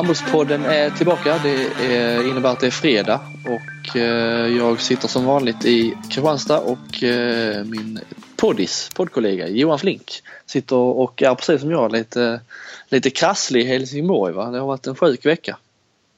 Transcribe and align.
Handbollspodden 0.00 0.64
är 0.64 0.90
tillbaka. 0.90 1.40
Det 1.42 1.66
är, 1.94 2.28
innebär 2.28 2.52
att 2.52 2.60
det 2.60 2.66
är 2.66 2.70
fredag 2.70 3.20
och 3.44 3.96
eh, 3.96 4.56
jag 4.56 4.80
sitter 4.80 5.08
som 5.08 5.24
vanligt 5.24 5.64
i 5.64 5.94
Kristianstad 6.10 6.58
och 6.58 7.02
eh, 7.02 7.64
min 7.64 8.00
poddis, 8.36 8.90
poddkollega 8.94 9.48
Johan 9.48 9.78
Flink 9.78 10.22
sitter 10.46 10.76
och 10.76 11.22
är 11.22 11.34
precis 11.34 11.60
som 11.60 11.70
jag 11.70 11.92
lite, 11.92 12.40
lite 12.88 13.10
krasslig 13.10 13.60
i 13.60 13.64
Helsingborg. 13.64 14.34
Va? 14.34 14.50
Det 14.50 14.58
har 14.58 14.66
varit 14.66 14.86
en 14.86 14.94
sjuk 14.96 15.26
vecka. 15.26 15.58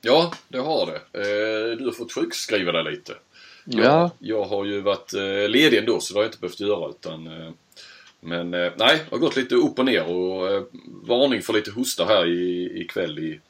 Ja, 0.01 0.33
det 0.49 0.59
har 0.59 0.87
det. 0.87 1.21
Eh, 1.21 1.77
du 1.79 1.85
har 1.85 1.93
fått 1.93 2.13
sjukskriva 2.13 2.73
dig 2.73 2.93
lite. 2.93 3.13
Jag, 3.65 3.85
Ja. 3.85 4.11
jag 4.19 4.45
har 4.45 4.65
ju 4.65 4.81
varit 4.81 5.13
ledig 5.49 5.79
ändå 5.79 6.01
så 6.01 6.15
det 6.15 6.19
har 6.19 6.25
jag 6.25 6.29
inte 6.29 6.41
behövt 6.41 6.61
göra 6.61 6.91
utan 6.91 7.29
Men 8.21 8.51
nej, 8.51 8.75
det 8.77 9.07
har 9.11 9.19
gått 9.19 9.37
lite 9.37 9.55
upp 9.55 9.79
och 9.79 9.85
ner 9.85 10.05
och 10.05 10.69
varning 11.03 11.43
för 11.43 11.53
lite 11.53 11.71
hosta 11.71 12.05
här 12.05 12.27
i, 12.27 12.73
ikväll 12.81 13.19
i, 13.19 13.41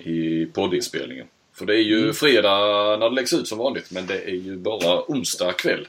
i 0.00 0.46
poddinspelningen. 0.46 1.26
För 1.54 1.66
det 1.66 1.74
är 1.74 1.82
ju 1.82 1.98
Mm. 2.02 2.14
fredag 2.14 2.56
när 2.96 3.08
det 3.10 3.14
läggs 3.14 3.32
ut 3.32 3.48
som 3.48 3.58
vanligt 3.58 3.90
men 3.90 4.06
det 4.06 4.18
är 4.24 4.34
ju 4.34 4.56
bara 4.56 5.02
onsdag 5.08 5.52
kväll. 5.52 5.88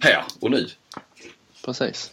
Här 0.00 0.24
och 0.40 0.50
nu. 0.50 0.66
Precis. 1.64 2.10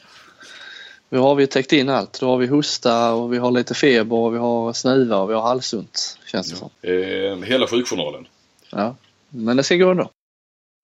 Nu 1.10 1.20
har 1.20 1.36
vi 1.36 1.48
täckt 1.48 1.74
in 1.74 1.90
allt. 1.90 2.20
Då 2.20 2.28
har 2.28 2.38
vi 2.38 2.48
hosta 2.48 3.14
och 3.14 3.34
vi 3.34 3.38
har 3.38 3.52
lite 3.52 3.74
feber 3.74 4.16
och 4.16 4.34
vi 4.34 4.38
har 4.38 4.74
snuva 4.74 5.18
och 5.18 5.30
vi 5.30 5.34
har 5.34 5.42
halsont. 5.42 6.18
Känns 6.32 6.50
det 6.52 6.56
som. 6.56 6.70
Eh, 6.82 7.48
hela 7.48 7.68
sjukjournalen. 7.68 8.28
Ja. 8.70 8.96
Men 9.30 9.58
det 9.58 9.64
ska 9.64 9.76
gå 9.76 9.92
ändå. 9.92 10.10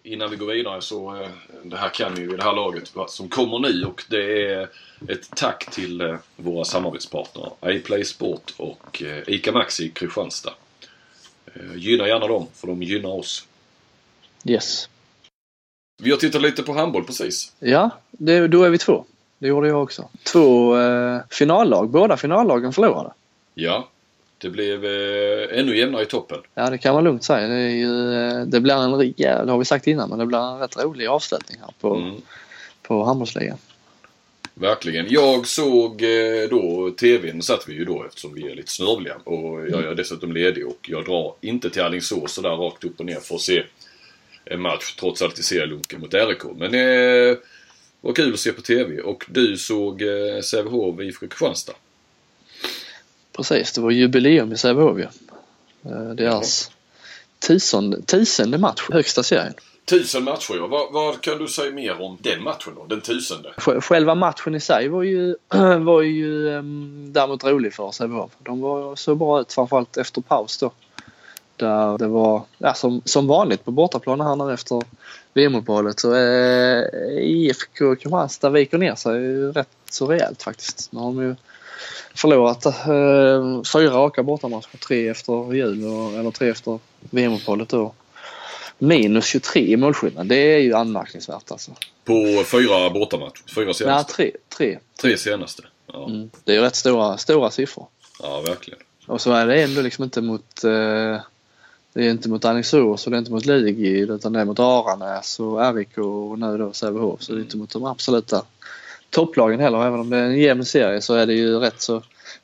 Innan 0.08 0.30
vi 0.30 0.36
går 0.36 0.48
vidare 0.48 0.82
så, 0.82 1.16
eh, 1.16 1.30
det 1.64 1.78
här 1.78 1.90
kan 1.90 2.14
ni 2.14 2.22
ju 2.22 2.28
vid 2.28 2.40
det 2.40 2.44
här 2.44 2.56
laget, 2.56 2.92
som 3.08 3.30
kommer 3.30 3.60
nu 3.60 3.86
och 3.86 4.04
det 4.10 4.52
är 4.54 4.70
ett 5.08 5.30
tack 5.36 5.72
till 5.72 6.02
eh, 6.02 6.16
våra 6.36 6.66
samarbetspartner 6.66 7.52
iPlay 7.66 8.04
Sport 8.04 8.54
och 8.58 9.04
eh, 9.04 9.24
ICA 9.28 9.52
Maxi 9.52 9.86
i 9.86 9.90
Kristianstad. 9.90 10.54
Gynna 11.76 12.08
gärna 12.08 12.28
dem, 12.28 12.48
för 12.54 12.68
de 12.68 12.84
gynnar 12.84 13.10
oss. 13.10 13.48
Yes. 14.46 14.90
Vi 16.04 16.12
har 16.12 16.18
tittat 16.18 16.42
lite 16.42 16.64
på 16.64 16.74
handboll 16.74 17.04
precis. 17.04 17.54
Ja, 17.60 17.90
det, 18.12 18.48
då 18.48 18.64
är 18.64 18.70
vi 18.70 18.78
två. 18.78 19.06
Det 19.38 19.48
gjorde 19.48 19.68
jag 19.68 19.84
också. 19.84 20.10
Två 20.24 20.78
eh, 20.78 21.22
finallag. 21.30 21.90
Båda 21.90 22.18
finallagen 22.18 22.74
förlorade. 22.74 23.14
Ja, 23.54 23.88
det 24.38 24.50
blev 24.50 24.86
eh, 24.86 25.60
ännu 25.60 25.78
jämnare 25.78 26.04
i 26.04 26.06
toppen. 26.06 26.40
Ja, 26.54 26.70
det 26.70 26.78
kan 26.78 26.94
man 26.96 27.04
lugnt 27.04 27.24
säga. 27.24 27.48
Det, 27.48 27.70
ju, 27.72 28.14
eh, 28.14 28.42
det 28.46 28.60
blir 28.60 28.74
en, 28.76 29.14
ja, 29.18 29.44
det 29.44 29.52
har 29.52 29.58
vi 29.58 29.66
sagt 29.66 29.88
innan, 29.88 30.10
men 30.10 30.20
det 30.20 30.26
blir 30.26 30.38
en 30.54 30.60
rätt 30.60 30.78
rolig 30.78 31.08
avslutning 31.08 31.58
här 31.62 31.74
på, 31.82 31.96
Mm, 31.96 32.16
på 32.82 33.04
handbollsligan. 33.04 33.58
verkligen. 34.54 35.06
Jag 35.10 35.48
såg 35.48 36.02
eh, 36.04 36.50
då 36.50 36.92
TVn, 36.92 37.42
satt 37.42 37.70
vi 37.70 37.74
ju 37.74 37.86
då 37.86 38.04
eftersom 38.04 38.34
vi 38.34 38.52
är 38.52 38.56
lite 38.56 38.72
snörvliga 38.72 39.16
och 39.24 39.70
jag 39.70 39.84
är 39.84 39.96
dessutom 39.96 40.32
ledig 40.32 40.68
och 40.68 40.90
jag 40.90 41.06
drar 41.06 41.34
inte 41.42 41.70
till 41.70 41.82
Alingsås 41.82 42.34
så 42.34 42.42
där 42.42 42.50
rakt 42.50 42.84
upp 42.84 43.00
och 43.00 43.06
ner 43.06 43.20
för 43.20 43.36
att 43.36 43.42
se 43.42 43.64
en 44.46 44.62
match 44.62 44.96
trots 45.00 45.22
allt 45.22 45.40
i 45.40 45.44
serielunken 45.44 46.00
mot 46.02 46.14
RIK. 46.14 46.44
Men 46.56 46.72
det 46.72 47.30
eh, 47.30 47.38
var 48.02 48.14
kul 48.14 48.34
att 48.34 48.40
se 48.40 48.52
på 48.52 48.62
TV 48.62 49.02
och 49.02 49.26
du 49.30 49.58
såg 49.58 50.02
eh, 50.02 50.42
Sävehof 50.42 51.02
IFK 51.02 51.28
Kristianstad. 51.28 51.74
Precis, 53.38 53.72
det 53.72 53.82
var 53.82 53.92
jubileum 53.92 54.52
i 54.54 54.58
Sävehof 54.58 54.98
ju. 54.98 55.08
Eh, 55.92 56.10
Deras 56.16 56.72
tusende, 57.40 58.02
tusende 58.02 58.58
match, 58.58 58.82
högsta 58.92 59.24
serien. 59.24 59.54
Tusen 59.86 60.24
matcher 60.24 60.56
ja. 60.56 60.68
Vad, 60.68 60.94
vad 60.94 61.22
kan 61.22 61.38
du 61.38 61.48
säga 61.48 61.72
mer 61.72 62.02
om 62.02 62.18
den 62.22 62.44
matchen 62.44 62.74
då? 62.76 62.86
Den 62.86 63.02
tusende? 63.02 63.54
Sj- 63.58 63.82
Själva 63.82 64.16
matchen 64.16 64.56
i 64.56 64.60
sig 64.60 64.88
var 64.88 65.04
ju, 65.04 65.36
var 65.80 66.02
ju 66.02 66.48
um, 66.48 67.10
däremot 67.14 67.44
rolig 67.44 67.74
för 67.74 67.92
Sävehof. 67.92 68.32
De 68.40 68.62
var 68.62 68.96
så 68.96 69.16
bra 69.16 69.42
ut 69.42 69.54
framförallt 69.54 69.98
efter 69.98 70.22
paus 70.22 70.58
då. 70.58 70.72
Där 71.56 71.98
det 71.98 72.08
var, 72.08 72.42
ja, 72.58 72.74
som, 72.74 73.02
som 73.06 73.28
vanligt 73.28 73.66
på 73.66 73.72
bortaplan 73.72 74.22
här 74.22 74.52
efter 74.54 74.82
VM-uppehållet 75.34 76.00
så 76.00 76.16
eh, 76.16 76.84
IFK 77.18 77.96
Kristianstad 77.96 78.50
viker 78.50 78.78
ner 78.78 78.96
sig 78.96 79.20
rätt 79.52 79.70
så 79.90 80.08
rejält 80.08 80.44
faktiskt. 80.44 80.92
Nu 80.92 81.00
har 81.00 81.06
de 81.06 81.22
ju 81.24 81.36
förlorat 82.18 82.66
eh, 82.66 83.64
fyra 83.74 83.92
raka 83.94 84.24
bortamatcher, 84.24 84.78
tre 84.88 85.08
efter 85.10 85.54
jul 85.54 85.86
och, 85.86 86.14
eller 86.20 86.32
tre 86.32 86.50
efter 86.50 86.80
VM-uppehållet 87.00 87.70
då. 87.70 87.94
Minus 88.80 89.26
23 89.26 89.62
i 89.62 89.78
målskillnad, 89.78 90.28
det 90.28 90.36
är 90.36 90.58
ju 90.60 90.74
anmärkningsvärt 90.74 91.52
alltså. 91.52 91.72
På 92.06 92.44
fyra 92.46 92.90
bortamatcher? 92.90 93.44
Fyra 93.56 93.66
Nej, 93.66 93.74
senaste? 93.74 94.14
tre. 94.14 94.32
tre. 94.58 94.80
Tre 95.02 95.18
senaste? 95.18 95.64
Ja, 95.94 96.06
Mm. 96.06 96.30
Det 96.44 96.52
är 96.52 96.56
ju 96.56 96.62
rätt 96.62 96.76
stora, 96.76 97.18
stora 97.18 97.52
siffror. 97.52 97.88
ja 98.22 98.42
verkligen. 98.48 98.80
Och 99.08 99.22
så 99.22 99.32
är 99.32 99.48
det 99.48 99.64
ändå 99.64 99.82
liksom 99.82 100.04
inte 100.04 100.22
mot 100.22 100.64
eh, 100.64 101.22
det 101.94 102.06
är 102.06 102.10
inte 102.10 102.30
mot 102.30 102.46
Alingsås 102.46 103.06
och 103.06 103.12
det 103.12 103.18
är 103.18 103.20
inte 103.20 103.32
mot 103.32 103.46
Ligid 103.46 104.10
utan 104.12 104.34
det 104.34 104.40
är 104.40 104.46
mot 104.46 104.60
Aranäs 104.60 105.40
och 105.40 105.76
RIK 105.76 105.98
och 105.98 106.40
nu 106.40 106.58
då 106.58 106.74
Sävehof. 106.74 107.22
Så 107.24 107.32
det 107.34 107.40
är 107.40 107.42
inte 107.42 107.58
mot 107.58 107.74
de 107.74 107.86
absoluta 107.86 108.44
topplagen 109.10 109.60
heller. 109.60 109.86
Även 109.86 110.00
om 110.00 110.10
det 110.10 110.18
är 110.18 110.24
en 110.24 110.40
jämn 110.40 110.66
serie 110.66 111.02
så 111.02 111.14
är 111.14 111.26
det 111.26 111.34
ju 111.34 111.60
rätt 111.60 111.82
så 111.82 112.02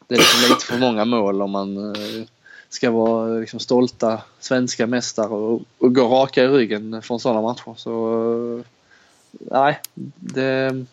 det 0.07 0.15
är 0.15 0.19
liksom 0.19 0.41
lite 0.49 0.65
för 0.65 0.77
många 0.77 1.05
mål 1.05 1.41
om 1.41 1.51
man 1.51 1.95
eh, 1.95 2.23
ska 2.69 2.91
vara 2.91 3.27
liksom 3.27 3.59
stolta 3.59 4.21
svenska 4.39 4.87
mästare 4.87 5.27
och, 5.27 5.61
och 5.77 5.95
gå 5.95 6.07
raka 6.07 6.43
i 6.43 6.47
ryggen 6.47 7.01
från 7.01 7.19
sådana 7.19 7.41
matcher. 7.41 7.73
Så 7.77 8.23
eh, 8.59 8.65
nej, 9.51 9.79
det, 10.15 10.85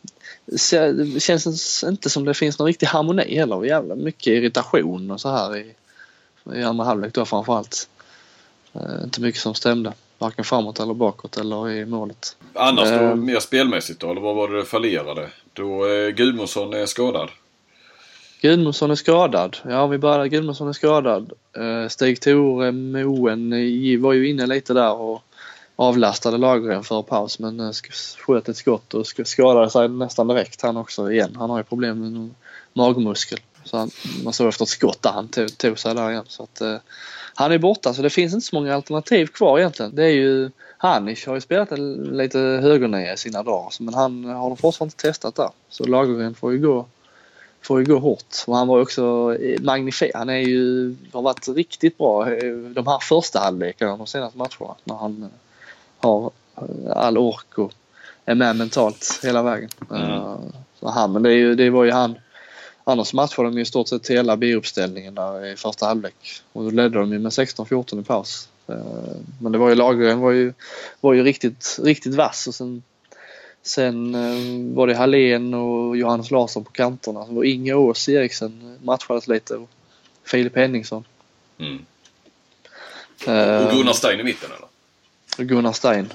det 0.44 1.20
känns 1.20 1.84
inte 1.88 2.10
som 2.10 2.24
det 2.24 2.34
finns 2.34 2.58
någon 2.58 2.66
riktig 2.66 2.86
harmoni 2.86 3.36
heller. 3.36 3.64
Jävla 3.64 3.94
mycket 3.94 4.26
irritation 4.26 5.10
och 5.10 5.20
så 5.20 5.28
här 5.28 5.56
i, 5.56 5.74
i 6.54 6.62
andra 6.62 6.84
halvlek 6.84 7.14
då 7.14 7.24
framförallt. 7.24 7.88
Eh, 8.72 9.04
inte 9.04 9.20
mycket 9.20 9.40
som 9.40 9.54
stämde. 9.54 9.92
Varken 10.18 10.44
framåt 10.44 10.80
eller 10.80 10.94
bakåt 10.94 11.36
eller 11.36 11.70
i 11.70 11.84
målet. 11.86 12.36
Annars 12.54 12.88
då, 12.88 12.94
Ehm. 12.94 13.24
mer 13.24 13.40
spelmässigt 13.40 14.00
då? 14.00 14.10
Eller 14.10 14.20
vad 14.20 14.36
var 14.36 14.48
det 14.48 14.56
det 14.56 14.64
fallerade? 14.64 15.28
Då 15.52 15.86
eh, 15.86 16.08
Gudmundsson 16.08 16.74
är 16.74 16.86
skadad. 16.86 17.30
Gudmundsson 18.40 18.90
är 18.90 18.94
skadad. 18.94 19.56
Ja, 19.68 19.86
vi 19.86 19.98
börjar 19.98 20.26
Gudmundsson 20.26 20.68
är 20.68 20.72
skadad. 20.72 21.32
Eh, 21.56 21.88
Stig-Tore 21.88 22.72
Moen 22.72 23.50
var 24.02 24.12
ju 24.12 24.28
inne 24.28 24.46
lite 24.46 24.72
där 24.74 24.92
och 24.92 25.22
avlastade 25.76 26.38
Lagergren 26.38 26.84
för 26.84 27.02
paus 27.02 27.38
men 27.38 27.60
eh, 27.60 27.72
sköt 28.26 28.48
ett 28.48 28.56
skott 28.56 28.94
och 28.94 29.06
skadade 29.24 29.70
sig 29.70 29.88
nästan 29.88 30.28
direkt 30.28 30.62
han 30.62 30.76
också 30.76 31.12
igen. 31.12 31.36
Han 31.38 31.50
har 31.50 31.58
ju 31.58 31.64
problem 31.64 32.00
med 32.00 32.12
någon 32.12 32.34
magmuskel. 32.72 33.38
Så 33.64 33.76
han, 33.76 33.90
man 34.24 34.32
såg 34.32 34.48
efter 34.48 34.62
ett 34.62 34.68
skott 34.68 35.02
där 35.02 35.10
han 35.10 35.28
tog, 35.28 35.58
tog 35.58 35.78
sig 35.78 35.94
där 35.94 36.10
igen. 36.10 36.24
Så 36.28 36.42
att, 36.42 36.60
eh, 36.60 36.76
han 37.34 37.52
är 37.52 37.58
borta 37.58 37.94
så 37.94 38.02
det 38.02 38.10
finns 38.10 38.34
inte 38.34 38.46
så 38.46 38.56
många 38.56 38.74
alternativ 38.74 39.26
kvar 39.26 39.58
egentligen. 39.58 39.94
Det 39.94 40.04
är 40.04 40.14
ju 40.14 40.50
Hanish 40.82 41.26
har 41.26 41.34
ju 41.34 41.40
spelat 41.40 41.78
lite 41.98 42.38
högernia 42.38 43.12
i 43.12 43.16
sina 43.16 43.42
dagar 43.42 43.72
men 43.80 43.94
han 43.94 44.24
har 44.24 44.48
de 44.48 44.56
fortfarande 44.56 44.92
inte 44.94 45.02
testat 45.02 45.34
där. 45.34 45.50
Så 45.68 45.84
Lagergren 45.84 46.34
får 46.34 46.52
ju 46.52 46.58
gå 46.58 46.86
får 47.62 47.80
ju 47.80 47.86
gå 47.86 47.98
hårt. 47.98 48.36
Och 48.46 48.56
han 48.56 48.68
var 48.68 48.80
också 48.80 49.36
eh, 49.40 49.60
magnifik. 49.60 50.10
Han 50.14 50.28
är 50.28 50.38
ju, 50.38 50.94
har 51.12 51.22
varit 51.22 51.48
riktigt 51.48 51.98
bra 51.98 52.32
eh, 52.32 52.54
de 52.54 52.86
här 52.86 52.98
första 52.98 53.38
halvlekarna 53.38 53.96
de 53.96 54.06
senaste 54.06 54.38
matcherna. 54.38 54.74
När 54.84 54.94
han 54.94 55.22
eh, 55.22 55.28
har 55.98 56.30
all 56.94 57.18
ork 57.18 57.58
och 57.58 57.72
är 58.24 58.34
med 58.34 58.56
mentalt 58.56 59.20
hela 59.22 59.42
vägen. 59.42 59.68
Mm. 59.90 60.20
Så 60.80 60.88
han, 60.88 61.12
men 61.12 61.22
det, 61.22 61.30
är 61.30 61.36
ju, 61.36 61.54
det 61.54 61.70
var 61.70 61.84
ju 61.84 61.90
han. 61.90 62.14
Annars 62.84 63.14
matchade 63.14 63.48
de 63.48 63.56
ju 63.56 63.62
i 63.62 63.64
stort 63.64 63.88
sett 63.88 64.10
hela 64.10 64.36
B-uppställningen 64.36 65.14
där 65.14 65.46
i 65.46 65.56
första 65.56 65.86
halvlek. 65.86 66.42
Och 66.52 66.64
då 66.64 66.70
ledde 66.70 66.98
de 66.98 67.12
ju 67.12 67.18
med 67.18 67.30
16-14 67.30 68.00
i 68.00 68.04
paus. 68.04 68.48
Eh, 68.70 69.16
Men 69.42 69.52
det 69.52 69.58
var 69.58 69.68
ju 69.68 69.74
Lagergren 69.74 70.20
var 70.20 70.30
ju, 70.30 70.52
var 71.00 71.12
ju 71.12 71.22
riktigt, 71.22 71.78
riktigt 71.82 72.14
vass 72.14 72.46
och 72.46 72.54
sen 72.54 72.82
Sen 73.62 74.14
eh, 74.14 74.74
var 74.76 74.86
det 74.86 74.94
Hallén 74.94 75.54
och 75.54 75.96
Johannes 75.96 76.30
Larsson 76.30 76.64
på 76.64 76.70
kanterna. 76.70 77.26
Det 77.26 77.34
var 77.34 77.44
Inge 77.44 77.74
Ås 77.74 78.08
Eriksen 78.08 78.78
matchades 78.82 79.28
lite 79.28 79.56
och 79.56 79.68
Filip 80.24 80.56
Henningsson. 80.56 81.04
Mm. 81.58 81.84
Eh, 83.26 83.66
Och 83.66 83.72
Gunnar 83.72 83.92
Stein 83.92 84.20
i 84.20 84.22
mitten 84.22 84.50
eller? 84.56 84.68
Gunnar 85.44 85.72
Stein. 85.72 86.12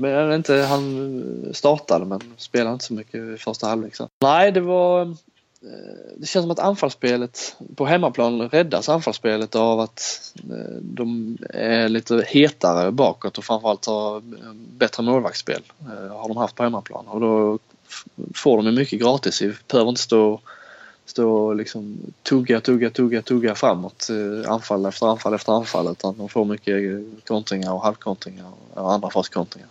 Men 0.00 0.32
inte, 0.32 0.54
han 0.54 1.50
startade 1.52 2.04
men 2.04 2.20
spelade 2.36 2.72
inte 2.72 2.84
så 2.84 2.94
mycket 2.94 3.14
i 3.14 3.36
första 3.38 3.66
halvlek. 3.66 3.96
så. 3.96 4.08
Nej, 4.20 4.52
det 4.52 4.60
var... 4.60 5.16
eh, 5.62 6.12
Det 6.16 6.26
känns 6.26 6.44
som 6.44 6.50
att 6.50 6.58
anfallsspelet 6.58 7.56
på 7.76 7.86
hemmaplan 7.86 8.48
räddas 8.48 8.88
anfallsspelet 8.88 9.54
av 9.54 9.80
att 9.80 10.32
eh, 10.50 10.76
de 10.80 11.38
är 11.50 11.88
lite 11.88 12.24
hetare 12.28 12.90
bakåt 12.92 13.38
och 13.38 13.44
framförallt 13.44 13.86
har 13.86 14.22
bättre 14.78 15.02
målvaktsspel. 15.02 15.62
eh, 15.80 16.16
Har 16.16 16.28
de 16.28 16.36
haft 16.36 16.54
på 16.56 16.62
hemmaplan 16.62 17.08
och 17.08 17.20
då 17.20 17.58
får 18.34 18.62
de 18.62 18.74
mycket 18.74 19.00
gratis. 19.00 19.42
Vi 19.42 19.52
behöver 19.68 19.88
inte 19.88 20.02
stå 20.02 20.40
stå 21.04 21.32
och 21.32 21.56
liksom 21.56 21.98
tugga, 22.22 22.60
tugga, 22.60 22.90
tugga, 22.90 23.22
tugga 23.22 23.54
framåt. 23.54 24.08
eh, 24.10 24.52
Anfall 24.52 24.86
efter 24.86 25.06
anfall 25.06 25.34
efter 25.34 25.52
anfall. 25.52 25.88
Utan 25.92 26.18
de 26.18 26.28
får 26.28 26.44
mycket 26.44 26.74
eh, 26.74 27.24
kontringar 27.26 27.72
och 27.72 27.82
halvkontringar 27.82 28.46
och 28.74 28.92
andra 28.92 29.10
faskontringar. 29.10 29.68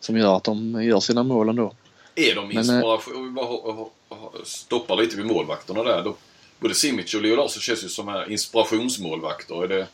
Som 0.00 0.16
gör 0.16 0.36
att 0.36 0.44
de 0.44 0.82
gör 0.84 1.00
sina 1.00 1.22
mål 1.22 1.48
ändå. 1.48 1.72
Är 2.14 2.34
de 2.34 2.48
minst 2.48 2.70
Men, 2.70 2.82
eh, 4.10 4.16
stoppar 4.44 4.96
lite 4.96 5.16
vid 5.16 5.26
målvakterna 5.26 5.82
där. 5.82 6.02
Då, 6.02 6.14
både 6.58 6.74
Simic 6.74 7.14
och 7.14 7.22
Leo 7.22 7.36
Larsson 7.36 7.60
känns 7.60 7.84
ju 7.84 7.88
som 7.88 8.08
här 8.08 8.30
inspirationsmålvakter. 8.32 9.64
Är 9.64 9.68
det, 9.68 9.86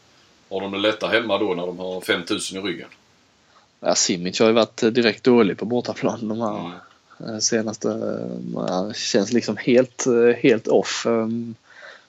har 0.51 0.61
de 0.61 0.73
det 0.73 0.79
lättare 0.79 1.17
hemma 1.21 1.39
då 1.39 1.55
när 1.55 1.67
de 1.67 1.79
har 1.79 2.01
5000 2.01 2.59
i 2.59 2.61
ryggen? 2.61 2.89
Ja, 3.81 3.95
Simic 3.95 4.41
har 4.41 4.47
ju 4.47 4.53
varit 4.53 4.77
direkt 4.77 5.25
dålig 5.25 5.59
på 5.59 5.65
bortaplan 5.65 6.29
de 6.29 6.41
här 6.41 6.59
Mm. 7.19 7.35
eh, 7.35 7.39
senaste. 7.39 7.89
eh, 7.91 8.63
Han 8.69 8.95
känns 8.95 9.33
liksom 9.33 9.57
helt, 9.57 10.07
eh, 10.07 10.37
helt 10.43 10.69
off 10.69 11.07
eh, 11.07 11.29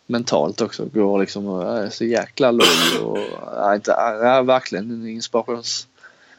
mentalt 0.05 0.61
också. 0.61 0.85
Går 0.85 1.19
liksom 1.19 1.47
är 1.61 1.89
så 1.89 2.05
jäkla 2.05 2.51
låg 2.51 2.67
och 3.03 3.17
är 3.57 3.75
inte, 3.75 3.91
är 3.93 4.43
verkligen 4.43 4.91
en 4.91 5.07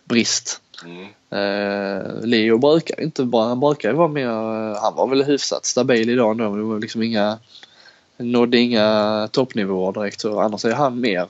inspirationsbrist. 0.09 0.61
Mm. 0.85 1.09
Eh, 1.31 2.25
Leo 2.25 2.59
brukar 2.59 3.01
inte 3.01 3.25
bara, 3.25 3.49
han 3.49 3.61
brukar 3.61 3.91
ju 3.91 3.95
vara 3.97 4.09
mer, 4.09 4.29
eh, 4.29 4.81
han 4.83 4.95
var 4.95 5.09
väl 5.09 5.25
hyfsat 5.25 5.67
stabil 5.67 6.11
idag 6.11 6.31
ändå 6.31 6.51
men 6.51 6.59
det 6.59 6.65
var 6.65 6.81
liksom 6.81 7.03
inga, 7.03 7.39
nådde 8.17 8.59
inga 8.59 9.29
toppnivåer 9.33 9.93
direkt 9.93 10.21
så 10.21 10.41
annars 10.41 10.65
är 10.65 10.73
han 10.73 11.01
mer 11.01 11.29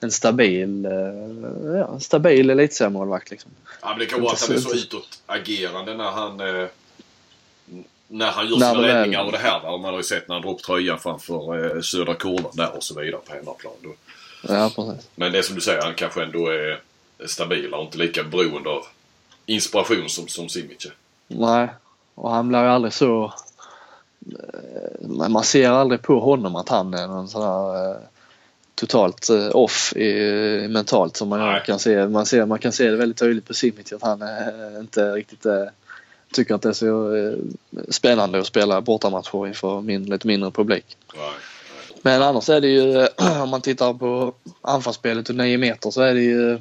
en 0.00 0.10
stabil, 0.10 0.84
eh, 0.84 1.76
ja, 1.78 2.00
stabil 2.00 2.50
elitseriemålvakt 2.50 3.30
liksom. 3.30 3.50
Ja, 3.82 3.88
men 3.88 3.98
det 3.98 4.06
kan 4.06 4.22
vara 4.22 4.32
att 4.32 4.48
han 4.48 4.56
är 4.56 4.60
så 4.60 4.74
utåtagerande 4.74 5.94
när 5.94 6.10
han 6.10 6.40
eh, 6.40 6.68
när 8.08 8.30
han 8.30 8.48
gör 8.48 8.54
sina 8.54 8.82
räddningar 8.82 9.24
och 9.24 9.32
det 9.32 9.38
här. 9.38 9.62
va. 9.62 9.76
Man 9.76 9.90
har 9.90 9.96
ju 9.96 10.02
sett 10.02 10.28
när 10.28 10.34
han 10.34 10.42
drar 10.42 10.52
upp 10.52 10.62
tröjan 10.62 10.98
framför 10.98 11.76
eh, 11.76 11.80
södra 11.80 12.14
kurvan 12.14 12.52
där 12.54 12.76
och 12.76 12.82
så 12.82 13.00
vidare 13.00 13.20
på 13.26 13.32
hemmaplan. 13.32 13.72
Då. 13.82 13.94
Ja 14.48 14.72
precis. 14.76 15.08
Men 15.14 15.32
det 15.32 15.38
är 15.38 15.42
som 15.42 15.54
du 15.54 15.60
säger, 15.60 15.82
han 15.82 15.94
kanske 15.94 16.22
ändå 16.22 16.48
är 16.48 16.80
stabilare 17.26 17.80
och 17.80 17.84
inte 17.84 17.98
lika 17.98 18.24
beroende 18.24 18.70
av 18.70 18.82
inspiration 19.46 20.08
som, 20.08 20.28
som 20.28 20.48
Simic. 20.48 20.86
Nej, 21.28 21.68
och 22.14 22.30
han 22.30 22.48
blir 22.48 22.60
ju 22.62 22.66
aldrig 22.68 22.92
så... 22.92 23.32
eh, 24.32 25.28
Man 25.28 25.44
ser 25.44 25.70
aldrig 25.70 26.02
på 26.02 26.20
honom 26.20 26.56
att 26.56 26.68
han 26.68 26.94
är 26.94 27.06
någon 27.06 27.28
sån 27.28 27.42
här 27.42 27.90
eh, 27.90 27.96
totalt 28.74 29.30
eh, 29.30 29.48
off 29.56 29.92
i, 29.96 30.66
mentalt 30.70 31.16
som 31.16 31.28
man 31.28 31.38
Nej. 31.40 31.62
kan 31.66 31.78
se. 31.78 32.06
Man, 32.06 32.26
ser. 32.26 32.46
man 32.46 32.58
kan 32.58 32.72
se 32.72 32.90
det 32.90 32.96
väldigt 32.96 33.18
tydligt 33.18 33.46
på 33.46 33.54
Simic 33.54 33.92
att 33.92 34.02
han 34.02 34.22
inte 34.80 35.12
riktigt 35.12 35.46
tycker 36.32 36.54
att 36.54 36.62
det 36.62 36.68
är 36.68 36.72
så 36.72 37.12
spännande 37.88 38.38
att 38.38 38.46
spela 38.46 38.80
bortamatcher 38.80 39.46
inför 39.46 39.80
min, 39.80 40.04
lite 40.04 40.26
mindre 40.26 40.50
publik. 40.50 40.96
Nej. 41.16 41.30
Men 42.02 42.22
annars 42.22 42.48
är 42.48 42.60
det 42.60 42.68
ju, 42.68 43.06
om 43.42 43.48
man 43.48 43.60
tittar 43.60 43.94
på 43.94 44.34
anfallsspelet 44.62 45.28
och 45.28 45.34
9 45.34 45.58
meter 45.58 45.90
så 45.90 46.02
är 46.02 46.14
det 46.14 46.20
ju 46.22 46.58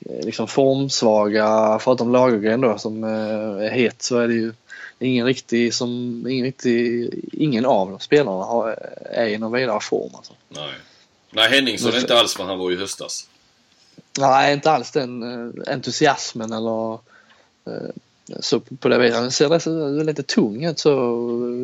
liksom 0.00 0.48
formsvaga, 0.48 1.78
förutom 1.80 2.12
Lagergren 2.12 2.60
då 2.60 2.78
som 2.78 3.04
eh, 3.04 3.66
är 3.66 3.70
het 3.70 4.02
så 4.02 4.18
är 4.18 4.28
det 4.28 4.34
ju 4.34 4.52
ingen 4.98 5.26
riktig 5.26 5.74
som, 5.74 6.24
ingen 6.28 6.44
riktig, 6.44 7.10
ingen 7.32 7.66
av 7.66 7.98
spelarna 7.98 8.44
har, 8.44 8.78
är 9.10 9.26
i 9.26 9.38
någon 9.38 9.52
vidare 9.52 9.80
form 9.80 10.14
alltså. 10.14 10.32
Nej. 10.48 10.72
Nej, 11.30 11.50
Henningsson 11.50 11.92
är 11.92 11.98
inte 11.98 12.18
alls 12.18 12.38
vad 12.38 12.48
han 12.48 12.58
var 12.58 12.72
i 12.72 12.76
höstas. 12.76 13.28
Nej, 14.18 14.52
inte 14.52 14.70
alls 14.70 14.90
den 14.90 15.22
eh, 15.22 15.72
entusiasmen 15.72 16.52
eller 16.52 16.92
eh, 17.66 17.90
så 18.40 18.60
på 18.60 18.88
det 18.88 18.98
viset. 18.98 19.18
Han 19.18 19.30
ser 19.30 20.04
lite 20.04 20.22
tung 20.22 20.64
ut 20.64 20.78
så 20.78 20.92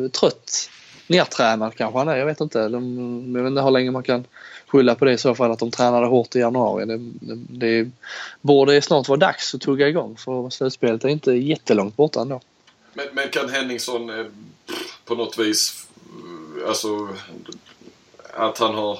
eh, 0.03 0.11
trött. 0.11 0.69
Nertränad 1.07 1.75
kanske 1.75 1.97
han 1.97 2.07
är, 2.07 2.15
jag 2.15 2.25
vet 2.25 2.41
inte. 2.41 2.67
De, 2.67 3.33
jag 3.35 3.43
vet 3.43 3.49
inte 3.49 3.61
hur 3.61 3.71
länge 3.71 3.91
man 3.91 4.03
kan 4.03 4.25
skylla 4.67 4.95
på 4.95 5.05
det 5.05 5.11
i 5.11 5.17
så 5.17 5.35
fall 5.35 5.51
att 5.51 5.59
de 5.59 5.71
tränade 5.71 6.07
hårt 6.07 6.35
i 6.35 6.39
januari. 6.39 6.85
Det, 6.85 6.97
det, 6.97 7.35
det 7.35 7.89
borde 8.41 8.81
snart 8.81 9.07
vara 9.07 9.19
dags 9.19 9.55
att 9.55 9.61
tugga 9.61 9.87
igång 9.87 10.17
för 10.17 10.49
slutspelet 10.49 11.03
är 11.03 11.09
inte 11.09 11.31
jättelångt 11.31 11.95
borta 11.95 12.21
ändå. 12.21 12.41
Men, 12.93 13.05
men 13.13 13.29
kan 13.29 13.49
Henningsson 13.49 14.19
eh, 14.19 14.25
på 15.05 15.15
något 15.15 15.39
vis, 15.39 15.87
eh, 15.97 16.69
alltså 16.69 17.09
att 18.33 18.57
han 18.57 18.75
har 18.75 18.99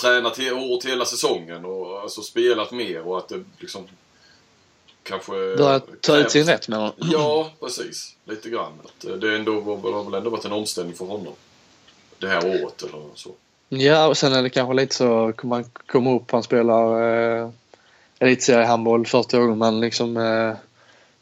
tränat 0.00 0.38
hårt 0.38 0.84
hela 0.84 1.04
säsongen 1.04 1.64
och 1.64 2.00
alltså 2.00 2.22
spelat 2.22 2.72
mer 2.72 3.06
och 3.06 3.18
att 3.18 3.28
det 3.28 3.44
liksom 3.58 3.88
kanske... 5.08 5.32
Börja 5.32 5.80
ta 6.00 6.16
ut 6.16 6.30
sin 6.30 6.46
rätt 6.46 6.66
honom. 6.66 6.92
Ja, 6.96 7.50
precis. 7.60 8.16
Lite 8.24 8.50
grann. 8.50 8.72
Att 8.84 9.04
eh, 9.04 9.12
det 9.12 9.36
ändå 9.36 9.60
har 9.60 10.04
väl 10.04 10.14
ändå 10.14 10.30
varit 10.30 10.44
en 10.44 10.52
omställning 10.52 10.94
för 10.94 11.04
honom. 11.04 11.32
Det 12.18 12.28
här 12.28 12.46
året 12.46 12.82
eller 12.82 13.02
så. 13.14 13.30
Ja, 13.68 14.06
och 14.06 14.16
sen 14.16 14.32
är 14.32 14.42
det 14.42 14.50
kanske 14.50 14.74
lite 14.74 14.94
så 14.94 15.32
man 15.42 15.64
kommer 15.86 16.14
upp, 16.14 16.30
han 16.30 16.42
spelar 16.42 17.02
eh, 17.02 17.50
elitseriehandboll 18.18 19.06
första 19.06 19.38
gången 19.38 19.58
man 19.58 19.80
liksom 19.80 20.16
eh, 20.16 20.48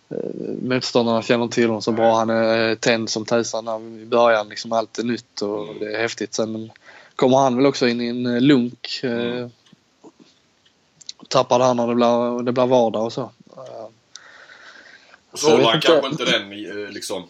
eh, 0.09 0.31
motståndarna 0.63 1.23
känner 1.23 1.49
till 1.49 1.67
honom 1.67 1.83
så 1.83 1.93
bra. 1.93 2.17
Han 2.19 2.31
är 2.31 2.69
eh, 2.69 2.75
tänd 2.75 3.11
som 3.11 3.25
tusan 3.25 4.01
i 4.03 4.05
början. 4.05 4.49
Liksom 4.49 4.73
allt 4.73 4.99
är 4.99 5.05
nytt 5.05 5.43
och 5.43 5.75
det 5.81 5.97
är 5.97 6.01
häftigt. 6.01 6.35
Sen 6.35 6.73
kommer 7.17 7.37
han 7.37 7.57
väl 7.57 7.67
också 7.67 7.89
in 7.89 8.01
i 8.01 8.09
en 8.09 8.47
lunk. 8.47 9.01
Mm. 9.03 9.51
Tappar 11.29 11.59
det 11.59 11.65
han 11.65 11.77
när 11.77 11.87
det 11.87 11.95
blir, 11.95 12.43
det 12.43 12.53
blir 12.53 12.67
vardag 12.67 13.05
och 13.05 13.13
så. 13.13 13.31
Så 15.35 15.51
håller 15.51 15.65
han 15.65 15.81
kanske 15.81 16.09
inte 16.09 16.25
den 16.25 16.53
eh, 16.53 16.91
liksom... 16.91 17.25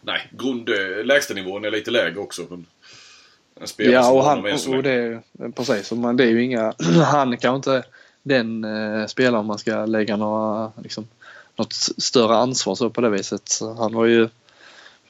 Nej, 0.00 0.28
grund, 0.32 0.68
eh, 0.68 1.04
lägstanivån 1.04 1.64
är 1.64 1.70
lite 1.70 1.90
lägre 1.90 2.18
också. 2.18 2.42
Men 2.50 2.66
en 3.60 3.68
spelare 3.68 3.94
Ja, 3.94 4.02
som 4.02 4.16
och, 4.16 4.24
han, 4.24 4.38
och, 4.76 4.82
det 4.82 4.90
är 4.90 5.22
precis. 5.56 5.92
Man, 5.92 6.16
det 6.16 6.24
är 6.24 6.28
ju 6.28 6.44
inga, 6.44 6.74
han 7.04 7.36
kanske 7.36 7.56
inte 7.56 7.88
den 8.22 8.64
eh, 8.64 9.06
spelaren 9.06 9.46
man 9.46 9.58
ska 9.58 9.86
lägga 9.86 10.16
några, 10.16 10.72
liksom, 10.82 11.08
något 11.56 11.72
större 11.98 12.36
ansvar 12.36 12.74
så 12.74 12.90
på 12.90 13.00
det 13.00 13.10
viset. 13.10 13.60
Han 13.78 13.94
var 13.94 14.04
ju 14.04 14.28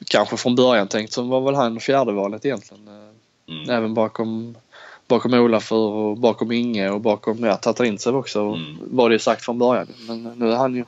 kanske 0.05 0.37
från 0.37 0.55
början 0.55 0.87
tänkt 0.87 1.13
som 1.13 1.29
var 1.29 1.41
väl 1.41 1.55
han 1.55 1.79
fjärde 1.79 2.11
valet 2.11 2.45
egentligen. 2.45 2.87
Eh, 2.87 3.15
Mm. 3.47 3.69
Även 3.69 3.93
bakom, 3.93 4.57
bakom 5.07 5.33
Olafur 5.33 5.77
och 5.77 6.17
bakom 6.17 6.51
Inge 6.51 6.89
och 6.89 7.01
bakom 7.01 7.43
ja, 7.43 7.55
Tatarintsev 7.55 8.15
också 8.15 8.39
Mm. 8.41 8.77
var 8.81 9.09
det 9.09 9.15
ju 9.15 9.19
sagt 9.19 9.45
från 9.45 9.59
början. 9.59 9.87
Men 10.07 10.23
nu 10.23 10.51
är 10.51 10.55
han 10.55 10.75
ju 10.75 10.85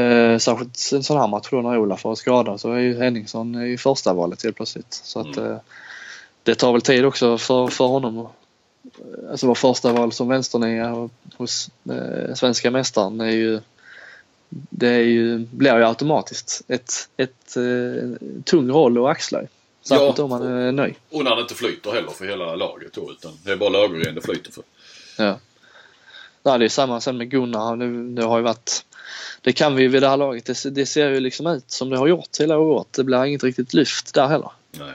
eh, 0.00 0.38
särskilt 0.38 0.90
en 0.92 1.02
sån 1.02 1.18
här 1.18 1.28
match 1.28 1.48
då 1.50 1.60
när 1.62 1.78
Olafur 1.78 2.10
är 2.10 2.14
skadad 2.14 2.60
så 2.60 2.72
är 2.72 2.78
ju 2.78 2.98
Henningsson 2.98 3.62
i 3.66 3.78
första 3.78 4.12
valet 4.12 4.42
helt 4.44 4.56
plötsligt. 4.56 5.00
Så 5.04 5.20
att 5.20 5.36
Mm. 5.36 5.50
eh, 5.52 5.58
det 6.42 6.54
tar 6.54 6.72
väl 6.72 6.80
tid 6.82 7.04
också 7.04 7.38
för, 7.38 7.68
för 7.68 7.84
honom 7.86 8.18
att 8.18 8.32
eh, 8.84 9.30
alltså 9.30 9.46
vara 9.46 9.54
första 9.54 9.92
val 9.92 10.12
som 10.12 10.28
vänsternia 10.28 11.08
hos 11.36 11.70
eh, 11.90 12.34
svenska 12.34 12.70
mästaren 12.70 13.20
är 13.20 13.30
ju 13.30 13.60
det 14.70 14.88
är 14.88 15.00
ju, 15.02 15.38
blir 15.38 15.76
ju 15.76 15.84
automatiskt 15.84 16.62
ett, 16.68 16.92
ett 17.16 17.56
eh, 17.56 18.10
tung 18.44 18.70
roll 18.70 18.98
att 18.98 19.10
axla. 19.10 19.40
Ju. 19.84 19.88
Särskilt 19.88 20.18
Ja. 20.18 20.24
om 20.24 20.30
man 20.30 20.42
är 20.42 20.72
nöjd. 20.72 20.94
Och 21.10 21.24
när 21.24 21.36
det 21.36 21.42
inte 21.42 21.54
flyter 21.54 21.92
heller 21.92 22.10
för 22.10 22.24
hela 22.24 22.54
laget 22.54 22.92
då. 22.92 23.10
Utan 23.10 23.32
det 23.44 23.52
är 23.52 23.56
bara 23.56 23.68
Lagergren 23.68 24.14
det 24.14 24.20
flyter 24.20 24.52
för. 24.52 24.64
Ja. 25.18 25.38
ja, 26.42 26.58
det 26.58 26.64
är 26.64 26.68
samma 26.68 27.00
sen 27.00 27.16
med 27.16 27.30
Gunnar. 27.30 27.76
Det, 27.76 28.14
det 28.14 28.26
har 28.26 28.38
ju 28.38 28.44
varit 28.44 28.84
det 29.40 29.52
kan 29.52 29.76
vi 29.76 29.88
vid 29.88 30.02
det 30.02 30.08
här 30.08 30.16
laget. 30.16 30.46
Det, 30.46 30.70
det 30.70 30.86
ser 30.86 31.10
ju 31.10 31.20
liksom 31.20 31.46
ut 31.46 31.70
som 31.70 31.90
det 31.90 31.98
har 31.98 32.06
gjort 32.06 32.40
hela 32.40 32.58
året. 32.58 32.86
Det 32.90 33.04
blir 33.04 33.24
inget 33.24 33.44
riktigt 33.44 33.74
lyft 33.74 34.14
där 34.14 34.26
heller. 34.26 34.50
Nej. 34.70 34.94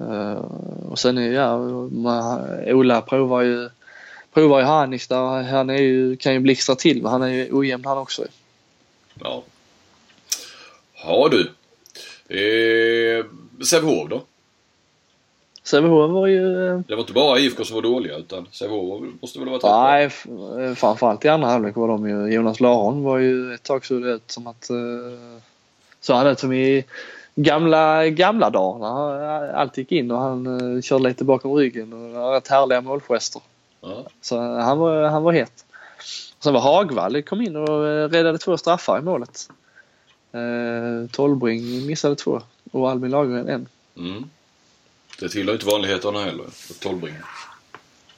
Uh, 0.00 0.32
och 0.90 0.98
sen 0.98 1.18
är 1.18 1.32
ja, 1.32 1.58
man, 1.88 2.40
Ola 2.66 3.00
provar 3.00 3.42
ju 3.42 3.68
provar 4.32 4.58
ju 4.58 4.64
Hanis 4.64 5.08
där. 5.08 5.42
Han 5.42 5.70
är 5.70 5.82
ju, 5.82 6.16
kan 6.16 6.32
ju 6.32 6.38
blixtra 6.38 6.74
till 6.74 7.02
men 7.02 7.12
han 7.12 7.22
är 7.22 7.28
ju 7.28 7.52
ojämn 7.52 7.84
han 7.84 7.98
också. 7.98 8.24
Ja. 9.20 9.42
Ja 11.04 11.30
du. 11.30 11.50
Eh, 12.28 13.24
Sävehof 13.66 14.08
då? 14.08 14.22
Sävehof 15.62 16.10
var 16.10 16.26
ju 16.26 16.68
eh, 16.68 16.80
Det 16.88 16.94
var 16.94 17.00
inte 17.00 17.12
bara 17.12 17.38
IFK 17.38 17.64
som 17.64 17.74
var 17.74 17.82
dåliga 17.82 18.16
utan 18.16 18.46
Sävehof 18.50 19.02
måste 19.22 19.38
väl 19.38 19.48
ha 19.48 19.52
varit 19.52 19.62
bra? 19.62 19.82
Nej, 19.82 20.04
eh, 20.68 20.74
framförallt 20.74 21.24
i 21.24 21.28
andra 21.28 21.48
halvlek 21.48 21.76
var 21.76 21.88
de 21.88 22.08
ju. 22.08 22.34
Jonas 22.34 22.60
Laron 22.60 23.02
var 23.02 23.18
ju 23.18 23.54
ett 23.54 23.62
tag 23.62 23.86
såg 23.86 24.02
det 24.02 24.10
ut 24.10 24.30
som 24.30 24.46
att... 24.46 24.70
eh, 24.70 24.76
Så 26.00 26.14
han 26.14 26.26
ut 26.26 26.38
som 26.38 26.52
i 26.52 26.84
gamla, 27.34 28.08
gamla 28.08 28.50
dagar 28.50 29.48
allt 29.52 29.76
gick 29.78 29.92
in 29.92 30.10
och 30.10 30.18
han 30.18 30.82
körde 30.82 31.08
lite 31.08 31.24
bakom 31.24 31.54
ryggen 31.54 31.92
och 31.92 32.22
hade 32.22 32.36
rätt 32.36 32.48
härliga 32.48 32.80
målgester. 32.80 33.42
Ja. 33.80 34.04
Så 34.20 34.36
eh, 34.36 34.58
han 34.58 34.78
var, 34.78 35.02
han 35.02 35.22
var 35.22 35.32
het. 35.32 35.64
Sen 36.40 36.54
var 36.54 36.60
Hagvall 36.60 37.22
kom 37.22 37.40
in 37.40 37.56
och 37.56 37.88
eh, 37.88 38.08
räddade 38.08 38.38
två 38.38 38.56
straffar 38.56 38.98
i 38.98 39.02
målet. 39.02 39.50
Uh, 40.34 41.08
Tolbring 41.10 41.86
missade 41.86 42.16
två 42.16 42.40
och 42.70 42.90
Albin 42.90 43.10
Lagergren 43.10 43.48
en. 43.48 43.68
Mm. 43.96 44.30
Det 45.20 45.28
tillhör 45.28 45.54
inte 45.54 45.66
vanligheterna 45.66 46.24
heller. 46.24 46.44
att 46.70 46.80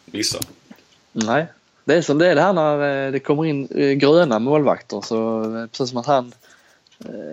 missar. 0.05 0.41
Nej, 1.13 1.47
det 1.85 1.95
är 1.95 2.03
som 2.03 2.19
det 2.19 2.27
är 2.31 2.35
det 2.35 2.43
här 2.43 2.53
när 2.53 3.07
eh, 3.07 3.13
det 3.13 3.21
kommer 3.21 3.45
in 3.45 3.69
eh, 3.75 3.91
gröna 3.93 4.39
målvakter 4.39 5.01
så 5.01 5.43
eh, 5.57 5.67
precis 5.67 5.89
som 5.89 5.99
att 5.99 6.07
han 6.07 6.35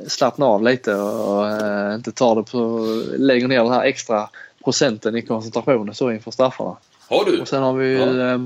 slappnar 0.08 0.48
av 0.48 0.64
lite 0.64 0.96
och, 0.96 1.46
inte 1.96 2.12
tar 2.12 2.36
det 2.36 2.44
på, 2.44 2.86
lägger 3.18 3.48
ner 3.48 3.64
den 3.64 3.72
här 3.74 3.84
extra 3.84 4.30
procenten 4.64 5.16
i 5.16 5.22
koncentrationen 5.22 5.96
så 5.96 6.12
inför 6.12 6.32
straffarna. 6.32 6.78
Har 7.08 7.26
du? 7.26 7.40
Och 7.42 7.48
sen 7.48 7.64
har 7.64 7.74
vi 7.74 7.88
ju, 7.88 7.98
Ja. 7.98 8.32
eh, 8.34 8.40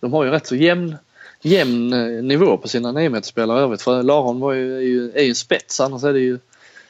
de 0.00 0.12
har 0.12 0.24
ju 0.24 0.30
rätt 0.30 0.46
så 0.46 0.56
jämn, 0.56 0.96
jämn 1.42 1.90
nivå 2.28 2.56
på 2.56 2.68
sina 2.68 2.92
9 2.92 3.22
spelare 3.22 3.60
i 3.60 3.62
övrigt. 3.62 3.82
För 3.82 4.02
Laron 4.02 4.40
var 4.40 4.52
ju, 4.52 4.76
är 4.76 4.80
ju, 4.80 5.12
är 5.14 5.22
ju 5.22 5.28
en 5.28 5.34
spets 5.34 5.80
annars 5.80 6.04
är 6.04 6.12
det 6.12 6.20
ju 6.20 6.38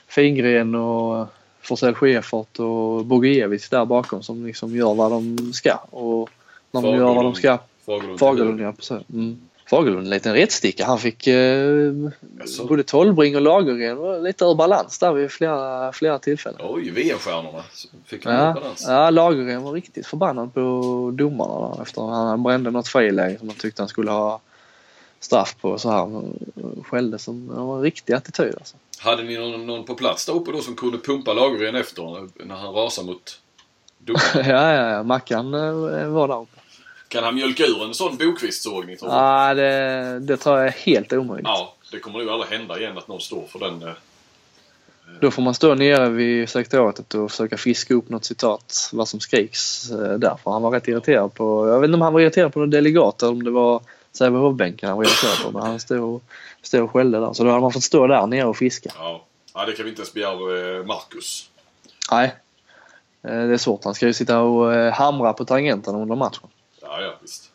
Fingren 0.09 0.75
och 0.75 1.27
Forsell 1.63 1.95
Schäfert 1.95 2.59
och 2.59 3.05
Bogiewicz 3.05 3.69
där 3.69 3.85
bakom 3.85 4.23
som 4.23 4.47
liksom 4.47 4.77
gör 4.77 4.95
vad 4.95 5.11
de 5.11 5.53
ska. 5.53 5.75
Och 5.91 6.31
när 6.71 6.83
de 6.83 6.97
gör 6.97 7.15
vad 7.15 7.25
de 7.25 7.35
ska. 7.35 7.59
Fagerlund. 7.87 8.19
Fagerlund, 8.19 8.61
ja 8.61 8.73
precis. 8.73 8.99
Mm. 9.13 9.41
Fagerlund 9.67 10.05
en 10.05 10.11
liten 10.11 10.35
rättsticka. 10.35 10.85
Han 10.87 10.99
fick 10.99 11.27
eh, 11.27 11.93
både 12.69 12.83
Tolbring 12.83 13.37
och 13.37 13.43
Lagergren 13.43 14.23
lite 14.23 14.45
ur 14.45 14.55
balans 14.55 14.99
där 14.99 15.13
vid 15.13 15.31
flera, 15.31 15.93
flera 15.93 16.19
tillfällen. 16.19 16.61
Oj, 16.65 16.91
VM-stjärnorna. 16.91 17.63
Fick 18.07 18.27
han 18.27 18.35
Ja, 18.35 18.53
balans. 18.53 18.85
ja, 18.89 19.11
Lagergren 19.11 19.63
var 19.63 19.73
riktigt 19.73 20.07
förbannad 20.07 20.55
på 20.55 21.11
domarna 21.15 21.75
där 21.75 21.83
efter 21.83 22.03
han 22.03 22.43
brände 22.43 22.71
något 22.71 22.89
friläge 22.89 23.39
som 23.39 23.49
han 23.49 23.57
tyckte 23.57 23.83
han 23.83 23.89
skulle 23.89 24.11
ha 24.11 24.41
straff 25.25 25.57
på 25.61 25.71
och 25.71 25.81
så 25.81 25.91
här. 25.91 26.23
Skällde 26.85 27.19
som, 27.19 27.49
det 27.49 27.55
var 27.61 27.77
en 27.77 27.83
riktig 27.83 28.13
attityd 28.15 28.55
alltså. 28.59 28.77
Hade 28.99 29.23
ni 29.23 29.39
någon, 29.39 29.67
någon 29.67 29.85
på 29.85 29.95
plats 29.95 30.27
där 30.27 30.33
uppe 30.33 30.53
då 30.53 30.61
som 30.61 30.77
kunde 30.77 30.99
pumpa 30.99 31.33
Lagergren 31.33 31.75
efter 31.75 32.29
när 32.45 32.55
han 32.55 32.75
rasade 32.75 33.07
mot 33.07 33.41
domaren? 33.99 34.25
ja, 34.51 34.73
ja, 34.75 34.91
ja, 34.91 35.03
Mackan 35.03 35.55
eh, 35.55 36.09
var 36.09 36.29
där 36.29 36.41
uppe. 36.43 36.61
Kan 37.09 37.25
han 37.25 37.35
mjölka 37.35 37.63
ur 37.65 37.85
en 37.85 37.95
sån 37.95 38.17
Bokvist-sågning 38.17 38.97
tror 38.97 39.09
du? 39.09 39.15
Ja, 39.15 39.55
det, 39.55 40.19
det 40.21 40.37
tror 40.37 40.59
jag 40.59 40.67
är 40.67 40.71
helt 40.73 41.13
omöjligt. 41.13 41.47
Ja, 41.49 41.75
det 41.93 41.99
kommer 41.99 42.19
nog 42.19 42.29
aldrig 42.29 42.59
hända 42.59 42.79
igen 42.79 42.99
att 42.99 43.09
någon 43.09 43.21
står 43.21 43.47
för 43.47 43.59
den. 43.59 43.83
eh, 43.83 43.95
Då 45.21 45.31
får 45.31 45.43
man 45.43 45.55
stå 45.55 45.75
nere 45.75 46.09
vid 46.09 46.49
sekretariatet 46.49 47.15
och 47.15 47.31
försöka 47.31 47.57
fiska 47.57 47.95
upp 47.95 48.09
något 48.09 48.25
citat 48.25 48.91
vad 48.93 49.09
som 49.09 49.21
skriks 49.21 49.91
eh, 49.91 50.13
där. 50.13 50.37
För 50.45 50.51
han 50.51 50.63
var 50.63 50.71
rätt 50.71 50.89
irriterad 50.89 51.35
på, 51.35 51.69
jag 51.69 51.81
vet 51.81 51.89
inte 51.89 51.95
om 51.95 52.01
han 52.03 52.13
var 52.13 52.21
irriterad 52.21 52.53
på 52.53 52.59
någon 52.61 52.71
delegat 52.71 53.23
eller 53.23 53.33
om 53.33 53.45
det 53.45 53.51
var 53.51 53.83
Sävehof-bänken 54.19 54.89
han 54.89 54.99
var 54.99 55.05
irriterad 55.05 55.43
på. 55.45 55.59
Men 55.59 55.67
han 55.67 55.81
stod, 55.81 56.21
stod 56.63 56.83
och 56.85 56.91
skällde 56.91 57.21
där. 57.21 57.33
Så 57.33 57.45
då 57.45 57.51
hade 57.51 57.61
man 57.63 57.73
fått 57.73 57.83
stå 57.85 58.07
där 58.07 58.27
nere 58.27 58.45
och 58.45 58.57
fiska. 58.57 58.91
Ja. 58.99 59.25
ja, 59.55 59.65
det 59.67 59.73
kan 59.73 59.85
vi 59.85 59.91
inte 59.91 60.01
ens 60.03 60.13
begära 60.15 60.79
eh, 60.79 60.85
Marcus. 60.87 61.51
Nej. 62.11 62.35
Eh, 63.23 63.31
Det 63.31 63.53
är 63.55 63.57
svårt. 63.57 63.85
Han 63.85 63.95
ska 63.95 64.07
ju 64.07 64.13
sitta 64.13 64.41
och 64.41 64.75
eh, 64.75 64.93
hamra 64.93 65.33
på 65.33 65.45
tangenterna 65.45 65.99
under 65.99 66.17
matchen. 66.17 66.49
Ja, 66.83 67.01
ja, 67.03 67.15
visst. 67.23 67.51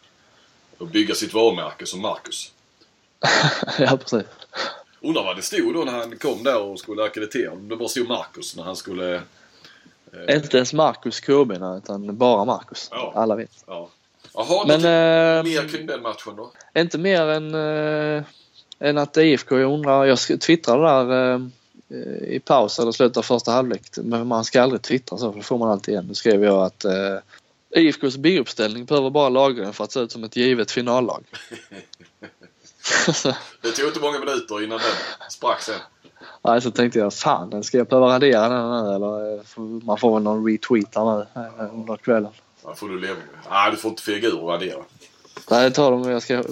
Och 0.78 0.88
bygga 0.88 1.16
sitt 1.16 1.34
varumärke 1.34 1.86
som 1.86 2.01
Marcus. 2.01 2.51
ja, 3.80 3.98
precis. 3.98 4.24
Undrar 5.01 5.24
vad 5.24 5.36
det 5.36 5.42
stod 5.42 5.74
då 5.74 5.84
när 5.84 5.92
han 5.92 6.18
kom 6.18 6.44
där 6.44 6.62
och 6.62 6.80
skulle 6.80 7.04
akkreditera. 7.04 7.51
Om 7.51 7.70
det 7.70 7.75
bara 7.75 7.89
stod 7.89 8.08
Marcus 8.08 8.56
när 8.56 8.63
han 8.63 8.75
skulle... 8.75 9.16
Eh, 9.16 10.36
Inte 10.36 10.58
ens 10.58 10.74
Marcus 10.74 11.20
KB 11.20 11.48
nej, 11.60 11.78
utan 11.78 12.18
bara 12.18 12.46
Marcus. 12.46 12.88
Ja. 12.92 13.12
Alla 13.16 13.36
vet. 13.36 13.63
ja. 13.68 13.89
Jaha, 14.33 14.65
Men 14.67 14.79
eh, 14.79 15.43
mer 15.43 15.69
kring 15.69 15.86
den 15.86 16.01
matchen 16.01 16.36
då? 16.36 16.51
inte 16.77 16.98
mer 16.98 17.21
än, 17.21 17.55
eh, 17.55 18.24
än 18.79 18.98
att 18.98 19.17
IFK, 19.17 19.59
jag 19.59 19.74
undrar, 19.74 20.05
jag 20.05 20.19
twittrade 20.41 20.83
där 20.83 21.33
eh, 21.33 21.41
i 22.36 22.39
paus 22.45 22.79
eller 22.79 22.91
slutet 22.91 23.17
av 23.17 23.21
första 23.21 23.51
halvlek. 23.51 23.81
Men 23.98 24.27
man 24.27 24.45
ska 24.45 24.62
aldrig 24.62 24.81
twittra 24.81 25.17
så, 25.17 25.31
för 25.31 25.38
det 25.39 25.45
får 25.45 25.57
man 25.57 25.69
alltid 25.69 25.91
igen. 25.91 26.07
Då 26.07 26.13
skrev 26.13 26.43
jag 26.43 26.63
att 26.63 26.86
eh, 26.86 27.17
IFKs 27.75 28.17
B-uppställning 28.17 28.86
behöver 28.86 29.09
bara 29.09 29.29
Lagergren 29.29 29.74
för 29.74 29.83
att 29.83 29.91
se 29.91 30.00
ut 30.00 30.12
som 30.12 30.24
ett 30.24 30.36
givet 30.36 30.71
finallag. 30.71 31.24
Det 33.62 33.71
tog 33.71 33.88
inte 33.88 34.00
många 34.00 34.19
minuter 34.19 34.63
innan 34.63 34.77
den 34.77 35.29
sprack 35.29 35.62
sen. 35.62 35.75
Nej, 36.41 36.62
så 36.62 36.71
tänkte 36.71 37.00
jag 37.00 37.13
fan, 37.13 37.63
ska 37.63 37.77
jag 37.77 37.88
behöva 37.88 38.07
radera 38.07 38.50
den 38.50 38.69
nu 38.69 38.95
eller 38.95 39.86
man 39.86 39.98
får 39.98 40.13
väl 40.13 40.24
någon 40.24 40.45
retweet 40.51 40.95
här 40.95 41.15
nu 41.15 41.67
under 41.74 41.98
kvällen. 41.98 42.31
Ja, 42.63 42.75
får 42.75 42.89
du 42.89 43.00
leva 43.00 43.13
med. 43.13 43.24
Nej, 43.50 43.72
du 43.72 43.78
får 43.78 43.89
inte 43.89 44.04
fega 44.04 44.28
ur 44.28 44.39
och 44.39 44.54
addera. 44.54 44.80
Nej, 45.51 45.70
det 45.70 45.75
tar 45.75 45.92
de. 45.92 46.10
Jag 46.10 46.22
ska... 46.22 46.44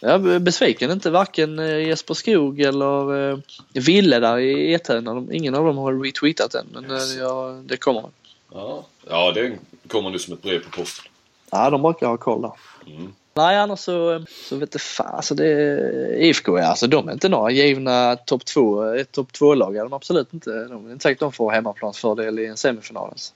Jag 0.00 0.26
är 0.26 0.38
besviken 0.38 0.90
inte 0.90 1.10
varken 1.10 1.58
eh, 1.58 1.86
Jesper 1.86 2.14
Skog 2.14 2.60
eller 2.60 3.30
eh, 3.30 3.38
Ville 3.72 4.18
där 4.20 4.38
i 4.38 4.74
Ethöna. 4.74 5.14
De- 5.14 5.32
Ingen 5.32 5.54
av 5.54 5.64
dem 5.64 5.76
har 5.78 5.92
retweetat 6.04 6.50
den 6.50 6.66
men 6.72 6.90
eh, 6.90 7.02
ja, 7.18 7.60
det 7.64 7.76
kommer. 7.76 8.04
Ja, 8.52 8.84
ja 9.08 9.32
det 9.32 9.58
kommer 9.88 10.10
nu 10.10 10.18
som 10.18 10.34
ett 10.34 10.42
brev 10.42 10.58
på 10.64 10.70
posten. 10.70 11.04
Ja, 11.50 11.70
de 11.70 11.82
brukar 11.82 12.06
ha 12.06 12.16
koll 12.16 12.42
där. 12.42 12.52
Mm. 12.86 13.12
Nej, 13.34 13.56
annars 13.56 13.78
så, 13.80 14.24
så 14.48 14.56
vet 14.56 14.72
det 14.72 14.78
fan. 14.78 15.14
Alltså 15.14 15.34
det, 15.34 15.78
IFK 16.18 16.56
är 16.56 16.62
alltså, 16.62 16.86
de 16.86 17.08
är 17.08 17.12
inte 17.12 17.28
några 17.28 17.50
givna 17.50 18.16
topp 18.16 18.44
två, 18.44 18.82
ett 18.94 19.12
topp 19.12 19.32
två-lag. 19.32 19.76
är 19.76 19.82
De 19.82 19.92
absolut 19.92 20.34
inte. 20.34 20.50
De 20.50 20.86
är 20.88 20.92
inte 20.92 21.02
säkert 21.02 21.20
de 21.20 21.32
får 21.32 21.50
hemmaplansfördel 21.50 22.38
i 22.38 22.46
en 22.46 22.56
semifinal 22.56 23.08
ens. 23.08 23.32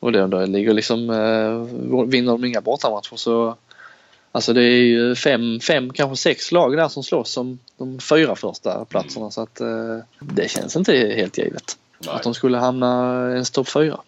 Och 0.00 0.12
det, 0.12 0.26
det 0.26 0.46
ligger 0.46 0.74
liksom, 0.74 1.10
eh, 1.10 2.04
vinner 2.06 2.32
de 2.32 2.44
inga 2.44 2.60
bortamatcher 2.60 3.16
så 3.16 3.56
Alltså 4.32 4.52
det 4.52 4.62
är 4.62 4.82
ju 4.82 5.14
fem, 5.14 5.60
fem, 5.60 5.92
kanske 5.92 6.16
sex 6.16 6.52
lag 6.52 6.76
där 6.76 6.88
som 6.88 7.02
slåss 7.02 7.36
om 7.36 7.58
de 7.76 8.00
fyra 8.00 8.36
första 8.36 8.84
platserna 8.84 9.30
så 9.30 9.42
att 9.42 9.60
eh, 9.60 9.98
det 10.20 10.50
känns 10.50 10.76
inte 10.76 10.92
helt 10.92 11.38
givet. 11.38 11.78
Nej. 11.98 12.14
Att 12.14 12.22
de 12.22 12.34
skulle 12.34 12.58
hamna 12.58 13.20
ens 13.32 13.50
topp 13.50 13.68
fyra. 13.68 14.00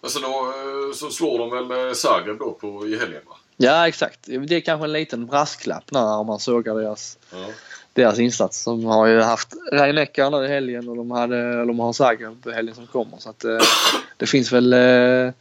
Alltså 0.00 0.18
då 0.18 0.28
eh, 0.28 0.94
så 0.94 1.10
slår 1.10 1.38
de 1.38 1.50
väl 1.50 1.88
eh, 1.88 1.92
Zagreb 1.94 2.38
då 2.38 2.50
på, 2.50 2.86
i 2.86 2.98
helgen 2.98 3.22
va? 3.26 3.36
Ja 3.56 3.88
exakt. 3.88 4.20
Det 4.26 4.56
är 4.56 4.60
kanske 4.60 4.84
en 4.84 4.92
liten 4.92 5.26
brasklapp 5.26 5.90
när 5.90 6.24
man 6.24 6.38
sågar 6.38 6.74
deras 6.74 7.18
Ja. 7.30 7.46
Deras 7.98 8.18
insats. 8.18 8.64
De 8.64 8.84
har 8.84 9.06
ju 9.06 9.20
haft 9.20 9.54
Rhein-Neckar 9.72 10.30
nu 10.30 10.44
i 10.44 10.48
helgen 10.48 10.88
och 10.88 10.96
de, 10.96 11.10
hade, 11.10 11.64
de 11.64 11.78
har 11.78 11.92
Zagreb 11.92 12.46
i 12.46 12.50
helgen 12.50 12.74
som 12.74 12.86
kommer. 12.86 13.18
Så 13.18 13.30
att, 13.30 13.44
eh, 13.44 13.58
det 14.16 14.26
finns 14.26 14.52
väl 14.52 14.72
eh, 14.72 15.32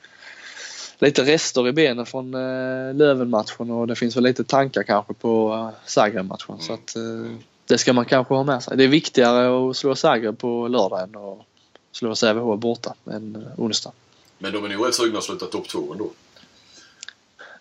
lite 1.00 1.22
rester 1.22 1.68
i 1.68 1.72
benen 1.72 2.06
från 2.06 2.34
eh, 2.34 2.96
Löven-matchen 2.96 3.72
och 3.72 3.88
det 3.88 3.96
finns 3.96 4.16
väl 4.16 4.24
lite 4.24 4.44
tankar 4.44 4.84
kanske 4.84 5.14
på 5.14 5.54
eh, 5.54 5.70
Zagreb-matchen. 5.86 6.60
Så 6.60 6.74
att, 6.74 6.96
eh, 6.96 7.32
det 7.66 7.78
ska 7.78 7.94
man 7.94 8.06
kanske 8.06 8.34
ha 8.34 8.44
med 8.44 8.64
sig. 8.64 8.78
Det 8.78 8.84
är 8.84 8.88
viktigare 8.88 9.70
att 9.70 9.78
slå 9.78 9.96
Zagreb 9.96 10.38
på 10.38 10.68
lördag 10.68 11.04
än 11.04 11.16
att 11.16 11.46
slå 11.92 12.16
Sävehof 12.16 12.60
borta 12.60 12.94
än 13.12 13.36
eh, 13.36 13.64
onsdag. 13.64 13.92
Men 14.38 14.54
de 14.54 14.66
är 14.66 14.70
nog 14.70 14.88
rätt 14.88 14.96
sugna 14.96 15.18
att 15.18 15.24
sluta 15.24 15.46
topp 15.46 15.68
två 15.68 15.92
ändå. 15.92 16.10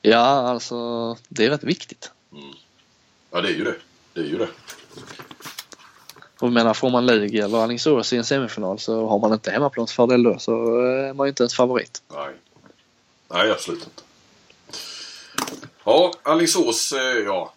Ja, 0.03 0.49
alltså 0.51 0.77
det 1.29 1.45
är 1.45 1.51
rätt 1.51 1.65
viktigt. 1.65 2.11
Ja, 3.31 3.41
det 3.41 3.49
är 3.49 3.53
ju 3.53 3.65
det. 3.65 3.75
Det 4.17 4.23
är 4.23 4.27
ju 4.27 4.39
det. 4.39 4.49
Och 6.41 6.53
menar, 6.53 6.75
får 6.75 6.91
man 6.91 7.07
Lugi 7.07 7.39
eller 7.41 7.59
Alingsås 7.59 8.13
i 8.13 8.17
en 8.17 8.25
semifinal 8.25 8.79
så 8.79 9.07
har 9.07 9.19
man 9.19 9.33
inte 9.33 9.51
hemmaplansfördel 9.51 10.23
då 10.23 10.39
så 10.39 10.81
är 10.81 11.13
man 11.13 11.27
ju 11.27 11.29
inte 11.29 11.43
ens 11.43 11.55
favorit. 11.55 12.03
Nej. 12.15 12.35
Nej, 13.29 13.51
absolut 13.51 13.85
inte. 13.85 14.03
Ja, 15.85 16.13
Alingsås, 16.23 16.93
eh, 16.93 17.25
ja. 17.25 17.53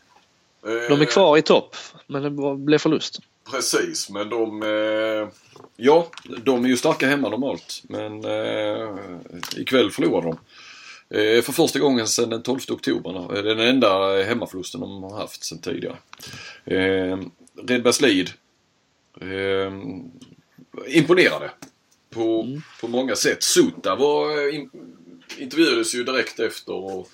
Eh, 0.66 0.90
De 0.90 1.02
är 1.02 1.06
kvar 1.06 1.38
i 1.38 1.42
topp, 1.42 1.76
men 2.08 2.22
det 2.22 2.56
blev 2.56 2.78
förlust. 2.78 3.20
Precis, 3.52 4.10
men 4.10 4.30
de... 4.30 4.64
Eh, 4.64 5.30
ja, 5.76 6.08
de 6.44 6.66
är 6.66 6.70
ju 6.70 6.78
starka 6.78 7.08
hemma 7.08 7.30
normalt. 7.30 7.82
Men 7.84 8.26
eh, 8.26 8.96
ikväll 9.58 9.92
förlorar 9.92 10.22
de. 10.22 10.38
Eh, 11.10 11.42
för 11.42 11.52
första 11.52 11.80
gången 11.80 12.08
sedan 12.08 12.30
den 12.30 12.44
12 12.44 12.60
oktober. 12.70 13.42
Den 13.44 13.60
enda 13.60 14.24
hemmaförlusten 14.24 14.82
de 14.82 15.04
har 15.04 15.18
haft 15.18 15.44
sedan 15.44 15.60
tidigare. 15.62 15.98
Eh, 16.66 17.20
Redbergslid 17.68 18.30
eh, 19.22 19.74
imponerade 20.88 21.52
på, 22.10 22.42
Mm. 22.42 22.62
på 22.82 22.88
många 22.88 23.16
sätt. 23.16 23.44
Suta 23.44 23.96
var, 23.96 24.48
eh, 24.48 24.56
in, 24.56 24.70
intervjuades 25.38 25.96
ju 25.96 26.04
direkt 26.04 26.40
efter 26.40 26.74
och, 26.74 27.10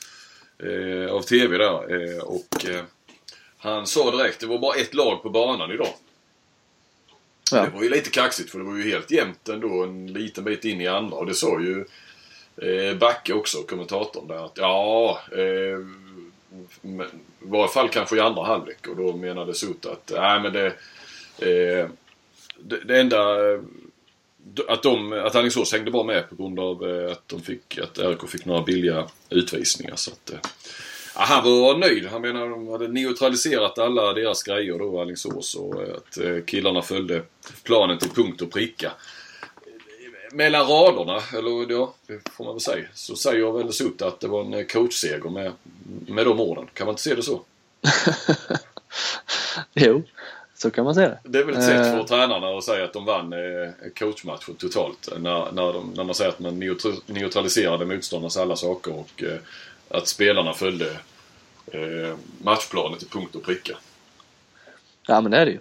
eh, 0.66 1.12
av 1.12 1.22
TV 1.22 1.58
där. 1.58 2.14
Eh, 2.16 2.24
och 2.24 2.66
eh, 2.70 2.84
han 3.58 3.88
sa 3.88 4.12
direkt, 4.18 4.40
det 4.40 4.48
var 4.48 4.60
bara 4.60 4.76
ett 4.76 4.94
lag 4.94 5.24
på 5.24 5.30
banan 5.30 5.72
idag. 5.72 5.94
Ja. 7.52 7.64
Det 7.66 7.70
var 7.70 7.84
ju 7.84 7.90
lite 7.90 8.10
kaxigt 8.10 8.52
för 8.52 8.60
det 8.60 8.66
var 8.66 8.78
ju 8.78 8.84
helt 8.92 9.12
jämnt 9.12 9.50
ändå 9.50 9.84
en 9.84 10.08
liten 10.14 10.44
bit 10.44 10.66
in 10.66 10.82
i 10.82 10.88
andra 10.88 11.18
och 11.18 11.26
det 11.26 11.34
sa 11.34 11.62
ju 11.62 11.86
eh, 12.62 12.98
Backe 12.98 13.34
också, 13.34 13.64
kommentatorn 13.64 14.28
där 14.28 14.46
att 14.46 14.58
ja, 14.58 15.20
eh, 15.32 15.80
men, 16.82 17.08
i 17.42 17.48
varje 17.48 17.68
fall 17.68 17.90
kanske 17.90 18.18
i 18.18 18.20
andra 18.20 18.44
halvlek 18.44 18.88
och 18.88 18.96
då 18.96 19.18
menade 19.18 19.54
Sota 19.54 19.92
att 19.92 20.12
nej 20.16 20.40
men 20.40 20.54
det, 20.54 20.66
eh, 21.40 21.90
det, 22.60 22.84
det 22.86 23.00
enda 23.00 23.52
eh, 23.52 23.60
att, 24.68 24.84
de, 24.84 25.14
att 25.14 25.36
Alingsås 25.36 25.74
hängde 25.74 25.92
bara 25.92 26.04
med 26.04 26.30
på 26.30 26.36
grund 26.36 26.60
av 26.60 26.90
eh, 26.90 27.12
att 27.12 27.28
de 27.28 27.42
fick, 27.42 27.78
att 27.78 27.98
RK 27.98 28.30
fick 28.30 28.46
några 28.46 28.62
billiga 28.62 29.08
utvisningar. 29.30 29.96
Så 29.96 30.12
att, 30.12 30.30
eh, 30.30 30.40
ja, 31.16 31.22
han 31.22 31.44
var 31.44 31.78
nöjd. 31.78 32.06
Han 32.06 32.22
menar 32.22 32.50
de 32.50 32.68
hade 32.68 32.88
neutraliserat 32.88 33.80
alla 33.80 34.14
deras 34.14 34.44
grejer 34.44 34.80
då, 34.80 35.02
Alingsås. 35.02 35.56
Och 35.56 35.82
att 35.82 36.46
killarna 36.46 36.82
följde 36.82 37.22
planen 37.64 37.98
till 38.00 38.10
punkt 38.10 38.42
och 38.42 38.52
pricka. 38.52 38.92
Mellan 40.36 40.68
raderna, 40.68 41.22
eller 41.38 41.72
ja, 41.72 41.94
det 42.08 42.30
får 42.32 42.44
man 42.46 42.54
väl 42.54 42.62
säga, 42.62 42.86
så 42.94 43.16
säger 43.16 43.52
väl 43.52 43.74
Sutta 43.74 44.08
att 44.08 44.20
det 44.20 44.28
var 44.28 44.42
en 44.42 44.54
eh, 44.54 44.66
coachseger 44.66 45.30
med, 45.30 45.52
med 46.08 46.26
de 46.26 46.40
orden. 46.40 46.68
Kan 46.74 46.86
man 46.86 46.94
inte 46.94 47.02
se 47.04 47.16
det 47.16 47.24
så? 47.24 47.42
jo, 49.74 50.04
så 50.56 50.72
kan 50.72 50.86
man 50.86 50.96
säga 50.96 51.10
det. 51.10 51.20
Det 51.24 51.40
är 51.40 51.44
väl 51.44 51.56
ett 51.56 51.64
sätt 51.64 51.86
för 51.92 52.00
Eh. 52.00 52.06
tränarna 52.06 52.48
att 52.58 52.64
säga 52.64 52.84
att 52.86 52.94
de 52.94 53.06
vann 53.06 53.34
eh, 53.34 53.40
coachmatchen 54.00 54.56
totalt. 54.56 55.10
När, 55.20 55.52
när, 55.52 55.74
de, 55.74 55.94
när 55.96 56.04
man 56.04 56.16
säger 56.16 56.30
att 56.32 56.40
man 56.40 56.64
neutral- 56.64 57.02
neutraliserade 57.06 57.86
motståndarnas 57.86 58.38
alla 58.38 58.56
saker 58.56 58.94
och 58.94 59.24
att 59.90 60.08
spelarna 60.08 60.54
följde 60.54 60.98
matchplanen 62.44 63.00
till 63.00 63.08
punkt 63.10 63.36
och 63.36 63.44
pricka. 63.44 63.78
Ja, 65.08 65.22
men 65.22 65.32
det 65.32 65.38
är 65.38 65.46
det 65.46 65.52
ju. 65.52 65.60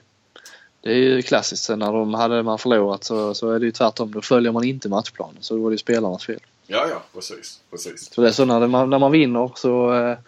Det 0.84 0.90
är 0.90 0.96
ju 0.96 1.22
klassiskt. 1.22 1.64
Sen 1.64 1.78
när 1.78 1.92
de 1.92 2.14
hade 2.14 2.42
man 2.42 2.58
förlorat 2.58 3.04
så, 3.04 3.34
så 3.34 3.50
är 3.50 3.58
det 3.58 3.66
ju 3.66 3.72
tvärtom. 3.72 4.12
Då 4.12 4.22
följer 4.22 4.52
man 4.52 4.64
inte 4.64 4.88
matchplanen. 4.88 5.36
Så 5.40 5.54
då 5.54 5.62
var 5.62 5.70
det 5.70 5.74
ju 5.74 5.78
spelarnas 5.78 6.24
fel. 6.24 6.40
Ja, 6.66 6.86
ja, 6.90 7.02
precis. 7.14 7.60
precis. 7.70 8.14
Så 8.14 8.20
det 8.20 8.28
är 8.28 8.32
så 8.32 8.44
när 8.44 8.66
man, 8.66 8.90
när 8.90 8.98
man 8.98 9.12
vinner 9.12 9.52
så 9.54 9.94
eh, 9.94 10.18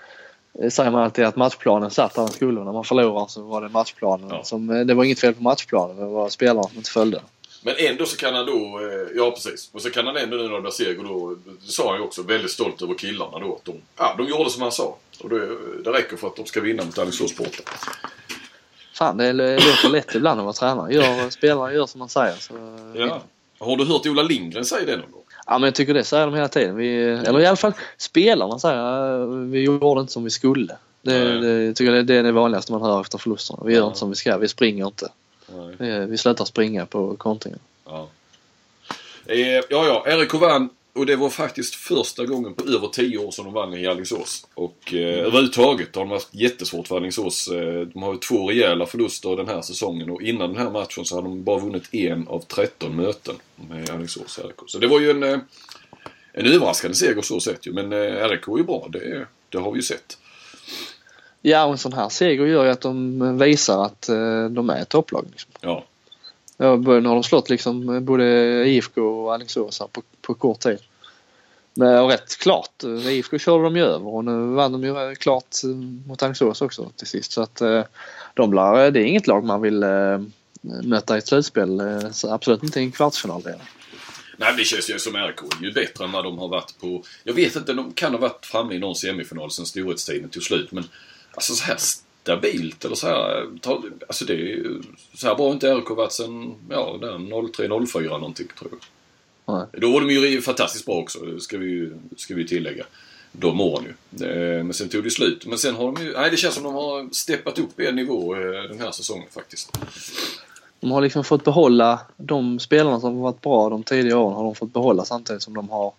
säger 0.70 0.90
man 0.90 1.02
alltid 1.02 1.24
att 1.24 1.36
matchplanen 1.36 1.90
satt 1.90 2.14
där 2.14 2.22
den 2.22 2.32
skulle. 2.32 2.64
När 2.64 2.72
man 2.72 2.84
förlorar 2.84 3.26
så 3.26 3.42
var 3.42 3.62
det 3.62 3.68
matchplanen. 3.68 4.28
Ja. 4.30 4.44
Som, 4.44 4.70
eh, 4.70 4.80
det 4.80 4.94
var 4.94 5.04
inget 5.04 5.20
fel 5.20 5.34
på 5.34 5.42
matchplanen. 5.42 5.96
Det 5.96 6.04
var 6.04 6.28
spelarna 6.28 6.62
som 6.62 6.76
inte 6.76 6.90
följde. 6.90 7.20
Men 7.62 7.74
ändå 7.78 8.06
så 8.06 8.16
kan 8.16 8.34
han 8.34 8.46
då, 8.46 8.80
eh, 8.80 9.16
ja 9.16 9.30
precis. 9.30 9.70
Och 9.72 9.82
så 9.82 9.90
kan 9.90 10.06
han 10.06 10.16
ändå 10.16 10.36
nu 10.36 10.42
när 10.42 10.54
det 10.54 10.60
blir 10.60 10.70
seger 10.70 11.04
då, 11.04 11.36
det 11.44 11.72
sa 11.72 11.88
han 11.88 11.98
ju 11.98 12.04
också, 12.04 12.22
väldigt 12.22 12.50
stolt 12.50 12.82
över 12.82 12.94
killarna 12.94 13.38
då. 13.38 13.54
Att 13.54 13.64
de, 13.64 13.72
ja, 13.96 14.14
de 14.18 14.26
gjorde 14.26 14.50
som 14.50 14.62
han 14.62 14.72
sa. 14.72 14.96
Och 15.20 15.28
det, 15.28 15.48
det 15.84 15.92
räcker 15.92 16.16
för 16.16 16.26
att 16.26 16.36
de 16.36 16.46
ska 16.46 16.60
vinna 16.60 16.84
mot 16.84 16.98
Alingsås 16.98 17.36
borta. 17.36 17.62
Fan, 18.98 19.16
det 19.16 19.32
låter 19.32 19.88
lätt 19.88 20.14
ibland 20.14 20.40
att 20.40 20.44
vara 20.44 20.52
tränare. 20.52 20.94
Gör, 20.94 21.30
spelare 21.30 21.74
gör 21.74 21.86
som 21.86 21.98
man 21.98 22.08
säger. 22.08 22.34
Så, 22.34 22.54
Ja. 22.94 23.20
Har 23.58 23.76
du 23.76 23.84
hört 23.84 24.06
Ola 24.06 24.22
Lindgren 24.22 24.64
säga 24.64 24.86
det 24.86 24.96
någon 24.96 25.10
gång? 25.10 25.22
Ja, 25.46 25.58
men 25.58 25.62
jag 25.62 25.74
tycker 25.74 25.94
det 25.94 26.04
säger 26.04 26.26
de 26.26 26.34
hela 26.34 26.48
tiden. 26.48 26.76
Vi, 26.76 27.02
eller 27.02 27.40
i 27.40 27.46
alla 27.46 27.56
fall 27.56 27.72
spelarna 27.96 28.58
säger 28.58 29.20
eh, 29.20 29.26
vi 29.28 29.60
gjorde 29.64 30.00
inte 30.00 30.12
som 30.12 30.24
vi 30.24 30.30
skulle. 30.30 30.76
Det, 31.02 31.24
Nej. 31.24 31.40
det, 31.40 31.64
jag 31.64 31.76
tycker 31.76 31.92
det, 31.92 32.02
det 32.02 32.14
är 32.14 32.22
det 32.22 32.32
vanligaste 32.32 32.72
man 32.72 32.82
hör 32.82 33.00
efter 33.00 33.18
förlusterna. 33.18 33.62
Vi 33.64 33.72
gör 33.74 33.80
Ja. 33.80 33.86
inte 33.86 33.98
som 33.98 34.10
vi 34.10 34.16
ska. 34.16 34.38
Vi 34.38 34.48
springer 34.48 34.86
inte. 34.86 35.08
Nej. 35.46 35.74
Vi, 35.78 36.06
vi 36.06 36.18
slutar 36.18 36.44
springa 36.44 36.86
på 36.86 37.16
kontringen. 37.16 37.58
Ja. 37.84 38.08
Eh, 39.26 39.38
ja, 39.38 39.62
ja. 39.70 40.16
RIK 40.16 40.34
vann 40.34 40.68
och 40.96 41.06
det 41.06 41.16
var 41.16 41.30
faktiskt 41.30 41.74
första 41.74 42.24
gången 42.24 42.54
på 42.54 42.68
över 42.68 42.88
10 42.88 43.18
år 43.18 43.30
som 43.30 43.44
de 43.44 43.54
vann 43.54 43.74
i 43.74 43.86
Alingsås. 43.86 44.46
Och 44.54 44.94
eh, 44.94 45.26
överhuvudtaget 45.26 45.96
har 45.96 46.02
de 46.02 46.10
haft 46.10 46.34
jättesvårt 46.34 46.88
för 46.88 46.96
Alingsås. 46.96 47.48
Eh, 47.48 47.80
de 47.80 48.02
har 48.02 48.12
ju 48.12 48.18
två 48.18 48.48
rejäla 48.48 48.86
förluster 48.86 49.36
den 49.36 49.48
här 49.48 49.62
säsongen 49.62 50.10
och 50.10 50.22
innan 50.22 50.52
den 50.52 50.62
här 50.62 50.70
matchen 50.70 51.04
så 51.04 51.14
hade 51.14 51.28
de 51.28 51.44
bara 51.44 51.58
vunnit 51.58 51.94
en 51.94 52.28
av 52.28 52.40
13 52.40 52.96
möten 52.96 53.34
med 53.68 53.90
Alingsås 53.90 54.38
RIK. 54.38 54.56
Så 54.66 54.78
det 54.78 54.86
var 54.86 55.00
ju 55.00 55.10
en, 55.10 55.22
eh, 55.22 55.38
en 56.32 56.46
överraskande 56.46 56.94
seger 56.94 57.22
så 57.22 57.40
sett 57.40 57.66
ju. 57.66 57.72
Men 57.72 57.92
eh, 57.92 58.28
RIK 58.28 58.48
är 58.48 58.56
ju 58.56 58.64
bra, 58.64 58.88
det, 58.92 59.26
det 59.48 59.58
har 59.58 59.70
vi 59.72 59.78
ju 59.78 59.82
sett. 59.82 60.18
Ja, 61.42 61.64
och 61.64 61.72
en 61.72 61.78
sån 61.78 61.92
här 61.92 62.08
seger 62.08 62.46
gör 62.46 62.64
ju 62.64 62.70
att 62.70 62.80
de 62.80 63.38
visar 63.38 63.84
att 63.84 64.08
eh, 64.08 64.44
de 64.44 64.70
är 64.70 64.82
ett 64.82 64.88
topplag. 64.88 65.26
Liksom. 65.30 65.50
Ja. 65.60 65.84
Ja, 66.56 66.76
nu 66.76 67.08
har 67.08 67.14
de 67.14 67.22
slått 67.22 67.50
liksom 67.50 67.88
eh, 67.88 68.00
både 68.00 68.24
IFK 68.68 69.02
och 69.02 69.34
Alingsås 69.34 69.80
här 69.80 69.86
på, 69.86 70.02
på 70.22 70.34
kort 70.34 70.60
tid. 70.60 70.78
Men 71.74 71.98
och 71.98 72.10
rätt 72.10 72.38
klart. 72.38 72.84
Eh, 72.84 73.08
IFK 73.08 73.38
körde 73.38 73.64
de 73.64 73.76
ju 73.76 73.82
över 73.82 74.06
och 74.06 74.24
nu 74.24 74.54
vann 74.54 74.72
de 74.72 74.84
ju 74.84 75.10
eh, 75.10 75.14
klart 75.14 75.56
mot 76.06 76.22
Alingsås 76.22 76.62
också 76.62 76.90
till 76.96 77.06
sist. 77.06 77.32
Så 77.32 77.42
att 77.42 77.62
de 78.34 78.50
blir, 78.50 78.90
det 78.90 79.00
är 79.00 79.04
inget 79.04 79.26
lag 79.26 79.44
man 79.44 79.60
vill 79.60 79.84
möta 80.82 81.14
i 81.14 81.18
ett 81.18 81.26
slutspel. 81.26 81.80
Så 82.12 82.32
absolut 82.32 82.62
inte 82.62 82.80
i 82.80 82.82
en 82.82 82.92
kvartsfinal 82.92 83.42
redan. 83.42 83.60
Nej, 84.36 84.54
det 84.56 84.64
känns 84.64 84.90
ju 84.90 84.98
som 84.98 85.16
RIK 85.16 85.40
är 85.60 85.64
ju 85.64 85.72
bättre 85.72 86.04
än 86.04 86.12
vad 86.12 86.24
de 86.24 86.38
har 86.38 86.48
varit 86.48 86.78
på... 86.80 87.04
Jag 87.24 87.34
vet 87.34 87.56
inte, 87.56 87.72
de 87.72 87.92
kan 87.92 88.12
ha 88.12 88.20
varit 88.20 88.46
framme 88.46 88.74
i 88.74 88.78
någon 88.78 88.94
semifinal 88.94 89.50
sen 89.50 89.66
storhetstiden 89.66 90.30
tog 90.30 90.42
slut. 90.42 90.72
Men 90.72 90.84
alltså 91.34 91.54
så 91.54 91.64
här 91.64 91.76
stabilt 92.26 92.84
eller 92.84 92.94
så 92.94 93.06
här... 93.06 93.46
Alltså 94.06 94.24
det 94.24 94.32
är 94.32 94.36
ju... 94.36 94.82
Så 95.14 95.26
här 95.26 95.34
bra 95.34 95.46
har 95.46 95.52
inte 95.52 95.74
RIK 95.74 95.90
varit 95.90 96.12
sen, 96.12 96.54
ja, 96.70 96.98
där 97.00 97.12
03-04 97.12 98.08
någonting 98.08 98.46
tror 98.58 98.70
jag. 98.70 98.80
Nej. 99.56 99.66
Då 99.72 99.92
var 99.92 100.00
de 100.00 100.10
ju 100.10 100.42
fantastiskt 100.42 100.86
bra 100.86 100.94
också, 100.94 101.40
ska 101.40 101.58
vi 101.58 101.66
ju 101.66 101.92
ska 102.16 102.34
vi 102.34 102.46
tillägga. 102.46 102.84
De 103.32 103.60
åren 103.60 103.84
ju. 103.84 104.26
Eh, 104.26 104.64
Men 104.64 104.74
sen 104.74 104.88
tog 104.88 105.04
det 105.04 105.10
slut. 105.10 105.46
Men 105.46 105.58
sen 105.58 105.74
har 105.74 105.92
de 105.92 106.02
ju... 106.04 106.12
Nej, 106.12 106.30
det 106.30 106.36
känns 106.36 106.54
som 106.54 106.64
de 106.64 106.74
har 106.74 107.14
steppat 107.14 107.58
upp 107.58 107.80
en 107.80 107.96
nivå 107.96 108.34
eh, 108.34 108.62
den 108.68 108.80
här 108.80 108.90
säsongen 108.90 109.28
faktiskt. 109.30 109.78
De 110.80 110.90
har 110.90 111.00
liksom 111.00 111.24
fått 111.24 111.44
behålla 111.44 112.00
de 112.16 112.58
spelarna 112.58 113.00
som 113.00 113.14
har 113.14 113.22
varit 113.22 113.40
bra 113.40 113.68
de 113.68 113.82
tidigare 113.82 114.18
åren 114.18 114.36
har 114.36 114.44
de 114.44 114.54
fått 114.54 114.72
behålla 114.72 115.04
samtidigt 115.04 115.42
som 115.42 115.54
de 115.54 115.68
har 115.68 115.92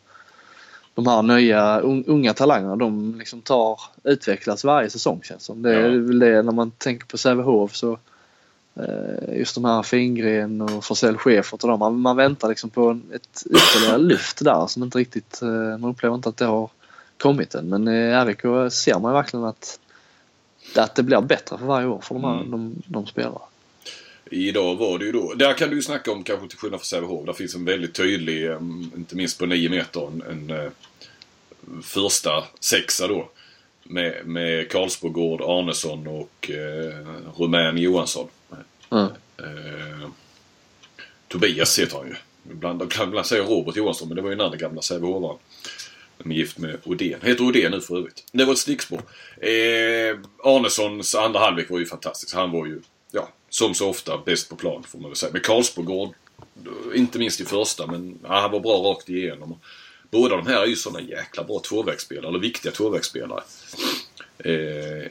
de 0.98 1.08
här 1.08 1.22
nya 1.22 1.82
un- 1.82 2.04
unga 2.08 2.34
talangerna. 2.34 2.76
De 2.76 3.16
liksom 3.20 3.42
tar, 3.42 3.80
utvecklas 4.04 4.64
varje 4.64 4.90
säsong 4.90 5.22
känns 5.24 5.44
som. 5.44 5.62
Det 5.62 5.76
är 5.76 5.82
Ja. 5.82 5.90
väl 5.90 6.20
det 6.20 6.42
när 6.42 6.52
man 6.52 6.72
tänker 6.72 7.06
på 7.08 7.18
Sävehof 7.18 7.76
så 7.76 7.98
eh, 8.76 9.38
just 9.38 9.56
de 9.56 9.66
här 9.66 9.84
Fingren 9.84 10.62
och 10.62 10.86
Forsell 10.86 11.18
Schäfert 11.18 11.64
och 11.64 11.70
de. 11.70 11.80
Man, 11.80 12.00
man 12.00 12.16
väntar 12.16 12.50
liksom 12.50 12.70
på 12.70 13.00
ett 13.14 13.44
ytterligare 13.46 13.98
lyft 13.98 14.44
där 14.44 14.68
som 14.68 14.84
inte 14.84 14.98
riktigt, 14.98 15.42
eh, 15.42 15.78
man 15.78 15.84
upplever 15.90 16.16
inte 16.16 16.30
att 16.30 16.38
det 16.38 16.46
har 16.46 16.70
kommit 17.18 17.56
än. 17.56 17.70
Men 17.70 17.88
i 17.88 18.12
RIK 18.26 18.42
ser 18.74 19.00
man 19.00 19.12
ju 19.12 19.16
verkligen 19.16 19.46
att, 19.46 19.80
att 20.76 20.96
det 20.96 21.04
blir 21.04 21.22
bättre 21.22 21.58
för 21.58 21.66
varje 21.66 21.88
år 21.88 22.00
för 22.02 22.16
de, 22.16 22.24
här, 22.24 22.34
Mm. 22.42 22.52
de, 22.52 22.76
de 22.88 23.06
spelarna. 23.06 23.40
Idag 24.32 24.76
var 24.76 25.00
det 25.00 25.06
ju 25.06 25.12
då, 25.12 25.34
där 25.34 25.54
kan 25.54 25.70
du 25.70 25.76
ju 25.76 25.82
snacka 25.82 26.12
om 26.12 26.24
kanske 26.24 26.48
till 26.48 26.58
skillnad 26.58 26.80
från 26.80 26.86
Sävehof. 26.86 27.26
Där 27.26 27.34
finns 27.34 27.56
en 27.56 27.66
väldigt 27.66 27.94
tydlig, 27.94 28.52
inte 28.96 29.16
minst 29.16 29.40
på 29.40 29.46
9 29.46 29.70
meter, 29.70 30.08
en, 30.08 30.22
en 30.22 30.50
eh, 30.60 30.72
första 31.84 32.44
sexa 32.60 33.08
då. 33.08 33.30
Med, 33.84 34.26
med 34.26 34.72
Karlsbogård, 34.72 35.42
Arnesson 35.42 36.08
och 36.08 36.52
eh, 36.52 37.06
Rumän 37.38 37.78
Johansson. 37.78 38.28
Mm. 38.92 39.08
Eh, 39.38 40.10
Tobias 41.28 41.80
heter 41.80 41.98
han 41.98 42.08
ju. 42.08 42.16
Ibland, 42.52 42.94
ibland 43.04 43.26
säger 43.26 43.44
Robert 43.44 43.76
Johansson 43.76 44.08
men 44.08 44.16
det 44.16 44.22
var 44.22 44.30
ju 44.30 44.36
den 44.36 44.46
andra 44.46 44.58
gamla 44.58 44.82
Sävehofaren. 44.82 45.38
De 46.18 46.32
är 46.32 46.36
gift 46.36 46.58
med 46.58 46.78
Odén. 46.84 47.20
Heter 47.24 47.44
Odén 47.44 47.72
nu 47.72 47.82
för 47.82 47.98
övrigt. 47.98 48.24
Det 48.32 48.46
var 48.46 48.54
ett 48.54 48.60
stickspår. 48.60 49.02
Eh, 49.38 50.18
Arnessons 50.44 51.16
andra 51.16 51.40
halvlek 51.40 51.70
var 51.70 51.80
ju 51.80 51.86
fantastisk. 51.86 52.36
Han 52.36 52.52
var 52.52 52.66
ju, 52.66 52.82
som 53.58 53.74
så 53.74 53.90
ofta 53.90 54.18
bäst 54.26 54.50
på 54.50 54.56
plan 54.56 54.84
får 54.88 55.00
man 55.00 55.10
väl 55.10 55.16
säga. 55.16 55.32
Med 55.34 55.44
Karlsbogård, 55.46 56.10
inte 56.96 57.20
minst 57.20 57.42
i 57.42 57.46
första, 57.46 57.88
men 57.88 58.20
ja, 58.24 58.40
han 58.40 58.52
var 58.52 58.60
bra 58.60 58.74
rakt 58.78 59.10
igenom. 59.10 59.60
Båda 60.12 60.36
de 60.38 60.48
här 60.48 60.62
är 60.62 60.66
ju 60.66 60.76
sådana 60.76 61.02
jäkla 61.02 61.44
bra 61.44 61.60
tvåvägsspelare, 61.60 62.28
eller 62.28 62.40
viktiga 62.40 62.72
tvåvägsspelare. 62.72 63.42
Eh, 64.38 64.52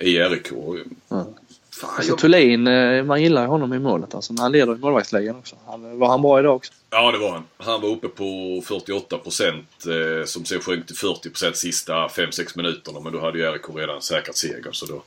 I 0.00 0.18
RIK. 0.30 0.50
Mm. 0.52 0.96
Fan, 1.10 1.90
Alltså 1.96 2.10
jag- 2.12 2.18
Thulin, 2.18 2.66
eh, 2.66 3.04
man 3.04 3.22
gillar 3.22 3.42
ju 3.42 3.48
honom 3.48 3.72
i 3.74 3.78
målet 3.78 4.14
alltså. 4.14 4.34
Han 4.38 4.52
leder 4.52 4.72
i 4.74 4.78
målvaktsligan 4.78 5.36
också. 5.36 5.56
Han, 5.66 5.98
var 5.98 6.08
han 6.08 6.22
bra 6.22 6.38
idag 6.40 6.56
också? 6.56 6.72
Ja, 6.90 7.12
det 7.12 7.18
var 7.18 7.30
han. 7.30 7.44
Han 7.56 7.80
var 7.80 7.88
uppe 7.88 8.08
på 8.08 8.62
48 8.66 9.18
procent 9.18 9.86
eh, 9.86 10.24
som 10.24 10.44
sen 10.44 10.60
sjönk 10.60 10.86
till 10.86 10.96
40 10.96 11.30
procent 11.30 11.56
sista 11.56 11.92
5-6 12.08 12.56
minuterna. 12.56 13.00
Men 13.00 13.12
då 13.12 13.20
hade 13.20 13.38
ju 13.38 13.44
RIK 13.52 13.62
redan 13.74 14.02
säkrat 14.02 14.36
seger 14.36 14.72
så 14.72 14.86
då 14.86 15.02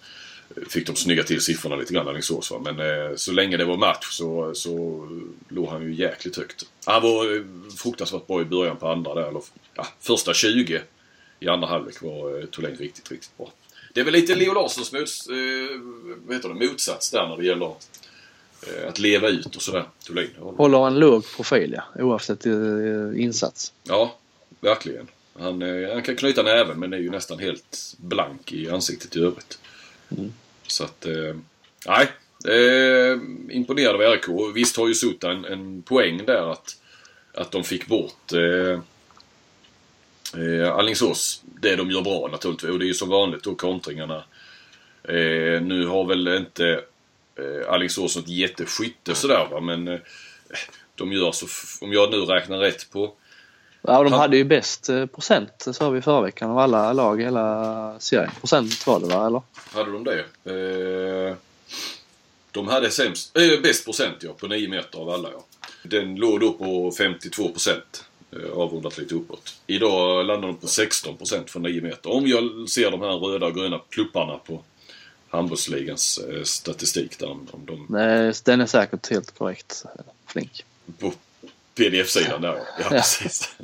fick 0.70 0.88
de 0.88 0.96
snygga 0.96 1.24
till 1.24 1.42
siffrorna 1.42 1.76
lite 1.76 1.94
grann, 1.94 2.08
Alingsås. 2.08 2.54
Men 2.64 2.80
eh, 2.80 3.16
så 3.16 3.32
länge 3.32 3.58
det 3.58 3.66
var 3.66 3.78
match 3.78 4.08
så, 4.12 4.54
så 4.54 5.08
låg 5.50 5.68
han 5.68 5.84
ju 5.84 5.94
jäkligt 5.94 6.38
högt. 6.38 6.66
Han 6.86 7.02
var 7.02 7.36
eh, 7.36 7.42
fruktansvärt 7.78 8.28
bra 8.28 8.42
i 8.42 8.46
början 8.46 8.78
på 8.78 8.88
andra 8.88 9.16
där. 9.16 9.28
Eller, 9.28 9.42
ja, 9.76 9.88
första 10.00 10.34
20 10.34 10.82
i 11.40 11.48
andra 11.48 11.68
halvlek 11.68 12.02
var 12.02 12.40
eh, 12.40 12.46
Thulin 12.46 12.76
riktigt, 12.76 13.12
riktigt 13.12 13.38
bra. 13.38 13.52
Det 13.94 14.00
är 14.00 14.06
väl 14.06 14.14
lite 14.14 14.36
Leo 14.36 14.54
Larssons 14.54 14.92
mots, 14.92 15.28
eh, 15.28 15.36
vad 16.26 16.36
heter 16.36 16.50
det, 16.50 16.68
motsats 16.68 17.12
där 17.12 17.28
när 17.28 17.38
det 17.38 17.46
gäller 17.46 17.74
eh, 18.68 18.88
att 18.88 19.00
leva 19.00 19.28
ut 19.28 19.56
och 19.56 19.62
sådär. 19.62 19.86
Thulin. 20.08 20.30
Håller 20.40 20.88
en 20.88 21.00
låg 21.00 21.24
profil 21.36 21.74
ja, 21.78 22.04
oavsett 22.04 22.46
eh, 22.46 22.54
insats. 23.16 23.74
Ja, 23.84 24.16
verkligen. 24.60 25.08
Han, 25.40 25.62
eh, 25.62 25.94
han 25.94 26.04
kan 26.04 26.16
knyta 26.16 26.44
näven 26.44 26.80
men 26.80 26.94
är 26.94 26.98
ju 26.98 27.10
nästan 27.10 27.40
helt 27.40 27.96
blank 27.98 28.52
i 28.54 28.70
ansiktet 28.70 29.16
i 29.16 29.20
övrigt. 29.20 29.60
Mm. 30.18 30.34
Så 30.68 30.84
att, 30.84 31.06
eh, 31.06 31.36
nej. 31.88 32.08
Eh, 32.48 33.20
imponerad 33.50 33.96
av 33.96 34.02
RIK. 34.02 34.30
Och 34.30 34.58
Visst 34.58 34.78
har 34.78 34.88
ju 34.88 34.94
Sota 34.94 35.32
en, 35.32 35.46
en 35.46 35.82
poäng 35.82 36.26
där 36.26 36.52
att, 36.52 36.82
att 37.34 37.52
de 37.52 37.64
fick 37.64 37.88
bort 37.88 38.34
eh, 38.34 38.80
eh, 40.42 40.76
Alingsås. 40.76 41.44
Det 41.62 41.76
de 41.76 41.92
gör 41.92 42.02
bra 42.02 42.30
naturligtvis. 42.32 42.72
Och 42.72 42.80
det 42.80 42.86
är 42.86 42.88
ju 42.88 42.94
som 42.94 43.10
vanligt 43.10 43.44
då 43.44 43.56
kontringarna. 43.56 44.24
Eh, 45.04 45.62
nu 45.62 45.86
har 45.86 46.06
väl 46.06 46.28
inte 46.28 46.84
eh, 47.36 47.74
Alingsås 47.74 48.16
något 48.16 48.28
jätteskytte 48.28 49.16
sådär 49.16 49.48
va 49.52 49.60
men 49.60 49.88
eh, 49.88 50.00
de 50.96 51.12
gör 51.12 51.32
så, 51.32 51.48
om 51.86 51.94
jag 51.94 52.12
nu 52.12 52.18
räknar 52.18 52.58
rätt 52.58 52.92
på 52.92 53.14
Ja, 53.82 54.04
de 54.04 54.14
hade 54.14 54.38
ju 54.38 54.44
bäst 54.44 54.90
eh, 54.90 55.06
procent, 55.06 55.66
sa 55.72 55.90
vi 55.90 56.02
förra 56.02 56.22
veckan, 56.22 56.52
av 56.52 56.58
alla 56.58 56.94
lag 56.94 57.22
i 57.22 57.24
hela 57.24 57.96
serien. 58.00 58.32
Procent 58.40 58.88
var 58.88 59.00
det 59.00 59.06
va, 59.06 59.28
eller? 59.28 59.42
Hade 59.74 59.92
de 59.92 60.04
det? 60.04 60.20
Eh, 61.30 61.36
de 62.52 62.68
hade 62.68 62.92
sämst, 62.92 63.38
eh, 63.38 63.62
bäst 63.64 63.86
procent 63.86 64.16
ja, 64.20 64.34
på 64.34 64.48
9 64.48 64.70
meter 64.70 65.00
av 65.00 65.10
alla 65.10 65.30
ja. 65.32 65.46
Den 65.84 66.16
låg 66.16 66.40
då 66.40 66.54
på 66.54 66.92
52 66.98 67.50
procent. 67.50 68.06
Eh, 68.32 68.52
avrundat 68.58 68.98
lite 68.98 69.16
uppåt. 69.16 69.62
Idag 69.68 70.26
landar 70.26 70.48
de 70.48 70.58
på 70.58 70.68
16 70.68 71.18
procent 71.18 71.50
för 71.52 71.60
9 71.60 71.82
meter. 71.82 72.12
Om 72.12 72.28
jag 72.28 72.70
ser 72.70 72.92
de 72.92 73.02
här 73.02 73.18
röda 73.18 73.46
och 73.46 73.56
gröna 73.56 73.80
plupparna 73.80 74.38
på 74.38 74.64
handbollsligans 75.30 76.18
eh, 76.18 76.44
statistik 76.44 77.20
där. 77.20 77.32
Om, 77.32 77.48
de, 77.66 77.86
Nej, 77.90 78.34
Den 78.46 78.62
är 78.62 78.66
säkert 78.66 79.10
helt 79.10 79.38
korrekt, 79.38 79.86
Flink. 80.28 80.66
på 81.00 81.14
pdf-sidan 81.80 82.42
där 82.42 82.60
ja. 82.80 82.90
precis. 82.90 83.56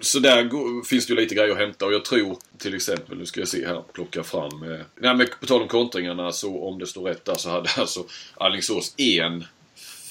Så 0.00 0.18
där 0.18 0.84
finns 0.84 1.06
det 1.06 1.12
ju 1.12 1.20
lite 1.20 1.34
grejer 1.34 1.50
att 1.52 1.58
hämta 1.58 1.86
och 1.86 1.92
jag 1.92 2.04
tror 2.04 2.36
till 2.58 2.74
exempel, 2.74 3.18
nu 3.18 3.26
ska 3.26 3.40
jag 3.40 3.48
se 3.48 3.66
här, 3.66 3.82
plocka 3.92 4.22
fram. 4.22 4.62
Eh, 4.62 4.80
nej, 4.96 5.14
men 5.16 5.26
på 5.40 5.46
tal 5.46 5.62
om 5.62 5.68
kontringarna 5.68 6.32
så 6.32 6.64
om 6.68 6.78
det 6.78 6.86
står 6.86 7.02
rätt 7.02 7.24
där 7.24 7.34
så 7.34 7.50
hade 7.50 7.70
alltså 7.76 8.04
Alingsås 8.34 8.94
en 8.96 9.44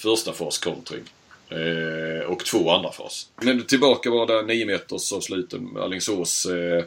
första 0.02 0.34
fas 0.34 0.58
kontring. 0.58 1.04
Eh, 1.50 2.26
och 2.26 2.46
två 2.46 2.72
andra 2.72 2.92
fas. 2.92 3.30
Men 3.42 3.66
tillbaka 3.66 4.10
var 4.10 4.28
det 4.28 4.42
9 4.42 4.66
meters 4.66 5.14
avsluten. 5.14 5.78
Alingsås 5.78 6.46
eh, 6.46 6.84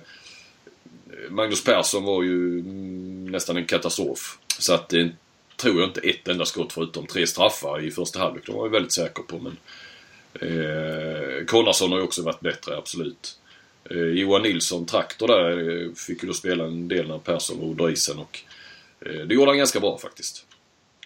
Magnus 1.31 1.64
Persson 1.64 2.05
var 2.05 2.23
ju 2.23 2.61
mm, 2.61 3.25
nästan 3.25 3.57
en 3.57 3.64
katastrof. 3.64 4.38
Så 4.59 4.75
att 4.75 4.88
det 4.88 5.11
tror 5.57 5.81
jag 5.81 5.88
inte 5.88 6.01
ett 6.01 6.29
enda 6.29 6.45
skott 6.45 6.73
förutom 6.73 7.07
tre 7.07 7.27
straffar 7.27 7.85
i 7.85 7.90
första 7.90 8.19
halvlek. 8.19 8.47
Det 8.47 8.53
var 8.53 8.64
jag 8.64 8.71
väldigt 8.73 8.93
säker 8.93 9.23
på. 9.23 9.38
Men 9.38 9.57
eh, 10.35 11.45
Konradsson 11.47 11.93
har 11.93 11.99
ju 11.99 12.05
också 12.05 12.23
varit 12.23 12.40
bättre, 12.40 12.77
absolut. 12.77 13.38
Eh, 13.90 13.97
Johan 13.97 14.43
Nilsson, 14.43 14.87
traktor 14.87 15.29
där, 15.29 15.83
eh, 15.83 15.93
fick 15.95 16.23
ju 16.23 16.29
då 16.29 16.35
spela 16.35 16.64
en 16.64 16.88
del 16.88 17.09
när 17.09 17.19
Persson 17.19 17.61
var 17.61 17.67
under 17.67 17.90
isen 17.90 18.19
och 18.19 18.40
eh, 19.01 19.12
det 19.12 19.35
gjorde 19.35 19.51
han 19.51 19.59
ganska 19.59 19.81
bra 19.81 19.99
faktiskt. 19.99 20.47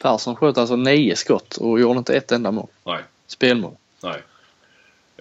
Persson 0.03 0.37
sköt 0.37 0.59
alltså 0.59 0.77
nio 0.77 1.17
skott 1.17 1.57
och 1.57 1.81
gjorde 1.81 1.99
inte 1.99 2.17
ett 2.17 2.33
enda 2.33 2.51
mål. 2.51 2.69
Nej. 2.85 3.03
Spelmål. 3.27 3.77
Nej. 4.03 4.23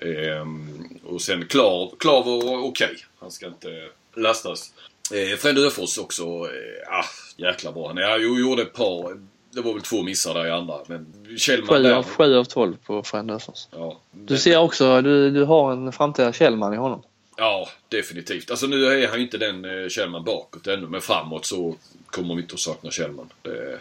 Ehm, 0.02 1.00
och 1.04 1.22
sen 1.22 1.48
Klav, 1.48 1.96
Klav 2.00 2.26
var 2.26 2.58
okej. 2.64 2.96
Han 3.20 3.32
ska 3.32 3.48
inte 3.48 3.90
lastas. 4.16 4.74
Eh, 5.14 5.38
Fred 5.38 5.58
Öfors 5.58 5.98
också, 5.98 6.24
eh, 6.24 6.94
ah, 7.00 7.06
jäkla 7.38 7.72
bra. 7.72 7.88
Han 7.88 7.98
ja, 7.98 8.18
gjorde 8.18 8.62
ett 8.62 8.74
par, 8.74 9.18
det 9.54 9.62
var 9.62 9.74
väl 9.74 9.82
två 9.82 10.04
missar 10.04 10.34
där 10.34 10.46
i 10.46 10.52
andra. 10.52 10.76
Men 10.88 11.28
Kjellman 11.38 11.84
Sju 11.84 11.92
av, 11.92 12.04
sju 12.04 12.36
av 12.36 12.44
tolv 12.44 12.78
på 12.86 13.04
Fred 13.04 13.32
Öfors. 13.32 13.68
Ja, 13.72 14.00
Du 14.12 14.38
ser 14.38 14.58
också, 14.58 15.02
du, 15.02 15.32
du 15.32 15.44
har 15.44 15.72
en 15.72 15.92
framtida 15.92 16.34
Kjellman 16.34 16.74
i 16.74 16.78
honom. 16.78 17.04
Ja, 17.38 17.70
definitivt. 17.90 18.52
Alltså 18.52 18.68
nu 18.68 18.86
är 18.86 19.08
han 19.08 19.18
ju 19.18 19.24
inte 19.24 19.38
den 19.38 19.66
eh, 19.66 19.88
Kjellman 19.90 20.24
bakåt 20.24 20.68
ännu, 20.68 20.88
men 20.88 21.02
framåt 21.02 21.46
så 21.46 21.76
kommer 22.06 22.36
vi 22.36 22.42
inte 22.42 22.54
att 22.54 22.60
sakna 22.60 22.92
Kjellman. 22.92 23.30
Det, 23.42 23.80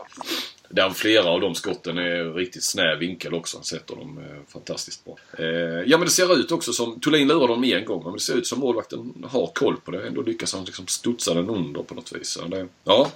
där 0.69 0.91
flera 0.91 1.29
av 1.29 1.41
de 1.41 1.55
skotten 1.55 1.99
är 1.99 2.33
riktigt 2.33 2.65
snäv 2.65 2.99
vinkel 2.99 3.35
också. 3.35 3.57
Han 3.57 3.65
sätter 3.65 3.97
dem 3.97 4.19
eh, 4.19 4.53
fantastiskt 4.53 5.05
bra. 5.05 5.17
Eh, 5.39 5.45
ja 5.87 5.99
men 5.99 6.01
det 6.01 6.11
ser 6.11 6.41
ut 6.41 6.53
också 6.53 6.73
som, 6.73 7.01
Thulin 7.01 7.29
lurar 7.29 7.49
dem 7.49 7.65
en 7.65 7.85
gång, 7.85 8.05
men 8.05 8.13
det 8.13 8.21
ser 8.21 8.35
ut 8.35 8.47
som 8.47 8.59
målvakten 8.61 9.25
har 9.31 9.47
koll 9.47 9.77
på 9.85 9.91
det. 9.91 10.07
Ändå 10.07 10.23
lyckas 10.23 10.55
han 10.55 10.65
liksom 10.65 10.87
studsa 10.87 11.35
den 11.35 11.49
under 11.49 11.83
på 11.83 11.95
något 11.95 12.13
vis. 12.13 12.29
Så 12.29 12.45
det, 12.45 12.69
ja. 12.85 13.11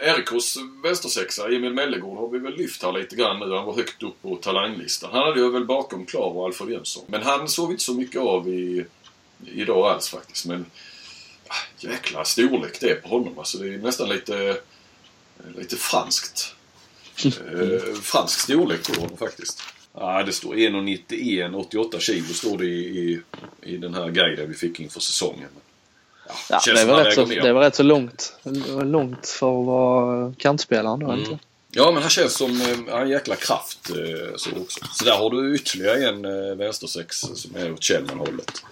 RKs 0.00 0.56
vänstersexa, 0.82 1.46
Emil 1.46 1.72
Mellegård, 1.72 2.18
har 2.18 2.28
vi 2.28 2.38
väl 2.38 2.56
lyft 2.56 2.82
här 2.82 2.92
lite 2.92 3.16
grann 3.16 3.38
nu. 3.38 3.54
Han 3.54 3.64
var 3.64 3.74
högt 3.74 4.02
upp 4.02 4.22
på 4.22 4.36
talanglistan. 4.36 5.10
Han 5.12 5.22
hade 5.22 5.40
ju 5.40 5.50
väl 5.50 5.64
bakom 5.64 6.06
Klav 6.06 6.38
och 6.38 6.46
Alfred 6.46 6.70
Jönsson. 6.70 7.04
Men 7.06 7.22
han 7.22 7.48
såg 7.48 7.68
vi 7.68 7.72
inte 7.72 7.84
så 7.84 7.94
mycket 7.94 8.20
av 8.20 8.48
i, 8.48 8.84
idag 9.46 9.86
alls 9.86 10.08
faktiskt. 10.08 10.46
Men 10.46 10.66
ah, 11.48 11.54
jäkla 11.78 12.24
storlek 12.24 12.80
det 12.80 12.90
är 12.90 12.94
på 12.94 13.08
honom. 13.08 13.38
Alltså 13.38 13.58
det 13.58 13.74
är 13.74 13.78
nästan 13.78 14.08
lite, 14.08 14.56
lite 15.56 15.76
franskt. 15.76 16.54
Eh, 17.26 17.94
fransk 18.02 18.40
storlek 18.40 18.86
på 18.86 19.00
honom 19.00 19.16
faktiskt. 19.16 19.62
Ja, 19.94 20.22
det 20.22 20.32
står 20.32 20.54
1,91, 20.54 21.54
88 21.54 21.98
kilo 22.00 22.34
står 22.34 22.58
det 22.58 22.66
i, 22.66 22.78
i, 22.78 23.20
i 23.62 23.76
den 23.76 23.94
här 23.94 24.08
guiden 24.10 24.48
vi 24.48 24.54
fick 24.54 24.80
inför 24.80 25.00
säsongen. 25.00 25.48
Ja, 26.26 26.60
Ja, 26.66 26.74
det, 26.74 26.84
var 26.84 27.04
rätt 27.04 27.14
så, 27.14 27.24
det 27.24 27.52
var 27.52 27.60
rätt 27.60 27.74
så 27.74 27.82
långt, 27.82 28.32
långt 28.84 29.26
för 29.28 29.60
att 29.60 29.66
vara 29.66 30.34
kantspelaren 30.38 31.00
då, 31.00 31.06
Mm. 31.06 31.20
inte? 31.20 31.38
Ja, 31.76 31.90
men 31.92 32.02
han 32.02 32.10
känns 32.10 32.32
som 32.34 32.60
eh, 32.60 33.00
en 33.00 33.08
jäkla 33.10 33.36
kraft 33.36 33.90
eh, 33.90 34.36
så 34.36 34.50
också. 34.50 34.80
Så 34.92 35.04
där 35.04 35.12
har 35.16 35.30
du 35.30 35.54
ytterligare 35.54 36.08
en 36.08 36.58
vänstersex 36.58 37.16
som 37.16 37.56
är 37.56 37.72
åt 37.72 37.82
Kjellman-hållet. 37.82 38.62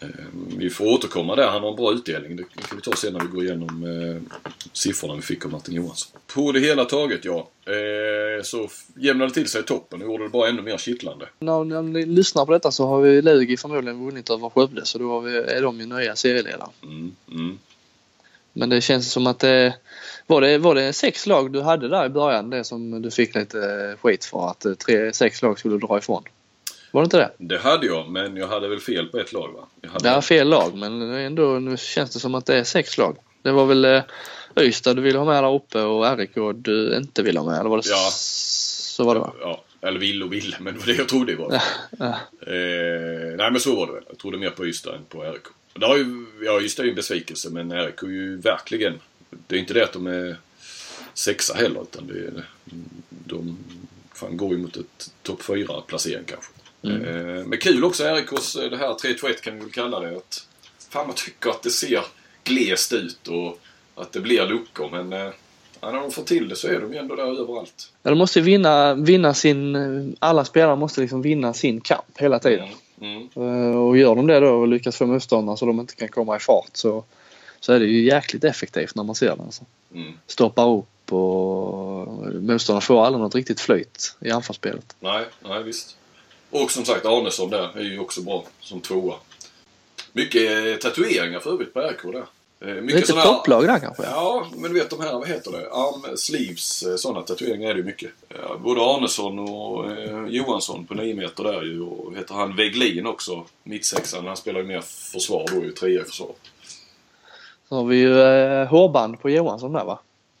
Eh, 0.00 0.08
vi 0.58 0.70
får 0.70 0.86
återkomma 0.86 1.36
där. 1.36 1.48
Han 1.48 1.62
har 1.62 1.70
en 1.70 1.76
bra 1.76 1.92
utdelning. 1.92 2.36
Det 2.36 2.42
kan 2.42 2.76
vi 2.76 2.82
ta 2.82 2.92
sen 2.92 3.12
när 3.12 3.20
vi 3.20 3.26
går 3.26 3.44
igenom 3.44 3.84
eh, 3.84 4.36
siffrorna 4.72 5.14
vi 5.14 5.22
fick 5.22 5.44
av 5.44 5.50
Martin 5.50 5.74
Johansson. 5.74 6.20
På 6.34 6.52
det 6.52 6.60
hela 6.60 6.84
taget, 6.84 7.24
ja. 7.24 7.48
Eh, 7.66 8.42
så 8.42 8.68
jämnade 8.94 9.30
till 9.30 9.48
sig 9.48 9.62
toppen 9.62 10.02
och 10.02 10.08
gjorde 10.08 10.24
det 10.24 10.30
bara 10.30 10.48
ännu 10.48 10.62
mer 10.62 10.78
kittlande. 10.78 11.28
När, 11.38 11.64
när 11.64 11.82
ni 11.82 12.06
lyssnar 12.06 12.46
på 12.46 12.52
detta 12.52 12.70
så 12.70 12.86
har 12.86 13.00
vi 13.00 13.22
Lugi 13.22 13.56
förmodligen 13.56 14.04
vunnit 14.04 14.30
över 14.30 14.50
Skövde 14.50 14.84
så 14.84 14.98
då 14.98 15.20
vi, 15.20 15.36
är 15.36 15.62
de 15.62 15.80
ju 15.80 15.86
nya 15.86 16.16
serieledare. 16.16 16.70
Mm, 16.82 17.16
mm. 17.30 17.58
Men 18.52 18.68
det 18.68 18.80
känns 18.80 19.12
som 19.12 19.26
att 19.26 19.38
det 19.38 19.74
var, 20.26 20.40
det 20.40 20.58
var 20.58 20.74
det 20.74 20.92
sex 20.92 21.26
lag 21.26 21.52
du 21.52 21.60
hade 21.60 21.88
där 21.88 22.06
i 22.06 22.08
början 22.08 22.50
det 22.50 22.64
som 22.64 23.02
du 23.02 23.10
fick 23.10 23.34
lite 23.34 23.96
skit 24.00 24.24
för 24.24 24.50
att 24.50 24.64
eh, 24.64 24.74
tre, 24.74 25.12
sex 25.12 25.42
lag 25.42 25.58
skulle 25.58 25.78
dra 25.78 25.98
ifrån? 25.98 26.22
Var 26.90 27.02
det 27.02 27.04
inte 27.04 27.16
det? 27.18 27.30
Det 27.38 27.58
hade 27.58 27.86
jag, 27.86 28.10
men 28.10 28.36
jag 28.36 28.48
hade 28.48 28.68
väl 28.68 28.80
fel 28.80 29.06
på 29.06 29.18
ett 29.18 29.32
lag 29.32 29.52
va? 29.52 29.66
Jag 29.80 29.90
hade... 29.90 30.08
Är 30.08 30.20
fel 30.20 30.48
lag 30.48 30.74
men 30.76 31.02
ändå 31.14 31.58
nu 31.58 31.76
känns 31.76 32.10
det 32.10 32.18
som 32.20 32.34
att 32.34 32.46
det 32.46 32.58
är 32.58 32.64
sex 32.64 32.98
lag. 32.98 33.16
Det 33.42 33.52
var 33.52 33.66
väl 33.66 33.84
eh, 33.84 34.02
Ystad 34.60 34.94
du 34.96 35.02
ville 35.02 35.18
ha 35.18 35.24
med 35.26 35.44
där 35.44 35.54
uppe 35.54 35.80
och 35.82 36.18
RIK 36.18 36.30
du 36.54 36.96
inte 36.96 37.22
ville 37.22 37.40
ha 37.40 37.46
med 37.50 37.60
eller 37.60 37.70
var 37.70 37.76
det 37.76 37.88
Ja. 37.88 38.08
så 38.12 39.04
var 39.04 39.14
det 39.14 39.20
va? 39.20 39.32
Ja, 39.40 39.64
eller 39.80 40.00
ville 40.00 40.24
och 40.24 40.32
ville, 40.32 40.56
men 40.60 40.74
det 40.74 40.80
var 40.80 40.86
det 40.86 40.92
jag 40.94 41.08
trodde 41.08 41.32
det 41.32 41.38
var. 41.38 41.62
Ja. 41.98 42.06
Eh, 42.40 43.36
nej 43.36 43.50
men 43.50 43.60
så 43.60 43.76
var 43.76 43.86
det 43.86 43.92
väl. 43.92 44.02
Jag 44.08 44.18
trodde 44.18 44.38
mer 44.38 44.50
på 44.50 44.66
Ystad 44.66 44.94
än 44.94 45.04
på 45.08 45.22
RIK. 45.22 45.42
Det 45.74 45.86
har 45.86 45.96
ju, 45.96 46.26
ja, 46.42 46.60
Ystad 46.60 46.82
är 46.82 46.84
ju 46.84 46.90
en 46.90 46.96
besvikelse 46.96 47.50
men 47.50 47.72
RIK 47.72 48.02
är 48.02 48.06
ju 48.06 48.36
verkligen... 48.36 49.00
Det 49.46 49.56
är 49.56 49.60
inte 49.60 49.74
det 49.74 49.84
att 49.84 49.92
de 49.92 50.06
är 50.06 50.36
sexa 51.14 51.54
heller 51.54 51.82
utan 51.82 52.06
det 52.06 52.18
är, 52.18 52.44
de 53.08 53.58
fan 54.14 54.36
går 54.36 54.52
ju 54.52 54.58
mot 54.58 54.76
ett 54.76 55.10
topp 55.22 55.42
4 55.42 55.80
placering 55.86 56.24
kanske. 56.26 56.52
Eh, 56.90 57.46
men 57.46 57.58
kul 57.58 57.84
också 57.84 58.04
RIKs, 58.04 58.56
eh, 58.56 58.70
det 58.70 58.76
här 58.76 58.94
3-2-1 58.94 59.40
kan 59.40 59.54
vi 59.54 59.60
väl 59.60 59.70
kalla 59.70 60.00
det. 60.00 60.16
Att, 60.16 60.46
fan 60.90 61.06
man 61.06 61.16
tycker 61.16 61.50
att 61.50 61.62
det 61.62 61.70
ser 61.70 62.04
glest 62.44 62.92
ut 62.92 63.28
och 63.28 63.58
att 63.94 64.12
det 64.12 64.20
blir 64.20 64.46
luckor 64.46 64.90
men 64.90 65.12
eh, 65.12 65.32
ja, 65.80 65.90
när 65.90 66.00
de 66.00 66.10
får 66.10 66.22
till 66.22 66.48
det 66.48 66.56
så 66.56 66.68
är 66.68 66.80
de 66.80 66.92
ju 66.92 66.98
ändå 66.98 67.16
där 67.16 67.40
överallt. 67.40 67.92
Ja, 68.02 68.10
de 68.10 68.18
måste 68.18 68.40
vinna, 68.40 68.94
vinna 68.94 69.34
sin... 69.34 70.16
Alla 70.18 70.44
spelare 70.44 70.76
måste 70.76 71.00
liksom 71.00 71.22
vinna 71.22 71.54
sin 71.54 71.80
kamp 71.80 72.18
hela 72.18 72.38
tiden. 72.38 72.68
Mm. 73.00 73.28
Eh, 73.36 73.76
Och 73.76 73.98
gör 73.98 74.14
de 74.14 74.26
det 74.26 74.40
då 74.40 74.48
och 74.48 74.68
lyckas 74.68 74.96
få 74.96 75.06
motståndare 75.06 75.56
så 75.56 75.66
de 75.66 75.80
inte 75.80 75.94
kan 75.94 76.08
komma 76.08 76.36
i 76.36 76.38
fart 76.38 76.70
så, 76.72 77.04
så 77.60 77.72
är 77.72 77.80
det 77.80 77.86
ju 77.86 78.04
jäkligt 78.04 78.44
effektivt 78.44 78.94
när 78.94 79.02
man 79.04 79.14
ser 79.14 79.36
det. 79.36 79.42
Alltså. 79.42 79.64
Mm. 79.94 80.12
Stoppar 80.26 80.68
upp 80.68 81.12
och 81.12 82.08
motståndarna 82.34 82.80
får 82.80 83.04
aldrig 83.04 83.22
något 83.22 83.34
riktigt 83.34 83.60
flyt 83.60 84.16
i 84.20 84.30
anfallsspelet. 84.30 84.96
Nej, 85.00 85.24
nej 85.48 85.62
visst. 85.62 85.96
Och 86.62 86.70
som 86.70 86.84
sagt 86.84 87.06
Arnesson 87.06 87.50
där 87.50 87.78
är 87.78 87.82
ju 87.82 87.98
också 87.98 88.20
bra 88.22 88.44
som 88.60 88.80
tvåa. 88.80 89.14
Mycket 90.12 90.66
eh, 90.66 90.74
tatueringar 90.90 91.40
för 91.40 91.50
övrigt 91.52 91.74
på 91.74 91.80
RK 91.80 92.02
där. 92.12 92.26
Eh, 92.60 92.74
Mycket 92.82 93.00
Lite 93.00 93.14
här- 93.14 93.24
topplag 93.24 93.66
där 93.66 93.78
kanske? 93.78 94.02
Ja, 94.02 94.46
men 94.56 94.72
du 94.72 94.78
vet 94.80 94.90
de 94.90 95.00
här, 95.00 95.12
vad 95.12 95.28
heter 95.28 95.52
det? 95.52 95.70
Arm, 95.70 96.16
sleeves, 96.16 96.82
eh, 96.82 96.96
sådana 96.96 97.22
tatueringar 97.22 97.70
är 97.70 97.74
det 97.74 97.80
ju 97.80 97.86
mycket. 97.86 98.10
Både 98.58 98.80
Arnesson 98.80 99.38
och 99.38 99.90
eh, 99.92 100.26
Johansson 100.28 100.86
på 100.86 100.94
9 100.94 101.14
meter 101.14 101.44
där 101.44 101.62
ju. 101.62 101.80
Och 101.82 102.16
heter 102.16 102.34
han 102.34 102.56
Weglin 102.56 103.06
också, 103.06 103.44
mittsexan. 103.62 104.26
Han 104.26 104.36
spelar 104.36 104.60
ju 104.60 104.66
mer 104.66 104.80
försvar 104.80 105.46
då, 105.52 105.64
ju 105.64 105.72
trea 105.72 106.00
i 106.00 106.04
försvar. 106.04 106.30
Så 107.68 107.74
har 107.74 107.84
vi 107.84 107.96
ju 107.96 108.20
eh, 108.22 108.66
hårband 108.68 109.20
på 109.20 109.30
Johansson 109.30 109.72
där 109.72 109.84
va? 109.84 109.98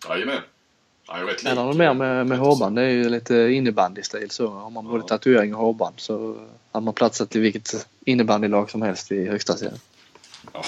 Jajamän. 0.08 0.40
Ja, 1.08 1.28
En 1.44 1.58
av 1.58 1.68
de 1.68 1.78
mer 1.78 1.94
med, 1.94 2.26
med 2.26 2.38
hårband 2.38 2.76
det 2.76 2.82
är 2.82 2.88
ju 2.90 3.08
lite 3.08 3.34
innebandystil 3.34 4.30
så. 4.30 4.46
Har 4.46 4.70
man 4.70 4.84
både 4.84 5.02
Ja. 5.02 5.08
tatuering 5.08 5.54
och 5.54 5.60
hårband 5.60 5.94
så 5.96 6.36
hade 6.72 6.84
man 6.84 6.94
platsat 6.94 7.36
i 7.36 7.40
vilket 7.40 7.88
innebandylag 8.04 8.70
som 8.70 8.82
helst 8.82 9.12
i 9.12 9.26
högsta 9.28 9.56
serien. 9.56 9.78
Ja. 10.52 10.62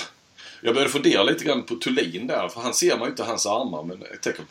Jag 0.62 0.74
började 0.74 0.92
fundera 0.92 1.22
lite 1.22 1.44
grann 1.44 1.62
på 1.62 1.74
Thulin 1.74 2.26
där, 2.26 2.48
för 2.48 2.60
han 2.60 2.74
ser 2.74 2.96
man 2.98 3.02
ju 3.06 3.10
inte 3.10 3.22
hans 3.22 3.46
armar, 3.46 3.82
men 3.82 4.04
jag 4.10 4.20
tänker, 4.20 4.44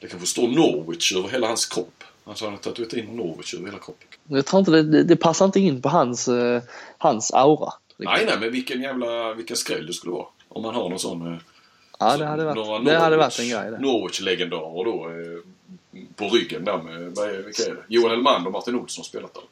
det 0.00 0.06
kanske 0.06 0.28
står 0.28 0.48
Norwich 0.48 1.16
över 1.16 1.28
hela 1.28 1.46
hans 1.46 1.66
kropp. 1.66 2.04
Alltså 2.24 2.44
han 2.44 2.52
har 2.54 2.58
tatuerat 2.60 2.92
in 2.92 3.04
Norwich 3.04 3.54
över 3.54 3.66
hela 3.66 3.78
kroppen. 3.78 4.08
Jag 4.28 4.46
tror 4.46 4.60
inte 4.60 4.70
det, 4.70 5.02
det, 5.04 5.16
passar 5.16 5.44
inte 5.44 5.60
in 5.60 5.82
på 5.82 5.88
hans, 5.88 6.28
eh, 6.28 6.62
hans 6.98 7.32
aura. 7.32 7.72
Nej, 7.96 8.24
nej, 8.26 8.36
men 8.40 8.52
vilken 8.52 8.82
jävla, 8.82 9.34
vilken 9.34 9.56
skräll 9.56 9.86
det 9.86 9.92
skulle 9.92 10.12
vara. 10.12 10.26
Om 10.48 10.62
man 10.62 10.74
har 10.74 10.88
någon 10.88 10.98
sån... 10.98 11.40
Ja, 11.98 12.16
det 12.16 12.26
hade 12.26 12.44
varit, 12.44 12.84
det 12.84 12.98
hade 12.98 13.16
Norwich- 13.16 13.18
varit 13.18 13.38
en 13.38 13.48
grej. 13.48 13.80
Norwich-legendarer 13.80 14.84
då. 14.84 15.08
Eh, 15.10 15.40
på 16.16 16.28
ryggen 16.28 16.64
där 16.64 16.82
med, 16.82 16.94
är, 17.18 17.42
vilka 17.42 17.62
är 17.62 17.70
det? 17.74 17.82
Johan 17.88 18.10
Elmander 18.12 18.46
och 18.46 18.52
Martin 18.52 18.74
Olsson 18.74 19.04
spelat 19.04 19.34
där. 19.34 19.42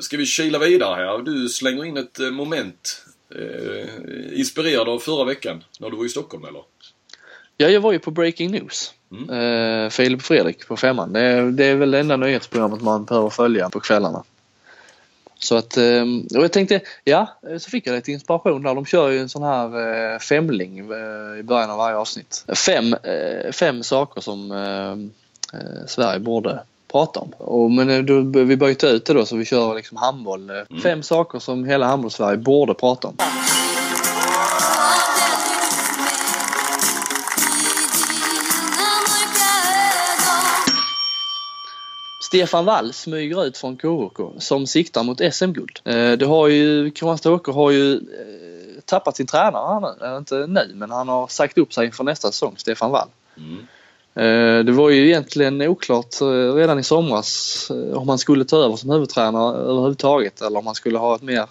Ska 0.00 0.16
vi 0.16 0.26
kila 0.26 0.58
vidare 0.58 0.94
här? 0.94 1.18
Du 1.18 1.48
slänger 1.48 1.84
in 1.84 1.96
ett 1.96 2.20
eh, 2.20 2.30
moment. 2.30 3.04
Eh, 3.34 4.38
inspirerad 4.38 4.88
av 4.88 4.98
förra 4.98 5.24
veckan 5.24 5.64
när 5.80 5.90
du 5.90 5.96
var 5.96 6.04
i 6.04 6.08
Stockholm 6.08 6.44
eller? 6.44 6.62
Ja, 7.56 7.68
jag 7.68 7.80
var 7.80 7.92
ju 7.92 7.98
på 7.98 8.10
Breaking 8.10 8.50
News. 8.50 8.94
Mm. 9.12 9.30
Eh, 9.84 9.90
Filip 9.90 10.22
Fredrik 10.22 10.68
på 10.68 10.76
femman. 10.76 11.12
Det, 11.12 11.20
är- 11.20 11.42
det 11.50 11.64
är 11.64 11.74
väl 11.76 11.90
det 11.90 11.98
enda 11.98 12.16
nyhetsprogrammet 12.16 12.82
man 12.82 13.04
behöver 13.04 13.30
följa 13.30 13.68
på 13.70 13.80
kvällarna. 13.80 14.24
Så 15.38 15.56
att, 15.56 15.76
eh, 15.76 16.02
och 16.36 16.44
jag 16.44 16.52
tänkte, 16.52 16.80
ja, 17.04 17.28
så 17.58 17.70
fick 17.70 17.86
jag 17.86 17.94
lite 17.94 18.12
inspiration 18.12 18.62
där. 18.62 18.74
De 18.74 18.86
kör 18.86 19.08
ju 19.08 19.18
en 19.18 19.28
sån 19.28 19.42
här 19.42 19.66
eh, 20.14 20.18
femling 20.18 20.78
eh, 20.78 21.40
i 21.40 21.42
början 21.42 21.70
av 21.70 21.78
varje 21.78 21.96
avsnitt. 21.96 22.44
Fem, 22.66 22.94
eh, 22.94 23.52
fem 23.52 23.82
saker 23.82 24.20
som 24.20 24.52
eh, 24.52 24.92
eh, 25.60 25.86
Sverige 25.86 26.20
borde 26.20 26.60
prata 26.92 27.20
om. 27.20 27.32
Och, 27.38 27.70
men 27.70 28.06
då, 28.06 28.20
vi 28.44 28.56
byta 28.56 28.88
ut 28.88 29.04
det 29.04 29.12
då 29.12 29.24
så 29.26 29.36
vi 29.36 29.44
kör 29.44 29.74
liksom 29.74 29.96
handboll. 29.96 30.50
Mm. 30.50 30.82
Fem 30.82 31.02
saker 31.02 31.38
som 31.38 31.64
hela 31.64 31.86
handbollssverige 31.86 32.38
borde 32.38 32.74
prata 32.74 33.08
om. 33.08 33.14
Stefan 42.28 42.64
Wall 42.64 42.92
smyger 42.92 43.44
ut 43.44 43.56
från 43.56 43.76
KHK 43.76 44.20
som 44.38 44.66
siktar 44.66 45.02
mot 45.02 45.34
SM-guld. 45.34 45.80
Eh, 45.84 46.12
det 46.12 46.26
har 46.26 46.48
ju, 46.48 46.90
Kristianstad 46.90 47.32
Åker 47.32 47.52
har 47.52 47.70
ju 47.70 47.94
eh, 47.94 48.82
tappat 48.84 49.16
sin 49.16 49.26
tränare, 49.26 49.94
han, 50.00 50.16
inte 50.16 50.46
nu, 50.46 50.70
men 50.74 50.90
han 50.90 51.08
har 51.08 51.26
sagt 51.26 51.58
upp 51.58 51.74
sig 51.74 51.86
inför 51.86 52.04
nästa 52.04 52.32
säsong, 52.32 52.54
Stefan 52.56 52.90
Wall. 52.90 53.08
Mm. 53.36 53.58
Eh, 54.14 54.64
det 54.64 54.72
var 54.72 54.90
ju 54.90 55.06
egentligen 55.06 55.62
oklart 55.62 56.20
redan 56.54 56.78
i 56.78 56.82
somras 56.82 57.70
om 57.94 58.08
han 58.08 58.18
skulle 58.18 58.44
ta 58.44 58.56
över 58.56 58.76
som 58.76 58.90
huvudtränare 58.90 59.56
överhuvudtaget 59.56 60.42
eller 60.42 60.58
om 60.58 60.66
han 60.66 60.74
skulle 60.74 60.98
ha 60.98 61.14
ett 61.14 61.22
mer 61.22 61.46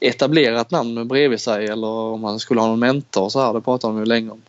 etablerat 0.00 0.70
namn 0.70 1.08
bredvid 1.08 1.40
sig 1.40 1.66
eller 1.66 1.86
om 1.86 2.24
han 2.24 2.38
skulle 2.38 2.60
ha 2.60 2.68
någon 2.68 2.78
mentor 2.78 3.22
och 3.22 3.32
så 3.32 3.40
här. 3.40 3.52
Det 3.52 3.60
pratade 3.60 3.94
de 3.94 3.98
ju 3.98 4.06
länge 4.06 4.30
om. 4.30 4.42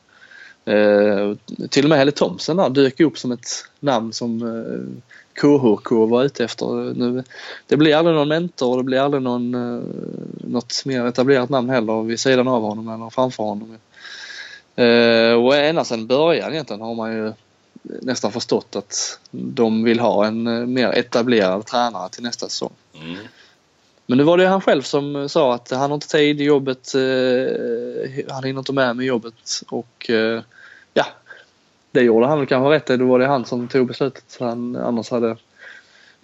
till 1.70 1.86
och 1.86 1.90
med 1.90 1.98
Helle 1.98 2.12
Thomsen 2.12 2.58
där 2.58 2.70
dök 2.70 3.00
upp 3.00 3.18
som 3.18 3.32
ett 3.32 3.50
namn 3.80 4.14
som 4.14 4.44
KHK 5.38 5.92
var 5.92 6.24
ute 6.24 6.44
efter. 6.44 6.94
Nu, 6.94 7.24
det 7.68 7.78
blir 7.78 7.96
aldrig 7.96 8.16
någon 8.16 8.28
mentor 8.28 8.72
och 8.72 8.78
det 8.78 8.84
blir 8.84 9.00
aldrig 9.00 9.24
någon, 9.24 9.56
uh, 9.56 9.84
något 10.34 10.86
mer 10.86 11.06
etablerat 11.06 11.50
namn 11.50 11.70
heller 11.70 12.04
vid 12.04 12.20
sidan 12.20 12.48
av 12.48 12.62
honom 12.62 12.90
eller 12.90 13.10
framför 13.10 13.44
honom. 13.44 13.78
Uh, 14.80 15.46
och 15.46 15.56
ända 15.56 15.84
sedan 15.84 16.08
början 16.08 16.54
egentligen 16.54 16.82
har 16.82 16.96
man 16.96 17.14
ju 17.14 17.34
nästan 17.84 18.32
förstått 18.32 18.76
att 18.76 19.20
de 19.32 19.84
vill 19.84 20.00
ha 20.00 20.26
en 20.26 20.48
uh, 20.48 20.68
mer 20.68 20.90
etablerad 20.90 21.66
tränare 21.66 22.10
till 22.10 22.24
nästa 22.24 22.50
säsong. 22.50 22.74
Mm. 23.02 23.18
Men 24.06 24.18
nu 24.18 24.24
var 24.24 24.38
det 24.38 24.48
han 24.48 24.62
själv 24.62 24.82
som 24.82 25.30
sa 25.30 25.54
att 25.54 25.72
han 25.72 25.92
har 25.92 25.96
inte 25.96 26.08
tid 26.08 26.42
i 26.42 26.44
jobbet, 26.44 26.94
han 28.30 28.44
hinner 28.44 28.60
inte 28.60 28.74
med 28.74 28.96
med 28.96 29.06
jobbet 29.06 29.62
och 29.70 30.10
det 31.98 32.04
gjorde 32.04 32.28
han 32.28 32.38
väl 32.38 32.48
kanske 32.48 32.76
rätt 32.76 32.90
i. 32.90 32.98
Då 32.98 33.06
var 33.06 33.20
det 33.20 33.28
han 33.28 33.46
som 33.46 33.68
tog 33.68 33.88
beslutet. 33.88 34.38
Han, 34.40 34.76
annars 34.76 35.12
hade 35.12 35.38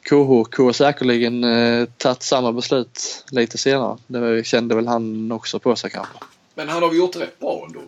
KHK 0.03 0.75
säkerligen 0.75 1.43
eh, 1.43 1.85
tagit 1.97 2.23
samma 2.23 2.51
beslut 2.51 3.25
lite 3.31 3.57
senare. 3.57 3.97
Det 4.07 4.45
kände 4.45 4.75
väl 4.75 4.87
han 4.87 5.31
också 5.31 5.59
på 5.59 5.75
sig 5.75 5.89
kanske. 5.89 6.17
Men 6.55 6.69
han 6.69 6.83
har 6.83 6.89
väl 6.89 6.97
gjort 6.97 7.15
rätt 7.15 7.39
bra 7.39 7.65
ändå? 7.67 7.79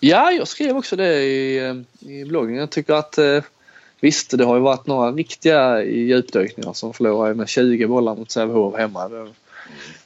Ja, 0.00 0.32
jag 0.32 0.48
skrev 0.48 0.76
också 0.76 0.96
det 0.96 1.22
i, 1.22 1.58
eh, 1.58 2.10
i 2.10 2.24
bloggen. 2.24 2.56
Jag 2.56 2.70
tycker 2.70 2.94
att 2.94 3.18
eh, 3.18 3.42
visst, 4.00 4.38
det 4.38 4.44
har 4.44 4.54
ju 4.56 4.62
varit 4.62 4.86
några 4.86 5.12
riktiga 5.12 5.84
djupdykningar 5.84 6.72
som 6.72 6.92
förlorade 6.92 7.34
med 7.34 7.48
20 7.48 7.86
bollar 7.86 8.16
mot 8.16 8.30
Sävehof 8.30 8.76
hemma. 8.78 9.08
Det, 9.08 9.32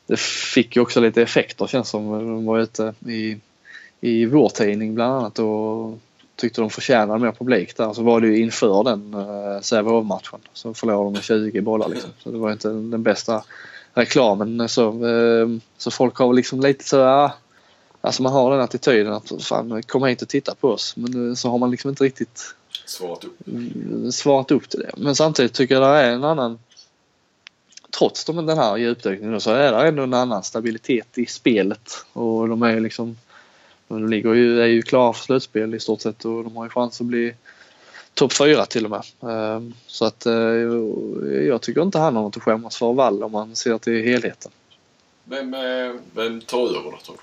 det 0.07 0.21
fick 0.21 0.77
ju 0.77 0.83
också 0.83 1.01
lite 1.01 1.23
effekter 1.23 1.67
känns 1.67 1.88
som. 1.88 2.11
De 2.11 2.47
var 2.47 2.59
ute 2.59 2.95
i, 3.07 3.37
i 4.01 4.27
vår 4.27 4.49
tidning 4.49 4.95
bland 4.95 5.14
annat 5.14 5.38
och 5.38 5.99
tyckte 6.38 6.61
de 6.61 6.70
förtjänade 6.70 7.18
mer 7.18 7.33
publik 7.33 7.77
där. 7.77 7.92
Så 7.92 8.03
var 8.03 8.20
det 8.20 8.27
ju 8.27 8.38
inför 8.42 8.85
den 8.85 9.14
uh, 9.14 9.61
Sävehof-matchen. 9.61 10.40
Så 10.53 10.74
förlorade 10.74 11.05
de 11.05 11.12
med 11.12 11.22
20 11.22 11.61
bollar 11.61 11.88
liksom. 11.88 12.11
Så 12.18 12.31
det 12.31 12.38
var 12.38 12.53
inte 12.53 12.68
den 12.68 13.03
bästa 13.03 13.44
reklamen. 13.94 14.68
Så, 14.68 14.92
uh, 14.92 15.59
så 15.79 15.90
folk 15.90 16.16
har 16.16 16.33
liksom 16.33 16.61
lite 16.61 16.85
så 16.85 17.24
uh, 17.24 17.31
Alltså 18.01 18.22
man 18.22 18.33
har 18.33 18.51
den 18.51 18.61
attityden 18.61 19.12
att 19.12 19.33
fan 19.42 19.83
kom 19.83 20.05
hit 20.05 20.22
och 20.22 20.29
titta 20.29 20.55
på 20.55 20.68
oss. 20.68 20.96
Men 20.96 21.29
uh, 21.29 21.35
så 21.35 21.51
har 21.51 21.59
man 21.59 21.70
liksom 21.70 21.90
inte 21.90 22.05
riktigt 22.05 22.55
svarat 22.87 23.24
upp, 23.24 23.37
svarat 24.14 24.51
upp 24.51 24.68
till 24.68 24.81
det. 24.81 24.90
Men 24.96 25.16
samtidigt 25.16 25.55
tycker 25.55 25.74
jag 25.74 25.83
det 25.83 26.01
är 26.01 26.12
en 26.12 26.24
annan 26.24 26.59
Trots 27.98 28.24
den 28.24 28.48
här 28.48 28.77
djupdykningen 28.77 29.40
så 29.40 29.51
är 29.51 29.72
det 29.72 29.88
ändå 29.88 30.03
en 30.03 30.14
annan 30.14 30.42
stabilitet 30.42 31.18
i 31.18 31.27
spelet. 31.27 32.05
Och 32.12 32.48
de 32.48 32.62
är 32.62 32.81
liksom 32.81 33.16
de 33.88 34.09
ligger 34.09 34.35
ju, 34.35 34.62
är 34.62 34.66
ju 34.66 34.83
klara 34.83 35.12
för 35.12 35.24
slutspel 35.24 35.74
i 35.74 35.81
stort 35.81 36.01
sett 36.01 36.24
och 36.24 36.44
de 36.44 36.57
har 36.57 36.64
ju 36.64 36.70
chans 36.70 37.01
att 37.01 37.07
bli 37.07 37.35
topp 38.14 38.33
fyra 38.33 38.66
till 38.66 38.85
och 38.85 38.90
med. 38.90 39.33
Ehm, 39.33 39.74
så 39.87 40.05
att 40.05 40.27
eh, 40.27 40.33
jag 41.46 41.62
tycker 41.62 41.83
inte 41.83 41.98
han 41.98 42.16
har 42.16 42.22
något 42.22 42.37
att 42.37 42.42
skämmas 42.42 42.77
för 42.77 42.92
Wall 42.92 43.22
om 43.22 43.33
man 43.33 43.57
ser 43.57 43.79
till 43.79 44.05
helheten. 44.05 44.53
Vem, 45.24 45.55
eh, 45.55 45.94
vem 46.14 46.40
tar 46.40 46.59
över 46.59 46.90
då 46.90 46.98
tror 47.05 47.16
du? 47.16 47.22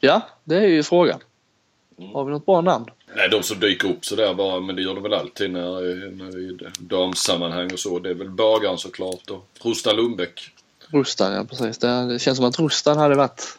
Ja, 0.00 0.22
det 0.44 0.56
är 0.56 0.66
ju 0.66 0.82
frågan. 0.82 1.20
Mm. 1.98 2.10
Har 2.10 2.24
vi 2.24 2.30
något 2.30 2.46
bra 2.46 2.60
namn? 2.60 2.86
Nej, 3.16 3.28
de 3.28 3.42
som 3.42 3.60
dyker 3.60 3.88
upp 3.90 4.04
sådär 4.04 4.34
bara, 4.34 4.60
men 4.60 4.76
det 4.76 4.82
gör 4.82 4.94
de 4.94 5.02
väl 5.02 5.14
alltid 5.14 5.50
när, 5.50 6.10
när 6.10 6.38
i 6.38 6.58
damsammanhang 6.78 7.72
och 7.72 7.78
så. 7.78 7.98
Det 7.98 8.10
är 8.10 8.14
väl 8.14 8.30
bagaren 8.30 8.78
såklart 8.78 9.30
och 9.30 9.48
Rustan 9.62 9.96
Lundbäck. 9.96 10.50
Rustan, 10.88 11.32
ja 11.32 11.44
precis. 11.44 11.78
Det, 11.78 12.06
det 12.06 12.18
känns 12.18 12.36
som 12.36 12.46
att 12.46 12.58
Rustan 12.58 12.98
hade 12.98 13.14
varit 13.14 13.58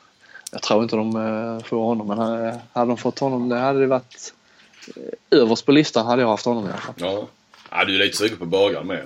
jag 0.52 0.62
tror 0.62 0.84
inte 0.84 0.96
de 0.96 1.16
eh, 1.16 1.64
får 1.64 1.84
honom 1.84 2.08
men 2.08 2.18
hade 2.74 2.92
de 2.92 2.98
fått 2.98 3.20
honom 3.20 3.50
det 3.50 3.58
hade 3.58 3.80
det 3.80 3.88
varit 3.88 4.34
eh, 4.96 5.40
överst 5.40 5.66
på 5.66 5.72
listan 5.72 6.06
hade 6.06 6.22
jag 6.22 6.30
haft 6.30 6.46
honom 6.46 6.66
i 6.66 6.70
alla 6.70 6.78
fall. 6.78 6.96
Ja. 6.98 7.28
ja 7.72 7.86
du 7.86 7.96
är 7.96 8.00
lite 8.00 8.18
sugen 8.18 8.38
på 8.38 8.46
bagaren 8.46 8.88
med. 8.88 9.06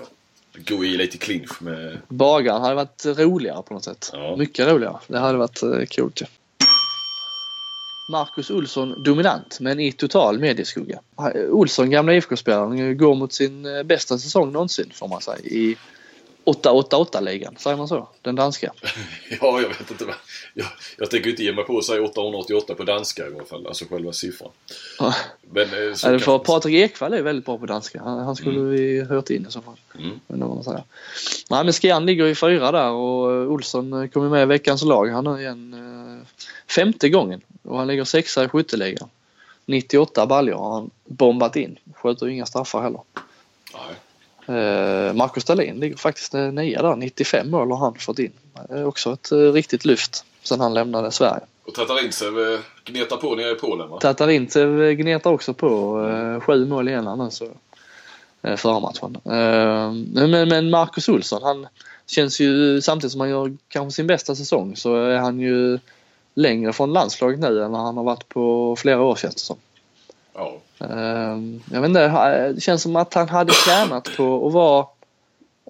Gå 0.68 0.86
i 0.86 0.98
lite 0.98 1.18
clinch 1.18 1.62
med... 1.62 1.98
Bagaren 2.08 2.62
hade 2.62 2.76
varit 2.76 3.06
roligare 3.06 3.64
på 3.64 3.74
något 3.74 3.84
sätt. 3.84 4.10
Ja. 4.14 4.36
Mycket 4.36 4.68
roligare. 4.68 4.98
Det 5.08 5.20
hade 5.20 5.38
varit 5.38 5.64
eh, 5.64 5.86
coolt 5.96 6.22
ju. 6.22 6.26
Marcus 8.12 8.52
Olsson 8.52 9.04
dominant 9.04 9.58
men 9.60 9.80
i 9.80 9.92
total 9.92 10.40
medieskugga. 10.40 11.00
Olsson, 11.50 11.90
gamla 11.90 12.14
IFK-spelaren, 12.14 12.98
går 12.98 13.16
mot 13.16 13.34
sin 13.34 13.68
bästa 13.86 14.18
säsong 14.18 14.52
någonsin 14.52 14.92
får 14.94 15.08
man 15.08 15.22
säga 15.22 15.38
i 15.38 15.78
888-ligan, 16.46 17.56
säger 17.58 17.78
man 17.78 17.88
så? 17.88 18.08
Den 18.22 18.36
danska? 18.36 18.74
ja, 19.42 19.62
jag 19.62 19.68
vet 19.68 19.92
inte. 19.92 20.06
Jag, 20.54 20.68
jag 20.98 21.12
tänker 21.12 21.30
inte 21.30 21.44
ge 21.44 21.54
mig 21.54 21.66
på 21.66 21.78
att 21.78 21.86
säga 21.86 22.04
888 22.04 22.76
på 22.76 22.84
danska 22.84 23.28
i 23.28 23.36
alla 23.36 23.46
fall, 23.46 23.68
alltså 23.68 23.86
själva 23.86 24.14
siffran. 24.14 24.52
men, 25.52 25.64
eh, 25.64 25.94
så 25.94 26.08
ja, 26.08 26.20
för 26.20 26.40
Patrik 26.40 26.76
Ekwall 26.76 27.14
är 27.14 27.22
väldigt 27.22 27.46
bra 27.46 27.58
på 27.58 27.66
danska. 27.66 28.02
Han, 28.04 28.36
skulle 28.36 28.60
mm. 28.60 28.72
vi 28.72 29.02
hört 29.02 29.30
in 29.30 29.46
i 29.48 29.52
så 29.52 29.62
fall. 29.62 29.78
Mm. 30.00 30.20
Men 30.28 30.40
man 30.40 30.64
säga. 30.64 30.84
Nej, 31.50 31.64
men 31.64 31.74
Skian 31.74 32.06
ligger 32.06 32.26
i 32.26 32.36
fyra 32.36 32.72
där 32.72 32.90
och 32.90 33.52
Olsson 33.52 34.10
kommer 34.10 34.30
med 34.30 34.44
i 34.44 34.46
veckans 34.46 34.84
lag. 34.84 35.08
Han 35.08 35.28
är 35.28 35.40
igen 35.40 35.74
eh, 35.74 36.28
femte 36.68 37.10
gången 37.10 37.42
och 37.64 37.78
han 37.78 37.88
ligger 37.88 38.04
sexa 38.04 38.44
i 38.44 38.48
skytteligan. 38.48 39.10
98 39.66 40.26
baljor 40.26 40.58
har 40.58 40.74
han 40.74 40.90
bombat 41.06 41.56
in. 41.56 41.78
Sköter 41.96 42.28
inga 42.28 42.46
straffar 42.46 42.82
heller. 42.82 43.02
Nej. 43.74 43.96
Eh, 44.48 45.14
Marcus 45.14 45.44
Dahlin 45.44 45.80
ligger 45.80 45.98
faktiskt 45.98 46.34
nia 46.34 46.82
där, 46.82 46.96
95 46.96 47.52
mål 47.52 47.72
har 47.72 47.78
han 47.78 47.96
fått 47.96 48.20
in. 48.20 48.32
Också 48.86 49.14
ett 49.14 49.32
eh, 49.32 49.38
riktigt 49.38 49.86
lyft 49.86 50.26
sen 50.44 50.60
han 50.60 50.74
lämnade 50.74 51.12
Sverige. 51.12 51.42
Och 51.66 51.74
Tatarintsev 51.74 52.34
gnetar 52.86 53.18
på 53.18 53.36
nere 53.36 53.52
i 53.52 53.56
Polen 53.56 53.90
va? 53.90 54.00
Tatarintsev 54.00 54.94
gnetar 54.94 55.32
också 55.32 55.54
på. 55.54 56.02
Eh, 56.10 56.40
sju 56.40 56.66
mål 56.66 56.88
igen 56.88 57.08
han 57.08 57.22
alltså. 57.22 57.48
Förra 58.58 58.80
matchen. 58.80 59.18
Men, 60.14 60.50
men 60.50 60.70
Marcus 60.70 61.10
Olsson 61.10 61.44
han 61.44 61.68
känns 62.08 62.40
ju 62.40 62.82
samtidigt 62.82 63.12
som 63.12 63.22
han 63.22 63.30
gör 63.30 63.58
kanske 63.68 63.96
sin 63.96 64.08
bästa 64.08 64.36
säsong 64.36 64.76
så 64.76 64.96
är 64.96 65.18
han 65.18 65.40
ju 65.40 65.80
längre 66.34 66.74
från 66.74 66.94
landslaget 66.94 67.40
nu 67.40 67.64
än 67.64 67.74
han 67.74 67.98
har 67.98 68.04
varit 68.04 68.30
på 68.30 68.76
flera 68.76 69.02
år 69.02 69.16
känns 69.16 69.36
det 69.36 69.42
som. 69.42 69.58
Ja. 70.34 70.58
Ehm, 70.80 71.62
jag 71.72 71.82
vet 71.82 71.88
inte, 71.88 72.08
det 72.54 72.62
känns 72.62 72.82
som 72.82 72.96
att 72.96 73.14
han 73.14 73.30
hade 73.30 73.54
tjänat 73.54 74.10
på 74.18 74.48
att 74.48 74.54
vara... 74.54 74.88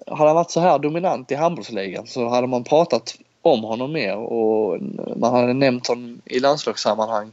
Hade 0.06 0.28
han 0.28 0.36
varit 0.36 0.50
så 0.50 0.60
här 0.60 0.78
dominant 0.78 1.32
i 1.32 1.34
handbollsligan 1.34 2.06
så 2.06 2.28
hade 2.28 2.46
man 2.46 2.64
pratat 2.64 3.14
om 3.42 3.64
honom 3.64 3.92
mer 3.92 4.16
och 4.16 4.80
man 5.16 5.34
hade 5.34 5.52
nämnt 5.52 5.86
honom 5.86 6.20
i 6.24 6.40
landslagssammanhang 6.40 7.32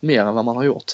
mer 0.00 0.20
än 0.20 0.34
vad 0.34 0.44
man 0.44 0.56
har 0.56 0.64
gjort. 0.64 0.92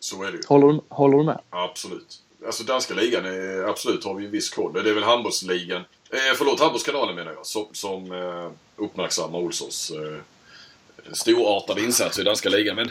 Så 0.00 0.22
är 0.22 0.26
det 0.26 0.36
ju. 0.36 0.42
Håller 0.48 0.68
du, 0.68 0.80
håller 0.88 1.18
du 1.18 1.24
med? 1.24 1.40
Absolut. 1.50 2.22
Alltså 2.46 2.64
danska 2.64 2.94
ligan 2.94 3.26
är 3.26 3.68
absolut 3.68 4.04
har 4.04 4.14
vi 4.14 4.24
en 4.24 4.30
viss 4.30 4.50
koll. 4.50 4.72
Det 4.72 4.90
är 4.90 4.94
väl 4.94 5.02
handbollsligan, 5.02 5.80
eh, 6.10 6.36
förlåt 6.36 6.60
handbollskanalen 6.60 7.14
menar 7.14 7.32
jag, 7.32 7.46
som, 7.46 7.66
som 7.72 8.12
eh, 8.12 8.50
uppmärksammar 8.76 9.38
Olssons 9.38 9.90
eh, 9.90 11.12
storartade 11.12 11.80
insatser 11.80 12.22
i 12.22 12.24
danska 12.24 12.48
ligan. 12.48 12.76
Men 12.76 12.90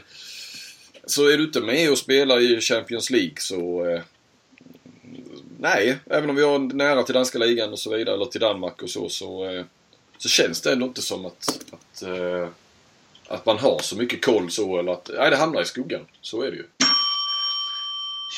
så 1.07 1.27
är 1.29 1.37
du 1.37 1.43
inte 1.43 1.61
med 1.61 1.91
och 1.91 1.97
spelar 1.97 2.39
i 2.39 2.61
Champions 2.61 3.09
League 3.09 3.35
så... 3.37 3.89
Eh, 3.89 4.01
nej, 5.59 5.97
även 6.05 6.29
om 6.29 6.35
vi 6.35 6.43
har 6.43 6.59
nära 6.59 7.03
till 7.03 7.13
danska 7.13 7.37
ligan 7.37 7.71
och 7.71 7.79
så 7.79 7.97
vidare, 7.97 8.15
eller 8.15 8.25
till 8.25 8.41
Danmark 8.41 8.81
och 8.81 8.89
så, 8.89 9.09
så, 9.09 9.49
eh, 9.49 9.65
så 10.17 10.29
känns 10.29 10.61
det 10.61 10.71
ändå 10.71 10.85
inte 10.85 11.01
som 11.01 11.25
att, 11.25 11.59
att, 11.71 12.01
eh, 12.01 12.47
att 13.27 13.45
man 13.45 13.57
har 13.57 13.79
så 13.79 13.95
mycket 13.95 14.25
koll 14.25 14.51
så, 14.51 14.79
eller 14.79 14.91
att... 14.91 15.09
Nej, 15.17 15.29
det 15.29 15.37
hamnar 15.37 15.61
i 15.61 15.65
skuggan. 15.65 16.05
Så 16.21 16.41
är 16.41 16.51
det 16.51 16.57
ju. 16.57 16.65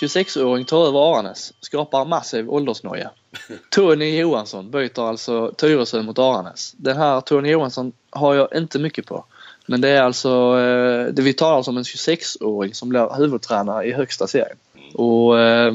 26-åring 0.02 0.66
tar 0.66 0.88
över 0.88 1.14
Aranäs, 1.14 1.54
skapar 1.62 2.06
massiv 2.06 2.50
åldersnoja. 2.50 3.12
Tony 3.70 4.20
Johansson 4.20 4.72
byter 4.72 5.00
alltså 5.00 5.54
Tyresö 5.58 6.02
mot 6.02 6.20
Aranäs. 6.20 6.74
Den 6.78 6.98
här 6.98 7.22
Tony 7.22 7.50
Johansson 7.50 7.92
har 8.10 8.36
jag 8.36 8.48
inte 8.56 8.80
mycket 8.80 9.06
på. 9.06 9.26
Men 9.70 9.82
det 9.82 9.90
är 9.90 10.02
alltså, 10.02 10.30
eh, 10.60 11.14
det 11.14 11.22
vi 11.22 11.34
talar 11.34 11.70
om 11.70 11.78
en 11.78 11.84
26-åring 11.84 12.74
som 12.74 12.90
blir 12.90 13.18
huvudtränare 13.18 13.86
i 13.86 13.92
högsta 13.92 14.28
serien. 14.28 14.58
Och 14.94 15.40
eh, 15.40 15.74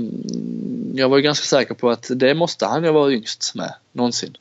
jag 0.94 1.08
var 1.08 1.16
ju 1.16 1.22
ganska 1.22 1.46
säker 1.46 1.74
på 1.74 1.90
att 1.90 2.10
det 2.10 2.34
måste 2.34 2.66
han 2.66 2.84
ju 2.84 2.90
vara 2.90 3.12
yngst 3.12 3.54
med 3.54 3.74
någonsin. 3.92 4.36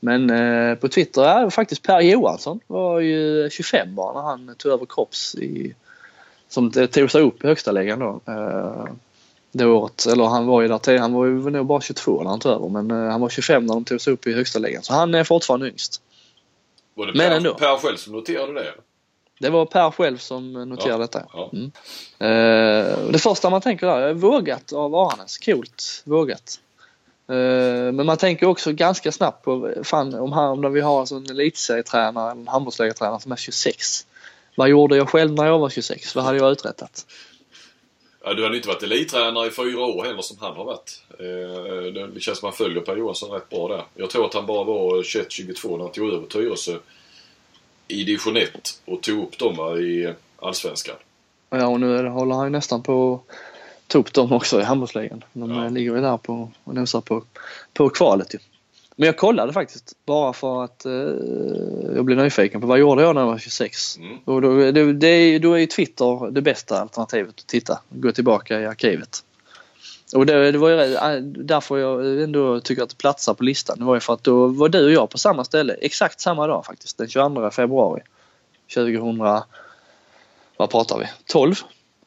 Men 0.00 0.30
eh, 0.30 0.74
på 0.74 0.88
Twitter 0.88 1.22
är 1.22 1.50
faktiskt 1.50 1.82
Per 1.82 2.00
Johansson 2.00 2.60
var 2.66 3.00
ju 3.00 3.50
25 3.50 3.94
bara 3.94 4.12
när 4.12 4.28
han 4.28 4.54
tog 4.58 4.72
över 4.72 4.86
Kropps 4.86 5.34
i, 5.34 5.74
som 6.48 6.70
tog 6.70 7.10
sig 7.10 7.22
upp 7.22 7.44
i 7.44 7.46
högsta 7.46 7.72
ligan 7.72 7.98
då. 7.98 8.20
Eh, 8.32 8.84
det 9.52 9.66
året. 9.66 10.06
Eller 10.06 10.24
han 10.24 10.46
var 10.46 10.62
ju 10.62 10.68
där 10.68 10.78
till, 10.78 10.98
han 10.98 11.12
var 11.12 11.26
ju 11.26 11.50
nog 11.50 11.66
bara 11.66 11.80
22 11.80 12.22
när 12.22 12.30
han 12.30 12.40
tog 12.40 12.52
över 12.52 12.68
men 12.68 13.10
han 13.10 13.20
var 13.20 13.28
25 13.28 13.66
när 13.66 13.74
de 13.74 13.84
tog 13.84 14.00
sig 14.00 14.12
upp 14.12 14.26
i 14.26 14.32
högsta 14.32 14.58
ligan. 14.58 14.82
Så 14.82 14.92
han 14.92 15.14
är 15.14 15.24
fortfarande 15.24 15.68
yngst. 15.68 16.02
Var 16.94 17.06
det 17.06 17.12
Men 17.12 17.28
per, 17.28 17.36
ändå. 17.36 17.54
per 17.54 17.76
själv 17.76 17.96
som 17.96 18.12
noterade 18.12 18.52
det? 18.52 18.74
Det 19.38 19.50
var 19.50 19.66
Per 19.66 19.90
själv 19.90 20.18
som 20.18 20.52
noterade 20.52 20.90
Ja, 20.92 20.98
detta. 20.98 21.22
ja. 21.32 21.50
Mm. 21.52 21.70
Eh, 22.18 22.98
det 23.12 23.18
första 23.18 23.50
man 23.50 23.60
tänker 23.60 23.86
är 23.86 24.14
vågat 24.14 24.72
av 24.72 24.94
Aranäs. 24.94 25.38
Coolt 25.38 26.02
vågat. 26.04 26.60
Eh, 27.28 27.34
men 27.92 28.06
man 28.06 28.16
tänker 28.16 28.46
också 28.46 28.72
ganska 28.72 29.12
snabbt 29.12 29.44
på 29.44 29.72
fan 29.82 30.14
om, 30.14 30.32
han, 30.32 30.64
om 30.64 30.72
vi 30.72 30.80
har 30.80 31.00
alltså 31.00 31.14
en 31.14 31.30
elitserietränare, 31.30 32.30
en 32.30 32.48
handbollsligatränare 32.48 33.20
som 33.20 33.32
är 33.32 33.36
26. 33.36 34.06
Vad 34.56 34.68
gjorde 34.68 34.96
jag 34.96 35.08
själv 35.08 35.32
när 35.34 35.46
jag 35.46 35.58
var 35.58 35.68
26? 35.70 36.14
Vad 36.14 36.24
hade 36.24 36.38
jag 36.38 36.52
uträttat? 36.52 37.06
Ja, 38.24 38.34
du 38.34 38.42
hade 38.44 38.56
inte 38.56 38.68
varit 38.68 38.82
elittränare 38.82 39.46
i 39.46 39.50
fyra 39.50 39.80
år 39.80 40.04
heller 40.04 40.22
som 40.22 40.36
han 40.40 40.56
har 40.56 40.64
varit. 40.64 41.02
Eh, 41.18 42.08
det- 42.14 42.20
känns 42.20 42.38
som 42.38 42.48
att 42.48 42.54
han 42.58 42.66
följer 42.66 42.80
Per 42.82 42.96
Johansson 42.96 43.30
rätt 43.30 43.48
bra 43.48 43.68
där. 43.68 43.84
Jag 43.94 44.10
tror 44.10 44.24
att 44.26 44.34
han 44.34 44.46
bara 44.46 44.64
var 44.64 45.02
21-22 45.02 45.76
när 45.76 45.84
han 45.84 45.92
tog 45.92 46.12
över 46.12 46.26
Tyresö 46.26 46.76
i 47.88 48.04
division 48.04 48.36
1 48.36 48.50
och 48.84 49.00
tog 49.02 49.22
upp 49.22 49.38
dem 49.38 49.56
va, 49.56 49.78
i 49.78 50.14
Allsvenskan. 50.36 50.96
Ja, 51.50 51.66
och 51.66 51.80
nu 51.80 52.08
håller 52.08 52.34
han 52.34 52.44
ju 52.46 52.50
nästan 52.50 52.82
på 52.82 53.14
att 53.14 53.34
ta 53.86 53.98
upp 53.98 54.12
dem 54.12 54.32
också 54.32 54.60
i 54.60 54.64
handbollsligan. 54.64 55.24
De 55.32 55.50
Ja. 55.50 55.64
eh, 55.64 55.70
ligger 55.72 55.94
ju 55.94 56.00
där 56.00 56.16
på 56.16 56.50
och 56.64 56.74
nosar 56.74 57.00
på, 57.00 57.22
på 57.74 57.88
kvalet 57.88 58.34
ju. 58.34 58.38
Men 58.96 59.06
jag 59.06 59.16
kollade 59.16 59.52
faktiskt 59.52 59.92
bara 60.06 60.32
för 60.32 60.64
att 60.64 60.84
eh, 60.84 60.92
jag 61.94 62.04
blev 62.04 62.18
nyfiken 62.18 62.60
på 62.60 62.66
vad 62.66 62.78
gjorde 62.78 63.02
jag 63.02 63.14
när 63.14 63.22
jag 63.22 63.28
var 63.28 63.38
26? 63.38 63.98
Mm. 63.98 64.18
Och 64.24 64.42
då, 64.42 64.56
det, 64.56 64.92
det, 64.92 65.06
är- 65.08 65.38
då 65.38 65.52
är 65.52 65.58
ju 65.58 65.66
Twitter 65.66 66.30
det 66.30 66.42
bästa 66.42 66.80
alternativet 66.80 67.34
att 67.38 67.46
titta. 67.46 67.80
Gå 67.90 68.12
tillbaka 68.12 68.60
i 68.60 68.66
arkivet. 68.66 69.24
Och 70.14 70.26
det, 70.26 70.52
det 70.52 70.58
var 70.58 70.68
ju 70.68 70.94
eh, 70.94 71.20
därför 71.22 71.78
jag 71.78 72.22
ändå 72.22 72.60
tycker 72.60 72.82
att 72.82 72.88
det 72.88 72.98
platsar 72.98 73.34
på 73.34 73.44
listan. 73.44 73.78
Det 73.78 73.84
var 73.84 73.94
ju 73.94 74.00
för 74.00 74.12
att 74.12 74.24
då 74.24 74.46
var 74.46 74.68
du 74.68 74.84
och 74.84 74.92
jag 74.92 75.10
på 75.10 75.18
samma 75.18 75.44
ställe 75.44 75.74
exakt 75.74 76.20
samma 76.20 76.46
dag 76.46 76.66
faktiskt. 76.66 76.98
Den 76.98 77.08
22 77.08 77.50
februari 77.50 78.02
2000, 78.74 79.18
vad 80.56 80.70
pratar 80.70 80.98
vi? 80.98 81.04
12? 81.26 81.54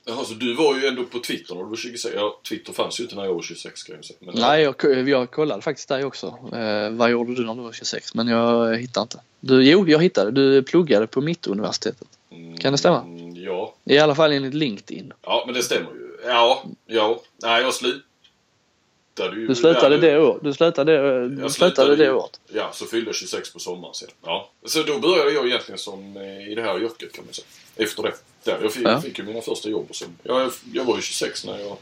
Jaha, 0.06 0.26
så 0.26 0.34
du 0.34 0.54
var 0.54 0.78
ju 0.78 0.88
ändå 0.88 1.04
på 1.04 1.20
Twitter 1.20 1.56
när 1.56 1.64
du 1.64 1.70
var 1.70 1.76
26? 1.76 2.16
Ja, 2.16 2.40
Twitter 2.50 2.74
fanns 2.74 3.00
ju 3.00 3.04
inte 3.04 3.16
när 3.16 3.26
jag 3.26 3.34
var 3.34 3.42
26 3.42 3.84
kan 3.84 3.96
jag 3.96 4.06
säga. 4.06 4.18
Men, 4.20 4.36
Nej, 4.36 4.64
jag, 4.64 5.10
jag 5.10 5.32
kollade 5.32 5.62
faktiskt 5.62 5.90
dig 5.90 6.06
också. 6.06 6.28
Eh, 6.54 6.90
vad 6.90 7.12
gjorde 7.12 7.36
du 7.36 7.46
när 7.46 7.56
du 7.56 7.62
var 7.62 7.72
26? 7.72 8.14
Men 8.14 8.28
jag 8.28 8.78
hittade 8.78 9.04
inte. 9.04 9.20
Du, 9.40 9.64
jo, 9.64 9.88
jag 9.88 10.04
hittade. 10.04 10.32
Du 10.32 10.64
pluggade 10.64 11.08
på 11.08 11.22
Mittuniversitetet. 11.22 12.08
Mm, 12.32 12.58
kan 12.58 12.72
det 12.72 12.78
stämma? 12.78 13.04
Ja. 13.36 13.76
I 13.84 13.98
alla 13.98 14.16
fall 14.16 14.32
enligt 14.32 14.54
LinkedIn. 14.54 15.14
Ja, 15.22 15.44
men 15.46 15.56
det 15.56 15.64
stämmer 15.64 15.92
ju. 15.92 16.01
Ja, 16.26 16.64
ja. 16.86 17.22
Nej, 17.44 17.62
jag 17.62 17.74
slutade 17.74 19.36
ju... 19.36 19.48
Du 19.48 19.56
slutade 19.56 19.98
det 19.98 20.20
året. 20.20 20.44
Du 20.44 20.54
slutade, 20.54 21.28
du 21.28 21.36
slutade 21.36 21.50
slutade 21.50 21.96
det 21.96 22.12
året. 22.12 22.40
Ja, 22.48 22.70
så 22.74 22.86
fyllde 22.86 23.08
jag 23.10 23.16
26 23.16 23.54
på 23.54 23.60
sommaren 23.60 23.94
sen. 23.94 24.10
Ja. 24.26 24.50
Så 24.66 24.84
då 24.84 25.00
började 25.00 25.32
jag 25.32 25.48
egentligen 25.48 25.80
som 25.80 26.18
eh, 26.18 26.52
i 26.52 26.56
det 26.56 26.62
här 26.62 26.84
yrket 26.84 27.14
kan 27.14 27.26
man 27.26 27.34
säga. 27.34 27.46
Efter 27.76 28.04
det. 28.04 28.14
Där, 28.44 28.60
jag 28.62 28.74
fick, 28.74 28.88
Ja. 28.88 29.02
fick 29.02 29.20
ju 29.20 29.24
mina 29.26 29.42
första 29.42 29.70
jobb 29.70 29.88
så. 29.92 30.06
Jag, 30.24 30.52
jag 30.74 30.86
var 30.86 30.96
ju 30.96 31.02
26 31.02 31.46
när 31.46 31.60
jag 31.60 31.78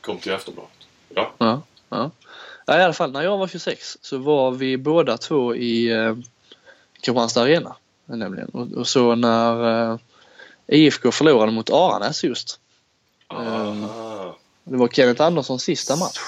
kom 0.00 0.18
till 0.18 0.32
Aftonbladet. 0.32 0.70
Ja. 1.14 1.32
Ja, 1.38 1.62
ja. 1.88 2.10
ja, 2.66 2.78
i 2.78 2.82
alla 2.82 2.92
fall 2.92 3.12
när 3.12 3.22
jag 3.22 3.38
var 3.38 3.48
26 3.48 3.98
så 4.00 4.18
var 4.18 4.50
vi 4.50 4.76
båda 4.76 5.16
två 5.18 5.54
i 5.54 5.90
eh, 5.90 6.16
Kristianstad 7.00 7.42
Arena. 7.42 7.76
Nämligen. 8.06 8.48
Och, 8.48 8.72
och 8.72 8.88
så 8.88 9.14
när 9.14 9.90
eh, 9.92 9.98
IFK 10.66 11.12
förlorade 11.12 11.52
mot 11.52 11.70
Aranäs 11.70 12.24
just. 12.24 12.60
Ehm. 13.28 13.84
Aha. 13.84 14.36
Det 14.64 14.76
var 14.76 14.88
Kenneth 14.88 15.22
Anderssons 15.22 15.62
sista 15.62 15.96
match 15.96 16.18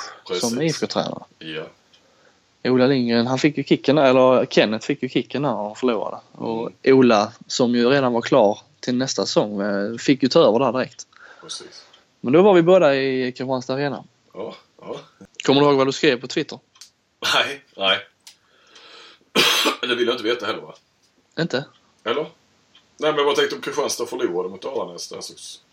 som 0.41 0.57
Precis. 0.57 0.83
IFK-tränare. 0.83 1.25
Ja. 1.39 1.65
Ola 2.65 2.87
Lindgren, 2.87 3.27
han 3.27 3.39
fick 3.39 3.59
ju 3.59 3.65
kicken, 3.65 3.99
eller 3.99 4.47
Kenneth 4.47 4.87
fick 4.87 5.03
ju 5.03 5.09
kicken 5.09 5.43
när 5.43 5.49
han 5.49 5.77
förlorade. 5.77 6.17
Och 6.33 6.71
Ola, 6.85 7.33
som 7.47 7.75
ju 7.75 7.91
redan 7.91 8.13
var 8.13 8.21
klar 8.21 8.59
till 8.81 8.95
nästa 8.95 9.27
säsong, 9.27 9.61
eh, 9.61 9.97
fick 9.97 10.23
ju 10.23 10.29
ta 10.29 10.41
över 10.41 10.59
där 10.59 10.73
direkt. 10.73 11.07
Precis. 11.43 11.85
Men 12.21 12.33
då 12.33 12.43
var 12.43 12.55
vi 12.55 12.63
båda 12.63 12.97
i 12.97 13.33
Kristianstad 13.33 13.75
Arena. 13.75 14.05
Ja. 14.35 14.55
ja. 14.81 15.01
Kommer 15.45 15.61
du 15.61 15.67
ihåg 15.67 15.77
vad 15.77 15.87
du 15.87 15.93
skrev 15.93 16.21
på 16.21 16.27
Twitter? 16.27 16.59
Nej. 17.35 17.65
Nej. 17.77 17.99
det 19.89 19.95
vill 19.95 20.07
jag 20.07 20.15
inte 20.15 20.25
veta 20.25 20.47
heller 20.47 20.61
va? 20.61 20.75
Inte? 21.39 21.65
Eller? 22.05 22.27
Nej 23.01 23.13
men 23.13 23.25
vad 23.25 23.37
tänkte 23.37 23.57
om 23.57 23.63
Kristianstad 23.63 24.07
förlorade 24.07 24.49
mot? 24.49 24.63
Så 25.01 25.17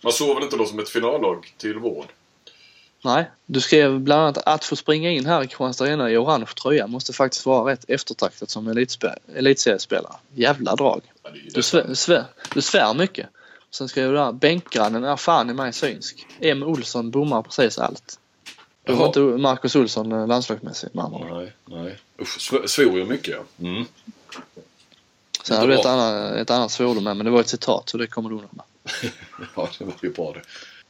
Man 0.04 0.14
såg 0.14 0.36
väl 0.36 0.44
inte 0.44 0.58
då 0.58 0.66
som 0.66 0.80
ett 0.80 0.90
finallag 0.90 1.54
till 1.58 1.78
vård? 1.80 2.06
Nej. 3.04 3.32
Du 3.46 3.62
skrev 3.62 4.00
bland 4.00 4.22
annat 4.22 4.38
att 4.38 4.64
få 4.66 4.76
springa 4.76 5.12
in 5.12 5.26
här 5.26 5.44
i 5.44 5.48
Kristianstad 5.48 5.84
Arena 5.86 6.12
i 6.12 6.18
orange 6.18 6.46
tröja 6.62 6.88
måste 6.88 7.14
faktiskt 7.14 7.46
vara 7.46 7.72
rätt 7.72 7.86
eftertraktat 7.88 8.50
som 8.50 8.68
elitseriespelare. 9.36 10.16
Jävla 10.36 10.76
drag. 10.76 11.02
Ja, 11.24 11.30
Du, 11.54 11.64
svär, 11.64 11.94
svär, 11.94 12.26
du 12.54 12.62
svär 12.62 12.94
mycket. 12.94 13.28
Sen 13.72 13.90
skrev 13.90 14.10
du 14.10 14.16
där, 14.16 14.32
bänkgrannen 14.32 15.04
är 15.04 15.16
fan 15.16 15.50
i 15.50 15.54
mig 15.54 15.74
synsk. 15.74 16.26
M. 16.40 16.64
Olsson 16.64 17.12
bommar 17.12 17.42
precis 17.42 17.78
allt. 17.78 18.20
Då 18.84 18.94
var 18.96 19.08
inte 19.08 19.20
Marcus 19.20 19.76
Olsson 19.76 20.12
eh, 20.12 20.28
landslagsmässig 20.28 20.90
med 20.94 21.06
andra. 21.06 21.38
Nej, 21.38 21.54
nej. 21.66 21.98
Usch, 22.22 22.38
sv- 22.40 22.68
svor 22.68 23.00
ju 23.00 23.06
mycket 23.06 23.36
ja. 23.60 23.68
Mm. 23.68 23.86
Sen 25.48 25.58
hade 25.58 25.74
Inte 25.74 25.82
ett 25.90 25.94
annat, 25.94 26.34
ett 26.34 26.50
annat 26.50 26.72
svordom 26.72 27.04
med 27.04 27.18
men 27.18 27.26
det 27.26 27.32
var 27.32 27.40
ett 27.40 27.50
citat 27.50 27.90
så 27.90 27.98
det 27.98 28.08
kommer 28.08 28.30
du 28.30 28.36
undan 28.36 28.50
med. 28.52 28.66
Ja, 29.56 29.70
det 29.80 29.86
var 29.86 29.94
ju 30.02 30.10
bra 30.14 30.32
det. 30.34 30.42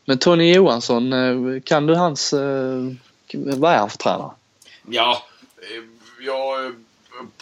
Men 0.06 0.18
Tony 0.18 0.54
Johansson, 0.54 1.14
eh, 1.14 1.62
kan 1.62 1.86
du 1.86 1.96
hans... 1.96 2.34
eh, 2.34 2.92
Vad 3.34 3.74
är 3.74 3.78
han 3.78 3.90
för 3.90 3.98
tränare? 3.98 4.32
Ja, 4.90 5.24
eh, 5.58 5.84
jag 6.26 6.34
har 6.34 6.76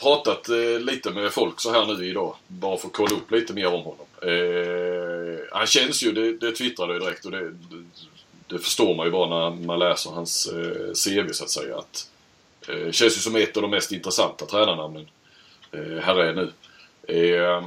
pratat 0.01 0.47
lite 0.81 1.11
med 1.11 1.31
folk 1.31 1.59
så 1.61 1.71
här 1.71 1.85
nu 1.85 2.05
idag. 2.05 2.35
Bara 2.47 2.77
för 2.77 2.87
att 2.87 2.93
kolla 2.93 3.15
upp 3.15 3.31
lite 3.31 3.53
mer 3.53 3.67
om 3.67 3.83
honom. 3.83 4.05
Han 5.51 5.67
känns 5.67 6.03
ju, 6.03 6.11
det, 6.11 6.37
det 6.37 6.51
twittrade 6.51 6.93
jag 6.93 7.01
direkt 7.01 7.25
och 7.25 7.31
det, 7.31 7.51
det, 8.47 8.59
förstår 8.59 8.95
man 8.95 9.05
ju 9.05 9.11
bara 9.11 9.49
när 9.49 9.65
man 9.65 9.79
läser 9.79 10.11
hans 10.11 10.49
CV 11.05 11.31
så 11.31 11.43
att 11.43 11.49
säga. 11.49 11.77
Att, 11.77 12.07
känns 12.91 13.17
ju 13.17 13.21
som 13.21 13.35
ett 13.35 13.55
av 13.57 13.61
de 13.61 13.71
mest 13.71 13.91
intressanta 13.91 14.45
tränarnamnen 14.45 15.07
här 16.01 16.15
är 16.15 16.33
nu. 16.33 16.51
Eh, 17.07 17.63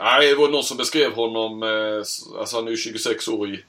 nej, 0.00 0.28
det 0.28 0.34
var 0.34 0.48
någon 0.48 0.62
som 0.62 0.76
beskrev 0.76 1.12
honom, 1.12 1.62
eh, 1.62 1.98
alltså 2.38 2.56
han 2.56 2.66
är 2.66 2.70
ju 2.70 2.76
26 2.76 3.28
år 3.28 3.48
i, 3.48 3.64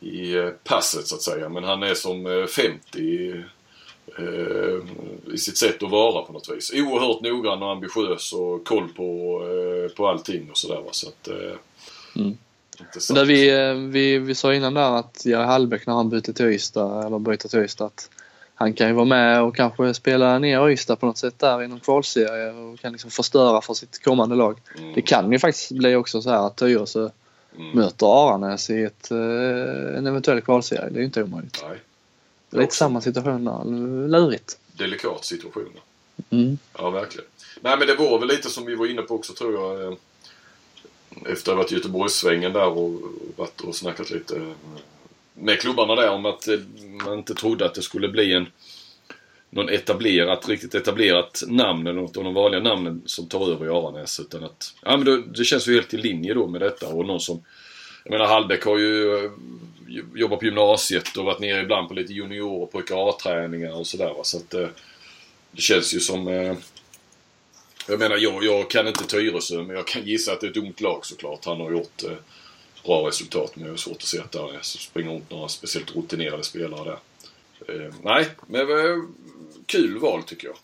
i 0.00 0.34
eh, 0.34 0.48
passet 0.64 1.06
så 1.06 1.14
att 1.14 1.22
säga. 1.22 1.48
Men 1.48 1.64
han 1.64 1.82
är 1.82 1.94
som 1.94 2.26
eh, 2.26 2.46
50 2.46 3.32
eh, 4.18 5.34
i 5.34 5.38
sitt 5.38 5.58
sätt 5.58 5.82
att 5.82 5.90
vara 5.90 6.22
på 6.22 6.32
något 6.32 6.48
vis. 6.48 6.72
Oerhört 6.74 7.20
noggrann 7.20 7.62
och 7.62 7.70
ambitiös 7.70 8.32
och 8.32 8.66
koll 8.66 8.88
på, 8.88 9.40
eh, 9.42 9.96
på 9.96 10.08
allting 10.08 10.50
och 10.50 10.58
sådär. 10.58 10.82
Så 10.90 11.08
att, 11.08 11.28
eh, 11.28 11.56
Mm. 12.16 12.36
Där 13.08 13.24
vi, 13.24 13.50
eh, 13.50 13.74
vi, 13.74 14.18
vi 14.18 14.34
sa 14.34 14.54
innan 14.54 14.74
där 14.74 14.96
att 14.96 15.24
Jerry 15.24 15.44
Hallbäck 15.44 15.86
när 15.86 15.94
han 15.94 16.10
byter 16.10 16.32
till 16.32 16.46
Ystad, 16.46 17.06
eller 17.06 17.18
byter 17.18 17.48
till 17.48 17.58
Ystad, 17.58 17.86
att 17.86 18.10
han 18.60 18.72
kan 18.74 18.86
ju 18.88 18.92
vara 18.92 19.04
med 19.04 19.42
och 19.42 19.56
kanske 19.56 19.94
spela 19.94 20.38
ner 20.38 20.68
Ystad 20.70 20.96
på 20.96 21.06
något 21.06 21.18
sätt 21.18 21.38
där 21.38 21.62
i 21.62 21.68
någon 21.68 21.80
kvalserie 21.80 22.50
och 22.52 22.80
kan 22.80 22.92
liksom 22.92 23.10
förstöra 23.10 23.60
för 23.60 23.74
sitt 23.74 24.02
kommande 24.04 24.34
lag. 24.36 24.58
Mm, 24.78 24.92
Det 24.94 25.02
kan 25.02 25.32
ju 25.32 25.38
faktiskt 25.38 25.70
bli 25.72 25.94
också 25.94 26.22
så 26.22 26.30
här 26.30 26.46
att 26.46 26.56
Tyresö 26.56 27.08
mm, 27.58 27.70
möter 27.76 28.06
Aranäs 28.28 28.70
i 28.70 28.82
ett, 28.82 29.10
eh, 29.10 29.96
en 29.98 30.06
eventuell 30.06 30.40
kvalserie. 30.40 30.88
Det 30.90 30.96
är 30.96 30.98
ju 31.00 31.04
inte 31.04 31.22
omöjligt. 31.22 31.64
Nej, 31.68 31.78
Det 32.50 32.56
är 32.56 32.60
lite 32.60 32.74
samma 32.74 33.00
situation 33.00 33.44
där. 33.44 33.64
Lurigt. 34.08 34.58
delikat 34.72 35.24
situation. 35.24 35.70
Mm. 36.30 36.58
Ja, 36.78 36.90
verkligen. 36.90 37.26
Nej, 37.60 37.78
men 37.78 37.86
det 37.86 37.94
var 37.94 38.18
väl 38.18 38.28
lite 38.28 38.50
som 38.50 38.66
vi 38.66 38.74
var 38.74 38.86
inne 38.86 39.02
på 39.02 39.14
också 39.14 39.32
tror 39.32 39.52
jag. 39.54 39.92
eh, 39.92 39.98
Efter 41.26 41.52
att 41.52 41.56
ha 41.56 41.62
varit 41.62 41.72
i 41.72 41.74
Göteborgssvängen 41.74 42.52
där 42.52 42.66
och 42.68 43.00
varit 43.36 43.60
och 43.60 43.74
snackat 43.74 44.10
lite 44.10 44.36
eh, 44.36 44.42
med 45.40 45.60
klubbarna 45.60 45.94
där 45.94 46.10
om 46.10 46.26
att 46.26 46.48
eh, 46.48 46.58
man 47.04 47.18
inte 47.18 47.34
trodde 47.34 47.66
att 47.66 47.74
det 47.74 47.82
skulle 47.82 48.08
bli 48.08 48.32
en 48.32 48.46
någon 49.50 49.68
etablerat, 49.68 50.48
riktigt 50.48 50.74
etablerat 50.74 51.42
namn 51.46 51.86
eller 51.86 52.00
något 52.00 52.16
av 52.16 52.24
de 52.24 52.34
vanliga 52.34 52.60
namnen 52.60 53.02
som 53.06 53.28
tar 53.28 53.52
över 53.52 53.66
i 53.66 53.68
Aranäs. 53.68 54.20
Utan 54.20 54.44
att, 54.44 54.74
ja 54.82 54.96
men 54.96 55.04
det, 55.04 55.22
det 55.22 55.44
känns 55.44 55.68
ju 55.68 55.74
helt 55.74 55.94
i 55.94 55.96
linje 55.96 56.34
då 56.34 56.46
med 56.46 56.60
detta 56.60 56.88
och 56.88 57.06
någon 57.06 57.20
som 57.20 57.44
jag 58.04 58.12
menar 58.12 58.26
Hallbäck 58.26 58.64
har 58.64 58.78
ju 58.78 59.24
eh, 59.24 59.30
jobbat 60.14 60.38
på 60.38 60.44
gymnasiet 60.44 61.16
och 61.16 61.24
varit 61.24 61.40
nere 61.40 61.62
ibland 61.62 61.88
på 61.88 61.94
lite 61.94 62.12
junior 62.12 62.62
och 62.62 62.72
pojkar 62.72 63.08
A-träningar 63.08 63.72
och 63.72 63.86
sådär 63.86 64.14
va. 64.16 64.24
Så 64.24 64.36
att 64.36 64.54
eh, 64.54 64.68
det 65.52 65.62
känns 65.62 65.94
ju 65.94 66.00
som 66.00 66.26
jag 67.88 67.98
menar, 67.98 68.16
jag, 68.16 68.44
jag 68.44 68.70
kan 68.70 68.88
inte 68.88 69.04
Tyresö, 69.04 69.62
men 69.62 69.76
jag 69.76 69.86
kan 69.86 70.06
gissa 70.06 70.32
att 70.32 70.40
det 70.40 70.46
är 70.46 70.50
ett 70.50 70.56
ungt 70.56 70.80
lag 70.80 71.06
såklart. 71.06 71.44
Han 71.44 71.60
har 71.60 71.70
gjort 71.70 72.02
bra 72.84 73.08
resultat, 73.08 73.56
men 73.56 73.64
jag 73.64 73.72
har 73.72 73.76
svårt 73.76 73.96
att 73.96 74.02
se 74.02 74.18
att 74.18 74.32
det 74.32 74.62
springer 74.62 75.10
runt 75.10 75.30
några 75.30 75.48
speciellt 75.48 75.96
rutinerade 75.96 76.44
spelare 76.44 76.84
där. 76.84 77.86
Eh, 77.86 77.92
nej, 78.02 78.28
men 78.46 78.60
eh, 78.60 79.02
kul 79.66 79.98
val 79.98 80.22
tycker 80.22 80.48
jag. 80.48 80.56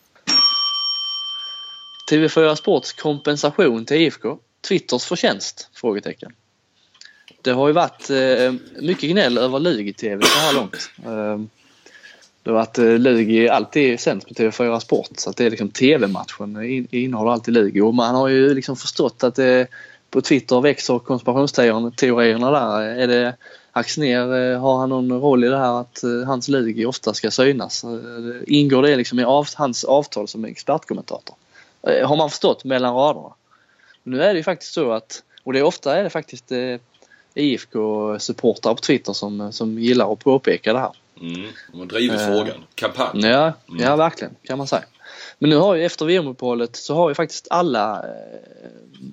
TV4 2.11 2.55
Sports 2.55 2.93
kompensation 2.93 3.85
till 3.85 3.97
IFK. 3.97 4.37
Twitters 4.67 5.05
förtjänst? 5.05 5.69
Frågetecken. 5.73 6.31
Det 7.41 7.51
har 7.51 7.67
ju 7.67 7.73
varit 7.73 8.09
eh, 8.09 8.53
mycket 8.81 9.09
gnäll 9.09 9.37
över 9.37 9.59
Lugi-TV 9.59 10.25
så 10.25 10.39
här 10.39 10.53
långt. 10.53 10.89
Eh, 11.05 11.39
det 12.43 12.49
har 12.49 12.53
varit 12.53 12.77
eh, 12.77 12.99
Lugi 12.99 13.49
alltid 13.49 13.99
sänds 13.99 14.25
på 14.25 14.33
TV4 14.33 14.79
Sport 14.79 15.09
så 15.17 15.29
att 15.29 15.37
det 15.37 15.45
är 15.45 15.49
liksom 15.49 15.69
TV-matchen 15.69 16.63
in, 16.63 16.87
innehåller 16.91 17.31
alltid 17.31 17.53
Lugi 17.53 17.81
och 17.81 17.93
man 17.93 18.15
har 18.15 18.27
ju 18.27 18.53
liksom 18.53 18.75
förstått 18.75 19.23
att 19.23 19.35
det 19.35 19.67
på 20.09 20.21
Twitter 20.21 20.61
växer 20.61 20.99
konspirationsteorierna 20.99 22.51
där. 22.51 22.81
Är 22.81 23.07
det 23.07 23.35
Axner, 23.71 24.51
eh, 24.53 24.59
har 24.59 24.77
han 24.77 24.89
någon 24.89 25.11
roll 25.11 25.43
i 25.43 25.47
det 25.47 25.57
här 25.57 25.81
att 25.81 26.03
eh, 26.03 26.23
hans 26.25 26.47
Lugi 26.47 26.85
ofta 26.85 27.13
ska 27.13 27.31
synas? 27.31 27.83
Eh, 27.83 27.89
Ingår 28.47 28.81
det 28.81 28.95
liksom 28.95 29.19
i 29.19 29.23
av, 29.23 29.47
hans 29.55 29.83
avtal 29.83 30.27
som 30.27 30.45
expertkommentator? 30.45 31.35
Har 32.05 32.15
man 32.17 32.29
förstått 32.29 32.63
mellan 32.63 32.95
raderna. 32.95 33.33
Nu 34.03 34.23
är 34.23 34.33
det 34.33 34.37
ju 34.37 34.43
faktiskt 34.43 34.73
så 34.73 34.91
att, 34.91 35.23
och 35.43 35.53
det 35.53 35.59
är 35.59 35.63
ofta 35.63 35.97
är 35.97 36.03
det 36.03 36.09
faktiskt 36.09 36.51
eh, 36.51 36.77
IFK-supportrar 37.35 38.73
på 38.73 38.81
Twitter 38.81 39.13
som, 39.13 39.53
som 39.53 39.79
gillar 39.79 40.13
att 40.13 40.19
påpeka 40.19 40.73
det 40.73 40.79
här. 40.79 40.91
Mm. 41.21 41.47
De 41.73 41.87
drivit 41.87 42.19
Eh, 42.21 42.27
frågan. 42.27 42.63
Kampanj. 42.75 43.25
Ja, 43.25 43.53
Mm. 43.69 43.83
ja 43.83 43.95
verkligen 43.95 44.35
kan 44.43 44.57
man 44.57 44.67
säga. 44.67 44.83
Men 45.39 45.49
nu 45.49 45.55
har 45.55 45.75
ju 45.75 45.85
efter 45.85 46.05
VM-uppehållet 46.05 46.75
så 46.75 46.95
har 46.95 47.09
ju 47.09 47.15
faktiskt 47.15 47.47
alla 47.49 48.05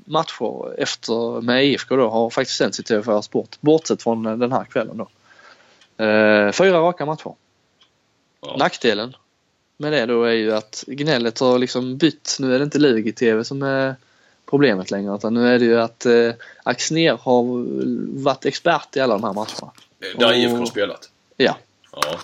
matcher 0.05 0.75
efter 0.79 1.41
med 1.41 1.65
IFK 1.67 1.97
då 1.97 2.09
har 2.11 2.31
faktiskt 2.31 2.59
sänds 2.59 2.81
i 2.81 2.83
TV4 2.83 3.23
Sport. 3.23 3.57
Bortsett 3.61 4.03
från 4.03 4.27
eh, 4.27 4.37
den 4.37 4.53
här 4.53 4.65
kvällen 4.65 4.97
då. 4.97 5.09
Eh, 6.05 6.53
fyra 6.53 6.79
raka 6.79 7.07
matcher. 7.07 7.35
Ja. 8.41 8.57
Nackdelen 8.59 9.17
med 9.77 9.93
det 9.93 10.07
då 10.07 10.25
är 10.25 10.33
ju 10.33 10.55
att 10.55 10.85
gnället 10.87 11.39
har 11.39 11.59
liksom 11.59 11.97
bytt. 11.97 12.37
Nu 12.41 12.55
är 12.55 12.59
det 12.59 12.65
inte 12.65 12.79
Lugi-TV 12.79 13.45
som 13.45 13.63
är 13.63 13.95
problemet 14.47 14.91
längre 14.91 15.15
utan 15.15 15.35
nu 15.35 15.49
är 15.49 15.59
det 15.59 15.65
ju 15.65 15.81
att 15.81 16.07
eh, 16.07 16.31
Axner 16.63 17.19
har 17.23 17.45
varit 18.25 18.45
expert 18.45 18.97
i 18.97 19.01
alla 19.01 19.15
de 19.19 19.25
här 19.25 19.33
matcherna. 19.33 19.73
Där 20.19 20.27
Och- 20.27 20.35
IFK 20.37 20.57
har 20.57 20.67
spelat. 20.67 21.11
Ja. 21.37 21.57
Ja. 21.93 22.19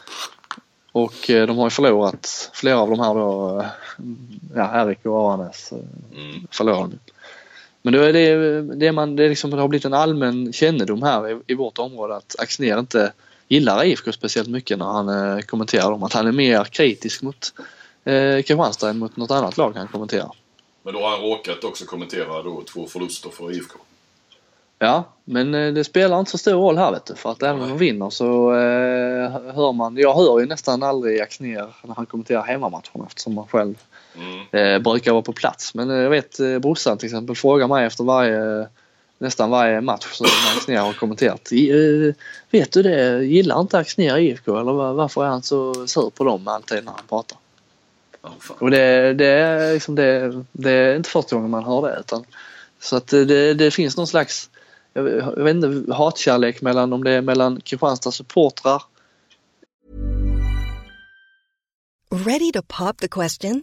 Och 0.93 1.31
eh, 1.31 1.47
de 1.47 1.59
har 1.59 1.67
ju 1.67 1.71
förlorat 1.71 2.51
flera 2.55 2.79
av 2.79 2.91
de 2.91 3.01
här 3.01 3.15
då, 3.15 3.61
eh, 3.61 3.67
ja 4.55 4.83
Erik 4.85 5.07
och 5.07 5.31
Aranäs 5.31 5.73
eh, 5.73 5.79
Mm. 6.19 6.47
förlorade 6.51 6.89
de. 6.91 6.99
Men 7.83 7.93
då 7.93 8.01
är 8.01 8.13
det, 8.13 8.63
det, 8.63 8.93
man, 8.93 9.17
det, 9.17 9.29
liksom, 9.29 9.51
det 9.51 9.61
har 9.61 9.69
blivit 9.69 9.85
en 9.85 9.95
allmän 9.95 10.53
kännedom 10.53 11.03
här 11.03 11.31
i, 11.31 11.41
i 11.47 11.55
vårt 11.55 11.79
område 11.79 12.17
att 12.17 12.37
Axnér 12.39 12.79
inte 12.79 13.13
gillar 13.49 13.85
IFK 13.85 14.13
speciellt 14.13 14.49
mycket 14.49 14.79
när 14.79 14.87
han 14.87 15.09
eh, 15.09 15.41
kommenterar 15.41 15.91
dem. 15.91 16.03
Att 16.03 16.13
han 16.13 16.27
är 16.27 16.33
mer 16.33 16.65
kritisk 16.65 17.23
mot 17.23 17.53
eh, 18.05 18.37
Kristianstad 18.37 18.91
än 18.91 18.99
mot 18.99 19.17
något 19.17 19.31
annat 19.31 19.57
lag 19.57 19.73
han 19.77 19.89
kommenterar. 19.89 20.33
Men 20.83 20.95
då 20.95 21.01
har 21.01 21.11
han 21.11 21.21
råkat 21.21 21.65
också 21.65 21.85
kommentera 21.85 22.43
då 22.43 22.63
två 22.63 22.87
förluster 22.87 23.31
för 23.31 23.53
IFK. 23.53 23.79
Ja, 24.79 25.05
men 25.25 25.55
eh, 25.55 25.73
det 25.73 25.85
spelar 25.85 26.19
inte 26.19 26.31
så 26.31 26.39
stor 26.39 26.53
roll 26.53 26.79
här 26.79 26.93
vet 26.93 27.07
du. 27.07 27.15
För 27.15 27.31
att 27.31 27.43
även 27.43 27.63
om 27.63 27.69
de 27.69 27.79
vinner 27.79 28.11
så 28.11 28.53
eh, 28.53 29.31
hör 29.55 29.73
man, 29.73 29.97
jag 29.97 30.15
hör 30.15 30.41
ju 30.41 30.47
nästan 30.47 30.83
aldrig 30.83 31.21
Axnér 31.21 31.69
när 31.85 31.95
han 31.95 32.07
kommenterar 32.07 32.43
hemmamatcherna 32.43 33.07
eftersom 33.07 33.35
man 33.35 33.47
själv 33.47 33.75
Mm. 34.15 34.47
eh, 34.53 34.83
brukar 34.83 35.13
vara 35.13 35.23
på 35.23 35.33
plats. 35.33 35.75
Men 35.75 35.91
eh, 35.91 35.97
jag 35.97 36.11
vet 36.11 36.41
eh, 36.41 36.59
brorsan 36.59 36.99
till 36.99 37.07
exempel 37.07 37.37
frågar 37.37 37.69
mig 37.69 37.87
efter 37.87 38.05
varje, 38.05 38.69
nästan 39.19 39.51
varje 39.51 39.81
match 39.81 40.07
som 40.13 40.27
Axnér 40.57 40.79
har 40.79 40.93
kommenterat. 40.93 41.53
I, 41.53 42.15
vet 42.51 42.73
du 42.73 42.83
det, 42.83 43.25
gillar 43.25 43.61
inte 43.61 43.79
Axnér 43.79 44.19
IFK 44.19 44.61
eller 44.61 44.73
var, 44.73 44.93
varför 44.93 45.25
är 45.25 45.29
han 45.29 45.43
så 45.43 45.87
sur 45.87 46.11
på 46.11 46.25
dem 46.25 46.49
alltid 46.49 46.85
när 46.85 46.93
han 46.93 47.07
pratar? 47.09 47.39
Fan. 48.41 48.57
Och 48.61 48.71
det, 48.71 49.15
det, 49.15 49.27
är 49.27 49.75
liksom 49.75 49.95
det, 49.95 50.45
det 50.53 50.71
är 50.71 50.97
inte 50.97 51.11
första 51.11 51.37
gången 51.37 51.51
man 51.51 51.65
hör 51.65 51.83
det. 51.83 52.01
Utan, 52.01 52.25
så 52.81 52.97
att 52.97 53.07
det, 53.07 53.55
det 53.55 53.71
finns 53.71 53.97
någon 53.97 54.07
slags 54.07 54.51
jag 54.93 55.45
vet 55.45 55.55
inte, 55.55 55.93
hatkärlek 55.93 56.63
mellan 56.63 56.93
om 56.93 57.05
det 57.05 57.11
är 57.11 57.23
mellan 57.23 57.61
Kristianstads 57.61 58.17
supportrar 58.17 58.83
Ready 62.13 62.53
to 62.53 62.63
pop 62.63 62.99
the 62.99 63.09
question? 63.09 63.63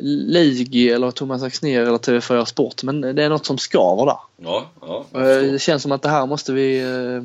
Ligi 0.00 0.90
eller 0.90 1.10
Thomas 1.10 1.42
Axnér 1.42 1.80
eller 1.82 1.98
TV4 1.98 2.44
Sport 2.44 2.82
men 2.82 3.00
det 3.00 3.24
är 3.24 3.28
något 3.28 3.46
som 3.46 3.58
skaver 3.58 4.06
där. 4.06 4.18
Ja, 4.36 4.70
ja. 4.80 5.04
Eh, 5.14 5.52
Det 5.52 5.62
känns 5.62 5.82
som 5.82 5.92
att 5.92 6.02
det 6.02 6.08
här 6.08 6.26
måste 6.26 6.52
vi 6.52 6.80
eh, 6.80 7.22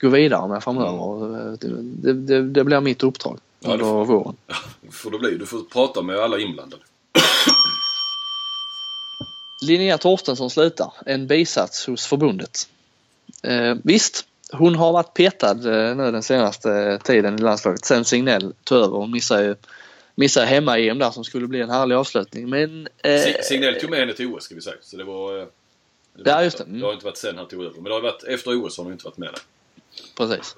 gå 0.00 0.08
vidare 0.08 0.48
med 0.48 0.62
framöver. 0.62 1.46
Eh, 1.46 1.52
Det, 1.52 2.12
det, 2.12 2.42
det, 2.42 2.64
blir 2.64 2.80
mitt 2.80 3.02
uppdrag 3.02 3.38
Ja, 3.60 3.72
under 3.72 3.84
får- 3.84 4.04
våren. 4.04 4.36
får 4.90 5.10
det 5.10 5.18
bli. 5.18 5.36
Du 5.38 5.46
får 5.46 5.60
prata 5.60 6.02
med 6.02 6.18
alla 6.18 6.38
inblandade. 6.38 6.82
Linnea 9.62 9.98
Torstensson 9.98 10.50
slutar. 10.50 10.92
En 11.06 11.26
bisats 11.26 11.86
hos 11.86 12.06
förbundet. 12.06 12.68
Eh, 13.42 13.74
visst, 13.84 14.24
hon 14.52 14.74
har 14.74 14.92
varit 14.92 15.14
petad 15.14 15.50
eh, 15.50 15.96
nu 15.96 16.10
den 16.12 16.22
senaste 16.22 16.98
tiden 17.04 17.34
i 17.34 17.38
landslaget 17.42 17.84
sen 17.84 18.04
Signell 18.04 18.52
tog 18.64 18.78
över. 18.78 18.96
Hon 18.96 19.10
missade 19.10 19.44
ju 19.44 19.54
missade 20.22 20.46
hemma-EM 20.46 20.98
där 20.98 21.10
som 21.10 21.24
skulle 21.24 21.46
bli 21.46 21.60
en 21.60 21.70
härlig 21.70 21.94
avslutning. 21.96 22.50
Men 22.50 22.88
eh, 23.02 23.20
Si- 23.20 23.36
Signell 23.42 23.80
tog 23.80 23.90
med 23.90 23.98
henne 23.98 24.12
till 24.12 24.26
OS 24.26 24.44
ska 24.44 24.54
vi 24.54 24.60
säga. 24.60 24.76
Så 24.80 24.96
det 24.96 25.04
var... 25.04 25.38
eh, 25.38 25.44
det 26.16 26.30
Ja, 26.30 26.34
var- 26.36 26.42
just 26.42 26.58
det. 26.58 26.64
Mm. 26.64 26.80
Det 26.80 26.86
har 26.86 26.92
inte 26.92 27.04
varit 27.04 27.16
sen 27.16 27.36
han 27.38 27.48
tog 27.48 27.60
över. 27.64 27.74
Men 27.74 27.84
det 27.84 27.90
har 27.92 28.00
varit 28.00 28.24
efter 28.24 28.66
OS 28.66 28.76
har 28.76 28.84
hon 28.84 28.92
inte 28.92 29.04
varit 29.04 29.16
med 29.18 29.28
där. 29.28 29.40
Precis. 30.16 30.56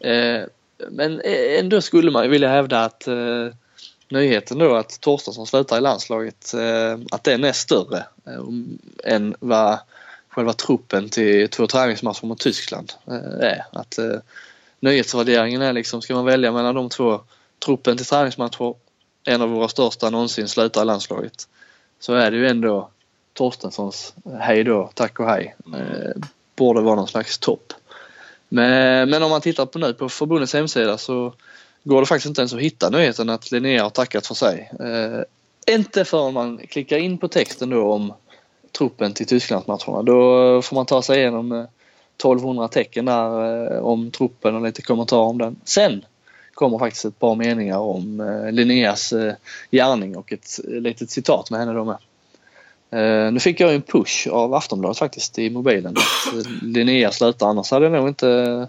Eh, 0.00 0.42
men 0.90 1.20
ändå 1.58 1.80
skulle 1.80 2.10
man 2.10 2.30
vilja 2.30 2.48
hävda 2.48 2.84
att 2.84 3.06
eh, 3.08 3.48
nyheten 4.08 4.58
då 4.58 4.74
att 4.74 5.00
Torstensson 5.00 5.46
slutar 5.46 5.78
i 5.78 5.80
landslaget, 5.80 6.54
eh, 6.54 6.98
att 7.10 7.24
den 7.24 7.44
är 7.44 7.52
större 7.52 7.98
eh, 8.26 8.42
än 9.14 9.34
vad 9.40 9.78
själva 10.28 10.52
truppen 10.52 11.08
till 11.08 11.48
två 11.48 11.66
träningsmatcher 11.66 12.26
mot 12.26 12.40
Tyskland 12.40 12.92
eh, 13.06 13.14
är. 13.48 13.64
Att 13.72 13.98
eh, 13.98 14.16
nyhetsvärderingen 14.80 15.62
är 15.62 15.72
liksom, 15.72 16.02
ska 16.02 16.14
man 16.14 16.24
välja 16.24 16.52
mellan 16.52 16.74
de 16.74 16.88
två, 16.88 17.20
truppen 17.64 17.96
till 17.96 18.06
träningsmatcher, 18.06 18.74
en 19.26 19.42
av 19.42 19.48
våra 19.48 19.68
största 19.68 20.10
någonsin 20.10 20.48
slutar 20.48 20.82
i 20.82 20.84
landslaget, 20.84 21.48
så 22.00 22.14
är 22.14 22.30
det 22.30 22.36
ju 22.36 22.48
ändå 22.48 22.90
Torstenssons 23.32 24.14
hej 24.40 24.64
då, 24.64 24.90
tack 24.94 25.20
och 25.20 25.26
hej. 25.26 25.56
Eh, 25.74 26.22
borde 26.56 26.80
vara 26.80 26.94
någon 26.94 27.08
slags 27.08 27.38
topp. 27.38 27.72
Men, 28.48 29.10
men 29.10 29.22
om 29.22 29.30
man 29.30 29.40
tittar 29.40 29.66
på 29.66 29.78
nu 29.78 29.94
på 29.94 30.08
förbundets 30.08 30.54
hemsida 30.54 30.98
så 30.98 31.32
går 31.84 32.00
det 32.00 32.06
faktiskt 32.06 32.26
inte 32.26 32.40
ens 32.40 32.54
att 32.54 32.60
hitta 32.60 32.90
nyheten 32.90 33.30
att 33.30 33.50
Linnea 33.50 33.82
har 33.82 33.90
tackat 33.90 34.26
för 34.26 34.34
sig. 34.34 34.70
Eh, 34.80 35.74
inte 35.74 36.04
förrän 36.04 36.34
man 36.34 36.58
klickar 36.58 36.98
in 36.98 37.18
på 37.18 37.28
texten 37.28 37.70
då 37.70 37.92
om 37.92 38.12
truppen 38.78 39.14
till 39.14 39.26
Tysklandsmatcherna. 39.26 40.02
Då 40.02 40.62
får 40.62 40.74
man 40.74 40.86
ta 40.86 41.02
sig 41.02 41.18
igenom 41.18 41.52
eh, 41.52 41.64
1200 42.16 42.68
tecken 42.68 43.04
där 43.04 43.72
eh, 43.74 43.78
om 43.78 44.10
truppen 44.10 44.54
och 44.54 44.62
lite 44.62 44.82
kommentarer 44.82 45.22
om 45.22 45.38
den. 45.38 45.60
Sen 45.64 46.04
kommer 46.56 46.78
faktiskt 46.78 47.04
ett 47.04 47.18
par 47.18 47.34
meningar 47.34 47.78
om 47.78 48.20
eh, 48.20 48.52
Linneas 48.52 49.12
eh, 49.12 49.34
gärning 49.70 50.16
och 50.16 50.32
ett 50.32 50.60
eh, 50.64 50.80
litet 50.80 51.10
citat 51.10 51.50
med 51.50 51.60
henne 51.60 51.72
då 51.72 51.84
med. 51.84 51.98
Nu 53.32 53.40
fick 53.40 53.60
jag 53.60 53.74
en 53.74 53.82
push 53.82 54.28
av 54.28 54.54
Aftonbladet 54.54 54.98
faktiskt 54.98 55.38
i 55.38 55.50
mobilen 55.50 55.96
att 55.96 56.46
Linnea 56.62 57.12
slutar 57.12 57.46
annars 57.46 57.70
hade 57.70 57.84
jag 57.84 57.92
nog 57.92 58.08
inte 58.08 58.68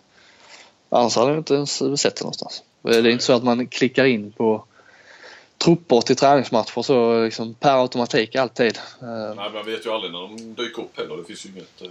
annars 0.89 1.15
hade 1.15 1.31
jag 1.31 1.37
inte 1.37 1.53
ens 1.53 2.01
sett 2.01 2.15
det 2.15 2.23
någonstans. 2.23 2.63
Det 2.81 2.97
är 2.97 3.07
inte 3.07 3.23
så 3.23 3.33
att 3.33 3.43
man 3.43 3.67
klickar 3.67 4.05
in 4.05 4.31
på 4.31 4.63
trupper 5.57 6.01
till 6.01 6.15
träningsmatcher 6.15 6.81
så 6.81 7.23
liksom 7.23 7.53
per 7.53 7.81
automatik 7.81 8.35
alltid. 8.35 8.79
Nej, 9.01 9.49
man 9.53 9.65
vet 9.65 9.85
ju 9.85 9.91
aldrig 9.91 10.11
när 10.11 10.21
de 10.21 10.53
dyker 10.53 10.81
upp 10.81 10.97
heller. 10.97 11.17
Det 11.17 11.23
finns 11.23 11.45
ju 11.45 11.49
inget 11.49 11.81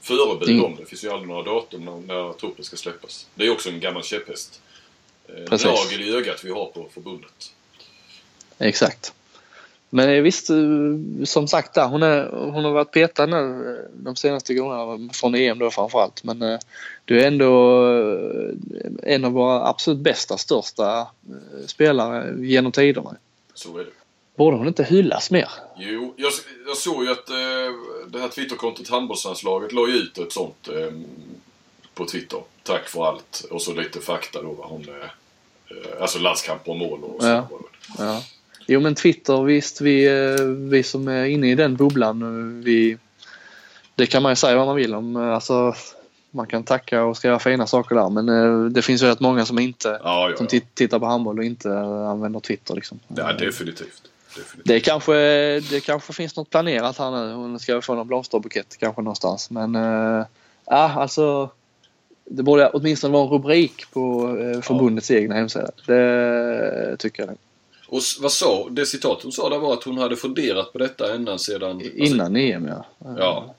förebud 0.00 0.64
om 0.64 0.76
det. 0.76 0.82
Det 0.82 0.88
finns 0.88 1.04
ju 1.04 1.10
aldrig 1.10 1.28
några 1.28 1.42
datum 1.42 1.84
när, 1.84 2.14
när 2.14 2.32
truppen 2.32 2.64
ska 2.64 2.76
släppas. 2.76 3.26
Det 3.34 3.46
är 3.46 3.52
också 3.52 3.68
en 3.68 3.80
gammal 3.80 4.02
käpphäst. 4.02 4.60
Eh, 5.36 5.44
Precis. 5.44 5.66
Nagel 5.66 6.02
i 6.02 6.16
ögat 6.16 6.44
vi 6.44 6.50
har 6.50 6.66
på 6.66 6.88
förbundet. 6.94 7.52
Exakt. 8.58 9.12
Men 9.92 10.22
visst, 10.22 10.50
som 11.24 11.48
sagt 11.48 11.74
där, 11.74 11.86
hon, 11.86 12.02
är, 12.02 12.28
hon 12.30 12.64
har 12.64 12.72
varit 12.72 12.90
petad 12.90 13.26
nu 13.26 13.90
de 13.94 14.16
senaste 14.16 14.54
gångerna 14.54 15.12
från 15.12 15.34
EM 15.34 15.58
då 15.58 15.70
framförallt. 15.70 16.24
Men 16.24 16.58
du 17.04 17.20
är 17.20 17.26
ändå 17.26 17.86
en 19.02 19.24
av 19.24 19.32
våra 19.32 19.68
absolut 19.68 20.00
bästa, 20.00 20.38
största 20.38 21.06
spelare 21.66 22.34
genom 22.46 22.72
tiderna. 22.72 23.16
Så 23.54 23.78
är 23.78 23.84
det. 23.84 23.90
Borde 24.40 24.56
hon 24.56 24.68
inte 24.68 24.84
hyllas 24.84 25.30
mer? 25.30 25.48
Jo, 25.76 26.14
jag, 26.16 26.32
jag 26.66 26.76
såg 26.76 27.04
ju 27.04 27.10
att 27.10 27.30
eh, 27.30 27.36
det 28.08 28.20
här 28.20 28.28
Twitterkontot 28.28 28.88
Handbollslandslaget 28.88 29.72
la 29.72 29.88
ut 29.88 30.18
ett 30.18 30.32
sånt 30.32 30.68
eh, 30.68 30.92
på 31.94 32.04
Twitter. 32.04 32.42
Tack 32.62 32.88
för 32.88 33.06
allt. 33.06 33.46
Och 33.50 33.62
så 33.62 33.74
lite 33.74 34.00
fakta 34.00 34.42
då 34.42 34.52
vad 34.52 34.68
hon... 34.68 34.88
Eh, 34.88 35.10
alltså 36.00 36.18
landskamper 36.18 36.70
och 36.70 36.78
mål 36.78 37.04
och 37.04 37.22
så. 37.22 37.28
Ja. 37.28 37.48
ja. 37.98 38.22
Jo 38.66 38.80
men 38.80 38.94
Twitter 38.94 39.42
visst, 39.42 39.80
vi, 39.80 40.08
vi 40.70 40.82
som 40.82 41.08
är 41.08 41.24
inne 41.24 41.50
i 41.50 41.54
den 41.54 41.76
bubblan, 41.76 42.62
vi... 42.64 42.98
Det 43.94 44.06
kan 44.06 44.22
man 44.22 44.32
ju 44.32 44.36
säga 44.36 44.56
vad 44.56 44.66
man 44.66 44.76
vill 44.76 44.94
om. 44.94 45.16
Alltså, 45.16 45.74
man 46.30 46.46
kan 46.46 46.64
tacka 46.64 47.04
och 47.04 47.16
skriva 47.16 47.38
fina 47.38 47.66
saker 47.66 47.94
där 47.94 48.08
men 48.08 48.72
det 48.72 48.82
finns 48.82 49.02
ju 49.02 49.06
rätt 49.06 49.20
många 49.20 49.46
som 49.46 49.58
inte 49.58 50.00
ja, 50.04 50.30
ja, 50.30 50.36
som 50.36 50.46
tittar 50.74 50.98
på 50.98 51.06
handboll 51.06 51.38
och 51.38 51.44
inte 51.44 51.78
använder 51.78 52.40
Twitter 52.40 52.74
liksom. 52.74 53.00
Ja 53.08 53.32
definitivt. 53.32 54.02
definitivt. 54.36 54.64
Det 54.64 54.80
kanske, 54.80 55.14
det 55.60 55.84
kanske 55.84 56.12
finns 56.12 56.36
något 56.36 56.50
planerat 56.50 56.98
här 56.98 57.10
nu. 57.10 57.32
Hon 57.32 57.60
ska 57.60 57.82
få 57.82 57.94
någon 57.94 58.06
blomsterbukett 58.06 58.76
kanske 58.78 59.02
någonstans 59.02 59.50
men 59.50 59.74
äh, 59.74 60.96
alltså 60.96 61.50
det 62.32 62.42
borde 62.42 62.70
åtminstone 62.70 63.12
vara 63.12 63.24
en 63.24 63.30
rubrik 63.30 63.90
på 63.92 64.36
eh, 64.38 64.60
förbundets 64.60 65.10
ja. 65.10 65.16
egna 65.16 65.34
hemsida. 65.34 65.70
Det 65.86 66.96
tycker 66.98 67.22
jag. 67.22 67.36
Och 67.86 68.00
vad 68.20 68.32
sa, 68.32 68.68
det 68.70 68.86
citat 68.86 69.22
hon 69.22 69.32
sa 69.32 69.48
där 69.48 69.58
var 69.58 69.72
att 69.72 69.84
hon 69.84 69.98
hade 69.98 70.16
funderat 70.16 70.72
på 70.72 70.78
detta 70.78 71.14
ända 71.14 71.38
sedan... 71.38 71.70
Alltså- 71.70 71.90
Innan 71.94 72.20
alltså, 72.20 72.38
EM 72.38 72.66
ja. 72.66 72.84
Ja. 73.18 73.54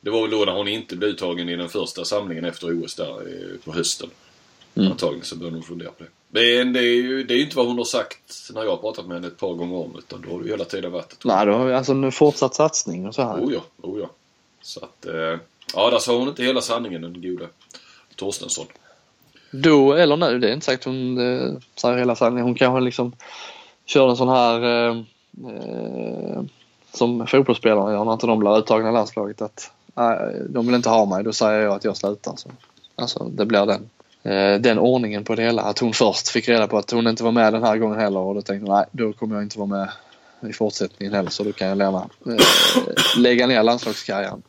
Det 0.00 0.10
var 0.10 0.22
väl 0.22 0.30
då 0.30 0.44
när 0.44 0.52
hon 0.52 0.68
inte 0.68 0.96
blev 0.96 1.10
uttagen 1.10 1.48
i 1.48 1.56
den 1.56 1.68
första 1.68 2.04
samlingen 2.04 2.44
efter 2.44 2.84
OS 2.84 2.94
där 2.94 3.22
på 3.64 3.72
hösten. 3.72 4.10
Mm. 4.74 4.90
Antagligen 4.90 5.24
så 5.24 5.36
började 5.36 5.56
hon 5.56 5.62
fundera 5.62 5.90
på 5.90 6.04
det. 6.04 6.10
Men 6.30 6.72
det 6.72 6.80
är 6.80 6.94
ju 6.94 7.24
det 7.24 7.34
är 7.34 7.38
inte 7.38 7.56
vad 7.56 7.66
hon 7.66 7.78
har 7.78 7.84
sagt 7.84 8.50
när 8.54 8.62
jag 8.62 8.70
har 8.70 8.76
pratat 8.76 9.06
med 9.06 9.16
henne 9.16 9.26
ett 9.26 9.38
par 9.38 9.54
gånger 9.54 9.76
om 9.76 9.96
utan 9.98 10.22
då 10.22 10.30
har 10.30 10.38
det 10.38 10.44
ju 10.44 10.50
hela 10.50 10.64
tiden 10.64 10.92
varit 10.92 11.12
ett... 11.12 11.24
Nej, 11.24 11.46
då 11.46 11.52
har 11.52 11.66
vi 11.66 11.74
alltså 11.74 11.92
en 11.92 12.12
fortsatt 12.12 12.54
satsning 12.54 13.06
och 13.06 13.14
så 13.14 13.22
här. 13.22 13.40
Oh 13.40 13.52
ja, 13.52 13.60
oh 13.82 14.00
ja. 14.00 14.10
Så 14.62 14.80
att... 14.84 15.06
Eh, 15.06 15.38
ja, 15.74 15.90
där 15.90 15.98
sa 15.98 16.18
hon 16.18 16.28
inte 16.28 16.42
hela 16.42 16.60
sanningen 16.60 17.02
den 17.02 17.22
gode 17.22 17.48
Torstensson. 18.18 18.66
Då 19.50 19.92
eller 19.92 20.16
nu, 20.16 20.38
det 20.38 20.48
är 20.48 20.52
inte 20.52 20.66
säkert 20.66 20.84
hon 20.84 21.18
eh, 21.18 21.52
säger 21.76 21.98
hela 21.98 22.16
sanningen. 22.16 22.44
Hon 22.44 22.54
kanske 22.54 22.80
liksom 22.80 23.12
kör 23.86 24.10
en 24.10 24.16
sån 24.16 24.28
här 24.28 24.64
eh, 24.64 24.96
eh, 25.48 26.42
som 26.92 27.26
fotbollsspelare 27.26 27.92
gör 27.92 28.04
när 28.04 28.12
inte 28.12 28.26
de 28.26 28.38
blir 28.38 28.58
uttagna 28.58 28.88
i 28.88 28.92
landslaget. 28.92 29.42
Att 29.42 29.70
nej, 29.94 30.18
de 30.48 30.66
vill 30.66 30.74
inte 30.74 30.88
ha 30.88 31.04
mig, 31.04 31.24
då 31.24 31.32
säger 31.32 31.60
jag 31.60 31.74
att 31.74 31.84
jag 31.84 31.96
slutar. 31.96 32.36
Så, 32.36 32.48
alltså 32.94 33.24
det 33.24 33.46
blir 33.46 33.66
den, 33.66 33.90
eh, 34.22 34.60
den 34.60 34.78
ordningen 34.78 35.24
på 35.24 35.34
det 35.34 35.42
hela. 35.42 35.62
Att 35.62 35.78
hon 35.78 35.92
först 35.92 36.28
fick 36.28 36.48
reda 36.48 36.66
på 36.66 36.78
att 36.78 36.90
hon 36.90 37.06
inte 37.06 37.24
var 37.24 37.32
med 37.32 37.52
den 37.52 37.62
här 37.62 37.76
gången 37.76 37.98
heller 37.98 38.20
och 38.20 38.34
då 38.34 38.42
tänkte 38.42 38.70
hon 38.70 38.76
nej, 38.76 38.86
då 38.92 39.12
kommer 39.12 39.34
jag 39.34 39.44
inte 39.44 39.58
vara 39.58 39.68
med 39.68 39.88
i 40.50 40.52
fortsättningen 40.52 41.14
heller 41.14 41.30
så 41.30 41.44
då 41.44 41.52
kan 41.52 41.68
jag 41.68 41.78
lämna, 41.78 42.08
eh, 42.26 42.36
lägga 43.18 43.46
ner 43.46 43.62
landslagskarriären. 43.62 44.42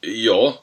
Ja, 0.00 0.54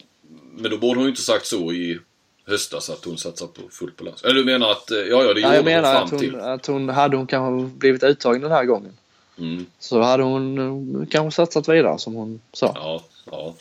men 0.58 0.72
då 0.72 0.78
borde 0.78 1.00
hon 1.00 1.04
ju 1.04 1.10
inte 1.10 1.22
sagt 1.22 1.46
så 1.46 1.74
i 1.74 2.00
höstas 2.48 2.90
att 2.90 3.06
hon 3.06 3.18
satsar 3.18 3.48
på 3.48 3.62
fullt 3.72 3.96
på 3.98 4.04
landslaget. 4.04 4.32
Eller 4.32 4.46
du 4.46 4.52
menar 4.52 4.72
att, 4.72 4.86
ja 4.90 4.98
ja 4.98 5.34
det 5.34 5.42
gjorde 5.42 5.56
jag 5.56 5.66
menar 5.66 5.94
hon 5.94 5.94
fram 5.94 6.04
att 6.04 6.12
hon, 6.12 6.20
till. 6.20 6.36
att 6.36 6.66
hon, 6.66 6.90
hade 6.90 7.18
hon 7.18 7.28
kanske 7.28 7.78
blivit 7.78 8.04
uttagen 8.04 8.42
den 8.42 8.52
här 8.52 8.66
gången. 8.66 8.98
Mm. 9.38 9.66
Så 9.80 10.02
hade 10.02 10.24
hon 10.24 10.58
eh, 11.02 11.08
kanske 11.08 11.36
satsat 11.36 11.70
vidare 11.70 12.00
som 12.00 12.14
hon 12.14 12.42
sa. 12.54 12.72
Ja, 12.76 13.04
ja. 13.32 13.56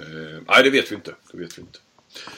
Uh, 0.00 0.42
nej, 0.48 0.62
det 0.62 0.70
vet 0.70 0.90
vi 0.90 0.94
inte. 0.94 1.14
Det 1.32 1.38
vet 1.38 1.58
vi 1.58 1.62
inte. 1.62 1.78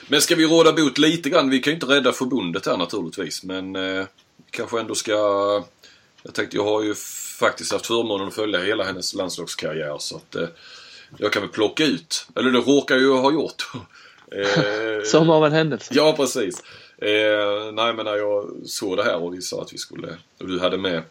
Men 0.08 0.20
ska 0.20 0.34
vi 0.34 0.46
råda 0.46 0.72
bot 0.72 0.98
lite 0.98 1.30
grann? 1.30 1.50
Vi 1.50 1.58
kan 1.58 1.70
ju 1.70 1.74
inte 1.74 1.86
rädda 1.86 2.12
förbundet 2.12 2.66
här 2.66 2.76
naturligtvis. 2.76 3.42
Men 3.42 3.76
uh, 3.76 4.06
kanske 4.50 4.80
ändå 4.80 4.94
ska... 4.94 5.12
Jag 6.22 6.34
tänkte, 6.34 6.56
jag 6.56 6.64
har 6.64 6.82
ju 6.82 6.94
faktiskt 7.38 7.72
haft 7.72 7.86
förmånen 7.86 8.28
att 8.28 8.34
följa 8.34 8.60
hela 8.60 8.84
hennes 8.84 9.14
landslagskarriär. 9.14 9.98
Så 9.98 10.16
att 10.16 10.36
uh, 10.36 10.48
jag 11.18 11.32
kan 11.32 11.42
väl 11.42 11.50
plocka 11.50 11.84
ut, 11.84 12.26
eller 12.36 12.50
det 12.50 12.58
råkar 12.58 12.94
jag 12.94 13.02
ju 13.02 13.12
ha 13.12 13.32
gjort. 13.32 13.70
som 15.04 15.30
av 15.30 15.46
en 15.46 15.52
händelse. 15.52 15.92
Ja, 15.96 16.14
precis. 16.16 16.62
nej, 17.72 17.94
men 17.94 18.04
när 18.04 18.16
jag 18.16 18.50
såg 18.64 18.96
det 18.96 19.04
här 19.04 19.16
och 19.16 19.34
vi 19.34 19.42
sa 19.42 19.62
att 19.62 19.72
vi 19.72 19.78
skulle... 19.78 20.08
Och 20.38 20.48
du 20.48 20.60
hade 20.60 20.78
med 20.78 21.02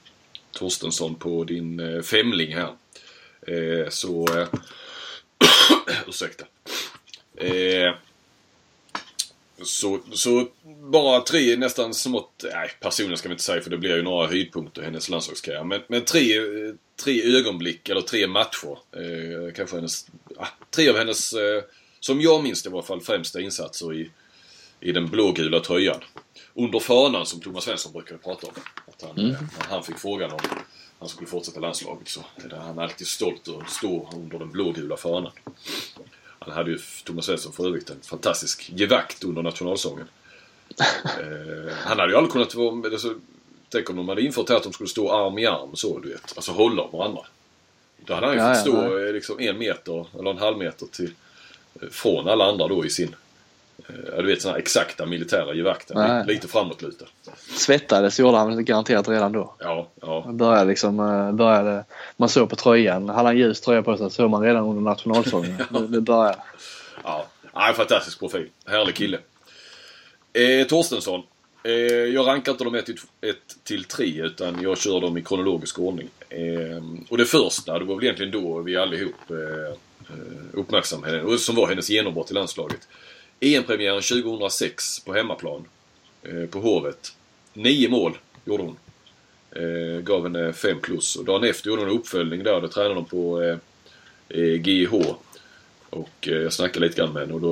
Torstensson 0.52 1.16
på 1.16 1.44
din 1.44 2.04
femling 2.04 2.56
här. 2.56 2.70
så 3.90 4.28
Ursäkta. 6.08 6.46
Eh, 7.38 7.94
så, 9.66 10.00
så 10.14 10.48
bara 10.92 11.22
tre 11.22 11.56
nästan 11.58 11.94
smått, 11.94 12.44
nej 12.54 12.72
personligen 12.80 13.18
ska 13.18 13.30
vi 13.30 13.34
inte 13.34 13.44
säga 13.44 13.62
för 13.62 13.70
det 13.70 13.78
blir 13.78 13.96
ju 13.96 14.02
några 14.02 14.28
höjdpunkter 14.28 14.82
i 14.82 14.86
hennes 14.86 15.10
landslagskarriär. 15.10 15.64
Men, 15.64 15.82
men 15.88 16.06
tre, 16.06 16.40
tre 17.04 17.38
ögonblick 17.38 17.90
eller 17.90 18.02
tre 18.02 18.28
matcher. 18.28 18.78
Eh, 18.92 19.54
kanske 19.54 19.76
hennes, 19.76 20.08
ah, 20.38 20.48
tre 20.70 20.90
av 20.90 20.98
hennes, 20.98 21.34
eh, 21.34 21.64
som 22.00 22.22
jag 22.22 22.44
minns 22.44 22.64
det 22.64 22.70
i 22.70 22.74
alla 22.74 22.84
fall, 22.84 23.02
främsta 23.02 23.42
insatser 23.42 23.94
i, 23.94 24.10
i 24.80 24.92
den 24.92 25.08
blågula 25.08 25.60
tröjan. 25.60 26.00
Under 26.54 26.80
fanan 26.80 27.26
som 27.26 27.40
Thomas 27.40 27.64
Svensson 27.64 27.94
brukar 27.94 28.18
prata 28.18 28.48
om. 28.48 28.54
Att 28.88 29.02
han, 29.02 29.18
mm. 29.18 29.32
När 29.32 29.68
han 29.70 29.84
fick 29.84 29.98
frågan 29.98 30.32
om 30.32 30.40
han 31.00 31.10
skulle 31.10 31.28
fortsätta 31.28 31.60
landslaget 31.60 32.08
så 32.08 32.20
är 32.46 32.56
han 32.56 32.80
alltid 32.80 33.08
stolt 33.08 33.48
att 33.48 33.70
stå 33.70 34.10
under 34.14 34.40
den 34.40 34.52
blågula 34.52 34.98
fanan. 34.98 35.32
Han 36.46 36.54
hade 36.54 36.72
ju, 36.72 36.80
Thomas 37.04 37.26
Svensson 37.26 37.54
för 37.54 37.68
övrigt, 37.68 37.90
en 37.90 38.02
fantastisk 38.02 38.72
gevakt 38.76 39.24
under 39.24 39.42
nationalsången. 39.42 40.08
eh, 41.04 41.74
han 41.86 42.00
hade 42.00 42.12
ju 42.12 42.18
aldrig 42.18 42.32
kunnat 42.32 42.56
vara... 42.56 42.92
Alltså, 42.92 43.14
tänk 43.70 43.90
om 43.90 43.96
de 43.96 44.10
hade 44.10 44.22
infört 44.22 44.50
här 44.50 44.56
att 44.56 44.64
de 44.64 44.74
skulle 44.74 44.90
stå 44.90 45.12
arm 45.12 45.38
i 45.38 45.46
arm 45.46 45.76
så, 45.76 46.00
du 46.00 46.10
vet. 46.10 46.34
Alltså 46.36 46.52
hålla 46.52 46.88
varandra. 46.88 47.22
Då 47.98 48.14
hade 48.14 48.28
han 48.28 48.36
ju 48.36 48.42
ja, 48.42 48.54
fått 48.54 48.62
stå 48.62 49.00
ja, 49.00 49.12
liksom 49.12 49.40
en 49.40 49.58
meter 49.58 50.06
eller 50.20 50.30
en 50.30 50.38
halv 50.38 50.58
meter 50.58 50.86
till, 50.86 51.14
eh, 51.82 51.90
från 51.92 52.28
alla 52.28 52.46
andra 52.46 52.68
då 52.68 52.86
i 52.86 52.90
sin 52.90 53.16
Ja, 53.88 54.22
du 54.22 54.28
vet 54.28 54.42
sådana 54.42 54.60
exakta 54.60 55.06
militära 55.06 55.54
gevakten. 55.54 55.98
Nej. 55.98 56.26
Lite 56.28 56.48
framåtlutad. 56.48 57.06
Svettades 57.58 58.20
gjorde 58.20 58.38
han 58.38 58.66
garanterat 58.66 59.08
redan 59.08 59.32
då. 59.32 59.56
Ja, 59.60 59.88
ja. 60.02 60.26
Började 60.30 60.66
liksom, 60.66 61.00
eh, 61.00 61.32
började, 61.32 61.86
man 62.18 62.30
såg 62.30 62.50
på 62.50 62.56
tröjan, 62.56 63.10
hade 63.10 63.30
han 63.30 63.38
ljus 63.38 63.62
tröja 63.62 63.84
på 63.84 63.98
sig 63.98 64.12
såg 64.12 64.30
man 64.30 64.42
redan 64.42 64.64
under 64.64 64.82
nationalsången. 64.82 65.56
ja. 65.74 65.80
det, 65.80 66.02
började. 66.02 66.38
Ja, 67.04 67.26
ja 67.54 67.74
fantastisk 67.76 68.20
profil. 68.20 68.50
Härlig 68.66 68.96
kille. 68.96 69.18
Eh, 70.34 70.68
Torstensson. 70.68 71.24
Eh, 71.64 71.74
jag 72.14 72.28
rankar 72.28 72.52
inte 72.52 72.64
dem 72.64 72.76
1 72.76 72.86
till 73.64 73.84
3 73.84 74.22
utan 74.22 74.62
jag 74.62 74.78
kör 74.78 75.02
dem 75.02 75.18
i 75.18 75.22
kronologisk 75.22 75.80
ordning. 75.80 76.10
Eh, 76.30 76.84
och 77.10 77.18
det 77.18 77.26
första, 77.26 77.80
det 77.80 77.86
var 77.86 77.96
väl 77.96 78.04
egentligen 78.04 78.32
då 78.32 78.62
vi 78.62 78.78
allihop 78.78 79.30
eh, 79.30 79.38
eh 79.38 79.76
uppmärksammade 80.54 81.18
henne. 81.18 81.38
Som 81.38 81.56
var 81.56 81.68
hennes 81.68 81.90
genombrott 81.90 82.32
i 82.32 82.34
landslaget. 82.34 82.88
EM-premiären 83.44 84.02
2006 84.02 85.00
på 85.00 85.14
hemmaplan. 85.14 85.66
Eh, 86.24 86.46
på 86.50 86.60
Hovet. 86.60 87.16
Nio 87.54 87.90
mål 87.90 88.18
gjorde 88.46 88.64
hon. 88.64 88.78
Eh, 89.52 90.02
gav 90.02 90.24
henne 90.24 90.54
5 90.54 90.82
plus. 90.82 91.16
Och 91.16 91.26
dagen 91.26 91.44
efter 91.44 91.70
gjorde 91.70 91.82
hon 91.82 91.90
en 91.90 91.98
uppföljning 91.98 92.44
där. 92.44 92.62
Då 92.62 92.68
tränade 92.68 92.96
hon 92.96 93.06
på 93.06 93.42
eh, 93.42 93.58
eh 94.30 94.62
GIH. 94.62 94.94
Och 95.90 96.28
eh, 96.28 96.34
jag 96.34 96.54
snackade 96.54 96.86
lite 96.86 97.02
grann 97.02 97.14
med 97.14 97.22
henne 97.22 97.34
och 97.34 97.42
då 97.42 97.52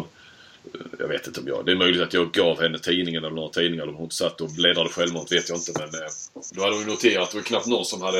eh, 0.73 0.79
jag 0.99 1.07
vet 1.07 1.27
inte 1.27 1.39
om 1.39 1.47
jag... 1.47 1.65
Det 1.65 1.71
är 1.71 1.75
möjligt 1.75 2.01
att 2.01 2.13
jag 2.13 2.31
gav 2.31 2.61
henne 2.61 2.79
tidningen 2.79 3.23
eller 3.23 3.35
några 3.35 3.49
tidningar 3.49 3.83
eller 3.83 3.93
om 3.93 3.99
hon 3.99 4.11
satt 4.11 4.41
och 4.41 4.49
bläddrade 4.49 4.89
självmant 4.89 5.31
vet 5.31 5.49
jag 5.49 5.57
inte 5.57 5.71
men... 5.79 6.01
Eh, 6.01 6.09
då 6.51 6.61
hade 6.61 6.75
hon 6.75 6.85
noterat 6.85 7.23
att 7.23 7.31
det 7.31 7.37
var 7.37 7.43
knappt 7.43 7.67
någon 7.67 7.85
som 7.85 8.01
hade 8.01 8.19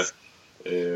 eh, 0.64 0.96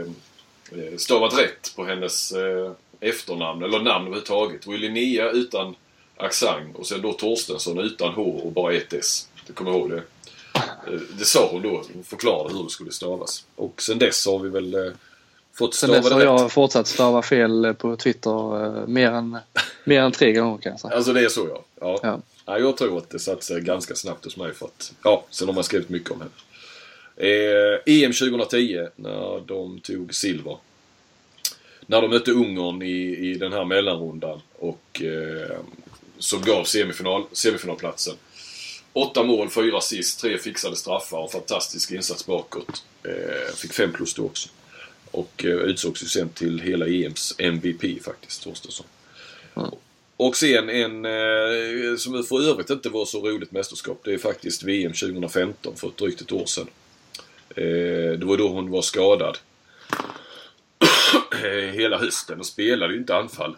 eh 0.71 0.97
stavat 0.97 1.39
rätt 1.39 1.73
på 1.75 1.85
hennes 1.85 2.31
eh, 2.31 2.71
efternamn 2.99 3.63
eller 3.63 3.79
namn 3.79 4.07
överhuvudtaget. 4.07 4.67
Och 4.67 4.79
Linnea 4.79 5.31
utan 5.31 5.75
accent 6.17 6.75
och 6.75 6.87
sen 6.87 7.01
då 7.01 7.13
Torstensson 7.13 7.79
utan 7.79 8.13
H 8.13 8.23
och 8.23 8.51
bara 8.51 8.73
ett 8.73 8.93
S. 8.93 9.27
Du 9.47 9.53
kommer 9.53 9.71
ihåg 9.71 9.89
det? 9.89 10.03
Eh, 10.55 10.99
det 11.17 11.25
sa 11.25 11.49
hon 11.51 11.61
då. 11.61 11.83
Hon 11.93 12.03
förklarade 12.03 12.53
hur 12.53 12.63
det 12.63 12.69
skulle 12.69 12.91
stavas. 12.91 13.45
Och 13.55 13.81
sen 13.81 13.99
dess 13.99 14.25
har 14.25 14.39
vi 14.39 14.49
väl 14.49 14.73
eh, 14.73 14.91
fått 15.53 15.73
stava 15.73 15.93
Sen 15.93 16.03
dess 16.03 16.13
har 16.13 16.21
jag 16.21 16.51
fortsatt 16.51 16.87
stava 16.87 17.21
fel 17.21 17.73
på 17.73 17.95
Twitter 17.95 18.65
eh, 18.65 18.87
mer, 18.87 19.11
än, 19.11 19.37
mer 19.83 20.01
än 20.01 20.11
tre 20.11 20.33
gånger 20.33 20.57
kan 20.57 20.71
jag 20.71 20.79
säga. 20.79 20.93
Alltså 20.93 21.13
det 21.13 21.25
är 21.25 21.29
så 21.29 21.47
ja. 21.49 21.63
Ja. 21.81 21.99
ja. 22.03 22.21
ja 22.45 22.59
jag 22.59 22.77
tror 22.77 22.97
att 22.97 23.09
det 23.09 23.19
satt 23.19 23.43
sig 23.43 23.61
ganska 23.61 23.95
snabbt 23.95 24.25
hos 24.25 24.37
mig 24.37 24.53
för 24.53 24.65
att, 24.65 24.93
ja, 25.03 25.25
sen 25.29 25.47
har 25.47 25.55
man 25.55 25.63
skrivit 25.63 25.89
mycket 25.89 26.11
om 26.11 26.21
henne. 26.21 26.31
Eh, 27.17 27.79
EM 27.85 28.13
2010 28.13 28.87
när 28.95 29.47
de 29.47 29.79
tog 29.79 30.15
silver. 30.15 30.57
När 31.85 32.01
de 32.01 32.09
mötte 32.09 32.31
Ungern 32.31 32.81
i, 32.81 33.17
i 33.17 33.33
den 33.33 33.53
här 33.53 33.65
mellanrundan 33.65 34.41
och 34.59 35.01
eh, 35.01 35.57
som 36.19 36.41
gav 36.41 36.63
semifinal, 36.63 37.25
semifinalplatsen. 37.31 38.15
Åtta 38.93 39.23
mål, 39.23 39.49
fyra 39.49 39.77
assist, 39.77 40.19
tre 40.19 40.37
fixade 40.37 40.75
straffar 40.75 41.17
och 41.17 41.31
fantastisk 41.31 41.91
insats 41.91 42.25
bakåt. 42.25 42.83
Eh, 43.03 43.55
fick 43.55 43.73
fem 43.73 43.93
plus 43.93 44.13
då 44.13 44.25
också. 44.25 44.49
Och 45.11 45.45
eh, 45.45 45.51
utsågs 45.51 46.03
ju 46.03 46.07
sen 46.07 46.29
till 46.29 46.59
hela 46.59 46.87
EMs 46.87 47.35
MVP 47.37 48.03
faktiskt, 48.03 48.43
Torstensson. 48.43 48.85
Mm. 49.55 49.69
Och 50.17 50.37
sen 50.37 50.69
en 50.69 51.05
eh, 51.05 51.97
som 51.97 52.23
för 52.23 52.49
övrigt 52.49 52.69
inte 52.69 52.89
var 52.89 53.05
så 53.05 53.27
roligt 53.27 53.51
mästerskap. 53.51 54.01
Det 54.03 54.13
är 54.13 54.17
faktiskt 54.17 54.63
VM 54.63 54.93
2015 54.93 55.75
för 55.75 55.87
ett 55.87 55.97
drygt 55.97 56.21
ett 56.21 56.31
år 56.31 56.45
sedan. 56.45 56.67
Eh, 57.49 58.19
det 58.19 58.25
var 58.25 58.37
då 58.37 58.47
hon 58.47 58.71
var 58.71 58.81
skadad. 58.81 59.37
Eh, 61.43 61.71
hela 61.73 61.97
hösten 61.97 62.39
och 62.39 62.45
spelade 62.45 62.93
ju 62.93 62.99
inte 62.99 63.15
anfall 63.15 63.55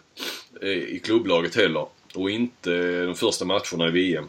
eh, 0.62 0.68
i 0.68 1.00
klubblaget 1.04 1.54
heller. 1.54 1.86
Och 2.14 2.30
inte 2.30 3.02
de 3.02 3.14
första 3.14 3.44
matcherna 3.44 3.88
i 3.88 3.90
VM. 3.90 4.28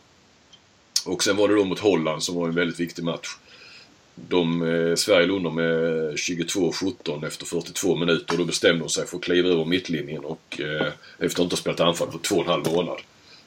Och 1.05 1.23
sen 1.23 1.37
var 1.37 1.47
det 1.47 1.55
då 1.55 1.65
mot 1.65 1.79
Holland 1.79 2.23
som 2.23 2.35
var 2.35 2.47
en 2.47 2.55
väldigt 2.55 2.79
viktig 2.79 3.03
match. 3.03 3.27
De, 4.15 4.61
eh, 4.61 4.95
Sverige 4.95 5.27
låg 5.27 5.37
under 5.37 5.49
med 5.49 6.15
22-17 6.15 7.27
efter 7.27 7.45
42 7.45 7.95
minuter 7.95 8.33
och 8.33 8.39
då 8.39 8.45
bestämde 8.45 8.79
hon 8.81 8.89
sig 8.89 9.07
för 9.07 9.17
att 9.17 9.23
kliva 9.23 9.49
över 9.49 9.65
mittlinjen 9.65 10.25
och 10.25 10.61
eh, 10.61 10.87
efter 11.19 11.41
att 11.41 11.43
inte 11.43 11.55
ha 11.55 11.57
spelat 11.57 11.79
anfall 11.79 12.11
på 12.11 12.17
två 12.17 12.35
och 12.35 12.43
en 12.43 12.49
halv 12.49 12.65
månad. 12.65 12.97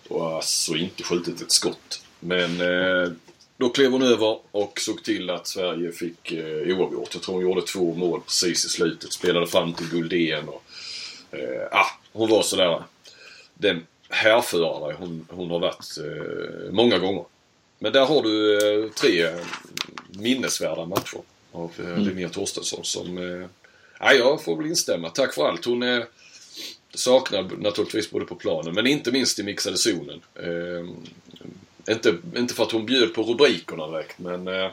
Och 0.08 0.32
alltså 0.32 0.76
inte 0.76 1.02
skjutit 1.02 1.42
ett 1.42 1.52
skott. 1.52 2.02
Men 2.20 2.60
eh, 2.60 3.12
då 3.56 3.68
klev 3.68 3.92
hon 3.92 4.02
över 4.02 4.38
och 4.50 4.80
såg 4.80 5.04
till 5.04 5.30
att 5.30 5.46
Sverige 5.46 5.92
fick 5.92 6.32
eh, 6.32 6.78
oavgjort. 6.78 7.14
Jag 7.14 7.22
tror 7.22 7.34
hon 7.34 7.42
gjorde 7.42 7.62
två 7.62 7.94
mål 7.94 8.20
precis 8.20 8.64
i 8.64 8.68
slutet. 8.68 9.12
Spelade 9.12 9.46
fram 9.46 9.72
till 9.72 9.88
Guldén 9.90 10.48
och... 10.48 10.64
Eh, 11.30 11.66
ah, 11.70 11.86
hon 12.12 12.30
var 12.30 12.42
sådär... 12.42 12.82
Den 13.54 13.86
härförare 14.12 14.96
hon, 14.98 15.26
hon 15.30 15.50
har 15.50 15.58
varit 15.58 15.98
eh, 15.98 16.72
många 16.72 16.98
gånger. 16.98 17.24
Men 17.78 17.92
där 17.92 18.06
har 18.06 18.22
du 18.22 18.56
eh, 18.56 18.90
tre 18.90 19.28
minnesvärda 20.10 20.84
matcher 20.84 21.20
av 21.52 21.72
eh, 21.78 21.86
mm. 21.86 22.04
Linnea 22.04 22.28
Torstensson 22.28 22.84
som... 22.84 23.18
Eh, 23.18 23.48
ja, 24.00 24.12
jag 24.12 24.42
får 24.42 24.56
väl 24.56 24.66
instämma. 24.66 25.08
Tack 25.08 25.34
för 25.34 25.48
allt. 25.48 25.64
Hon 25.64 25.82
är 25.82 26.06
saknad 26.94 27.62
naturligtvis 27.62 28.10
både 28.10 28.24
på 28.24 28.34
planen 28.34 28.74
men 28.74 28.86
inte 28.86 29.12
minst 29.12 29.38
i 29.38 29.42
mixade 29.42 29.76
zonen. 29.76 30.20
Eh, 30.34 30.88
inte, 31.94 32.14
inte 32.36 32.54
för 32.54 32.62
att 32.62 32.72
hon 32.72 32.86
bjöd 32.86 33.14
på 33.14 33.22
rubrikerna 33.22 33.86
direkt 33.86 34.18
men 34.18 34.48
eh, 34.48 34.70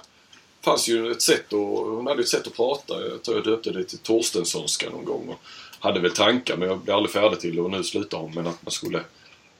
fanns 0.61 0.87
ju 0.87 1.11
ett 1.11 1.21
sätt 1.21 1.53
att, 1.53 1.59
hon 1.69 2.07
hade 2.07 2.21
ett 2.21 2.27
sätt 2.27 2.47
att 2.47 2.55
prata. 2.55 3.07
Jag 3.07 3.23
tror 3.23 3.37
jag 3.37 3.45
döpte 3.45 3.71
det 3.71 3.83
till 3.83 3.97
Torstenssonska 3.97 4.89
någon 4.89 5.05
gång. 5.05 5.29
Och 5.29 5.39
hade 5.79 5.99
väl 5.99 6.11
tankar 6.11 6.57
men 6.57 6.67
jag 6.67 6.79
blev 6.79 6.95
aldrig 6.95 7.11
färdig 7.11 7.39
till 7.39 7.55
det 7.55 7.61
och 7.61 7.71
nu 7.71 7.83
slutar 7.83 8.17
hon 8.17 8.33
med 8.33 8.47
att 8.47 8.65
man 8.65 8.71
skulle 8.71 9.03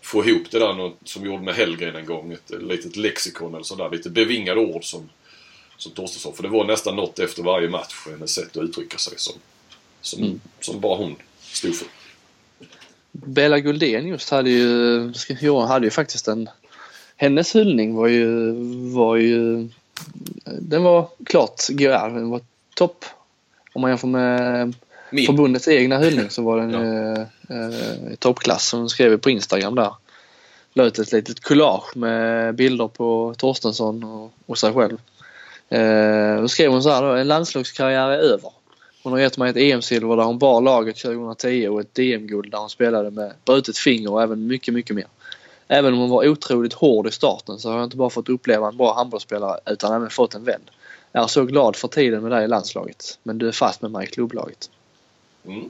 få 0.10 0.26
ihop 0.26 0.52
det 0.52 0.60
där 0.60 0.92
som 1.04 1.22
vi 1.22 1.30
gjorde 1.30 1.44
med 1.44 1.56
Hellgren 1.56 1.96
en 1.96 2.06
gång. 2.06 2.32
Ett 2.32 2.52
litet 2.62 2.96
lexikon 2.96 3.54
eller 3.54 3.64
sådär. 3.64 3.90
Lite 3.90 4.10
bevingade 4.10 4.60
ord 4.60 4.84
som, 4.84 5.10
som 5.78 5.92
Torstensson. 5.92 6.36
För 6.36 6.44
det 6.44 6.50
var 6.50 6.66
nästan 6.66 6.96
något 6.96 7.20
efter 7.20 7.44
varje 7.44 7.70
match. 7.70 8.08
Hennes 8.10 8.32
sätt 8.32 8.58
att 8.58 8.64
uttrycka 8.64 8.98
sig 8.98 9.14
som, 9.18 9.34
som, 10.02 10.24
mm. 10.24 10.42
som 10.60 10.80
bara 10.80 10.98
hon 10.98 11.16
stod 11.42 11.76
för. 11.76 11.88
Bella 13.12 13.60
Guldén 13.60 14.08
just 14.08 14.30
hade 14.30 14.50
ju, 14.50 15.14
Johan 15.42 15.68
hade 15.68 15.86
ju 15.86 15.92
faktiskt 15.92 16.28
en 16.28 16.50
hennes 17.16 17.56
hyllning 17.56 17.96
var 17.96 18.08
ju, 18.08 18.54
var 18.94 19.16
ju 19.16 19.68
den 20.46 20.84
var 20.84 21.10
klart 21.26 21.68
GR. 21.70 22.10
Den 22.10 22.30
var 22.30 22.42
topp. 22.76 23.06
Om 23.74 23.82
man 23.82 23.92
jämför 23.92 24.08
med 24.08 24.74
Min. 25.12 25.26
förbundets 25.26 25.68
egna 25.68 25.98
hyllning 25.98 26.30
så 26.30 26.42
var 26.42 26.58
den 26.58 26.72
ja 26.72 27.26
eh, 27.50 28.14
i 28.14 28.16
toppklass 28.16 28.70
som 28.70 28.80
hon 28.80 28.90
skrev 28.90 29.18
på 29.18 29.30
Instagram 29.30 29.76
där. 29.76 29.94
La 30.74 30.84
ut 30.84 31.00
ett 31.00 31.12
litet 31.12 31.40
collage 31.40 31.98
med 31.98 32.56
bilder 32.56 32.88
på 32.88 33.34
Torstensson 33.38 34.04
och, 34.04 34.34
och 34.46 34.58
sig 34.58 34.74
själv. 34.74 34.98
Eh, 35.70 36.42
då 36.42 36.48
skrev 36.48 36.72
hon 36.72 36.84
så 36.84 36.90
här 36.90 37.02
då, 37.02 37.08
en 37.08 37.28
landslagskarriär 37.28 38.10
är 38.10 38.18
över. 38.18 38.52
Hon 39.04 39.14
har 39.14 39.20
gett 39.20 39.38
mig 39.38 39.50
ett 39.50 39.58
EM-silver 39.58 40.16
där 40.16 40.24
hon 40.24 40.38
bar 40.38 40.62
laget 40.62 40.98
2010 40.98 41.68
och 41.68 41.82
ett 41.82 41.96
DM-guld 41.96 42.52
där 42.52 42.58
hon 42.58 42.70
spelade 42.70 43.12
med 43.12 43.34
brutet 43.46 43.78
finger 43.78 44.12
och 44.12 44.24
även 44.24 44.48
mycket, 44.48 44.74
mycket 44.74 44.96
mer. 44.96 45.08
Även 45.68 45.94
om 45.94 46.00
hon 46.00 46.10
var 46.10 46.28
otroligt 46.28 46.74
hård 46.74 47.08
i 47.08 47.12
starten 47.12 47.60
så 47.60 47.70
har 47.70 47.78
jag 47.78 47.84
inte 47.84 47.98
bara 47.98 48.10
fått 48.10 48.30
uppleva 48.30 48.68
en 48.68 48.78
bra 48.78 48.96
handbollsspelare 48.96 49.60
utan 49.66 49.94
även 49.94 50.10
fått 50.10 50.36
en 50.36 50.44
vän. 50.44 50.62
Jag 51.12 51.24
är 51.24 51.28
så 51.28 51.46
glad 51.46 51.76
för 51.76 51.88
tiden 51.88 52.22
med 52.22 52.32
dig 52.32 52.46
i 52.46 52.48
landslaget. 52.48 53.20
Men 53.24 53.38
du 53.38 53.48
är 53.48 53.52
fast 53.52 53.82
med 53.82 53.92
mig 53.92 54.04
i 54.04 54.08
klubblaget. 54.08 54.70
Mm. 55.46 55.70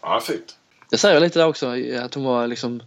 Ja, 0.00 0.20
fint. 0.20 0.56
Det 0.92 0.98
säger 0.98 1.20
lite 1.20 1.38
där 1.38 1.46
också 1.46 1.74
att 2.02 2.14
hon 2.14 2.24
var 2.24 2.46
liksom 2.46 2.82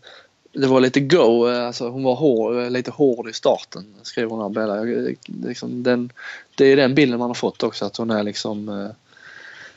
det 0.54 0.68
var 0.68 0.82
lite 0.82 1.00
go, 1.00 1.48
alltså 1.48 1.90
hon 1.90 2.04
var 2.04 2.16
hård, 2.16 2.72
lite 2.72 2.92
hård 2.92 3.30
i 3.30 3.34
starten 3.34 3.96
skriver 4.02 4.30
hon 4.30 4.42
här 4.42 4.50
Bella. 4.50 5.06
Liksom 5.48 5.84
den, 5.84 6.12
det 6.56 6.66
är 6.66 6.76
den 6.76 6.96
bilden 6.96 7.20
man 7.20 7.30
har 7.30 7.36
fått 7.36 7.64
också 7.64 7.86
att 7.86 7.98
hon 7.98 8.12
är 8.12 8.24
liksom 8.24 8.70
eh, 8.70 8.90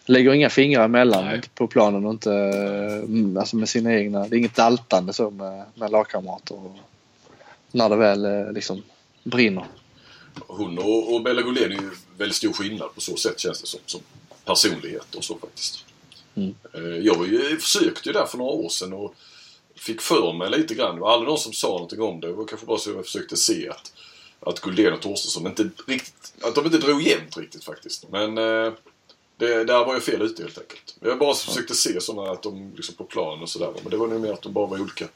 lägger 0.04 0.32
inga 0.32 0.50
fingrar 0.50 0.84
emellan 0.84 1.24
Nej. 1.24 1.40
på 1.54 1.66
planen 1.66 2.06
och 2.06 2.12
inte 2.12 2.32
mm, 2.32 3.36
alltså 3.36 3.56
med 3.56 3.68
sina 3.68 3.94
egna. 3.94 4.28
Det 4.28 4.36
är 4.36 4.38
inget 4.38 4.56
daltande 4.56 5.12
så 5.12 5.30
med, 5.30 5.64
med 5.74 5.90
lagkamrater. 5.90 6.72
När 7.72 7.88
det 7.88 7.96
väl 7.96 8.24
eh, 8.24 8.52
liksom 8.52 8.82
brinner. 9.24 9.64
Hon 10.46 10.78
och, 10.78 11.14
och 11.14 11.22
Bella 11.22 11.42
Gullén 11.42 11.72
är 11.72 11.76
ju 11.76 11.90
väldigt 12.18 12.36
stor 12.36 12.52
skillnad 12.52 12.94
på 12.94 13.00
så 13.00 13.16
sätt 13.16 13.40
känns 13.40 13.60
det 13.60 13.66
som. 13.66 13.80
Som 13.86 14.00
personlighet 14.44 15.14
och 15.14 15.24
så 15.24 15.38
faktiskt. 15.38 15.87
Mm. 16.38 17.04
Jag 17.04 17.16
försökte 17.62 18.08
ju 18.08 18.12
där 18.12 18.26
för 18.26 18.38
några 18.38 18.52
år 18.52 18.68
sedan 18.68 18.92
och 18.92 19.14
fick 19.74 20.00
för 20.00 20.32
mig 20.32 20.50
lite 20.50 20.74
grann. 20.74 20.94
Det 20.94 21.00
var 21.00 21.12
aldrig 21.12 21.28
någon 21.28 21.38
som 21.38 21.52
sa 21.52 21.68
någonting 21.68 22.00
om 22.00 22.20
det. 22.20 22.26
Det 22.26 22.32
var 22.32 22.44
kanske 22.44 22.66
bara 22.66 22.78
så 22.78 22.90
jag 22.90 23.04
försökte 23.04 23.36
se 23.36 23.68
att, 23.68 23.92
att 24.40 24.60
Guldén 24.60 24.92
och 24.92 25.00
Torstensson 25.00 25.46
inte 25.46 25.70
riktigt, 25.86 26.34
att 26.42 26.54
de 26.54 26.64
inte 26.64 26.78
drog 26.78 27.02
jämnt 27.02 27.36
riktigt 27.36 27.64
faktiskt. 27.64 28.08
Men 28.10 28.38
eh, 28.38 28.72
det, 29.36 29.64
där 29.64 29.84
var 29.84 29.94
jag 29.94 30.02
fel 30.02 30.22
ute 30.22 30.42
helt 30.42 30.58
enkelt. 30.58 30.96
Jag 31.00 31.18
bara 31.18 31.34
försökte 31.34 31.74
se 31.74 32.00
sådana 32.00 32.30
att 32.30 32.42
de 32.42 32.72
liksom 32.76 32.94
på 32.94 33.04
plan 33.04 33.42
och 33.42 33.48
sådär. 33.48 33.72
Men 33.82 33.90
det 33.90 33.96
var 33.96 34.06
nog 34.06 34.20
mer 34.20 34.32
att 34.32 34.42
de 34.42 34.52
bara 34.52 34.66
var 34.66 34.80
olika, 34.80 35.08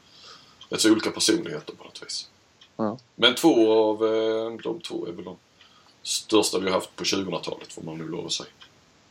alltså 0.71 0.91
olika 0.91 1.11
personligheter 1.11 1.75
på 1.75 1.85
något 1.85 2.03
vis. 2.03 2.29
Ja. 2.77 2.99
Men 3.15 3.35
två 3.35 3.73
av 3.73 4.07
eh, 4.07 4.57
de 4.63 4.81
två 4.81 5.07
är 5.07 5.13
väl 5.13 5.25
de 5.25 5.37
största 6.03 6.59
vi 6.59 6.67
har 6.67 6.75
haft 6.75 6.97
på 6.97 7.05
2000-talet 7.05 7.73
får 7.73 7.83
man 7.83 7.99
nu 7.99 8.09
lov 8.09 8.27
att 8.27 8.33
säga. 8.33 8.51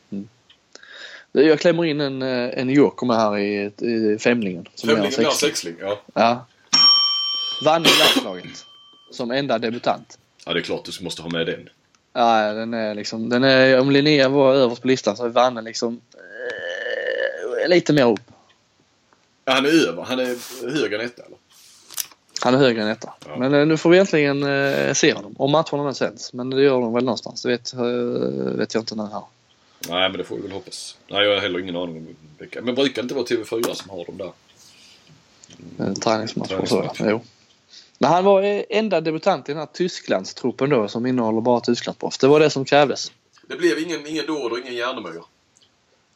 Mm. 0.09 0.29
Jag 1.31 1.59
klämmer 1.59 1.85
in 1.85 2.01
en, 2.01 2.21
eh, 2.21 2.59
en 2.59 2.69
joker 2.69 3.05
med 3.05 3.15
här 3.15 3.37
i, 3.37 3.71
i 3.77 4.17
Femlingen. 4.19 4.67
Som 4.75 4.89
Femlingen 4.89 5.13
blir 5.17 5.29
sexling, 5.29 5.75
ja. 5.79 5.99
ja. 6.13 6.45
Vann 7.65 7.85
i 7.85 7.89
landslaget. 7.99 8.65
Som 9.11 9.31
enda 9.31 9.59
debutant. 9.59 10.17
Ja, 10.45 10.53
det 10.53 10.59
är 10.59 10.63
klart 10.63 10.85
du 10.85 11.03
måste 11.03 11.21
ha 11.21 11.29
med 11.29 11.45
den. 11.45 11.69
Ja, 12.13 12.53
den 12.53 12.73
är 12.73 12.95
liksom, 12.95 13.29
den 13.29 13.43
är, 13.43 13.79
om 13.79 13.91
Linnea 13.91 14.29
var 14.29 14.53
överst 14.53 14.81
på 14.81 14.87
listan 14.87 15.17
så 15.17 15.25
är 15.25 15.29
Vanne 15.29 15.61
liksom 15.61 16.01
eh, 17.63 17.69
lite 17.69 17.93
mer 17.93 18.11
upp. 18.11 18.31
Ja, 19.45 19.53
han 19.53 19.65
är 19.65 19.87
över. 19.87 20.03
Han 20.03 20.19
är 20.19 20.37
högre 20.81 20.95
än 20.95 21.05
etta 21.05 21.23
eller? 21.23 21.37
Han 22.41 22.53
är 22.53 22.57
högre 22.57 22.81
än 22.81 22.87
etta. 22.87 23.13
Ja. 23.25 23.37
Men 23.37 23.53
eh, 23.53 23.65
nu 23.65 23.77
får 23.77 23.89
vi 23.89 23.97
äntligen 23.97 24.43
eh, 24.43 24.93
se 24.93 25.13
honom. 25.13 25.35
Om 25.37 25.51
matcherna 25.51 25.83
nu 25.87 25.93
sänds. 25.93 26.33
Men 26.33 26.49
det 26.49 26.63
gör 26.63 26.81
de 26.81 26.93
väl 26.93 27.03
någonstans. 27.03 27.41
Det 27.41 27.49
vet, 27.49 27.73
eh, 27.73 27.81
vet 28.57 28.73
jag 28.73 28.81
inte 28.81 28.95
när 28.95 29.07
här. 29.07 29.23
Nej, 29.89 30.09
men 30.09 30.17
det 30.17 30.23
får 30.23 30.35
vi 30.35 30.41
väl 30.41 30.51
hoppas. 30.51 30.97
Nej, 31.07 31.23
jag 31.23 31.33
har 31.33 31.41
heller 31.41 31.59
ingen 31.59 31.75
aning 31.75 31.97
om 31.97 32.15
vilka. 32.37 32.61
Men 32.61 32.75
brukar 32.75 33.01
det 33.01 33.01
inte 33.01 33.15
vara 33.15 33.25
TV4 33.25 33.73
som 33.73 33.89
har 33.89 34.05
dem 34.05 34.17
där? 34.17 34.31
Mm, 35.79 35.95
träningsmatcher 35.95 36.59
och 36.59 36.67
så. 36.67 36.91
Jo. 36.99 37.21
Men 37.97 38.11
han 38.11 38.23
var 38.25 38.65
enda 38.69 39.01
debutant 39.01 39.49
i 39.49 39.51
den 39.51 39.59
här 39.59 39.67
Tysklandstruppen 39.73 40.69
då 40.69 40.87
som 40.87 41.05
innehåller 41.05 41.41
bara 41.41 41.59
Tysklandsproffs. 41.59 42.17
Det 42.17 42.27
var 42.27 42.39
det 42.39 42.49
som 42.49 42.65
krävdes. 42.65 43.11
Det 43.47 43.57
blev 43.57 43.79
ingen, 43.79 44.07
ingen 44.07 44.25
Dord 44.25 44.51
och 44.51 44.59
ingen 44.59 44.75
Järnemyr. 44.75 45.21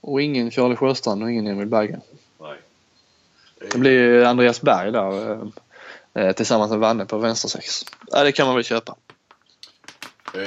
Och 0.02 0.22
ingen 0.22 0.52
Charlie 0.52 0.76
Sjöstrand 0.76 1.24
och 1.24 1.32
ingen 1.32 1.48
Emil 1.48 1.68
Berggren. 1.68 2.02
Nej. 2.40 2.58
Det 3.72 3.78
blir 3.78 4.24
Andreas 4.24 4.62
Berg 4.62 4.92
där 4.92 5.32
eh, 5.32 6.24
eh, 6.24 6.32
tillsammans 6.32 6.72
med 6.72 6.80
Vanne 6.80 7.06
på 7.06 7.18
vänstersex. 7.18 7.86
Ja, 8.08 8.24
det 8.24 8.32
kan 8.32 8.48
man 8.48 8.56
väl 8.56 8.64
köpa. 8.64 8.96
Eh, 10.34 10.42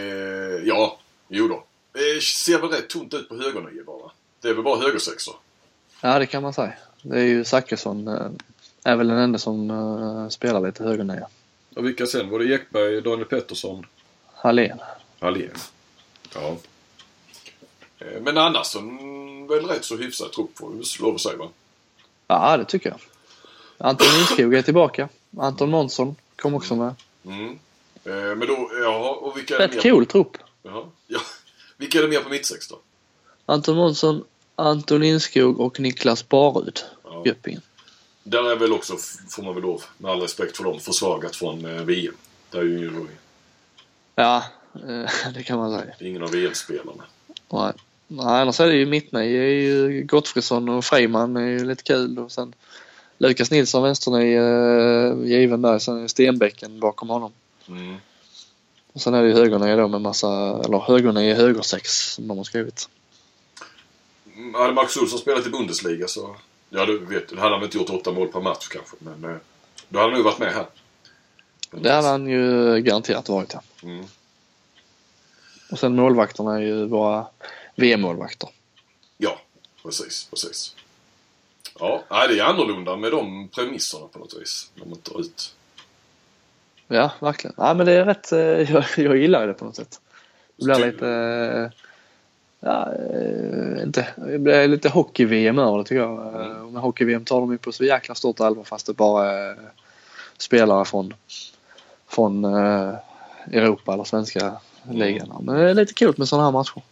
ja, 0.64 0.98
jo 1.28 1.48
då. 1.48 1.64
Det 1.98 2.22
ser 2.22 2.58
väl 2.58 2.70
rätt 2.70 2.88
tomt 2.88 3.14
ut 3.14 3.28
på 3.28 3.36
högernio 3.36 3.84
bara. 3.84 4.10
Det 4.40 4.48
är 4.48 4.54
väl 4.54 4.64
bara 4.64 4.80
högersexor? 4.80 5.34
Ja, 6.00 6.18
det 6.18 6.26
kan 6.26 6.42
man 6.42 6.52
säga. 6.52 6.72
Det 7.02 7.18
är 7.18 7.24
ju 7.24 7.44
Zachrisson 7.44 8.08
eh, 8.08 8.30
är 8.84 8.96
väl 8.96 9.08
den 9.08 9.18
enda 9.18 9.38
som 9.38 9.70
uh, 9.70 10.28
spelar 10.28 10.60
lite 10.60 10.84
högernia. 10.84 11.28
Och 11.76 11.86
vilka 11.86 12.06
sen? 12.06 12.30
Var 12.30 12.38
det 12.38 12.54
Ekberg, 12.54 13.00
Daniel 13.00 13.24
Pettersson? 13.24 13.86
Hallén. 14.34 14.78
Hallén. 15.20 15.50
Ja. 16.34 16.56
Eh, 17.98 18.20
men 18.22 18.38
annars 18.38 18.66
så 18.66 18.80
väl 19.48 19.66
rätt 19.66 19.84
så 19.84 19.96
hyfsad 19.96 20.32
trupp 20.32 20.58
får 20.58 20.70
vi 20.70 20.84
lov 21.00 21.14
att 21.14 21.20
säga 21.20 21.36
va? 21.36 21.48
Ja, 22.26 22.56
det 22.56 22.64
tycker 22.64 22.90
jag. 22.90 23.00
Anton 23.78 24.06
Lindskog 24.16 24.54
är 24.54 24.62
tillbaka. 24.62 25.08
Anton 25.38 25.70
Månsson 25.70 26.16
kom 26.36 26.54
också 26.54 26.76
med. 26.76 26.94
Mm. 27.24 27.58
Eh, 28.04 28.36
men 28.36 28.40
då, 28.40 28.70
ja, 28.82 29.18
och 29.20 29.36
vilka 29.36 29.58
Rätt 29.58 29.82
cool 29.82 30.06
trupp. 30.06 30.36
Ja. 30.62 30.88
Vilka 31.78 31.98
är 31.98 32.02
det 32.02 32.08
mer 32.08 32.20
på 32.20 32.28
mittsex 32.28 32.68
då? 32.68 32.78
Anton 33.46 33.76
Månsson, 33.76 34.24
Anton 34.56 35.00
Lindskog 35.00 35.60
och 35.60 35.80
Niklas 35.80 36.28
Barud. 36.28 36.80
Ja. 37.04 37.22
Göppingen. 37.26 37.62
Där 38.22 38.50
är 38.50 38.56
väl 38.56 38.72
också, 38.72 38.96
får 39.28 39.42
man 39.42 39.54
väl 39.54 39.62
lov, 39.62 39.82
med 39.98 40.10
all 40.10 40.20
respekt 40.20 40.56
för 40.56 40.64
dem, 40.64 40.80
försvagat 40.80 41.36
från 41.36 41.64
eh, 41.64 41.82
VM. 41.82 42.14
Där 42.50 42.58
är 42.58 42.64
ju 42.64 43.06
Ja, 44.14 44.44
eh, 44.74 45.30
det 45.34 45.42
kan 45.42 45.58
man 45.58 45.78
säga. 45.78 45.94
Ingen 46.00 46.22
av 46.22 46.30
VM-spelarna. 46.30 47.04
Nej. 47.52 47.72
Nej, 48.10 48.42
annars 48.42 48.60
är 48.60 48.66
det 48.66 48.74
ju 48.76 48.86
mittnej. 48.86 49.32
Det 49.32 49.38
är 49.38 49.52
ju 49.52 50.02
Gottfridsson 50.02 50.68
och 50.68 50.84
Freiman 50.84 51.36
är 51.36 51.46
ju 51.46 51.64
lite 51.64 51.82
kul 51.82 52.18
och 52.18 52.32
sen 52.32 52.54
Lukas 53.18 53.50
Nilsson 53.50 53.82
vänsternej 53.82 54.34
eh, 54.34 55.38
given 55.38 55.62
där. 55.62 55.78
Sen 55.78 55.98
är 55.98 56.02
det 56.02 56.08
Stenbäcken 56.08 56.80
bakom 56.80 57.08
honom. 57.08 57.32
Mm. 57.68 57.96
Och 58.98 59.02
sen 59.02 59.14
är 59.14 59.22
det 59.22 59.28
ju 59.28 59.34
högernej 59.34 59.76
då 59.76 59.88
med 59.88 60.00
massa, 60.00 60.60
eller 60.64 60.78
högernej 60.78 61.34
högersex 61.34 62.12
som 62.12 62.28
de 62.28 62.36
har 62.36 62.44
skrivit. 62.44 62.88
Mm, 64.36 64.54
Hade 64.54 64.72
Marcus 64.72 64.96
Olsson 64.96 65.18
spelat 65.18 65.46
i 65.46 65.50
Bundesliga 65.50 66.08
så... 66.08 66.36
Ja, 66.70 66.86
du 66.86 66.98
vet, 66.98 67.28
då 67.28 67.40
hade 67.40 67.54
han 67.54 67.64
inte 67.64 67.78
gjort 67.78 67.90
åtta 67.90 68.12
mål 68.12 68.28
per 68.28 68.40
match 68.40 68.68
kanske. 68.68 68.96
Men 68.98 69.24
eh, 69.24 69.36
då 69.88 69.98
hade 69.98 70.10
han 70.10 70.18
nog 70.18 70.24
varit 70.24 70.38
med 70.38 70.52
här. 70.52 70.66
Det 71.70 71.92
hade 71.92 72.08
han 72.08 72.26
ju 72.26 72.76
garanterat 72.80 73.28
varit 73.28 73.52
ja. 73.52 73.62
Mm. 73.82 74.04
Och 75.70 75.78
sen 75.78 75.96
målvakterna 75.96 76.56
är 76.56 76.60
ju 76.60 76.86
våra 76.86 77.26
VM-målvakter. 77.74 78.48
Ja, 79.16 79.38
precis, 79.82 80.28
precis. 80.30 80.74
Ja, 81.78 82.04
nej, 82.10 82.28
det 82.28 82.38
är 82.38 82.44
annorlunda 82.44 82.96
med 82.96 83.12
de 83.12 83.48
premisserna 83.48 84.06
på 84.06 84.18
något 84.18 84.34
vis. 84.40 84.70
När 84.74 84.86
man 84.86 84.98
tar 84.98 85.20
ut. 85.20 85.54
Ja, 86.88 87.10
verkligen. 87.20 87.54
Ja, 87.58 87.74
men 87.74 87.86
det 87.86 87.92
är 87.92 88.04
rätt. 88.04 88.32
eh, 88.32 88.38
Jag, 88.72 88.84
jag 88.96 89.16
gillar 89.16 89.46
det 89.46 89.54
på 89.54 89.64
något 89.64 89.76
sätt. 89.76 90.00
Det 90.56 90.64
blir 90.64 90.86
lite... 90.86 91.08
eh, 91.08 91.70
Ja, 92.60 92.92
eh, 92.94 93.82
inte. 93.82 94.06
Det 94.16 94.38
blir 94.38 94.68
lite 94.68 94.88
hockey-VM 94.88 95.58
över 95.58 95.78
det 95.78 95.84
tycker 95.84 96.00
jag. 96.02 96.28
Mm. 96.34 96.50
Mm. 96.50 96.72
Med 96.72 96.82
hockey-VM 96.82 97.24
tar 97.24 97.40
de 97.40 97.52
ju 97.52 97.58
på 97.58 97.72
så 97.72 97.84
jäkla 97.84 98.14
stort 98.14 98.40
allvar 98.40 98.64
fast 98.64 98.86
det 98.86 98.92
bara 98.92 99.32
är 99.32 99.56
spelare 100.38 100.84
från, 100.84 101.14
från 102.08 102.44
Europa 103.52 103.92
eller 103.94 104.04
svenska 104.04 104.52
ligan. 104.90 105.38
Men 105.42 105.54
det 105.56 105.70
är 105.70 105.74
lite 105.74 105.94
kul 105.94 106.14
med 106.16 106.28
sådana 106.28 106.44
här 106.44 106.52
matcher. 106.52 106.82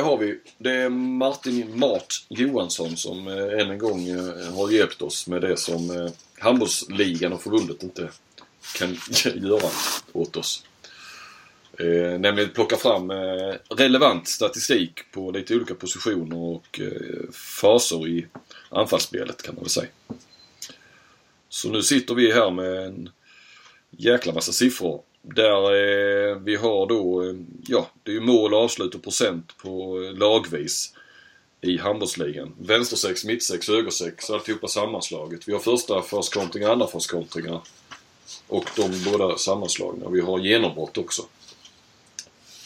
Då 0.00 0.06
har 0.06 0.18
vi, 0.18 0.40
det 0.58 0.70
är 0.70 0.88
Martin 0.88 1.78
Mart 1.78 2.24
Johansson 2.28 2.96
som 2.96 3.28
eh, 3.28 3.60
än 3.60 3.70
en 3.70 3.78
gång 3.78 4.08
eh, 4.08 4.54
har 4.54 4.70
hjälpt 4.70 5.02
oss 5.02 5.26
med 5.26 5.40
det 5.42 5.56
som 5.56 5.90
eh, 5.90 6.10
handbollsligan 6.38 7.32
och 7.32 7.42
förbundet 7.42 7.82
inte 7.82 8.10
kan 8.78 8.96
göra 9.34 9.70
åt 10.12 10.36
oss. 10.36 10.64
Eh, 11.78 12.18
nämligen 12.18 12.50
plocka 12.50 12.76
fram 12.76 13.10
eh, 13.10 13.54
relevant 13.68 14.28
statistik 14.28 15.12
på 15.12 15.30
lite 15.30 15.54
olika 15.54 15.74
positioner 15.74 16.36
och 16.36 16.80
eh, 16.80 17.30
faser 17.32 18.08
i 18.08 18.26
anfallsspelet 18.68 19.42
kan 19.42 19.54
man 19.54 19.64
väl 19.64 19.70
säga. 19.70 19.88
Så 21.48 21.68
nu 21.68 21.82
sitter 21.82 22.14
vi 22.14 22.32
här 22.32 22.50
med 22.50 22.86
en 22.86 23.10
jäkla 23.90 24.32
massa 24.32 24.52
siffror. 24.52 25.02
Där 25.22 25.64
eh, 26.30 26.36
vi 26.36 26.56
har 26.56 26.86
då, 26.86 27.22
eh, 27.22 27.34
ja 27.66 27.86
det 28.02 28.10
är 28.10 28.14
ju 28.14 28.20
mål, 28.20 28.54
avslut 28.54 28.94
och 28.94 29.02
procent 29.02 29.56
på 29.56 30.02
eh, 30.04 30.12
lagvis 30.18 30.94
i 31.60 31.78
handbollsligan. 31.78 32.52
Vänstersex, 32.58 33.24
mittsex, 33.24 33.68
högersex, 33.68 34.30
alltihopa 34.30 34.68
sammanslaget. 34.68 35.48
Vi 35.48 35.52
har 35.52 35.60
första 35.60 36.02
förskontringar, 36.02 36.70
andra 36.70 36.86
förskontringar. 36.86 37.60
Och 38.48 38.64
de 38.76 38.90
båda 39.10 39.38
sammanslagna. 39.38 40.08
Vi 40.10 40.20
har 40.20 40.38
genombrott 40.38 40.98
också. 40.98 41.22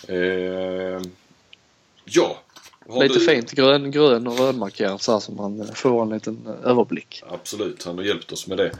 Eh, 0.08 1.00
ja. 2.04 2.38
Har 2.88 3.02
Lite 3.02 3.18
du- 3.18 3.26
fint 3.26 3.50
grön, 3.52 3.90
grön 3.90 4.26
och 4.26 4.38
rödmarkerat 4.38 5.02
så 5.02 5.12
här 5.12 5.20
så 5.20 5.32
man 5.32 5.60
eh, 5.60 5.72
får 5.74 6.02
en 6.02 6.08
liten 6.10 6.46
överblick. 6.64 7.22
Absolut, 7.28 7.82
han 7.84 7.98
har 7.98 8.04
hjälpt 8.04 8.32
oss 8.32 8.46
med 8.46 8.58
det. 8.58 8.72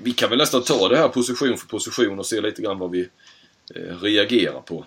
Vi 0.00 0.12
kan 0.12 0.30
väl 0.30 0.38
nästan 0.38 0.62
ta 0.62 0.88
det 0.88 0.96
här 0.96 1.08
position 1.08 1.58
för 1.58 1.66
position 1.66 2.18
och 2.18 2.26
se 2.26 2.40
lite 2.40 2.62
grann 2.62 2.78
vad 2.78 2.90
vi 2.90 3.08
eh, 3.74 4.00
reagerar 4.00 4.60
på. 4.60 4.84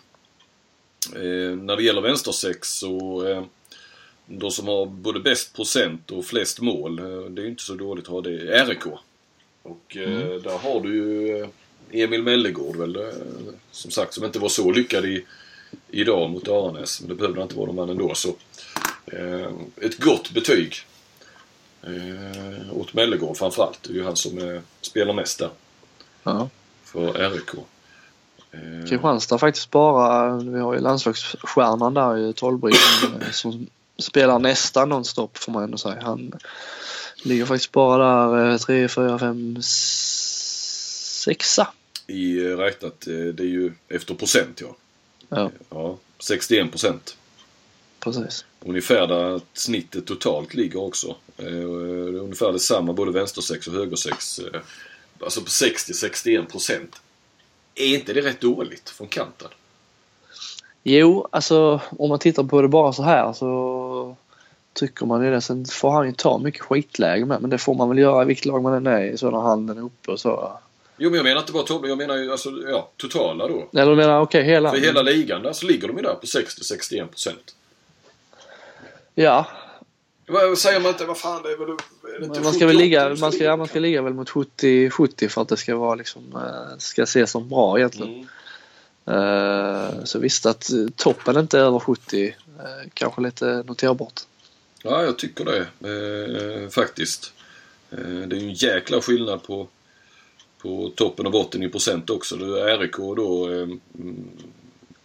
Eh, 1.15 1.55
när 1.57 1.76
det 1.76 1.84
gäller 1.84 2.01
vänstersex 2.01 2.69
så 2.69 3.28
eh, 3.28 3.43
de 4.26 4.51
som 4.51 4.67
har 4.67 4.86
både 4.86 5.19
bäst 5.19 5.55
procent 5.55 6.11
och 6.11 6.26
flest 6.26 6.61
mål, 6.61 6.95
det 6.95 7.41
är 7.41 7.43
ju 7.43 7.49
inte 7.49 7.63
så 7.63 7.73
dåligt 7.73 8.05
att 8.05 8.11
ha 8.11 8.21
det, 8.21 8.57
är 8.57 8.65
RIK. 8.65 8.86
Och 9.63 9.97
eh, 9.97 10.41
där 10.41 10.57
har 10.57 10.82
du 10.82 10.95
ju 10.95 11.47
Emil 11.91 12.23
Mellegård 12.23 12.76
väl, 12.76 13.13
som 13.71 13.91
sagt, 13.91 14.13
som 14.13 14.26
inte 14.26 14.39
var 14.39 14.49
så 14.49 14.71
lyckad 14.71 15.05
i, 15.05 15.26
idag 15.89 16.30
mot 16.30 16.47
Aranäs. 16.47 17.01
Men 17.01 17.09
det 17.09 17.15
behövde 17.15 17.39
han 17.39 17.45
inte 17.45 17.57
vara 17.57 17.67
de 17.67 17.76
man 17.76 17.89
ändå. 17.89 18.15
Så, 18.15 18.36
ett 19.82 19.97
gott 19.97 20.32
betyg 20.32 20.76
Eh, 21.86 22.77
åt 22.77 22.93
Mellegård 22.93 23.38
framförallt. 23.38 23.83
Det 23.83 23.89
är 23.89 23.93
ju 23.93 24.03
han 24.03 24.15
som 24.15 24.38
eh, 24.38 24.61
spelar 24.81 25.13
mest 25.13 25.39
där 25.39 25.49
Ja. 26.23 26.49
för 26.83 27.29
RIK. 27.29 27.49
Eh, 28.51 28.89
Kristianstad 28.89 29.38
faktiskt 29.38 29.71
bara, 29.71 30.38
vi 30.38 30.59
har 30.59 30.73
ju 30.73 30.79
landslagsstjärnan 30.79 31.93
där 31.93 32.17
i 32.17 32.33
Tolbrisen 32.33 33.21
eh, 33.21 33.31
som 33.31 33.67
spelar 33.97 34.39
nästan 34.39 34.89
nonstop 34.89 35.38
får 35.38 35.51
man 35.51 35.63
ändå 35.63 35.77
säga. 35.77 36.01
Han 36.01 36.31
ligger 37.23 37.45
faktiskt 37.45 37.71
bara 37.71 38.27
där 38.27 38.51
eh, 38.51 38.57
3, 38.57 38.88
4, 38.88 39.19
5, 39.19 39.57
6 39.61 41.59
I 42.07 42.39
räknat, 42.39 43.01
det 43.05 43.39
är 43.39 43.47
ju 43.47 43.73
efter 43.89 44.13
procent 44.13 44.61
ja. 44.61 44.75
Ja, 45.29 45.51
ja 45.69 45.97
61 46.19 46.71
procent. 46.71 47.17
Precis. 48.06 48.45
Ungefär 48.60 49.08
där 49.08 49.41
snittet 49.53 50.06
totalt 50.06 50.53
ligger 50.53 50.82
också. 50.82 51.16
Eh, 51.38 51.45
det 51.45 51.51
är 51.51 52.20
ungefär 52.20 52.51
detsamma 52.51 52.93
både 52.93 53.12
vänstersex 53.12 53.68
och 53.68 53.74
högersex. 53.74 54.39
Eh, 54.39 54.62
alltså 55.24 55.41
på 55.41 55.47
60-61 55.47 56.45
procent. 56.45 57.01
Är 57.76 57.95
inte 57.95 58.14
det 58.14 58.22
rätt 58.22 58.41
dåligt 58.41 58.89
från 58.89 59.08
kanten? 59.08 59.47
Jo, 60.84 61.28
alltså 61.32 61.82
om 61.89 62.10
man 62.10 62.20
tittar 62.20 62.43
på 62.43 62.62
det 62.62 62.68
bara 62.68 62.93
så 62.93 63.03
här 63.03 63.34
så 63.34 64.16
tycker 64.74 65.06
man 65.06 65.24
ju 65.24 65.32
det. 65.32 65.41
Sen 65.41 65.66
får 65.66 65.91
han 65.91 66.06
ju 66.06 66.14
ta 66.14 66.38
mycket 66.38 66.62
skitläge 66.62 67.26
med 67.26 67.41
men 67.41 67.49
det 67.49 67.58
får 67.58 67.76
man 67.76 67.89
väl 67.89 67.97
göra 67.97 68.24
i 68.24 68.26
vilket 68.26 68.45
lag 68.45 68.64
man 68.64 68.74
än 68.74 68.88
är 68.88 69.03
i 69.03 69.18
så 69.18 69.32
när 69.32 69.39
handen 69.39 69.78
är 69.78 69.82
uppe 69.82 70.12
och 70.12 70.20
så. 70.20 70.60
Jo 70.97 71.10
men 71.10 71.18
jag 71.18 71.24
menar 71.24 71.41
inte 71.41 71.51
bara 71.51 71.64
toppen, 71.64 71.89
jag 71.89 71.97
menar 71.97 72.18
ju 72.18 72.32
alltså 72.32 72.49
ja, 72.70 72.89
totala 72.97 73.47
då. 73.47 73.70
Eller 73.74 73.91
du 73.91 73.95
menar 73.95 74.20
okej 74.20 74.43
hela? 74.43 74.72
För 74.72 74.78
hela 74.78 75.01
ligan 75.01 75.41
där 75.43 75.53
så 75.53 75.66
ligger 75.66 75.88
de 75.88 75.97
ju 75.97 76.03
där 76.03 76.14
på 76.14 76.26
60-61 76.26 77.08
procent. 77.08 77.56
Ja, 79.16 79.47
Vad 80.28 80.57
säger 80.57 80.80
man 80.80 80.91
inte? 80.91 81.05
Vad 81.05 81.18
fan 81.18 81.43
det 81.43 81.51
är 81.51 81.57
väl... 81.57 81.70
Är 82.16 82.20
det 82.20 82.26
inte 82.26 82.41
man 82.41 82.53
ska 82.53 82.66
väl 82.66 82.76
78 82.76 82.84
ligga, 82.84 83.16
man 83.16 83.32
ska, 83.32 83.43
ja, 83.43 83.57
man 83.57 83.68
ska 83.68 83.80
ligga 83.80 84.01
väl 84.01 84.13
mot 84.13 84.30
70, 84.30 84.89
70 84.89 85.30
för 85.30 85.41
att 85.41 85.47
det 85.49 85.57
ska 85.57 85.76
vara 85.76 85.95
liksom, 85.95 86.24
eh, 86.36 86.78
ska 86.78 87.03
ses 87.03 87.32
som 87.32 87.49
bra 87.49 87.78
egentligen. 87.80 88.13
Mm. 88.13 88.28
Eh, 89.07 90.03
Så 90.03 90.20
visst 90.20 90.45
att 90.45 90.70
toppen 90.95 91.38
inte 91.38 91.59
är 91.59 91.61
över 91.63 91.80
70 91.80 92.28
eh, 92.28 92.89
kanske 92.93 93.22
lite 93.22 93.63
noterbart. 93.68 94.22
Ja, 94.84 95.03
jag 95.03 95.18
tycker 95.18 95.45
det 95.45 95.59
eh, 95.59 96.70
faktiskt. 96.70 97.34
Det 97.89 98.36
är 98.36 98.39
ju 98.39 98.47
en 98.49 98.53
jäkla 98.53 99.01
skillnad 99.01 99.43
på, 99.43 99.68
på 100.61 100.91
toppen 100.95 101.26
och 101.26 101.32
botten 101.32 101.63
i 101.63 101.70
procent 101.70 102.09
också. 102.09 102.36
Det 102.36 102.72
är 102.72 102.78
RIK 102.78 102.97
då 102.97 103.45
mm, 103.47 103.80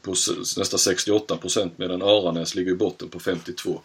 på 0.03 0.11
nästan 0.57 0.79
68 0.79 1.37
procent 1.37 1.73
medan 1.79 2.03
Aranäs 2.03 2.55
ligger 2.55 2.73
i 2.73 2.75
botten 2.75 3.09
på 3.09 3.21
52. 3.21 3.81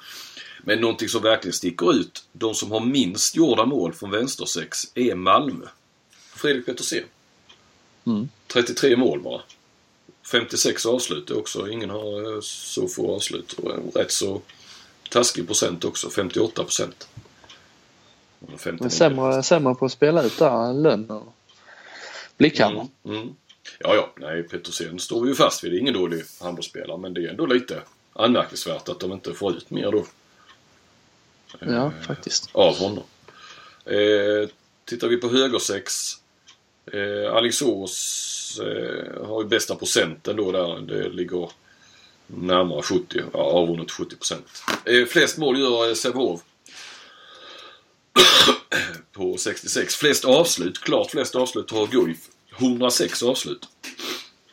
Men 0.63 0.81
någonting 0.81 1.09
som 1.09 1.21
verkligen 1.21 1.53
sticker 1.53 1.93
ut, 1.93 2.23
de 2.31 2.55
som 2.55 2.71
har 2.71 2.79
minst 2.79 3.35
gjorda 3.35 3.65
mål 3.65 3.93
från 3.93 4.11
vänstersex 4.11 4.79
är 4.95 5.15
Malmö. 5.15 5.65
Fredrik 6.35 6.65
Petersen. 6.65 7.03
Mm. 8.05 8.29
33 8.47 8.97
mål 8.97 9.21
bara. 9.21 9.41
56 10.31 10.85
avslut 10.85 11.31
också. 11.31 11.69
Ingen 11.69 11.89
har 11.89 12.35
eh, 12.35 12.41
så 12.41 12.87
få 12.87 13.15
avslut. 13.15 13.53
Och 13.53 13.95
rätt 13.95 14.11
så 14.11 14.41
taskig 15.09 15.47
procent 15.47 15.85
också. 15.85 16.09
58 16.09 16.63
procent. 16.63 17.07
Sämre, 18.89 19.43
sämre 19.43 19.75
på 19.75 19.85
att 19.85 19.91
spela 19.91 20.23
ut 20.23 20.39
där 20.39 20.73
Lönn 20.73 21.09
och 21.09 21.35
Blickhammar. 22.37 22.87
Mm, 23.05 23.17
mm. 23.17 23.35
Ja, 23.79 23.95
ja. 23.95 24.13
Nej, 24.17 24.43
Petersen 24.43 24.99
står 24.99 25.21
vi 25.21 25.29
ju 25.29 25.35
fast 25.35 25.63
vid. 25.63 25.71
Det 25.71 25.77
är 25.77 25.79
ingen 25.79 25.93
dålig 25.93 26.23
handbollsspelare. 26.41 26.97
Men 26.97 27.13
det 27.13 27.25
är 27.25 27.29
ändå 27.29 27.45
lite 27.45 27.81
anmärkningsvärt 28.13 28.89
att 28.89 28.99
de 28.99 29.11
inte 29.11 29.33
får 29.33 29.57
ut 29.57 29.69
mer 29.69 29.91
då. 29.91 30.05
Ja, 31.59 31.67
Eh, 31.67 31.91
faktiskt. 32.07 32.49
Av 32.51 32.77
honom. 32.77 33.03
Eh, 33.85 34.49
tittar 34.85 35.07
vi 35.07 35.17
på 35.17 35.27
högersex. 35.29 36.13
Eh, 36.91 37.33
Alingsås 37.35 38.59
eh, 38.63 39.25
har 39.27 39.41
ju 39.41 39.47
bästa 39.47 39.75
procenten 39.75 40.35
då 40.35 40.51
där. 40.51 40.79
Det 40.81 41.09
ligger 41.09 41.49
närmare 42.27 42.81
70. 42.81 43.21
Ja, 43.33 43.39
avrundat 43.39 43.91
70 43.91 44.15
procent. 44.15 44.45
Eh, 44.85 45.05
flest 45.05 45.37
mål 45.37 45.59
gör 45.59 45.89
eh, 45.89 45.93
Sävehof. 45.93 46.41
på 49.11 49.37
66. 49.37 49.95
Flest 49.95 50.25
avslut. 50.25 50.79
Klart 50.81 51.11
flest 51.11 51.35
avslut 51.35 51.71
har 51.71 51.87
Guif. 51.87 52.17
106 52.57 53.23
avslut. 53.23 53.67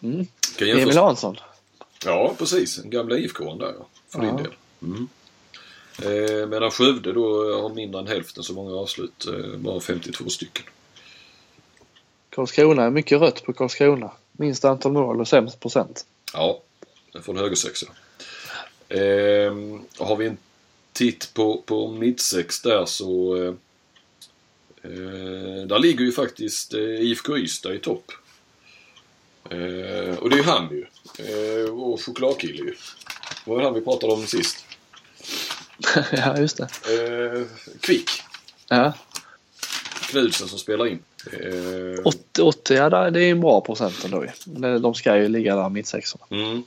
Mm. 0.03 0.26
Kan 0.59 0.68
Emil 0.68 0.96
Hansson. 0.96 1.36
Ja, 2.05 2.34
precis. 2.38 2.76
Den 2.76 2.90
gamla 2.90 3.18
IFK 3.18 3.55
där 3.55 3.74
ja. 3.78 3.86
För 4.09 4.20
din 4.20 4.28
Ja. 4.28 4.36
del. 4.36 4.53
Mm. 4.82 5.09
Eh, 6.03 6.46
medan 6.46 6.70
Skövde 6.70 7.12
då 7.12 7.55
har 7.62 7.68
mindre 7.74 8.00
än 8.00 8.07
hälften 8.07 8.42
så 8.42 8.53
många 8.53 8.74
avslut. 8.74 9.26
Eh, 9.26 9.57
bara 9.57 9.80
52 9.80 10.28
stycken. 10.28 10.64
Karlskrona 12.30 12.82
är 12.84 12.90
mycket 12.90 13.20
rött 13.20 13.44
på 13.44 13.53
Karlskrona. 13.53 14.11
Minst 14.32 14.64
antal 14.64 14.92
mål 14.92 15.20
och 15.20 15.28
sämst 15.28 15.61
procent. 15.61 16.07
Ja, 16.32 16.61
från 17.22 17.36
högersexa. 17.36 17.86
Ehm, 18.88 19.80
har 19.98 20.16
vi 20.16 20.26
en 20.26 20.36
titt 20.92 21.34
på, 21.34 21.62
på 21.66 21.88
mittsex 21.88 22.62
där 22.62 22.84
så 22.84 23.36
eh, 23.36 23.48
eh, 23.48 23.55
där 25.66 25.78
ligger 25.78 26.05
ju 26.05 26.12
faktiskt 26.12 26.74
eh, 26.74 26.80
IFK 26.80 27.39
Ystad 27.39 27.74
i 27.74 27.78
topp. 27.78 28.12
Eh, 29.51 30.18
och 30.18 30.30
det 30.30 30.37
är 30.37 30.39
ju 30.39 30.43
han 30.43 30.68
ju. 30.70 30.87
Eh, 31.18 31.70
vår 31.70 31.97
chokladkille 31.97 32.59
ju. 32.59 32.74
Det 33.45 33.51
var 33.51 33.59
ju 33.59 33.64
han 33.64 33.74
vi 33.74 33.80
pratade 33.80 34.12
om 34.12 34.26
sist. 34.26 34.64
ja, 36.12 36.39
just 36.39 36.57
det. 36.57 36.64
Eh, 36.64 37.43
Kvick. 37.80 38.11
Ja. 38.68 38.93
Knudsen 40.11 40.49
som 40.49 40.59
spelar 40.59 40.87
in. 40.87 40.99
Eh, 41.33 42.01
80, 42.05 42.43
80 42.43 42.74
ja, 42.74 43.11
det 43.11 43.24
är 43.24 43.30
en 43.30 43.41
bra 43.41 43.61
procent 43.61 44.05
ändå 44.05 44.24
ju. 44.24 44.78
De 44.78 44.95
ska 44.95 45.16
ju 45.16 45.28
ligga 45.28 45.57
där 45.57 45.68
mittsexorna. 45.68 46.24
mm. 46.30 46.62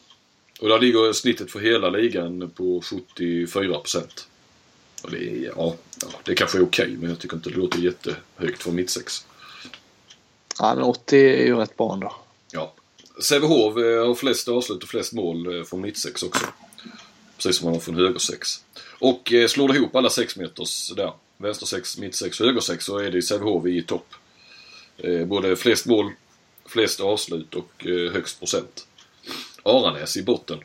Och 0.59 0.69
där 0.69 0.79
ligger 0.79 1.13
snittet 1.13 1.51
för 1.51 1.59
hela 1.59 1.89
ligan 1.89 2.51
på 2.55 2.81
74 2.81 3.79
procent. 3.79 4.27
Och 5.03 5.11
det 5.11 5.17
är, 5.17 5.51
ja, 5.57 5.75
ja, 6.01 6.07
det 6.23 6.35
kanske 6.35 6.57
är 6.57 6.63
okej 6.63 6.97
men 6.99 7.09
jag 7.09 7.19
tycker 7.19 7.35
inte 7.35 7.49
det 7.49 7.55
låter 7.55 7.79
jättehögt 7.79 8.63
för 8.63 8.71
mittsex. 8.71 9.25
Ja, 10.59 10.75
men 10.75 10.83
80 10.83 11.17
är 11.17 11.45
ju 11.45 11.55
rätt 11.55 11.77
bra 11.77 11.93
ändå. 11.93 12.15
Ja. 12.51 12.73
Sävehof 13.23 13.77
eh, 13.77 14.07
har 14.07 14.15
flest 14.15 14.47
avslut 14.47 14.83
och 14.83 14.89
flest 14.89 15.13
mål 15.13 15.57
eh, 15.57 15.63
från 15.63 15.81
mittsex 15.81 16.23
också. 16.23 16.45
Precis 17.37 17.57
som 17.57 17.65
man 17.65 17.73
har 17.73 17.81
från 17.81 17.95
högersex. 17.95 18.63
Och 18.99 19.33
eh, 19.33 19.47
slår 19.47 19.67
du 19.67 19.75
ihop 19.75 19.95
alla 19.95 20.09
6 20.09 20.37
meters 20.37 20.91
där, 20.95 21.13
vänster 21.37 21.65
6, 21.65 21.97
mitt 21.97 22.15
6 22.15 22.39
och 22.39 22.45
höger 22.47 22.61
6 22.61 22.85
så 22.85 22.97
är 22.97 23.11
det 23.11 23.21
Sävehof 23.21 23.65
i 23.65 23.83
topp. 23.83 24.07
Både 25.25 25.55
flest 25.55 25.85
mål, 25.85 26.11
flest 26.65 26.99
avslut 26.99 27.55
och 27.55 27.85
högst 28.13 28.39
procent. 28.39 28.87
Aranäs 29.63 30.17
i 30.17 30.23
botten. 30.23 30.59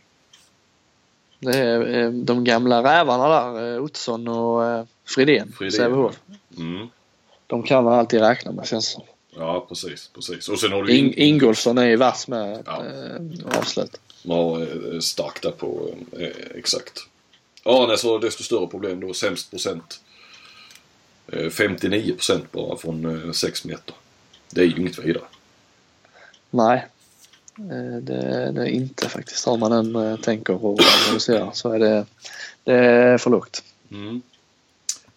Det 1.39 1.59
är 1.59 2.11
de 2.11 2.45
gamla 2.45 2.83
rävarna 2.83 3.28
där, 3.28 3.81
Ottsson 3.81 4.28
och 4.28 4.87
Fridén, 5.14 5.52
Sävehof. 5.72 6.16
Mm. 6.58 6.88
De 7.46 7.62
kan 7.62 7.84
man 7.84 7.92
alltid 7.92 8.20
räkna 8.20 8.52
med 8.52 8.66
känns 8.66 8.88
som. 8.88 9.02
Ja, 9.36 9.66
precis, 9.68 10.11
precis. 10.14 10.48
Och 10.48 10.61
sen 10.61 10.72
har 10.72 10.82
du 10.82 10.96
In, 10.96 11.14
Ingolfsson 11.14 11.78
är 11.78 11.86
ju 11.86 11.96
vass 11.96 12.28
med 12.28 12.62
Ja. 12.66 12.84
eh, 12.86 13.58
avslut. 13.58 14.00
Ja, 14.22 14.62
eh, 14.62 14.98
starkt 15.00 15.42
där 15.42 15.50
på 15.50 15.94
eh, 16.18 16.28
exakt. 16.54 16.98
Aranäs 17.64 18.04
har 18.04 18.18
desto 18.18 18.42
större 18.42 18.66
problem 18.66 19.00
då, 19.00 19.14
sämst 19.14 19.50
procent. 19.50 20.00
Eh, 21.32 21.50
59 21.50 22.12
procent 22.14 22.52
bara 22.52 22.76
från 22.76 23.34
6 23.34 23.64
meter. 23.64 23.94
Det 24.50 24.61
är 24.61 24.64
ju 24.64 24.76
inget 24.76 24.98
vidare. 24.98 25.24
Nej, 26.50 26.86
det, 28.02 28.52
det 28.52 28.62
är 28.62 28.66
inte 28.66 29.08
faktiskt. 29.08 29.46
Om 29.48 29.61
man 29.61 29.72
än 29.96 30.18
tänker 30.18 30.64
och 30.64 30.80
analyserar 31.06 31.50
så 31.52 31.72
är 31.72 31.78
det, 31.78 32.06
det 32.64 32.72
är 32.74 33.18
för 33.18 33.30
lågt. 33.30 33.62
Mm. 33.90 34.22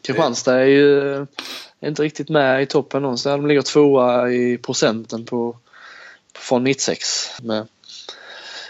Kristianstad 0.03 0.59
är 0.59 0.65
ju 0.65 1.25
inte 1.81 2.03
riktigt 2.03 2.29
med 2.29 2.63
i 2.63 2.65
toppen 2.65 3.01
någonstans. 3.01 3.41
De 3.41 3.47
ligger 3.47 3.61
tvåa 3.61 4.31
i 4.31 4.57
procenten 4.57 5.25
på, 5.25 5.57
från 6.33 6.63
mittsex 6.63 7.29
med 7.41 7.67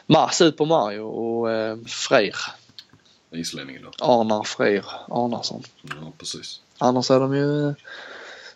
Mars 0.06 0.42
ut 0.42 0.58
på 0.58 0.66
Mario 0.66 1.02
och 1.02 1.52
eh, 1.52 1.78
Freyr. 1.88 2.36
Islänningen 3.32 3.82
då. 3.84 4.06
Arnar 4.06 4.44
Freyr 4.44 4.86
Arnarsson. 5.08 5.64
Ja, 5.82 6.12
precis. 6.18 6.62
Annars 6.78 7.12
är 7.12 7.20
de 7.20 7.36
ju 7.36 7.74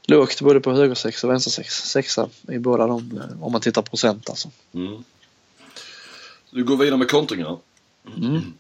lågt 0.04 0.42
både 0.42 0.60
på 0.60 0.72
högersex 0.72 1.24
och 1.24 1.30
vänstersex. 1.30 1.74
Sexa 1.74 2.30
i 2.48 2.60
båda 2.60 2.88
de 2.88 3.18
eh, 3.18 3.44
om 3.44 3.52
man 3.52 3.62
tittar 3.62 3.82
procent 3.82 4.30
alltså. 4.30 4.50
Mm. 4.74 5.04
Du 6.52 6.64
går 6.64 6.78
vidare 6.78 6.98
med 6.98 7.10
kontringar. 7.10 7.58
Mm. 8.18 8.54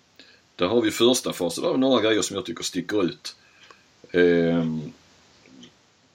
Där 0.55 0.67
har 0.67 0.81
vi 0.81 0.91
första 0.91 1.33
fasen. 1.33 1.61
Där 1.61 1.67
har 1.69 1.75
vi 1.75 1.81
några 1.81 2.01
grejer 2.01 2.21
som 2.21 2.35
jag 2.35 2.45
tycker 2.45 2.63
sticker 2.63 3.03
ut. 3.03 3.35
Ehm, 4.11 4.91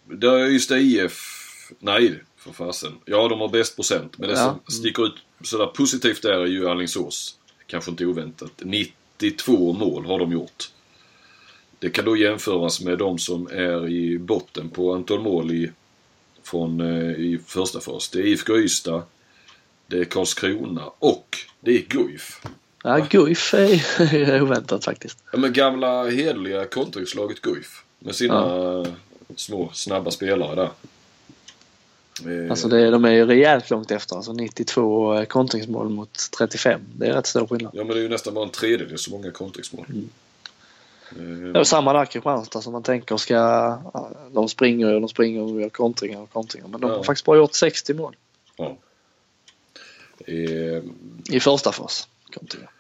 där 0.05 0.33
är 0.39 0.47
just 0.47 0.71
IF... 0.71 1.39
Nej, 1.79 2.21
för 2.37 2.53
fasen. 2.53 2.93
Ja, 3.05 3.29
de 3.29 3.41
har 3.41 3.49
bäst 3.49 3.77
procent. 3.77 4.19
Men 4.19 4.29
det 4.29 4.35
Ja. 4.35 4.59
som 4.67 4.75
sticker 4.75 5.07
ut 5.07 5.15
sådär 5.43 5.67
positivt 5.67 6.23
där 6.23 6.33
är 6.41 6.47
ju 6.47 6.69
Alingsås. 6.69 7.39
Kanske 7.67 7.91
inte 7.91 8.07
oväntat. 8.07 8.53
92 8.65 9.73
mål 9.73 10.07
har 10.07 10.19
de 10.19 10.33
gjort. 10.33 10.71
Det 11.79 11.91
kan 11.91 12.05
då 12.05 12.17
jämföras 12.17 12.81
med 12.81 12.99
de 12.99 13.19
som 13.19 13.47
är 13.47 13.89
i 13.89 14.19
botten 14.19 14.71
på 14.71 14.95
antal 14.95 15.21
mål 15.21 15.51
i, 15.53 15.71
från, 16.43 16.81
eh, 16.81 17.11
i 17.11 17.41
första 17.47 17.81
fas. 17.81 18.09
Det 18.09 18.19
är 18.19 18.27
IFK 18.27 18.57
Ystad, 18.59 19.03
det 19.87 19.99
är 19.99 20.05
Karlskrona 20.05 20.91
och 20.99 21.37
det 21.61 21.71
är 21.79 21.83
Guif. 21.89 22.41
Ja, 22.83 23.07
Guif 23.11 23.55
är 23.55 24.43
oväntat 24.43 24.85
faktiskt. 24.85 25.19
Ja, 25.33 25.39
men 25.39 25.53
gamla 25.53 26.05
hederliga 26.11 26.65
kontringslaget 26.65 27.41
Guif. 27.41 27.85
Med 27.99 28.15
sina 28.15 28.87
små 29.37 29.71
snabba 29.73 30.11
spelare 30.11 30.55
där. 30.55 30.71
Eh, 32.45 32.51
Alltså 32.51 32.69
det, 32.69 32.91
de 32.91 33.05
är 33.05 33.11
ju 33.13 33.27
rejält 33.27 33.71
långt 33.71 33.91
efter. 33.91 34.17
Alltså 34.17 34.33
92 34.33 35.15
eh, 35.15 35.25
kontringsmål 35.25 35.89
mot 35.89 36.19
35. 36.39 36.81
Det 36.97 37.07
är 37.07 37.13
rätt 37.13 37.27
stor 37.27 37.47
skillnad. 37.47 37.73
Ja 37.75 37.85
men 37.85 37.95
det 37.95 38.01
är 38.01 38.03
ju 38.03 38.09
nästan 38.09 38.35
bara 38.35 38.45
en 38.45 38.51
tredjedel 38.51 38.99
så 38.99 39.11
många 39.11 39.31
kontringsmål. 39.31 39.87
Mm. 39.89 40.09
Eh, 41.47 41.53
Det 41.53 41.61
är 41.61 41.65
samma 41.65 41.93
där 41.93 42.05
Kristianstad 42.05 42.61
som 42.63 42.73
man 42.73 42.83
tänker 42.83 43.17
ska... 43.17 43.35
ja, 43.35 44.11
De 44.33 44.49
springer 44.49 44.95
och 44.95 45.01
de 45.01 45.09
springer 45.09 45.41
och 45.43 45.61
gör 45.61 45.69
kontringar 45.69 46.21
och 46.21 46.33
kontringar. 46.33 46.69
Men 46.69 46.81
de 46.81 46.91
Ja. 46.91 46.97
har 46.97 47.03
faktiskt 47.05 47.25
bara 47.27 47.37
gjort 47.39 47.55
60 47.55 47.95
mål 47.95 48.17
ja. 48.57 48.77
Eh, 50.27 50.83
i 51.37 51.41
första 51.41 51.73
fas. 51.73 52.09
Kontringar. 52.33 52.71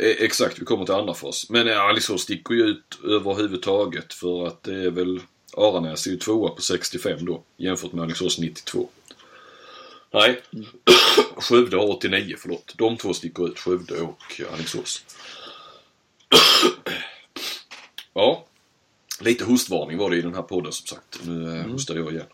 Eh, 0.00 0.24
Exakt, 0.24 0.58
vi 0.60 0.64
kommer 0.64 0.84
till 0.84 0.94
andra 0.94 1.14
fas. 1.14 1.50
Men 1.50 1.68
eh, 1.68 1.80
Alingsås 1.80 2.22
sticker 2.22 2.54
ju 2.54 2.62
ut 2.62 2.98
överhuvudtaget 3.04 4.14
för 4.14 4.46
att 4.46 4.62
det 4.62 4.74
är 4.74 4.90
väl 4.90 5.20
Aranäs 5.56 6.06
är 6.06 6.10
ju 6.10 6.16
tvåa 6.16 6.50
på 6.50 6.62
65 6.62 7.24
då 7.24 7.42
jämfört 7.56 7.92
med 7.92 8.02
Alingsås 8.02 8.38
92. 8.38 8.88
Nej, 10.10 10.42
Skövde 11.36 11.76
har 11.76 11.88
89, 11.88 12.36
förlåt. 12.38 12.74
De 12.76 12.96
två 12.96 13.14
sticker 13.14 13.48
ut, 13.48 13.58
Skövde 13.58 14.00
och 14.00 14.40
Alingsås. 14.52 15.04
Ja, 18.16 18.46
lite 19.20 19.44
hostvarning 19.44 19.98
var 19.98 20.10
det 20.10 20.16
i 20.16 20.22
den 20.22 20.34
här 20.34 20.42
podden 20.42 20.72
som 20.72 20.86
sagt. 20.86 21.20
Nu 21.26 21.58
eh, 21.58 21.66
hostar 21.66 21.94
jag 21.94 22.12
igen. 22.12 22.26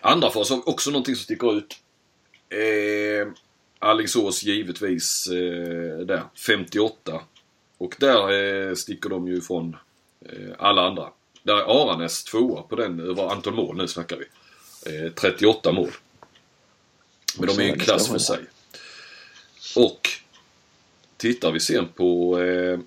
Andra 0.00 0.30
fas 0.30 0.50
har 0.50 0.68
också 0.68 0.90
någonting 0.90 1.16
som 1.16 1.24
sticker 1.24 1.58
ut. 1.58 1.76
Eh, 2.48 3.32
Alingsås 3.82 4.42
givetvis 4.42 5.26
eh, 5.26 5.98
där, 5.98 6.22
58. 6.46 7.20
Och 7.78 7.96
där 7.98 8.32
eh, 8.32 8.74
sticker 8.74 9.10
de 9.10 9.28
ju 9.28 9.36
ifrån 9.36 9.76
eh, 10.26 10.54
alla 10.58 10.82
andra. 10.82 11.08
Där 11.42 11.56
är 11.56 11.82
Aranäs 11.82 12.24
tvåa 12.24 12.62
på 12.62 12.76
den, 12.76 13.00
över 13.00 13.32
antal 13.32 13.54
mål 13.54 13.76
nu 13.76 13.88
snackar 13.88 14.16
vi. 14.16 14.26
Eh, 15.06 15.12
38 15.12 15.72
mål. 15.72 15.90
Men 17.38 17.46
de 17.46 17.58
är 17.58 17.62
ju 17.62 17.72
en 17.72 17.78
klass 17.78 18.08
för 18.08 18.18
sig. 18.18 18.38
Och 19.76 20.08
tittar 21.16 21.52
vi 21.52 21.60
sen 21.60 21.88
på 21.88 22.40
eh, 22.40 22.78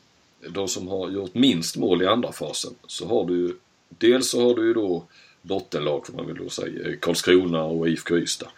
de 0.49 0.67
som 0.67 0.87
har 0.87 1.09
gjort 1.09 1.33
minst 1.33 1.77
mål 1.77 2.01
i 2.01 2.07
andra 2.07 2.31
fasen 2.31 2.75
så 2.87 3.07
har 3.07 3.25
du 3.25 3.57
dels 3.89 4.29
så 4.29 4.47
har 4.47 4.55
du 4.55 4.67
ju 4.67 4.73
då 4.73 5.07
bottenlag 5.41 6.07
får 6.07 6.13
man 6.13 6.27
väl 6.27 6.37
då 6.37 6.49
säga, 6.49 6.89
eh, 6.89 6.99
Karlskrona 6.99 7.63
och 7.63 7.89
IFK 7.89 8.17
Ystad 8.17 8.49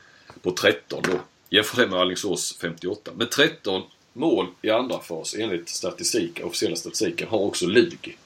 på 0.41 0.51
13 0.51 1.01
då. 1.03 1.19
Jämför 1.49 1.81
det 1.81 1.87
med 1.87 1.99
Alingsås 1.99 2.57
58. 2.61 3.11
Men 3.15 3.29
13 3.29 3.83
mål 4.13 4.47
i 4.61 4.69
andra 4.69 4.99
fas 4.99 5.35
enligt 5.39 5.69
statistik, 5.69 6.41
officiella 6.43 6.75
statistiken 6.75 7.27
har 7.27 7.39
också 7.39 7.65
Lugi. 7.65 8.17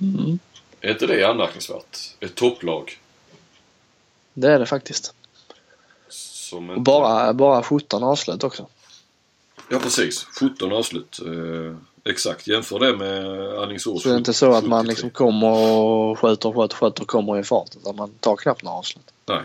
Mm. 0.00 0.38
Är 0.80 0.90
inte 0.90 1.06
det 1.06 1.24
anmärkningsvärt? 1.24 1.98
Ett 2.20 2.34
topplag 2.34 2.98
Det 4.34 4.48
är 4.48 4.58
det 4.58 4.66
faktiskt. 4.66 5.14
som 6.08 6.70
inte... 6.70 6.80
bara, 6.80 7.34
bara 7.34 7.62
17 7.62 8.02
avslut 8.02 8.44
också. 8.44 8.66
Ja 9.70 9.78
precis, 9.78 10.26
17 10.40 10.72
avslut. 10.72 11.20
Eh, 11.26 11.76
exakt, 12.12 12.46
jämför 12.46 12.78
det 12.78 12.96
med 12.96 13.48
Alingsås 13.58 14.02
Så 14.02 14.08
det 14.08 14.14
är 14.14 14.18
inte 14.18 14.32
så 14.32 14.52
att 14.52 14.64
man 14.64 14.80
73. 14.86 14.88
liksom 14.90 15.10
kommer 15.10 15.48
och 15.48 16.18
skjuter, 16.18 16.52
skjuter, 16.52 16.76
skjuter 16.76 17.02
och 17.02 17.08
kommer 17.08 17.38
i 17.38 17.44
fart. 17.44 17.76
Utan 17.76 17.96
man 17.96 18.10
tar 18.20 18.36
knappt 18.36 18.62
några 18.62 18.76
avslut. 18.78 19.10
Nej. 19.26 19.42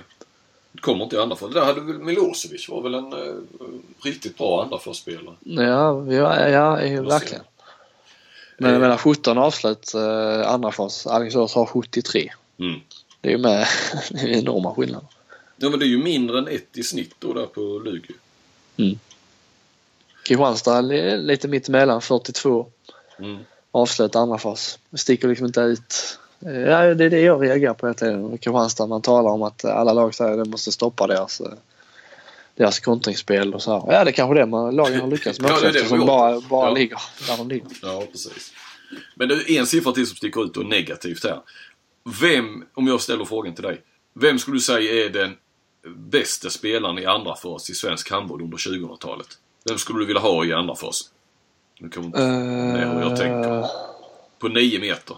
Kommer 0.81 1.03
inte 1.03 1.15
i 1.15 1.19
andra. 1.19 1.35
Det 1.47 1.53
där 1.53 1.65
hade 1.65 1.81
väl 1.81 1.99
Milosevic 1.99 2.69
var 2.69 2.81
väl 2.81 2.93
en 2.93 3.13
eh, 3.13 3.35
riktigt 4.03 4.37
bra 4.37 4.63
andra 4.63 4.93
spelare. 4.93 5.35
Ja, 5.43 6.05
ja, 6.13 6.49
ja 6.49 7.01
verkligen. 7.01 7.43
Men 8.57 8.71
jag 8.71 8.81
menar 8.81 8.97
17 8.97 9.37
avslut 9.37 9.93
eh, 9.93 10.51
andra 10.51 10.71
fas. 10.71 11.07
Alingsås 11.07 11.55
har 11.55 11.65
73. 11.65 12.31
Mm. 12.59 12.79
Det 13.21 13.27
är 13.27 13.31
ju 13.31 13.37
med 13.37 13.67
det 14.09 14.19
är 14.19 14.27
enorma 14.27 14.75
skillnader. 14.75 15.07
Ja 15.57 15.69
men 15.69 15.79
det 15.79 15.85
är 15.85 15.89
ju 15.89 16.03
mindre 16.03 16.37
än 16.37 16.47
ett 16.47 16.77
i 16.77 16.83
snitt 16.83 17.15
då 17.19 17.33
där 17.33 17.45
på 17.45 17.61
Lugi. 17.85 18.13
Kristianstad 20.23 20.77
är 20.77 21.17
lite 21.17 21.47
mitt 21.47 21.67
emellan 21.67 22.01
42 22.01 22.67
Mm. 23.19 23.37
avslut 23.71 24.15
andra 24.15 24.37
fas. 24.37 24.79
Det 24.89 24.97
sticker 24.97 25.27
liksom 25.27 25.45
inte 25.45 25.61
ut 25.61 26.19
Ja, 26.45 26.93
det 26.93 27.05
är 27.05 27.09
det 27.09 27.19
jag 27.21 27.43
reagerar 27.43 27.73
på 27.73 27.85
hela 27.87 27.93
tiden. 27.93 28.29
Kristianstad, 28.37 28.87
man 28.87 29.01
talar 29.01 29.29
om 29.31 29.43
att 29.43 29.65
alla 29.65 29.93
lag 29.93 30.15
säger 30.15 30.31
att 30.31 30.43
de 30.43 30.49
måste 30.49 30.71
stoppa 30.71 31.07
deras, 31.07 31.41
eh, 31.41 31.47
deras 32.55 32.79
kontringsspel 32.79 33.53
och 33.53 33.61
så 33.61 33.71
här. 33.71 33.93
Ja, 33.93 34.03
det 34.03 34.09
är 34.09 34.13
kanske 34.13 34.35
det 34.39 34.45
man, 34.45 34.75
lagen 34.75 34.99
har 35.01 35.07
lyckats 35.07 35.39
med 35.39 35.49
Ja, 35.51 35.53
också 35.53 35.63
det 35.63 35.69
är 35.69 35.73
det 35.73 35.79
de 35.79 35.83
eftersom 35.83 35.99
har 35.99 36.07
bara, 36.07 36.41
bara 36.49 36.67
Ja. 36.69 36.73
ligger 36.73 36.99
där 37.27 37.37
de 37.37 37.47
ligger. 37.49 37.67
Ja, 37.81 38.03
precis. 38.11 38.53
Men 39.15 39.29
det 39.29 39.35
är 39.51 39.59
en 39.59 39.67
siffra 39.67 39.91
till 39.91 40.07
som 40.07 40.15
sticker 40.15 40.43
ut 40.45 40.57
och 40.57 40.65
negativt 40.65 41.23
här. 41.23 41.39
Vem, 42.21 42.65
om 42.73 42.87
jag 42.87 43.01
ställer 43.01 43.25
frågan 43.25 43.53
till 43.53 43.63
dig. 43.63 43.81
Vem 44.13 44.39
skulle 44.39 44.57
du 44.57 44.61
säga 44.61 45.05
är 45.05 45.09
den 45.09 45.31
bästa 45.95 46.49
spelaren 46.49 46.97
i 46.99 47.05
andra 47.05 47.35
fas 47.35 47.69
i 47.69 47.73
svensk 47.73 48.11
handboll 48.11 48.41
under 48.41 48.57
2000-talet? 48.57 49.27
Vem 49.69 49.77
skulle 49.77 49.99
du 49.99 50.05
vilja 50.05 50.21
ha 50.21 50.45
i 50.45 50.53
andra 50.53 50.75
fas? 50.75 51.01
Nu 51.79 51.89
kommer 51.89 52.07
inte 52.07 52.21
med 52.21 52.93
hur 52.93 53.01
jag 53.01 53.17
tänker. 53.17 53.59
Eh, 53.59 53.67
På 54.39 54.47
9 54.47 54.79
meter. 54.79 55.17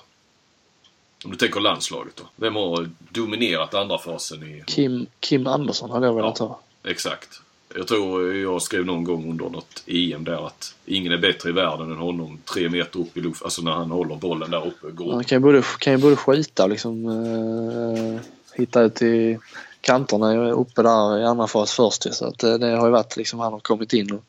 Om 1.26 1.32
du 1.32 1.38
tänker 1.38 1.60
landslaget 1.60 2.16
då. 2.16 2.24
Vem 2.36 2.56
har 2.56 2.90
dominerat 3.10 3.74
andra 3.74 3.98
fasen 3.98 4.44
i... 4.44 4.64
Kim, 4.68 5.08
Kim 5.20 5.48
Andersson 5.48 5.92
hade 5.92 6.06
jag 6.06 6.14
velat 6.14 6.38
ha. 6.38 6.60
Exakt. 6.84 7.42
Jag 7.76 7.88
tror 7.88 8.36
jag 8.36 8.62
skrev 8.62 8.86
någon 8.86 9.04
gång 9.04 9.30
under 9.30 9.50
något 9.50 9.84
EM 9.88 10.24
där 10.24 10.48
att 10.48 10.76
ingen 10.86 11.12
är 11.12 11.18
bättre 11.18 11.50
i 11.50 11.52
världen 11.52 11.92
än 11.92 11.98
honom 11.98 12.40
tre 12.54 12.70
meter 12.70 13.00
upp 13.00 13.18
i 13.18 13.22
luften. 13.22 13.46
Alltså 13.46 13.62
när 13.62 13.72
han 13.72 13.92
håller 13.92 14.16
bollen 14.16 14.52
där 14.52 14.68
uppe 14.68 14.92
går 14.92 15.14
Han 15.14 15.24
kan 15.24 15.36
ju 15.36 15.40
både, 15.40 15.64
kan 15.80 15.94
ju 15.94 16.00
både 16.00 16.16
skjuta 16.16 16.64
och 16.64 16.70
liksom 16.70 17.06
eh, 17.06 18.22
hitta 18.54 18.82
ut 18.82 19.02
i 19.02 19.40
kanterna 19.82 20.52
uppe 20.52 20.82
där 20.82 21.20
i 21.20 21.24
andra 21.24 21.48
fas 21.48 21.74
först. 21.74 22.14
Så 22.14 22.26
att 22.26 22.44
eh, 22.44 22.54
det 22.54 22.68
har 22.68 22.86
ju 22.86 22.92
varit 22.92 23.18
liksom 23.18 23.40
han 23.40 23.54
har 23.54 23.60
kommit 23.60 23.94
in 23.94 24.12
och 24.12 24.24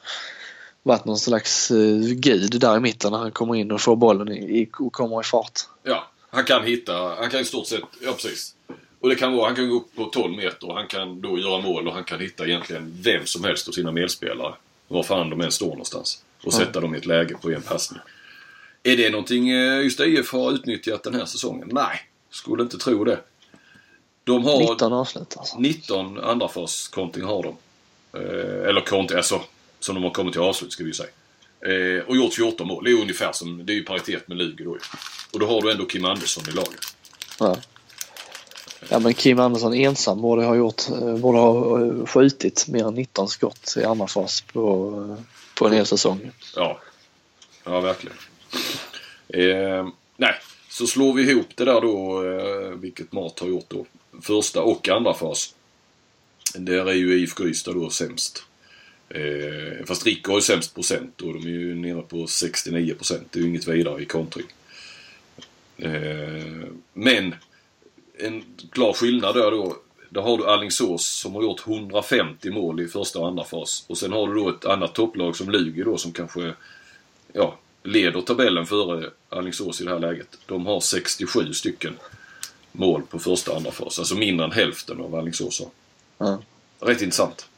varit 0.83 1.05
någon 1.05 1.19
slags 1.19 1.71
eh, 1.71 1.99
gud 2.01 2.61
där 2.61 2.77
i 2.77 2.81
mitten 2.81 3.13
när 3.13 3.19
han 3.19 3.31
kommer 3.31 3.55
in 3.55 3.73
och 3.73 3.81
får 3.81 3.97
bollen 3.97 4.33
i, 4.33 4.61
i, 4.61 4.69
och 4.79 4.93
kommer 4.93 5.21
i 5.21 5.25
fart. 5.25 5.61
Ja, 5.83 6.07
han 6.31 6.45
kan 6.45 6.65
hitta, 6.65 6.93
han 7.15 7.31
kan 7.31 7.41
i 7.41 7.45
stort 7.45 7.67
sett, 7.67 7.83
ja 8.03 8.13
precis. 8.13 8.55
Och 9.01 9.09
det 9.09 9.15
kan 9.15 9.33
vara, 9.37 9.47
han 9.47 9.57
kan 9.57 9.69
gå 9.69 9.77
upp 9.77 9.95
på 9.97 10.05
12 10.05 10.37
meter 10.37 10.69
och 10.69 10.75
han 10.75 10.87
kan 10.87 11.21
då 11.21 11.39
göra 11.39 11.61
mål 11.61 11.89
och 11.89 11.95
han 11.95 12.05
kan 12.05 12.21
hitta 12.21 12.47
egentligen 12.47 12.99
vem 13.03 13.27
som 13.27 13.45
helst 13.45 13.69
av 13.69 13.73
sina 13.73 13.93
medspelare. 13.93 14.55
Var 14.89 15.03
fan 15.03 15.31
de 15.31 15.41
än 15.41 15.53
står 15.53 15.67
någonstans. 15.69 16.23
Och 16.43 16.53
Ja. 16.53 16.57
sätta 16.59 16.81
dem 16.81 16.95
i 16.95 16.99
ett 16.99 17.07
läge 17.07 17.35
på 17.43 17.51
en 17.51 17.63
passning. 17.63 18.01
Är 18.83 18.97
det 18.97 19.11
någonting 19.11 19.51
eh, 19.51 19.83
just 19.83 20.01
IF 20.01 20.33
har 20.33 20.53
utnyttjat 20.53 21.03
den 21.03 21.15
här 21.15 21.25
säsongen? 21.25 21.69
Nej, 21.73 22.01
skulle 22.31 22.63
inte 22.63 22.79
tro 22.79 23.05
det. 23.05 23.21
De 24.25 24.45
har 24.45 24.59
19 24.73 24.93
avslut 24.93 25.37
alltså. 25.37 25.59
19 25.59 26.19
andra 26.21 26.49
fas 26.49 26.89
konting 26.89 27.23
har 27.25 27.43
de. 27.43 27.57
Eh, 28.19 28.69
eller 28.69 28.81
konting, 28.81 29.17
alltså 29.17 29.43
som 29.81 29.95
de 29.95 30.05
har 30.05 30.11
kommit 30.11 30.33
till 30.33 30.43
avslut 30.43 30.73
ska 30.73 30.85
vi 30.85 30.93
säga. 30.93 31.09
Eh, 31.61 32.05
och 32.07 32.17
gjort 32.17 32.35
14 32.35 32.67
mål. 32.67 32.85
Det 32.85 32.91
är 32.91 32.95
ungefär 32.95 33.33
som, 33.33 33.67
det 33.67 33.73
är 33.73 33.75
ju 33.75 33.85
paritet 33.85 34.29
med 34.29 34.37
Lugi 34.37 34.65
då 34.65 34.75
ju. 34.75 34.81
Och 35.33 35.39
då 35.39 35.47
har 35.47 35.63
du 35.63 35.71
ändå 35.71 35.85
Kim 35.85 36.05
Andersson 36.05 36.45
i 36.49 36.53
laget. 36.53 36.81
Ja. 37.41 37.57
ja 38.89 38.99
men 38.99 39.15
Kim 39.15 39.39
Andersson 39.39 39.75
ensam 39.75 40.21
borde 40.21 40.45
ha 40.45 40.57
gjort, 40.57 40.89
eh, 40.89 41.17
borde 41.17 41.39
ha 41.39 41.81
eh, 41.81 42.07
skjutit 42.07 42.69
mer 42.69 42.87
än 42.87 42.95
19 42.95 43.29
skott 43.29 43.75
i 43.77 43.85
andra 43.85 44.07
fas 44.07 44.41
på, 44.41 44.95
eh, 45.19 45.25
på 45.55 45.67
en 45.67 45.73
hel 45.73 45.87
säsong. 45.87 46.31
Ja. 46.57 46.81
Ja, 47.65 47.81
verkligen. 47.81 48.17
Eh, 49.29 49.89
nej, 50.17 50.35
så 50.69 50.87
slår 50.87 51.15
vi 51.15 51.31
ihop 51.31 51.47
det 51.55 51.65
där 51.65 51.81
då, 51.81 52.25
eh, 52.25 52.71
vilket 52.71 53.13
Mat 53.13 53.39
har 53.39 53.49
gjort 53.49 53.67
då. 53.69 53.87
Första 54.23 54.63
och 54.63 54.89
andra 54.89 55.15
fas. 55.15 55.55
Där 56.55 56.87
är 56.87 56.95
ju 56.95 57.19
IFK 57.19 57.45
Ystad 57.45 57.73
då 57.73 57.91
sämst. 57.91 58.45
Eh, 59.09 59.85
fast 59.87 60.07
Rico 60.07 60.31
har 60.31 60.39
ju 60.39 60.43
sämst 60.43 60.75
procent 60.75 61.21
och 61.21 61.35
de 61.35 61.47
är 61.47 61.51
ju 61.51 61.75
nere 61.75 62.03
på 62.03 62.27
69 62.27 62.95
procent. 62.95 63.29
Det 63.31 63.39
är 63.39 63.43
ju 63.43 63.49
inget 63.49 63.69
vidare 63.69 64.03
i 64.03 64.07
kontring. 64.07 64.47
Eh, 65.77 66.69
men 66.93 67.35
en 68.19 68.45
klar 68.73 68.93
skillnad 68.93 69.35
där 69.35 69.51
då. 69.51 69.77
Där 70.11 70.21
har 70.21 70.39
du 70.39 70.47
Alingsås 70.47 71.07
som 71.07 71.35
har 71.35 71.43
gjort 71.43 71.67
150 71.67 72.51
mål 72.51 72.81
i 72.81 72.89
första 72.89 73.19
och 73.19 73.29
andra 73.29 73.45
fas. 73.45 73.85
Och 73.87 73.99
sen 73.99 74.13
har 74.13 74.29
du 74.29 74.35
då 74.35 74.49
ett 74.49 74.65
annat 74.65 74.95
topplag 74.95 75.37
som 75.37 75.51
Lugi 75.51 75.83
då 75.83 75.97
som 75.97 76.13
kanske 76.13 76.55
ja, 77.33 77.59
leder 77.83 78.21
tabellen 78.21 78.67
före 78.67 79.11
Alingsås 79.29 79.81
i 79.81 79.85
det 79.85 79.91
här 79.91 79.99
läget. 79.99 80.39
De 80.47 80.67
har 80.67 80.81
67 80.81 81.53
stycken 81.53 81.97
mål 82.73 83.03
på 83.03 83.19
första 83.19 83.51
och 83.51 83.57
andra 83.57 83.71
fas. 83.71 83.99
Alltså 83.99 84.15
mindre 84.15 84.47
än 84.47 84.53
hälften 84.53 85.01
av 85.01 85.15
Alingsås 85.15 85.61
har. 85.61 85.71
Ja. 86.19 86.43
Rätt 86.81 87.03
intressant. 87.03 87.49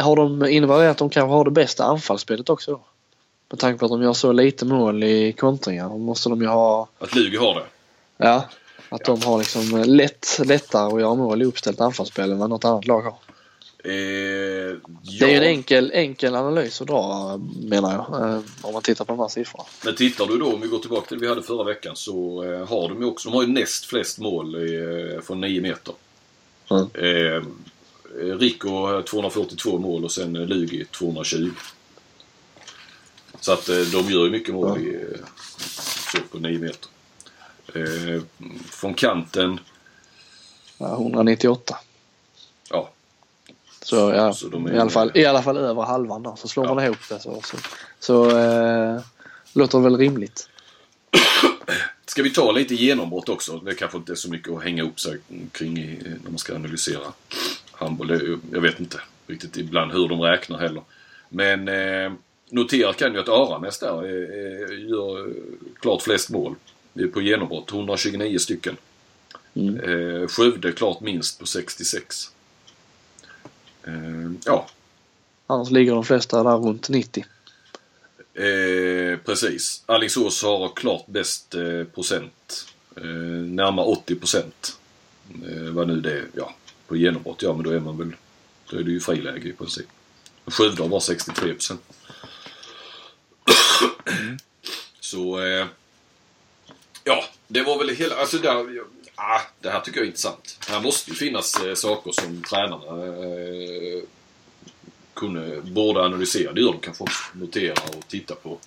Har 0.00 0.16
de, 0.16 0.46
innebär 0.46 0.88
att 0.88 0.98
de 0.98 1.10
kanske 1.10 1.32
har 1.34 1.44
det 1.44 1.50
bästa 1.50 1.84
anfallsspelet 1.84 2.50
också 2.50 2.70
då? 2.72 2.80
Med 3.50 3.58
tanke 3.58 3.78
på 3.78 3.84
att 3.84 3.90
de 3.90 4.02
gör 4.02 4.12
så 4.12 4.32
lite 4.32 4.64
mål 4.64 5.04
i 5.04 5.32
kontringar. 5.32 5.88
Då 5.88 5.98
måste 5.98 6.28
de 6.28 6.40
ju 6.42 6.46
ha, 6.48 6.88
Att 6.98 7.14
Lugi 7.14 7.36
har 7.36 7.54
det. 7.54 7.64
ja, 8.16 8.44
att 8.88 9.04
de 9.04 9.22
har 9.22 9.38
liksom 9.38 9.82
lätt, 9.86 10.40
lättare 10.44 10.92
att 10.94 11.00
göra 11.00 11.14
mål 11.14 11.42
i 11.42 11.44
uppställt 11.44 11.80
anfallsspel 11.80 12.32
än 12.32 12.38
vad 12.38 12.50
något 12.50 12.64
annat 12.64 12.86
lag 12.86 13.00
har. 13.02 13.14
Eh, 13.84 13.92
ja, 13.92 14.76
Det 15.20 15.24
är 15.24 15.28
ju 15.28 15.36
en 15.36 15.42
enkel, 15.42 15.90
enkel 15.94 16.34
analys 16.34 16.80
att 16.80 16.86
dra 16.86 17.36
menar 17.62 17.92
jag. 17.92 18.30
eh, 18.30 18.40
Om 18.62 18.72
man 18.72 18.82
tittar 18.82 19.04
på 19.04 19.12
de 19.12 19.18
här 19.20 19.28
siffrorna. 19.28 19.64
Men 19.84 19.94
tittar 19.94 20.26
du 20.26 20.38
då, 20.38 20.54
om 20.54 20.60
vi 20.60 20.68
går 20.68 20.78
tillbaka 20.78 21.06
till 21.08 21.16
det 21.18 21.22
vi 21.22 21.28
hade 21.28 21.42
förra 21.42 21.64
veckan, 21.64 21.96
så 21.96 22.42
eh, 22.44 22.68
har 22.68 22.88
de 22.88 23.00
ju 23.00 23.06
också, 23.06 23.28
de 23.28 23.34
har 23.34 23.42
ju 23.42 23.48
näst 23.48 23.84
flest 23.84 24.18
mål 24.18 24.54
eh, 24.54 25.20
från 25.22 25.40
9 25.40 25.60
meter. 25.60 25.94
Mm. 26.70 26.86
Eh, 28.20 28.38
Rico 28.38 28.68
har 28.86 29.02
242 29.02 29.78
mål 29.78 30.04
och 30.04 30.12
sen 30.12 30.36
eh, 30.36 30.46
Lugi 30.46 30.84
220. 30.84 31.50
Så 33.40 33.52
att 33.52 33.68
eh, 33.68 33.76
de 33.76 34.10
gör 34.10 34.24
ju 34.24 34.30
mycket 34.30 34.54
mål 34.54 34.78
i, 34.78 35.06
så 36.12 36.18
på 36.32 36.38
9 36.38 36.58
meter. 36.58 36.88
Eh, 37.74 38.22
från 38.70 38.94
kanten, 38.94 39.60
Ja, 40.78 40.94
198. 40.94 41.78
ja, 42.70 42.90
Så 43.82 43.96
ja, 43.96 44.32
Så 44.32 44.46
är- 44.46 44.74
i, 44.74 44.78
alla 44.78 44.90
fall, 44.90 45.10
i 45.14 45.24
alla 45.26 45.42
fall 45.42 45.56
över 45.56 45.82
halvan 45.82 46.22
då. 46.22 46.36
Så 46.36 46.48
slår 46.48 46.66
Ja. 46.66 46.74
man 46.74 46.84
ihop 46.84 46.98
det 47.08 47.20
så, 47.20 47.42
så, 47.44 47.56
så 48.00 48.38
eh, 48.38 49.00
låter 49.52 49.78
det 49.78 49.84
väl 49.84 49.96
rimligt. 49.96 50.48
Ska 52.06 52.22
vi 52.22 52.30
ta 52.30 52.52
lite 52.52 52.74
genombrott 52.74 53.28
också? 53.28 53.58
Det 53.58 53.74
kanske 53.74 53.98
inte 53.98 54.12
är 54.12 54.16
så 54.16 54.30
mycket 54.30 54.52
att 54.52 54.62
hänga 54.64 54.82
upp 54.82 55.00
sig 55.00 55.18
kring 55.52 55.78
i, 55.78 56.02
när 56.22 56.30
man 56.30 56.38
ska 56.38 56.54
analysera 56.54 57.12
handboll. 57.84 58.38
Jag 58.52 58.60
vet 58.60 58.80
inte 58.80 59.00
riktigt 59.26 59.56
ibland 59.56 59.92
hur 59.92 60.08
de 60.08 60.20
räknar 60.20 60.58
heller. 60.58 60.82
Men 61.28 61.68
eh, 61.68 62.12
noterat 62.50 62.96
kan 62.96 63.14
ju 63.14 63.20
att 63.20 63.28
Aranäs 63.28 63.78
där 63.78 64.04
eh, 64.04 64.88
gör 64.88 65.32
klart 65.80 66.02
flest 66.02 66.30
mål. 66.30 66.54
På 67.12 67.22
genombrott, 67.22 67.72
129 67.72 68.38
stycken. 68.38 68.76
Mm. 69.54 69.80
Eh, 69.80 70.28
Skövde 70.28 70.72
klart 70.72 71.00
minst 71.00 71.38
på 71.38 71.46
66. 71.46 72.30
Eh, 73.84 73.92
ja, 74.44 74.66
Annars 75.46 75.70
ligger 75.70 75.92
de 75.92 76.04
flesta 76.04 76.42
där 76.42 76.56
runt 76.56 76.88
90. 76.88 77.24
Eh, 78.34 79.18
precis. 79.18 79.82
Alingsås 79.86 80.42
har 80.42 80.68
klart 80.68 81.06
bäst 81.06 81.54
eh, 81.54 81.84
procent. 81.94 82.66
Eh, 82.96 83.04
närmare 83.04 83.86
80 83.86 84.14
procent. 84.14 84.78
Eh, 85.48 85.72
vad 85.72 85.88
nu 85.88 86.00
det 86.00 86.12
är. 86.12 86.24
Ja, 86.36 86.54
på 86.88 86.96
genombrott. 86.96 87.42
Ja, 87.42 87.52
men 87.52 87.62
då 87.62 87.70
är 87.70 87.80
man 87.80 87.98
väl... 87.98 88.12
Då 88.70 88.76
är 88.76 88.82
det 88.82 88.90
ju 88.90 89.00
friläge 89.00 89.48
i 89.48 89.52
princip. 89.52 89.86
Skövde 90.46 90.82
har 90.82 90.88
bara 90.88 91.00
63 91.00 91.54
procent. 91.54 91.82
Så... 95.00 95.40
Eh, 95.40 95.66
ja, 97.04 97.24
det 97.48 97.62
var 97.62 97.78
väl 97.78 97.88
hela... 97.88 98.16
Alltså 98.16 98.38
där... 98.38 98.84
Ah, 99.14 99.40
det 99.60 99.70
här 99.70 99.80
tycker 99.80 99.98
jag 99.98 100.04
är 100.04 100.06
intressant. 100.06 100.58
Här 100.68 100.80
måste 100.80 101.10
ju 101.10 101.16
finnas 101.16 101.60
eh, 101.60 101.74
saker 101.74 102.12
som 102.12 102.42
tränarna 102.42 103.06
eh, 103.06 104.02
kunde, 105.14 105.60
borde 105.60 106.00
analysera. 106.00 106.52
Det 106.52 106.60
gör 106.60 106.72
de 106.72 106.80
kanske 106.80 107.04
också. 107.04 107.22
Notera 107.32 107.82
och 107.96 108.08
titta 108.08 108.34
på. 108.34 108.58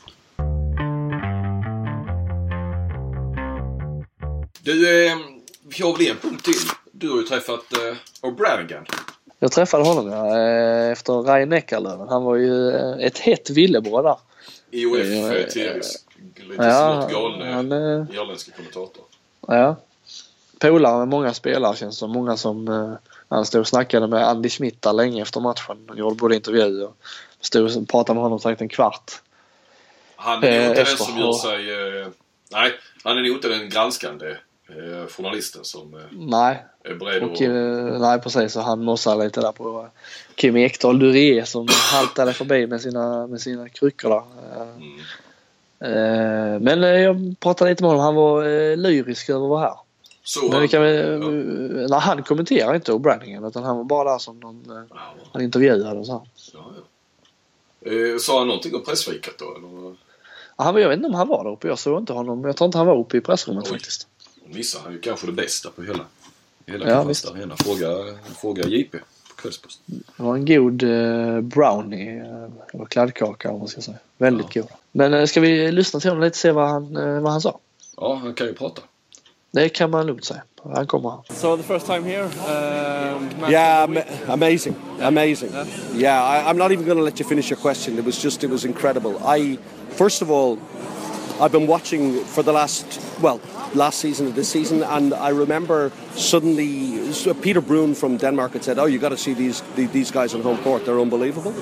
Du, 4.59 5.05
eh, 5.05 5.17
vi 5.63 5.83
har 5.83 5.97
väl 5.97 6.07
en 6.07 6.17
punkt 6.17 6.45
till. 6.45 6.55
Du 6.99 7.09
har 7.09 7.17
ju 7.17 7.23
träffat 7.23 7.73
eh, 7.73 7.95
O'Branigan. 8.21 8.85
Jag 9.39 9.51
träffade 9.51 9.83
honom 9.83 10.07
ja, 10.11 10.39
eh, 10.39 10.91
efter 10.91 11.13
Ryan 11.21 11.53
Eckerlöven. 11.53 12.07
Han 12.09 12.23
var 12.23 12.35
ju 12.35 12.69
eh, 12.71 13.05
ett 13.05 13.17
hett 13.17 13.49
villebråd 13.49 14.05
där. 14.05 14.17
IOF 14.71 14.97
eh, 14.99 15.47
TVs 15.47 16.05
lite 16.49 16.63
Ja, 16.63 17.01
smått 17.01 17.11
galne 17.13 17.51
han, 17.53 17.71
irländske 17.71 18.51
kommentator. 18.51 19.03
ja. 19.47 19.75
Polare 20.59 20.97
med 20.97 21.07
många 21.07 21.33
spelare 21.33 21.75
känns 21.75 21.95
det 21.95 21.99
som. 21.99 22.11
Många 22.11 22.37
som 22.37 22.67
eh, 22.67 22.93
han 23.29 23.45
stod 23.45 23.61
och 23.61 23.67
snackade 23.67 24.07
med 24.07 24.27
Andy 24.27 24.49
Schmidt 24.49 24.81
där 24.81 24.93
länge 24.93 25.21
efter 25.21 25.39
matchen. 25.39 25.85
Han 25.87 25.97
gjorde 25.97 26.15
både 26.15 26.35
intervjuer 26.35 26.85
och 26.87 26.95
stod 27.41 27.65
och 27.77 27.87
pratade 27.89 28.13
med 28.13 28.23
honom 28.23 28.39
säkert 28.39 28.61
en 28.61 28.69
kvart. 28.69 29.11
Han 30.15 30.43
är 30.43 30.47
Eh, 30.61 30.67
inte 30.69 30.83
den 30.83 30.97
som 30.97 31.17
gör 31.17 31.33
sig... 31.33 31.71
Eh, 32.01 32.07
nej, 32.51 32.71
han 33.03 33.17
är 33.17 33.21
nog 33.21 33.31
inte 33.31 33.47
den 33.47 33.69
granskande 33.69 34.35
eh, 34.69 35.07
journalisten 35.07 35.63
som 35.63 35.93
eh, 35.93 35.99
Nej, 36.11 36.65
är 36.83 36.95
beredd 36.95 37.23
och, 37.23 37.31
att... 37.31 37.41
eh, 37.41 37.99
nej 37.99 38.19
precis. 38.21 38.55
Och 38.55 38.63
han 38.63 38.83
mossade 38.83 39.23
lite 39.23 39.41
där 39.41 39.51
på 39.51 39.87
Kim 40.35 40.57
Ekdahl 40.57 40.99
Duré 40.99 41.45
som 41.45 41.67
haltade 41.93 42.33
förbi 42.33 42.67
med 42.67 42.81
sina, 42.81 43.27
med 43.27 43.41
sina 43.41 43.69
kryckor 43.69 44.09
där. 44.09 44.23
Mm. 44.61 44.99
Eh, 45.79 46.59
men 46.59 46.81
jag 47.01 47.35
pratade 47.39 47.69
lite 47.69 47.83
med 47.83 47.89
honom. 47.91 48.05
Han 48.05 48.15
var 48.15 48.75
lyrisk 48.75 49.29
över 49.29 49.43
att 49.45 49.49
vara 49.49 49.61
här. 49.61 49.75
Så 50.23 50.49
Men 50.49 50.61
vi 50.61 50.67
kan, 50.67 50.81
ja. 50.81 51.17
nej, 51.89 51.99
han 51.99 52.23
kommenterar 52.23 52.75
inte 52.75 52.91
O'Branigan 52.91 53.47
utan 53.47 53.63
han 53.63 53.77
var 53.77 53.83
bara 53.83 54.11
där 54.11 54.17
som 54.17 54.39
någon, 54.39 54.63
Ja, 54.89 54.95
han 55.33 55.41
intervjuade 55.41 55.99
och 55.99 56.05
så. 56.05 56.11
här. 56.11 56.21
ja, 56.53 56.71
ja. 57.91 58.19
Sa 58.19 58.37
han 58.39 58.47
någonting 58.47 58.75
om 58.75 58.83
pressfikat 58.83 59.33
då? 59.39 59.45
Eller? 59.55 59.95
Han, 60.55 60.73
var- 60.73 60.81
jag 60.81 60.89
vet 60.89 60.95
inte 60.97 61.07
om 61.07 61.13
han 61.13 61.27
var 61.27 61.43
där 61.43 61.51
uppe. 61.51 61.67
Jag 61.67 61.79
såg 61.79 62.01
inte 62.01 62.13
honom. 62.13 62.43
Jag 62.43 62.57
tror 62.57 62.65
inte 62.65 62.77
han 62.77 62.87
var 62.87 62.97
uppe 62.99 63.17
i 63.17 63.21
pressrummet 63.21 63.65
Oj. 63.65 63.71
faktiskt. 63.71 64.07
Missar 64.49 64.79
han 64.83 64.93
ju 64.93 64.99
kanske 64.99 65.25
det 65.27 65.31
bästa 65.33 65.69
på 65.69 65.81
hela, 65.83 66.03
hela 66.65 66.89
Ja, 66.89 67.05
Kristianstad 67.05 67.31
Arena. 67.39 67.55
Fråga, 67.57 67.87
fråga 68.41 68.67
JP 68.67 68.91
på 68.97 69.35
Kvällsposten. 69.35 69.83
Det 70.17 70.23
var 70.23 70.35
en 70.35 70.45
god 70.45 70.83
eh, 70.83 71.41
brownie, 71.41 72.17
eh, 72.19 72.49
eller 72.73 72.85
kladdkaka 72.85 73.51
om 73.51 73.59
man 73.59 73.67
ska 73.67 73.81
säga. 73.81 73.97
Väldigt 74.17 74.53
god. 74.53 74.67
Men 74.91 75.13
eh, 75.13 75.25
ska 75.25 75.39
vi 75.41 75.71
lyssna 75.71 75.99
till 75.99 76.09
honom 76.09 76.23
lite 76.23 76.31
och 76.33 76.35
se 76.35 76.51
vad 76.51 76.69
han, 76.69 76.95
eh, 76.97 77.19
vad 77.21 77.31
han 77.31 77.41
sa? 77.41 77.59
Ja, 77.97 78.15
han 78.15 78.33
kan 78.33 78.47
ju 78.47 78.53
prata. 78.53 78.81
Det 79.51 79.69
kan 79.69 79.89
man 79.91 80.05
lugnt 80.07 80.25
säga. 80.25 80.41
Han 80.73 80.87
kommer 80.87 81.09
här. 81.09 81.19
So 81.35 81.57
the 81.57 81.63
first 81.63 81.85
time 81.85 82.01
here. 82.09 82.23
Match 83.41 83.51
Yeah, 83.51 83.83
of 83.83 83.89
the 83.89 83.93
week. 83.95 84.05
ama- 84.27 84.33
amazing, 84.33 84.75
amazing. 85.01 85.49
Yeah, 85.95 86.23
I, 86.23 86.49
I'm 86.51 86.57
not 86.57 86.71
even 86.71 86.85
going 86.85 86.97
to 86.97 87.03
let 87.05 87.19
you 87.19 87.29
finish 87.29 87.51
your 87.51 87.61
question. 87.61 87.99
It 87.99 88.05
was 88.05 88.23
just, 88.25 88.43
it 88.43 88.49
was 88.51 88.65
incredible. 88.65 89.13
I, 89.39 89.57
first 89.89 90.21
of 90.21 90.29
all, 90.31 90.57
I've 91.39 91.51
been 91.51 91.67
watching 91.67 92.23
for 92.25 92.41
the 92.41 92.51
last, 92.51 92.99
well, 93.21 93.39
last 93.75 93.99
season 93.99 94.25
and 94.27 94.35
this 94.35 94.49
season, 94.49 94.81
and 94.81 95.13
I 95.13 95.29
remember 95.29 95.91
suddenly 96.15 97.13
so 97.13 97.33
Peter 97.35 97.61
Brun 97.61 97.93
from 97.93 98.17
Denmark 98.17 98.53
had 98.53 98.63
said, 98.63 98.79
"Oh, 98.79 98.85
you 98.85 98.97
got 98.97 99.09
to 99.09 99.17
see 99.17 99.33
these 99.35 99.61
the- 99.75 99.85
these 99.85 100.09
guys 100.11 100.33
on 100.33 100.41
home 100.41 100.57
court. 100.63 100.85
They're 100.85 100.99
unbelievable." 100.99 101.53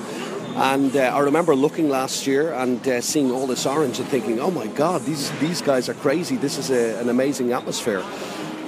And 0.56 0.96
uh, 0.96 1.00
I 1.00 1.18
remember 1.20 1.54
looking 1.54 1.90
last 1.90 2.26
year 2.26 2.54
and 2.54 2.88
uh, 2.88 3.00
seeing 3.02 3.30
all 3.30 3.46
this 3.46 3.66
orange 3.66 3.98
and 4.00 4.08
thinking, 4.08 4.40
"Oh 4.40 4.50
my 4.50 4.66
God, 4.66 5.04
these 5.04 5.30
these 5.40 5.60
guys 5.60 5.88
are 5.90 5.94
crazy. 6.00 6.36
This 6.36 6.56
is 6.58 6.70
a, 6.70 6.98
an 7.00 7.08
amazing 7.10 7.52
atmosphere." 7.52 8.02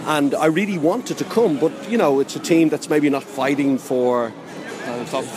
And 0.06 0.34
I 0.34 0.46
really 0.46 0.78
wanted 0.78 1.18
to 1.18 1.24
come, 1.24 1.58
but 1.58 1.72
you 1.90 1.96
know, 1.98 2.20
it's 2.20 2.36
a 2.36 2.40
team 2.40 2.68
that's 2.68 2.88
maybe 2.90 3.08
not 3.10 3.24
fighting 3.24 3.78
for 3.78 4.32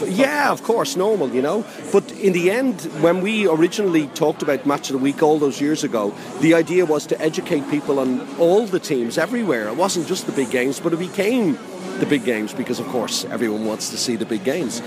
Yeah, 0.09 0.51
of 0.51 0.63
course, 0.63 0.95
normal, 0.95 1.29
you 1.29 1.41
know. 1.41 1.65
But 1.91 2.11
in 2.13 2.33
the 2.33 2.51
end, 2.51 2.81
when 3.01 3.21
we 3.21 3.47
originally 3.47 4.07
talked 4.07 4.41
about 4.41 4.65
Match 4.65 4.89
of 4.89 4.93
the 4.93 5.03
Week 5.03 5.21
all 5.21 5.39
those 5.39 5.61
years 5.61 5.83
ago, 5.83 6.13
the 6.39 6.53
idea 6.53 6.85
was 6.85 7.05
to 7.07 7.21
educate 7.21 7.69
people 7.69 7.99
on 7.99 8.27
all 8.37 8.65
the 8.65 8.79
teams 8.79 9.17
everywhere. 9.17 9.67
It 9.67 9.75
wasn't 9.75 10.07
just 10.07 10.25
the 10.25 10.31
big 10.31 10.51
games, 10.51 10.79
but 10.79 10.93
it 10.93 10.99
became 10.99 11.57
the 11.99 12.05
big 12.05 12.23
games 12.25 12.53
because, 12.53 12.79
of 12.79 12.87
course, 12.87 13.25
everyone 13.25 13.65
wants 13.65 13.89
to 13.89 13.97
see 13.97 14.15
the 14.15 14.25
big 14.25 14.43
games. 14.43 14.81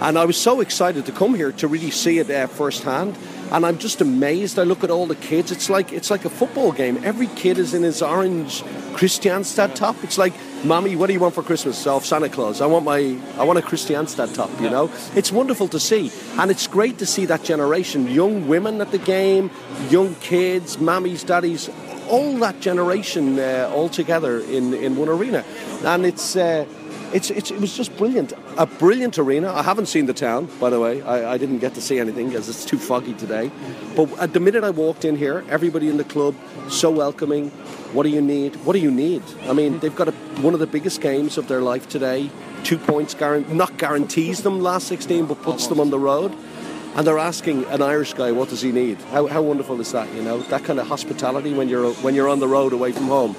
And 0.00 0.18
I 0.18 0.24
was 0.24 0.36
so 0.36 0.60
excited 0.60 1.06
to 1.06 1.12
come 1.12 1.34
here 1.34 1.52
to 1.52 1.68
really 1.68 1.92
see 1.92 2.18
it 2.18 2.28
uh, 2.28 2.48
firsthand. 2.48 3.16
And 3.52 3.64
I'm 3.64 3.78
just 3.78 4.00
amazed. 4.00 4.58
I 4.58 4.64
look 4.64 4.82
at 4.82 4.90
all 4.90 5.06
the 5.06 5.14
kids. 5.14 5.52
It's 5.52 5.70
like 5.70 5.92
it's 5.92 6.10
like 6.10 6.24
a 6.24 6.30
football 6.30 6.72
game. 6.72 6.98
Every 7.04 7.28
kid 7.28 7.58
is 7.58 7.72
in 7.72 7.82
his 7.82 8.02
orange 8.02 8.62
Christianstad 8.94 9.74
top. 9.74 10.02
It's 10.02 10.18
like, 10.18 10.32
"Mommy, 10.64 10.96
what 10.96 11.06
do 11.08 11.12
you 11.12 11.20
want 11.20 11.34
for 11.34 11.42
Christmas?" 11.42 11.86
Off 11.86 12.04
Santa 12.04 12.28
Claus. 12.28 12.60
I 12.60 12.66
want 12.66 12.84
my 12.84 13.16
I 13.38 13.44
want 13.44 13.58
a 13.58 13.62
Christianstad 13.62 14.34
top. 14.34 14.50
You 14.60 14.70
know, 14.70 14.90
it's 15.14 15.32
wonderful 15.32 15.68
to 15.68 15.80
see, 15.80 16.10
and 16.38 16.50
it's 16.50 16.66
great 16.66 16.98
to 16.98 17.06
see 17.06 17.26
that 17.26 17.42
generation, 17.44 18.08
young 18.08 18.48
women 18.48 18.80
at 18.80 18.90
the 18.90 18.98
game, 18.98 19.50
young 19.90 20.14
kids, 20.16 20.78
mummies, 20.78 21.24
daddies, 21.24 21.70
all 22.08 22.36
that 22.38 22.60
generation 22.60 23.38
uh, 23.38 23.70
all 23.74 23.88
together 23.88 24.40
in 24.40 24.74
in 24.74 24.96
one 24.96 25.08
arena, 25.08 25.44
and 25.84 26.06
it's. 26.06 26.36
Uh, 26.36 26.64
it's, 27.12 27.30
it's, 27.30 27.50
it 27.50 27.60
was 27.60 27.76
just 27.76 27.94
brilliant. 27.96 28.32
A 28.56 28.66
brilliant 28.66 29.18
arena. 29.18 29.52
I 29.52 29.62
haven't 29.62 29.86
seen 29.86 30.06
the 30.06 30.14
town, 30.14 30.48
by 30.58 30.70
the 30.70 30.80
way. 30.80 31.02
I, 31.02 31.32
I 31.32 31.38
didn't 31.38 31.58
get 31.58 31.74
to 31.74 31.82
see 31.82 31.98
anything 31.98 32.28
because 32.28 32.48
it's 32.48 32.64
too 32.64 32.78
foggy 32.78 33.14
today. 33.14 33.50
But 33.94 34.18
at 34.18 34.32
the 34.32 34.40
minute 34.40 34.64
I 34.64 34.70
walked 34.70 35.04
in 35.04 35.16
here, 35.16 35.44
everybody 35.48 35.88
in 35.88 35.98
the 35.98 36.04
club 36.04 36.34
so 36.68 36.90
welcoming. 36.90 37.50
What 37.92 38.04
do 38.04 38.08
you 38.08 38.22
need? 38.22 38.56
What 38.64 38.72
do 38.72 38.78
you 38.78 38.90
need? 38.90 39.22
I 39.42 39.52
mean, 39.52 39.78
they've 39.80 39.94
got 39.94 40.08
a, 40.08 40.12
one 40.40 40.54
of 40.54 40.60
the 40.60 40.66
biggest 40.66 41.00
games 41.00 41.36
of 41.36 41.48
their 41.48 41.60
life 41.60 41.88
today. 41.88 42.30
Two 42.64 42.78
points, 42.78 43.18
not 43.18 43.76
guarantees 43.76 44.42
them 44.42 44.60
last 44.60 44.88
16, 44.88 45.26
but 45.26 45.42
puts 45.42 45.66
them 45.66 45.80
on 45.80 45.90
the 45.90 45.98
road. 45.98 46.34
And 46.94 47.06
they're 47.06 47.18
asking 47.18 47.64
an 47.66 47.82
Irish 47.82 48.14
guy, 48.14 48.32
what 48.32 48.50
does 48.50 48.62
he 48.62 48.70
need? 48.70 48.98
How, 49.10 49.26
how 49.26 49.42
wonderful 49.42 49.80
is 49.80 49.92
that? 49.92 50.12
You 50.14 50.22
know, 50.22 50.38
that 50.42 50.64
kind 50.64 50.78
of 50.78 50.86
hospitality 50.86 51.52
when 51.52 51.68
you're 51.68 51.92
when 51.94 52.14
you're 52.14 52.28
on 52.28 52.38
the 52.38 52.48
road 52.48 52.72
away 52.72 52.92
from 52.92 53.08
home 53.08 53.34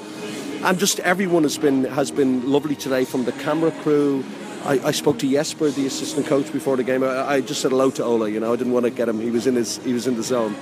and 0.64 0.80
just 0.80 1.00
everyone 1.02 1.44
has 1.44 1.58
been 1.58 1.84
has 1.86 2.12
been 2.12 2.50
lovely 2.50 2.76
today 2.76 3.06
from 3.06 3.26
the 3.26 3.32
camera 3.34 3.72
crew. 3.84 4.24
I, 4.66 4.80
I 4.80 4.92
spoke 4.92 5.20
to 5.20 5.30
Jesper, 5.30 5.70
the 5.70 5.86
assistant 5.86 6.26
coach, 6.26 6.52
before 6.54 6.78
the 6.78 6.84
game. 6.84 7.04
I, 7.04 7.34
I 7.34 7.42
just 7.42 7.62
said 7.62 7.72
hello 7.72 7.92
to 7.92 8.04
Ola. 8.04 8.30
You 8.30 8.40
know, 8.40 8.54
I 8.54 8.56
didn't 8.56 8.72
want 8.72 8.86
to 8.86 8.92
get 8.92 9.10
him. 9.10 9.20
He 9.20 9.30
was 9.30 9.46
in 9.46 9.56
his 9.56 9.78
he 9.84 9.94
was 9.94 10.08
in 10.08 10.16
the 10.16 10.24
zone. 10.24 10.56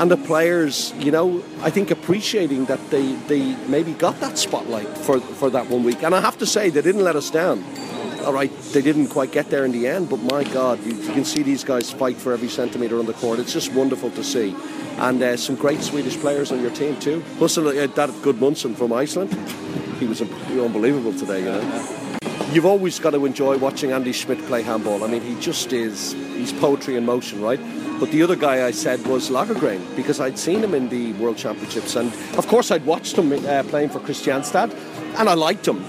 And 0.00 0.10
the 0.10 0.16
players, 0.16 0.94
you 0.96 1.12
know, 1.12 1.44
I 1.60 1.68
think 1.68 1.90
appreciating 1.90 2.64
that 2.66 2.80
they, 2.90 3.12
they 3.28 3.54
maybe 3.66 3.92
got 3.92 4.18
that 4.20 4.38
spotlight 4.38 4.88
for, 4.96 5.20
for 5.20 5.50
that 5.50 5.68
one 5.68 5.82
week. 5.82 6.02
And 6.02 6.14
I 6.14 6.22
have 6.22 6.38
to 6.38 6.46
say, 6.46 6.70
they 6.70 6.80
didn't 6.80 7.04
let 7.04 7.16
us 7.16 7.28
down. 7.28 7.62
All 8.24 8.34
right, 8.34 8.54
they 8.72 8.82
didn't 8.82 9.08
quite 9.08 9.32
get 9.32 9.48
there 9.48 9.64
in 9.64 9.72
the 9.72 9.86
end, 9.86 10.10
but 10.10 10.18
my 10.18 10.44
God, 10.44 10.84
you, 10.84 10.94
you 10.94 11.12
can 11.12 11.24
see 11.24 11.42
these 11.42 11.64
guys 11.64 11.90
fight 11.90 12.18
for 12.18 12.34
every 12.34 12.48
centimetre 12.48 12.98
on 12.98 13.06
the 13.06 13.14
court. 13.14 13.38
It's 13.38 13.52
just 13.52 13.72
wonderful 13.72 14.10
to 14.10 14.22
see. 14.22 14.54
And 14.98 15.22
uh, 15.22 15.38
some 15.38 15.56
great 15.56 15.80
Swedish 15.80 16.18
players 16.18 16.52
on 16.52 16.60
your 16.60 16.70
team 16.70 17.00
too. 17.00 17.24
Plus 17.38 17.56
uh, 17.56 17.62
that 17.94 18.22
good 18.22 18.38
Munson 18.38 18.74
from 18.74 18.92
Iceland. 18.92 19.32
He 19.98 20.06
was 20.06 20.20
unbelievable 20.20 21.14
today, 21.14 21.40
you 21.40 21.46
know. 21.46 21.96
You've 22.52 22.66
always 22.66 22.98
got 22.98 23.10
to 23.10 23.24
enjoy 23.24 23.56
watching 23.56 23.92
Andy 23.92 24.12
Schmidt 24.12 24.44
play 24.46 24.62
handball. 24.62 25.02
I 25.02 25.06
mean, 25.06 25.22
he 25.22 25.40
just 25.40 25.72
is, 25.72 26.12
he's 26.12 26.52
poetry 26.52 26.96
in 26.96 27.06
motion, 27.06 27.40
right? 27.40 27.60
But 28.00 28.10
the 28.10 28.22
other 28.22 28.36
guy 28.36 28.66
I 28.66 28.70
said 28.72 29.06
was 29.06 29.30
Lagergren 29.30 29.96
because 29.96 30.20
I'd 30.20 30.38
seen 30.38 30.62
him 30.62 30.74
in 30.74 30.88
the 30.88 31.12
World 31.14 31.38
Championships. 31.38 31.96
And 31.96 32.12
of 32.36 32.46
course, 32.48 32.70
I'd 32.70 32.84
watched 32.84 33.16
him 33.16 33.32
uh, 33.32 33.62
playing 33.64 33.90
for 33.90 34.00
Christianstad 34.00 34.74
and 35.18 35.28
I 35.28 35.34
liked 35.34 35.66
him. 35.66 35.84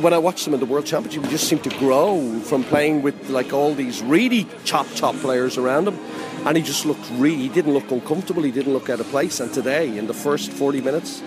When 0.00 0.14
I 0.14 0.18
watched 0.18 0.46
him 0.46 0.54
in 0.54 0.60
the 0.60 0.66
World 0.66 0.86
Championship, 0.86 1.24
he 1.24 1.30
just 1.30 1.46
seemed 1.48 1.64
to 1.64 1.78
grow 1.78 2.40
from 2.40 2.64
playing 2.64 3.02
with 3.02 3.28
like 3.28 3.52
all 3.52 3.74
these 3.74 4.02
really 4.02 4.44
top, 4.64 4.86
top 4.94 5.14
players 5.16 5.58
around 5.58 5.86
him. 5.86 5.98
And 6.46 6.56
he 6.56 6.62
just 6.62 6.86
looked 6.86 7.06
really, 7.12 7.36
he 7.36 7.48
didn't 7.48 7.74
look 7.74 7.90
uncomfortable, 7.90 8.42
he 8.42 8.50
didn't 8.50 8.72
look 8.72 8.88
out 8.88 9.00
of 9.00 9.06
place. 9.08 9.38
And 9.38 9.52
today, 9.52 9.96
in 9.98 10.06
the 10.06 10.14
first 10.14 10.50
40 10.50 10.80
minutes, 10.80 11.22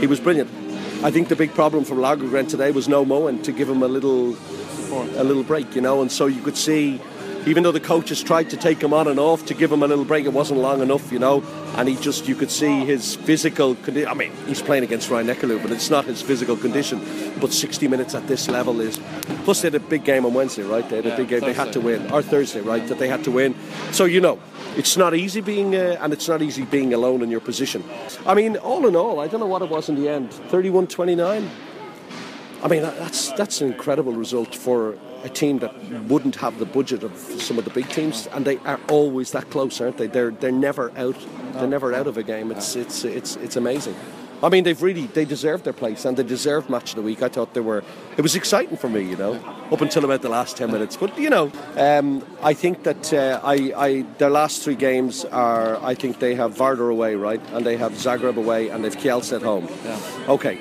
he 0.00 0.06
was 0.06 0.18
brilliant. 0.20 0.50
I 1.04 1.12
think 1.12 1.28
the 1.28 1.36
big 1.36 1.54
problem 1.54 1.84
for 1.84 1.94
Lagergren 1.94 2.48
today 2.48 2.72
was 2.72 2.88
no 2.88 3.04
Moen 3.04 3.40
to 3.42 3.52
give 3.52 3.68
him 3.68 3.82
a 3.82 3.88
little, 3.88 4.36
a 5.16 5.22
little 5.22 5.44
break, 5.44 5.76
you 5.76 5.80
know. 5.80 6.02
And 6.02 6.10
so 6.10 6.26
you 6.26 6.42
could 6.42 6.56
see, 6.56 7.00
even 7.48 7.62
though 7.62 7.72
the 7.72 7.80
coaches 7.80 8.22
tried 8.22 8.50
to 8.50 8.58
take 8.58 8.82
him 8.82 8.92
on 8.92 9.08
and 9.08 9.18
off 9.18 9.46
to 9.46 9.54
give 9.54 9.72
him 9.72 9.82
a 9.82 9.86
little 9.86 10.04
break, 10.04 10.26
it 10.26 10.32
wasn't 10.34 10.60
long 10.60 10.82
enough, 10.82 11.10
you 11.10 11.18
know. 11.18 11.42
And 11.76 11.88
he 11.88 11.96
just, 11.96 12.28
you 12.28 12.34
could 12.34 12.50
see 12.50 12.84
his 12.84 13.16
physical 13.16 13.74
condition. 13.76 14.08
I 14.10 14.14
mean, 14.14 14.32
he's 14.46 14.60
playing 14.60 14.84
against 14.84 15.08
Ryan 15.08 15.28
Eckerloo, 15.28 15.62
but 15.62 15.70
it's 15.70 15.88
not 15.88 16.04
his 16.04 16.20
physical 16.20 16.56
condition. 16.56 17.00
But 17.40 17.52
60 17.54 17.88
minutes 17.88 18.14
at 18.14 18.26
this 18.28 18.48
level 18.50 18.80
is. 18.82 19.00
Plus, 19.44 19.62
they 19.62 19.66
had 19.66 19.74
a 19.74 19.80
big 19.80 20.04
game 20.04 20.26
on 20.26 20.34
Wednesday, 20.34 20.62
right? 20.62 20.86
They 20.88 20.96
had 20.96 21.06
a 21.06 21.08
Yeah, 21.10 21.16
big 21.16 21.28
game 21.28 21.40
they 21.40 21.54
had 21.54 21.72
to 21.72 21.80
win, 21.80 22.10
or 22.12 22.20
Thursday, 22.20 22.60
right? 22.60 22.86
That 22.86 22.98
they 22.98 23.08
had 23.08 23.24
to 23.24 23.30
win. 23.30 23.54
So 23.92 24.04
you 24.04 24.20
know, 24.20 24.38
it's 24.76 24.98
not 24.98 25.14
easy 25.14 25.40
being, 25.40 25.74
uh, 25.74 25.96
and 26.00 26.12
it's 26.12 26.28
not 26.28 26.42
easy 26.42 26.64
being 26.64 26.92
alone 26.92 27.22
in 27.22 27.30
your 27.30 27.40
position. 27.40 27.82
I 28.26 28.34
mean, 28.34 28.58
all 28.58 28.86
in 28.86 28.94
all, 28.94 29.20
I 29.20 29.26
don't 29.26 29.40
know 29.40 29.46
what 29.46 29.62
it 29.62 29.70
was 29.70 29.88
in 29.88 29.94
the 29.94 30.08
end. 30.10 30.30
31-29. 30.50 31.48
I 32.60 32.68
mean, 32.68 32.82
that's 32.82 33.30
that's 33.32 33.60
an 33.62 33.68
incredible 33.72 34.12
result 34.12 34.54
for 34.54 34.98
a 35.24 35.28
team 35.28 35.58
that 35.58 35.74
wouldn't 36.04 36.36
have 36.36 36.58
the 36.58 36.66
budget 36.66 37.02
of 37.02 37.16
some 37.16 37.58
of 37.58 37.64
the 37.64 37.70
big 37.70 37.88
teams, 37.88 38.28
and 38.32 38.44
they 38.44 38.58
are 38.58 38.80
always 38.88 39.32
that 39.32 39.50
close, 39.50 39.80
aren't 39.80 39.98
they? 39.98 40.06
They're 40.06 40.30
they're 40.30 40.52
never 40.52 40.92
out. 40.96 41.16
They're 41.52 41.66
never 41.66 41.94
out 41.94 42.06
of 42.06 42.16
a 42.16 42.22
game. 42.22 42.50
It's 42.50 42.76
it's 42.76 43.04
it's 43.04 43.36
it's 43.36 43.56
amazing. 43.56 43.96
I 44.40 44.48
mean, 44.50 44.62
they've 44.62 44.80
really 44.80 45.06
they 45.06 45.24
deserved 45.24 45.64
their 45.64 45.72
place 45.72 46.04
and 46.04 46.16
they 46.16 46.22
deserved 46.22 46.70
match 46.70 46.90
of 46.90 46.96
the 46.96 47.02
week. 47.02 47.22
I 47.22 47.28
thought 47.28 47.54
they 47.54 47.60
were. 47.60 47.82
It 48.16 48.22
was 48.22 48.36
exciting 48.36 48.76
for 48.76 48.88
me, 48.88 49.02
you 49.02 49.16
know, 49.16 49.34
up 49.72 49.80
until 49.80 50.04
about 50.04 50.22
the 50.22 50.28
last 50.28 50.56
ten 50.56 50.70
minutes. 50.70 50.96
But 50.96 51.18
you 51.18 51.30
know, 51.30 51.50
um, 51.76 52.24
I 52.42 52.54
think 52.54 52.84
that 52.84 53.12
uh, 53.12 53.40
I, 53.42 53.72
I 53.76 54.02
their 54.18 54.30
last 54.30 54.62
three 54.62 54.76
games 54.76 55.24
are. 55.24 55.82
I 55.82 55.94
think 55.94 56.20
they 56.20 56.36
have 56.36 56.54
Vardar 56.54 56.90
away, 56.90 57.16
right, 57.16 57.40
and 57.52 57.66
they 57.66 57.76
have 57.76 57.92
Zagreb 57.92 58.36
away, 58.36 58.68
and 58.68 58.84
they've 58.84 58.96
Kielce 58.96 59.34
at 59.34 59.42
home. 59.42 59.68
Okay. 60.28 60.60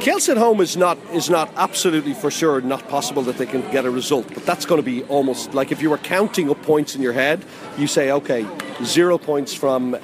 Kielce 0.00 0.28
at 0.28 0.36
home 0.36 0.60
is 0.60 0.76
not 0.76 0.98
is 1.12 1.30
not 1.30 1.48
absolutely 1.56 2.14
for 2.14 2.30
sure 2.30 2.60
not 2.60 2.88
possible 2.88 3.22
that 3.22 3.38
they 3.38 3.46
can 3.46 3.62
get 3.70 3.84
a 3.84 3.90
result, 3.90 4.26
but 4.34 4.44
that's 4.44 4.66
going 4.66 4.80
to 4.80 4.84
be 4.84 5.04
almost 5.04 5.54
like 5.54 5.70
if 5.70 5.80
you 5.80 5.90
were 5.90 5.98
counting 5.98 6.50
up 6.50 6.60
points 6.62 6.96
in 6.96 7.02
your 7.02 7.12
head, 7.12 7.44
you 7.78 7.86
say 7.86 8.10
okay, 8.10 8.46
zero 8.82 9.18
points 9.18 9.54
from 9.54 9.94
uh, 9.94 9.98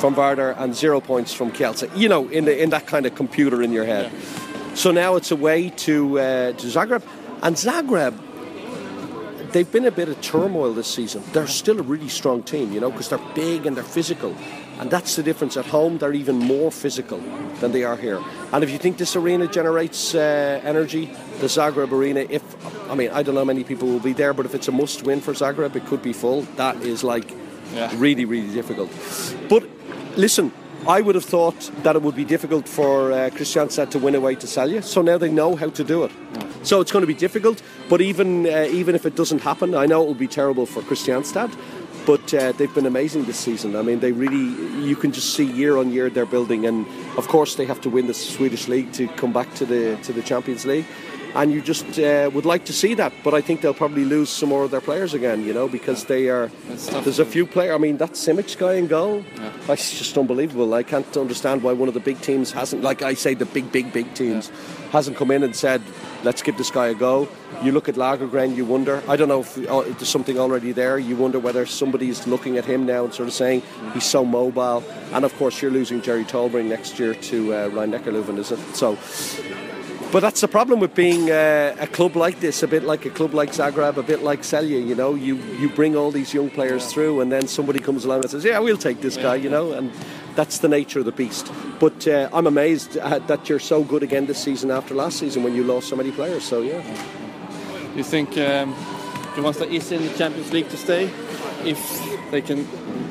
from 0.00 0.14
Vardar 0.14 0.58
and 0.58 0.74
zero 0.74 1.00
points 1.00 1.32
from 1.32 1.52
Kielce. 1.52 1.84
You 1.94 2.08
know, 2.08 2.28
in 2.28 2.46
the, 2.46 2.62
in 2.62 2.70
that 2.70 2.86
kind 2.86 3.04
of 3.04 3.14
computer 3.14 3.62
in 3.62 3.72
your 3.72 3.84
head. 3.84 4.10
So 4.74 4.90
now 4.90 5.16
it's 5.16 5.30
away 5.30 5.68
to 5.84 6.18
uh, 6.18 6.52
to 6.52 6.66
Zagreb, 6.66 7.02
and 7.42 7.56
Zagreb. 7.56 8.18
They've 9.52 9.70
been 9.70 9.84
a 9.84 9.90
bit 9.90 10.08
of 10.08 10.18
turmoil 10.22 10.72
this 10.72 10.86
season. 10.86 11.22
They're 11.34 11.46
still 11.46 11.78
a 11.78 11.82
really 11.82 12.08
strong 12.08 12.42
team, 12.42 12.72
you 12.72 12.80
know, 12.80 12.90
because 12.90 13.10
they're 13.10 13.34
big 13.34 13.66
and 13.66 13.76
they're 13.76 13.84
physical. 13.84 14.34
And 14.82 14.90
that's 14.90 15.14
the 15.14 15.22
difference. 15.22 15.56
At 15.56 15.66
home, 15.66 15.98
they're 15.98 16.12
even 16.12 16.38
more 16.40 16.72
physical 16.72 17.18
than 17.60 17.70
they 17.70 17.84
are 17.84 17.96
here. 17.96 18.20
And 18.52 18.64
if 18.64 18.70
you 18.70 18.78
think 18.78 18.96
this 18.98 19.14
arena 19.14 19.46
generates 19.46 20.12
uh, 20.12 20.60
energy, 20.64 21.04
the 21.38 21.46
Zagreb 21.46 21.92
arena, 21.92 22.26
if, 22.28 22.42
I 22.90 22.96
mean, 22.96 23.10
I 23.10 23.22
don't 23.22 23.36
know 23.36 23.42
how 23.42 23.44
many 23.44 23.62
people 23.62 23.86
will 23.86 24.00
be 24.00 24.12
there, 24.12 24.34
but 24.34 24.44
if 24.44 24.56
it's 24.56 24.66
a 24.66 24.72
must 24.72 25.04
win 25.04 25.20
for 25.20 25.34
Zagreb, 25.34 25.76
it 25.76 25.86
could 25.86 26.02
be 26.02 26.12
full. 26.12 26.42
That 26.56 26.82
is 26.82 27.04
like 27.04 27.32
Yeah. 27.72 27.92
Really, 27.94 28.24
really 28.24 28.52
difficult. 28.52 28.90
But 29.48 29.62
listen, 30.16 30.50
I 30.86 31.00
would 31.00 31.14
have 31.14 31.24
thought 31.24 31.70
that 31.84 31.94
it 31.94 32.02
would 32.02 32.16
be 32.16 32.24
difficult 32.24 32.68
for 32.68 33.12
uh, 33.12 33.30
Kristianstad 33.30 33.88
to 33.90 33.98
win 34.00 34.16
away 34.16 34.34
to 34.34 34.46
Salja. 34.48 34.82
So 34.82 35.00
now 35.00 35.16
they 35.16 35.30
know 35.30 35.54
how 35.54 35.70
to 35.70 35.84
do 35.84 36.02
it. 36.02 36.10
So 36.64 36.80
it's 36.80 36.90
going 36.90 37.02
to 37.02 37.12
be 37.14 37.14
difficult. 37.14 37.62
But 37.88 38.00
even 38.00 38.46
uh, 38.46 38.80
even 38.80 38.94
if 38.94 39.06
it 39.06 39.14
doesn't 39.14 39.42
happen, 39.42 39.74
I 39.74 39.86
know 39.86 40.02
it 40.02 40.06
will 40.06 40.14
be 40.14 40.28
terrible 40.28 40.66
for 40.66 40.82
Kristianstad. 40.82 41.50
But 42.04 42.34
uh, 42.34 42.52
they've 42.52 42.74
been 42.74 42.86
amazing 42.86 43.24
this 43.24 43.38
season. 43.38 43.76
I 43.76 43.82
mean, 43.82 44.00
they 44.00 44.12
really, 44.12 44.84
you 44.84 44.96
can 44.96 45.12
just 45.12 45.34
see 45.34 45.44
year 45.44 45.76
on 45.76 45.92
year 45.92 46.10
they're 46.10 46.26
building. 46.26 46.66
And 46.66 46.86
of 47.16 47.28
course, 47.28 47.54
they 47.54 47.64
have 47.66 47.80
to 47.82 47.90
win 47.90 48.06
the 48.08 48.14
Swedish 48.14 48.66
league 48.66 48.92
to 48.94 49.06
come 49.08 49.32
back 49.32 49.54
to 49.54 49.64
the 49.64 49.96
to 50.02 50.12
the 50.12 50.22
Champions 50.22 50.66
League. 50.66 50.86
And 51.34 51.50
you 51.50 51.62
just 51.62 51.98
uh, 51.98 52.30
would 52.34 52.44
like 52.44 52.66
to 52.66 52.74
see 52.74 52.92
that, 52.94 53.10
but 53.24 53.32
I 53.32 53.40
think 53.40 53.62
they'll 53.62 53.72
probably 53.72 54.04
lose 54.04 54.28
some 54.28 54.50
more 54.50 54.64
of 54.64 54.70
their 54.70 54.82
players 54.82 55.14
again, 55.14 55.46
you 55.46 55.54
know, 55.54 55.66
because 55.66 56.04
they 56.04 56.28
are. 56.28 56.50
There's 56.68 57.20
a 57.20 57.24
few 57.24 57.46
players. 57.46 57.74
I 57.74 57.78
mean, 57.78 57.96
that 57.98 58.12
Simic 58.12 58.58
guy 58.58 58.74
in 58.74 58.86
goal, 58.86 59.24
it's 59.66 59.96
just 59.96 60.18
unbelievable. 60.18 60.74
I 60.74 60.82
can't 60.82 61.16
understand 61.16 61.62
why 61.62 61.72
one 61.72 61.88
of 61.88 61.94
the 61.94 62.00
big 62.00 62.20
teams 62.20 62.52
hasn't, 62.52 62.82
like 62.82 63.00
I 63.00 63.14
say, 63.14 63.32
the 63.32 63.46
big, 63.46 63.72
big, 63.72 63.94
big 63.94 64.12
teams, 64.12 64.50
hasn't 64.90 65.16
come 65.16 65.30
in 65.30 65.42
and 65.42 65.56
said, 65.56 65.80
let's 66.24 66.42
give 66.42 66.56
this 66.56 66.70
guy 66.70 66.88
a 66.88 66.94
go. 66.94 67.28
You 67.62 67.72
look 67.72 67.88
at 67.88 67.96
Lagergren, 67.96 68.56
you 68.56 68.64
wonder. 68.64 69.02
I 69.08 69.16
don't 69.16 69.28
know 69.28 69.40
if, 69.40 69.58
uh, 69.58 69.80
if 69.80 69.98
there's 69.98 70.08
something 70.08 70.38
already 70.38 70.72
there. 70.72 70.98
You 70.98 71.16
wonder 71.16 71.38
whether 71.38 71.66
somebody's 71.66 72.26
looking 72.26 72.56
at 72.58 72.64
him 72.64 72.86
now 72.86 73.04
and 73.04 73.14
sort 73.14 73.28
of 73.28 73.34
saying 73.34 73.62
he's 73.94 74.04
so 74.04 74.24
mobile. 74.24 74.82
And 75.12 75.24
of 75.24 75.34
course, 75.36 75.62
you're 75.62 75.70
losing 75.70 76.02
Jerry 76.02 76.24
Tolbring 76.24 76.66
next 76.66 76.98
year 76.98 77.14
to 77.14 77.54
uh, 77.54 77.68
Ryan 77.68 77.92
Neckarleuven, 77.92 78.38
isn't 78.38 78.60
it? 78.60 78.76
So. 78.76 78.98
But 80.12 80.20
that's 80.20 80.42
the 80.42 80.48
problem 80.48 80.78
with 80.78 80.94
being 80.94 81.30
uh, 81.30 81.74
a 81.80 81.86
club 81.86 82.16
like 82.16 82.38
this, 82.38 82.62
a 82.62 82.68
bit 82.68 82.82
like 82.82 83.06
a 83.06 83.10
club 83.10 83.32
like 83.32 83.52
Zagreb, 83.52 83.96
a 83.96 84.02
bit 84.02 84.22
like 84.22 84.42
Celje. 84.42 84.86
You 84.86 84.94
know, 84.94 85.14
you, 85.14 85.36
you 85.58 85.70
bring 85.70 85.96
all 85.96 86.10
these 86.10 86.34
young 86.34 86.50
players 86.50 86.92
through, 86.92 87.22
and 87.22 87.32
then 87.32 87.48
somebody 87.48 87.78
comes 87.78 88.04
along 88.04 88.20
and 88.20 88.30
says, 88.30 88.44
"Yeah, 88.44 88.58
we'll 88.58 88.76
take 88.76 89.00
this 89.00 89.16
guy," 89.16 89.36
you 89.36 89.48
know, 89.48 89.72
and 89.72 89.90
that's 90.34 90.58
the 90.58 90.68
nature 90.68 91.00
of 91.00 91.04
the 91.04 91.12
beast. 91.12 91.52
But 91.78 92.06
uh, 92.06 92.28
I'm 92.32 92.46
amazed 92.46 92.96
uh, 92.96 93.18
that 93.20 93.48
you're 93.48 93.58
so 93.58 93.82
good 93.84 94.02
again 94.02 94.26
this 94.26 94.42
season 94.42 94.70
after 94.70 94.94
last 94.94 95.18
season 95.18 95.42
when 95.42 95.54
you 95.54 95.64
lost 95.64 95.88
so 95.88 95.96
many 95.96 96.10
players. 96.10 96.44
So 96.44 96.62
yeah, 96.62 96.82
You 97.94 98.02
think 98.04 98.30
um, 98.38 98.74
Kristianstad 99.34 99.72
is 99.72 99.92
in 99.92 100.02
the 100.02 100.14
Champions 100.16 100.52
League 100.52 100.68
to 100.70 100.76
stay 100.76 101.10
if 101.64 102.30
they 102.30 102.40
can 102.40 102.66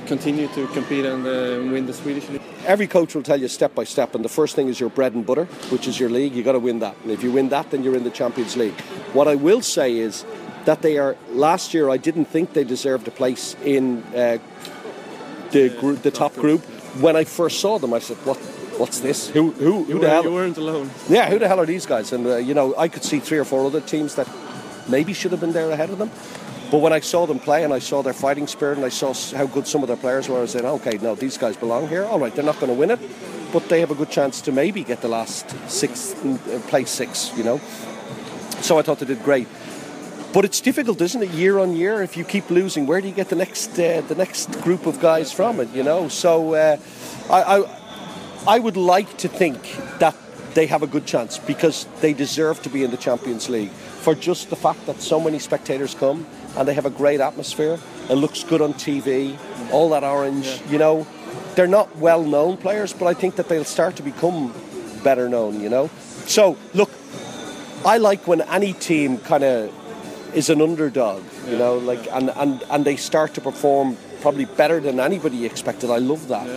continue 0.08 0.48
to 0.50 0.68
compete 0.68 1.06
and 1.06 1.26
uh, 1.26 1.72
win 1.72 1.86
the 1.86 1.94
Swedish 1.94 2.28
league? 2.30 2.42
every 2.66 2.88
coach 2.88 3.16
will 3.16 3.24
tell 3.24 3.40
you 3.40 3.48
step 3.48 3.74
by 3.76 3.84
step, 3.84 4.16
and 4.16 4.24
the 4.24 4.30
first 4.30 4.56
thing 4.56 4.68
is 4.68 4.80
your 4.80 4.90
bread 4.90 5.14
and 5.14 5.26
butter, 5.26 5.46
which 5.70 5.88
is 5.88 6.00
your 6.00 6.10
league. 6.10 6.36
You 6.36 6.44
got 6.44 6.54
to 6.54 6.60
win 6.60 6.80
that, 6.80 6.96
and 7.04 7.12
if 7.12 7.24
you 7.24 7.32
win 7.32 7.50
that, 7.50 7.72
then 7.72 7.84
you're 7.84 7.96
in 7.96 8.04
the 8.04 8.12
Champions 8.12 8.56
League. 8.56 8.80
What 9.14 9.28
I 9.28 9.36
will 9.36 9.62
say 9.62 9.98
is 9.98 10.26
that 10.66 10.82
they 10.82 10.98
are. 10.98 11.16
Last 11.32 11.74
year, 11.74 11.90
I 11.90 11.98
didn't 11.98 12.26
think 12.26 12.54
they 12.54 12.64
deserved 12.64 13.08
a 13.08 13.12
place 13.12 13.56
in 13.64 14.04
uh, 14.16 14.38
the 15.52 15.70
group, 15.80 16.02
the 16.02 16.12
top 16.12 16.34
group. 16.36 16.64
When 17.00 17.16
I 17.16 17.24
first 17.24 17.60
saw 17.60 17.80
them, 17.80 17.94
I 17.94 18.00
said, 18.00 18.18
"What? 18.26 18.38
What's 18.78 19.00
this? 19.00 19.30
Who? 19.30 19.52
Who? 19.52 19.84
Who 19.84 19.94
You, 19.94 20.00
the 20.00 20.10
hell?" 20.10 20.24
you 20.24 20.34
weren't 20.34 20.58
alone. 20.58 20.90
Yeah, 21.08 21.30
who 21.30 21.40
the 21.40 21.48
hell 21.48 21.60
are 21.60 21.66
these 21.66 21.86
guys? 21.86 22.12
And 22.14 22.28
uh, 22.28 22.38
you 22.38 22.54
know, 22.54 22.76
I 22.78 22.88
could 22.90 23.04
see 23.04 23.20
three 23.20 23.38
or 23.38 23.46
four 23.46 23.66
other 23.66 23.82
teams 23.82 24.16
that 24.16 24.28
maybe 24.90 25.14
should 25.14 25.32
have 25.32 25.40
been 25.40 25.54
there 25.54 25.72
ahead 25.72 25.90
of 25.90 25.98
them. 25.98 26.12
But 26.72 26.80
when 26.80 26.94
I 26.94 27.02
saw 27.02 27.26
them 27.28 27.38
play 27.40 27.66
and 27.66 27.74
I 27.74 27.80
saw 27.80 28.02
their 28.02 28.14
fighting 28.14 28.48
spirit 28.48 28.78
and 28.78 28.86
I 28.86 28.90
saw 28.90 29.14
how 29.36 29.46
good 29.46 29.68
some 29.68 29.84
of 29.84 29.88
their 29.88 29.98
players 29.98 30.30
were, 30.30 30.42
I 30.42 30.46
said, 30.46 30.64
okay, 30.64 30.98
no, 31.02 31.16
these 31.16 31.38
guys 31.38 31.58
belong 31.58 31.90
here. 31.90 32.06
All 32.06 32.18
right, 32.18 32.34
they're 32.34 32.46
not 32.46 32.62
going 32.62 32.72
to 32.72 32.80
win 32.80 32.92
it, 32.92 33.00
but 33.52 33.68
they 33.68 33.82
have 33.82 33.92
a 33.92 33.96
good 33.96 34.10
chance 34.10 34.40
to 34.42 34.54
maybe 34.54 34.86
get 34.86 35.02
the 35.02 35.10
last 35.10 35.50
six, 35.70 36.16
uh, 36.24 36.62
place 36.68 36.90
six, 36.90 37.34
you 37.36 37.44
know. 37.44 37.60
So 38.62 38.80
I 38.80 38.84
thought 38.84 39.00
they 39.00 39.06
did 39.06 39.22
great. 39.22 39.50
But 40.34 40.46
it's 40.46 40.62
difficult, 40.62 41.02
isn't 41.02 41.22
it? 41.22 41.30
Year 41.32 41.60
on 41.60 41.76
year, 41.76 42.02
if 42.02 42.16
you 42.16 42.24
keep 42.24 42.50
losing, 42.50 42.88
where 42.88 43.02
do 43.02 43.08
you 43.08 43.14
get 43.14 43.28
the 43.28 43.36
next 43.36 43.78
uh, 43.78 44.00
the 44.08 44.16
next 44.16 44.62
group 44.62 44.86
of 44.86 45.02
guys 45.02 45.32
from? 45.32 45.60
It, 45.60 45.70
you 45.74 45.84
know. 45.84 46.08
So 46.08 46.54
uh, 46.54 46.78
I, 47.30 47.58
I 47.58 48.56
I 48.56 48.60
would 48.60 48.78
like 48.78 49.18
to 49.18 49.28
think 49.28 49.60
that 50.00 50.16
they 50.54 50.68
have 50.68 50.84
a 50.84 50.88
good 50.88 51.06
chance 51.06 51.38
because 51.38 51.86
they 52.00 52.14
deserve 52.14 52.62
to 52.64 52.70
be 52.70 52.84
in 52.84 52.92
the 52.92 52.98
Champions 52.98 53.50
League 53.50 53.72
for 53.72 54.16
just 54.16 54.50
the 54.50 54.56
fact 54.56 54.86
that 54.86 55.02
so 55.02 55.20
many 55.20 55.38
spectators 55.38 55.94
come 55.94 56.26
and 56.58 56.68
they 56.68 56.74
have 56.74 56.86
a 56.86 56.90
great 56.90 57.20
atmosphere. 57.20 57.78
It 58.10 58.16
looks 58.16 58.44
good 58.44 58.62
on 58.62 58.74
TV, 58.74 59.38
all 59.72 59.90
that 59.90 60.04
orange. 60.04 60.62
You 60.70 60.78
know, 60.78 61.08
they're 61.56 61.68
not 61.68 61.94
well 61.98 62.24
known 62.24 62.56
players, 62.56 62.94
but 62.94 63.06
I 63.08 63.14
think 63.14 63.36
that 63.36 63.50
they'll 63.50 63.66
start 63.66 63.98
to 63.98 64.04
become 64.04 64.54
better 65.04 65.28
known. 65.28 65.60
You 65.60 65.70
know. 65.70 65.90
So 66.26 66.58
look, 66.74 66.90
I 67.86 67.98
like 67.98 68.28
when 68.28 68.40
any 68.42 68.72
team 68.72 69.18
kind 69.18 69.44
of 69.44 69.81
is 70.34 70.50
an 70.50 70.62
underdog, 70.62 71.24
you 71.48 71.58
know, 71.58 71.78
like 71.78 72.08
and, 72.12 72.30
and, 72.36 72.64
and 72.70 72.86
they 72.86 72.96
start 72.96 73.34
to 73.36 73.42
perform 73.42 73.98
probably 74.22 74.46
better 74.46 74.80
than 74.80 75.00
anybody 75.00 75.46
expected. 75.46 75.90
I 75.90 75.98
love 75.98 76.28
that. 76.28 76.48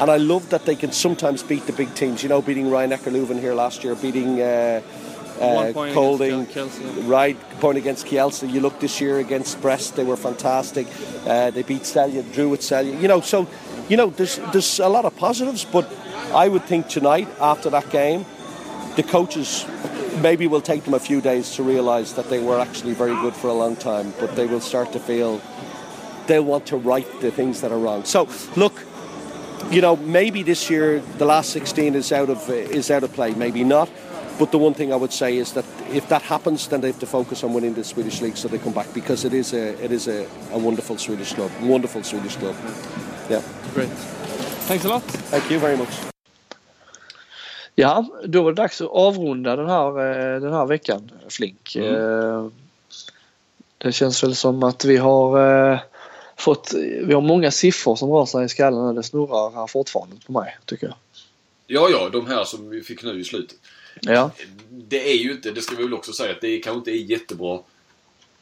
And 0.00 0.10
I 0.10 0.16
love 0.16 0.50
that 0.50 0.64
they 0.64 0.76
can 0.76 0.92
sometimes 0.92 1.42
beat 1.42 1.66
the 1.66 1.72
big 1.72 1.92
teams, 1.94 2.22
you 2.22 2.28
know, 2.28 2.40
beating 2.40 2.70
Ryan 2.70 2.90
Eckerleuven 2.90 3.40
here 3.40 3.54
last 3.54 3.82
year, 3.82 3.96
beating 3.96 4.40
uh, 4.40 4.80
uh, 5.40 5.72
Colding, 5.72 6.42
against 6.42 6.54
Kiel- 6.54 6.68
Kielce. 6.68 7.08
right, 7.08 7.36
point 7.60 7.78
against 7.78 8.06
Kielce. 8.06 8.48
You 8.48 8.60
look 8.60 8.78
this 8.78 9.00
year 9.00 9.18
against 9.18 9.60
Brest, 9.60 9.96
they 9.96 10.04
were 10.04 10.16
fantastic. 10.16 10.86
Uh, 11.26 11.50
they 11.50 11.62
beat 11.62 11.82
Celje, 11.82 12.32
drew 12.32 12.48
with 12.48 12.60
Celje. 12.60 13.00
You 13.00 13.08
know, 13.08 13.20
so, 13.20 13.48
you 13.88 13.96
know, 13.96 14.10
there's, 14.10 14.36
there's 14.52 14.78
a 14.78 14.88
lot 14.88 15.04
of 15.04 15.16
positives, 15.16 15.64
but 15.64 15.92
I 16.32 16.48
would 16.48 16.64
think 16.64 16.88
tonight, 16.88 17.28
after 17.40 17.70
that 17.70 17.90
game, 17.90 18.24
the 18.98 19.04
coaches 19.04 19.64
maybe 20.20 20.48
will 20.48 20.60
take 20.60 20.82
them 20.82 20.92
a 20.92 20.98
few 20.98 21.20
days 21.20 21.54
to 21.54 21.62
realise 21.62 22.14
that 22.14 22.28
they 22.28 22.40
were 22.42 22.58
actually 22.58 22.94
very 22.94 23.14
good 23.22 23.32
for 23.32 23.46
a 23.46 23.52
long 23.52 23.76
time, 23.76 24.12
but 24.18 24.34
they 24.34 24.44
will 24.44 24.60
start 24.60 24.92
to 24.92 24.98
feel 24.98 25.40
they'll 26.26 26.44
want 26.44 26.66
to 26.66 26.76
right 26.76 27.06
the 27.20 27.30
things 27.30 27.60
that 27.60 27.70
are 27.70 27.78
wrong. 27.78 28.04
So 28.04 28.28
look, 28.56 28.82
you 29.70 29.80
know, 29.80 29.94
maybe 29.94 30.42
this 30.42 30.68
year 30.68 30.98
the 31.18 31.26
last 31.26 31.50
16 31.50 31.94
is 31.94 32.10
out 32.10 32.28
of 32.28 32.50
is 32.50 32.90
out 32.90 33.04
of 33.04 33.12
play, 33.12 33.34
maybe 33.34 33.62
not. 33.62 33.88
But 34.36 34.50
the 34.50 34.58
one 34.58 34.74
thing 34.74 34.92
I 34.92 34.96
would 34.96 35.12
say 35.12 35.36
is 35.36 35.52
that 35.52 35.64
if 35.90 36.08
that 36.08 36.22
happens, 36.22 36.66
then 36.66 36.80
they 36.80 36.88
have 36.88 36.98
to 36.98 37.06
focus 37.06 37.44
on 37.44 37.54
winning 37.54 37.74
the 37.74 37.84
Swedish 37.84 38.20
league 38.20 38.36
so 38.36 38.48
they 38.48 38.58
come 38.58 38.74
back 38.74 38.92
because 38.94 39.24
it 39.24 39.32
is 39.32 39.52
a 39.52 39.84
it 39.84 39.92
is 39.92 40.08
a, 40.08 40.26
a 40.50 40.58
wonderful 40.58 40.98
Swedish 40.98 41.34
club, 41.34 41.52
wonderful 41.62 42.02
Swedish 42.02 42.34
club. 42.34 42.56
Yeah, 43.30 43.42
Great. 43.74 43.90
Thanks 44.66 44.84
a 44.84 44.88
lot. 44.88 45.02
thank 45.30 45.48
you 45.50 45.60
very 45.60 45.76
much. 45.76 46.17
Ja, 47.80 48.04
då 48.24 48.42
var 48.42 48.52
det 48.52 48.62
dags 48.62 48.80
att 48.80 48.90
avrunda 48.90 49.56
den 49.56 49.68
här, 49.68 49.88
eh, 49.88 50.40
den 50.40 50.52
här 50.52 50.66
veckan, 50.66 51.10
Flink. 51.28 51.76
Eh, 51.76 52.46
Det 53.78 53.92
känns 53.92 54.22
väl 54.24 54.34
som 54.34 54.62
att 54.62 54.84
vi 54.84 54.96
har 54.96 55.40
eh, 55.72 55.78
fått, 56.36 56.74
vi 57.02 57.14
har 57.14 57.20
många 57.20 57.50
siffror 57.50 57.96
som 57.96 58.10
rör 58.10 58.26
sig 58.26 58.44
i 58.44 58.48
skallen 58.48 58.80
och 58.80 58.94
det 58.94 59.02
snurrar 59.02 59.54
här 59.54 59.66
fortfarande 59.66 60.16
på 60.26 60.32
mig, 60.32 60.56
tycker 60.64 60.86
jag. 60.86 60.96
Ja, 61.66 61.88
ja, 61.90 62.08
de 62.12 62.26
här 62.26 62.44
som 62.44 62.70
vi 62.70 62.82
fick 62.82 63.02
nu 63.02 63.20
i 63.20 63.24
slutet. 63.24 63.58
Ja, 64.00 64.30
Det 64.70 65.10
är 65.10 65.16
ju 65.16 65.32
inte, 65.32 65.50
det 65.50 65.60
ska 65.60 65.76
vi 65.76 65.82
väl 65.82 65.94
också 65.94 66.12
säga, 66.12 66.32
att 66.32 66.40
det 66.40 66.58
kanske 66.58 66.78
inte 66.78 66.90
är 66.90 67.10
jättebra 67.10 67.58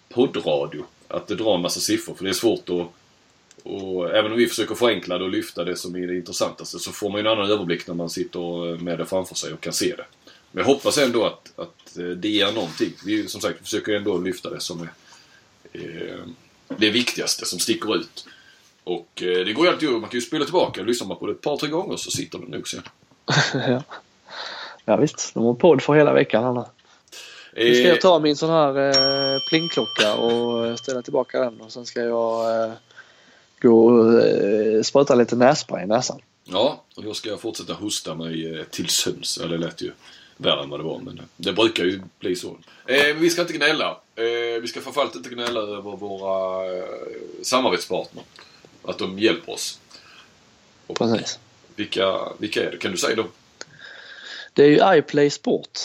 poddradio. 0.08 0.84
Att 1.08 1.28
drar 1.28 1.54
en 1.54 1.62
massa 1.62 1.80
siffror. 1.80 2.14
För 2.14 2.24
det 2.24 2.30
är 2.30 2.34
svårt 2.34 2.68
att... 2.68 2.86
Och 3.66 4.10
även 4.10 4.32
om 4.32 4.38
vi 4.38 4.46
försöker 4.46 4.74
förenkla 4.74 5.18
det 5.18 5.24
och 5.24 5.30
lyfta 5.30 5.64
det 5.64 5.76
som 5.76 5.96
är 5.96 6.06
det 6.06 6.16
intressantaste 6.16 6.78
så 6.78 6.92
får 6.92 7.10
man 7.10 7.20
ju 7.20 7.26
en 7.26 7.32
annan 7.32 7.50
överblick 7.50 7.86
när 7.86 7.94
man 7.94 8.10
sitter 8.10 8.76
med 8.78 8.98
det 8.98 9.06
framför 9.06 9.34
sig 9.34 9.52
och 9.52 9.60
kan 9.60 9.72
se 9.72 9.94
det. 9.96 10.04
Men 10.52 10.64
jag 10.64 10.74
hoppas 10.74 10.98
ändå 10.98 11.26
att, 11.26 11.52
att 11.56 11.98
eh, 11.98 12.04
det 12.04 12.28
ger 12.28 12.52
någonting. 12.52 12.92
Vi 13.04 13.28
som 13.28 13.40
sagt 13.40 13.62
försöker 13.62 13.92
ändå 13.92 14.18
lyfta 14.18 14.50
det 14.50 14.60
som 14.60 14.80
är 14.80 14.88
eh, 15.72 16.26
det 16.76 16.90
viktigaste 16.90 17.46
som 17.46 17.58
sticker 17.58 17.96
ut. 17.96 18.26
Och 18.84 19.22
eh, 19.22 19.44
det 19.44 19.52
går 19.52 19.66
ju 19.66 19.72
alltid 19.72 19.88
att 19.88 20.00
man 20.00 20.10
kan 20.10 20.20
ju 20.20 20.26
spela 20.26 20.44
tillbaka. 20.44 20.82
Lyssnar 20.82 21.08
man 21.08 21.16
på 21.16 21.26
det 21.26 21.32
ett 21.32 21.40
par, 21.40 21.56
tre 21.56 21.68
gånger 21.68 21.96
så 21.96 22.10
sitter 22.10 22.38
det 22.38 22.48
nog 22.48 22.68
sen. 22.68 22.82
ja. 23.68 23.82
ja 24.84 24.96
visst. 24.96 25.34
De 25.34 25.44
har 25.44 25.54
podd 25.54 25.82
för 25.82 25.94
hela 25.94 26.12
veckan 26.12 26.44
här 26.44 26.52
nu. 26.52 26.64
Ska 27.74 27.88
jag 27.88 28.00
ta 28.00 28.18
min 28.18 28.36
sån 28.36 28.50
här 28.50 28.88
eh, 28.88 29.38
plingklocka 29.48 30.14
och 30.14 30.78
ställa 30.78 31.02
tillbaka 31.02 31.40
den 31.40 31.60
och 31.60 31.72
sen 31.72 31.86
ska 31.86 32.00
jag 32.00 32.64
eh, 32.64 32.72
gå 33.60 33.86
och 33.86 34.22
eh, 34.22 34.82
spruta 34.82 35.14
lite 35.14 35.36
nässpray 35.36 35.84
i 35.84 35.86
näsan. 35.86 36.20
Ja, 36.44 36.84
och 36.96 37.02
då 37.02 37.14
ska 37.14 37.28
jag 37.28 37.40
fortsätta 37.40 37.72
hosta 37.72 38.14
mig 38.14 38.58
eh, 38.58 38.64
till 38.64 38.88
sömns. 38.88 39.38
Ja, 39.42 39.48
det 39.48 39.58
lät 39.58 39.82
ju 39.82 39.92
värre 40.36 40.62
än 40.62 40.70
vad 40.70 40.80
det 40.80 40.84
var, 40.84 40.98
men 40.98 41.18
eh, 41.18 41.24
det 41.36 41.52
brukar 41.52 41.84
ju 41.84 42.00
bli 42.18 42.36
så. 42.36 42.56
Eh, 42.86 43.16
vi 43.16 43.30
ska 43.30 43.40
inte 43.40 43.52
gnälla. 43.52 44.00
Eh, 44.16 44.60
vi 44.62 44.66
ska 44.68 44.80
framförallt 44.80 45.16
inte 45.16 45.28
gnälla 45.28 45.60
över 45.60 45.96
våra 45.96 46.64
eh, 46.76 46.84
samarbetspartner. 47.42 48.24
Att 48.82 48.98
de 48.98 49.18
hjälper 49.18 49.52
oss. 49.52 49.80
Och 50.86 50.96
Precis. 50.96 51.38
vilka, 51.76 52.18
vilka 52.38 52.66
är 52.66 52.70
det? 52.70 52.76
Kan 52.76 52.90
du 52.90 52.96
säga 52.96 53.16
dem? 53.16 53.28
Det 54.52 54.64
är 54.64 54.68
ju 54.68 54.98
iPlay 54.98 55.30
Sport 55.30 55.78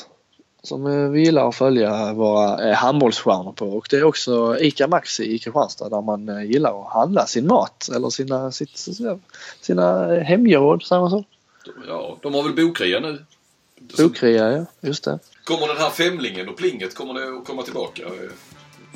som 0.64 0.86
eh, 0.88 1.10
vi 1.10 1.22
gillar 1.26 1.50
att 1.50 1.56
följa 1.56 2.14
våra 2.14 2.70
eh, 2.70 2.76
handbollsstjärnor 2.76 3.52
på 3.52 3.66
och 3.70 3.88
det 3.90 3.96
är 3.98 4.04
också 4.04 4.58
ICA 4.60 4.88
Maxi 4.88 5.24
i 5.36 5.40
Kristianstad 5.40 5.90
där 5.90 6.02
man 6.02 6.30
eh, 6.30 6.44
gillar 6.44 6.82
att 6.82 6.94
handla 6.94 7.26
sin 7.26 7.48
mat 7.48 7.90
eller 7.96 8.10
sina, 8.10 8.52
sitt, 8.52 8.88
sina 9.62 10.08
hemgeråd, 10.20 10.84
säger 10.84 11.00
man 11.02 11.10
så? 11.10 11.24
Ja, 11.88 12.18
de 12.22 12.34
har 12.34 12.44
väl 12.44 12.56
bokrea 12.66 13.00
nu? 13.00 13.26
Bokrea, 13.98 14.52
ja. 14.52 14.66
Just 14.82 15.04
det. 15.04 15.20
Kommer 15.44 15.68
den 15.68 15.78
här 15.78 15.90
femlingen 15.90 16.50
och 16.50 16.58
plinget, 16.58 16.96
kommer 16.96 17.14
det 17.14 17.38
att 17.38 17.46
komma 17.46 17.62
tillbaka? 17.64 18.04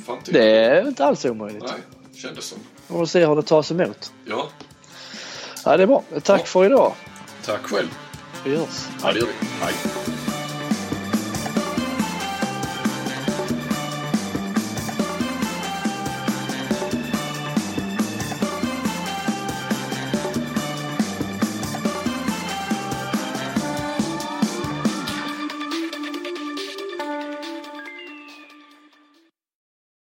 framtiden? 0.06 0.40
Det 0.42 0.50
är 0.64 0.88
inte 0.88 1.04
alls 1.04 1.24
omöjligt. 1.24 1.62
Nej. 1.62 1.80
kändes 2.22 2.44
som. 2.44 2.58
Vi 2.88 2.94
får 2.94 3.06
se 3.06 3.26
hur 3.26 3.36
det 3.36 3.42
tas 3.42 3.70
emot. 3.70 4.12
Ja, 4.24 4.48
Ja, 5.64 5.76
det 5.76 5.82
är 5.82 5.86
bra. 5.86 6.02
Tack 6.22 6.40
Ja. 6.40 6.44
för 6.44 6.64
idag. 6.66 6.92
tack 7.44 7.62
själv. 7.62 7.88
Vi 8.44 8.56
hörs. 8.56 8.86
Ja, 9.02 9.12
det 9.12 9.18
gör 9.18 9.26
vi. 9.26 9.46
Hej. 9.60 9.74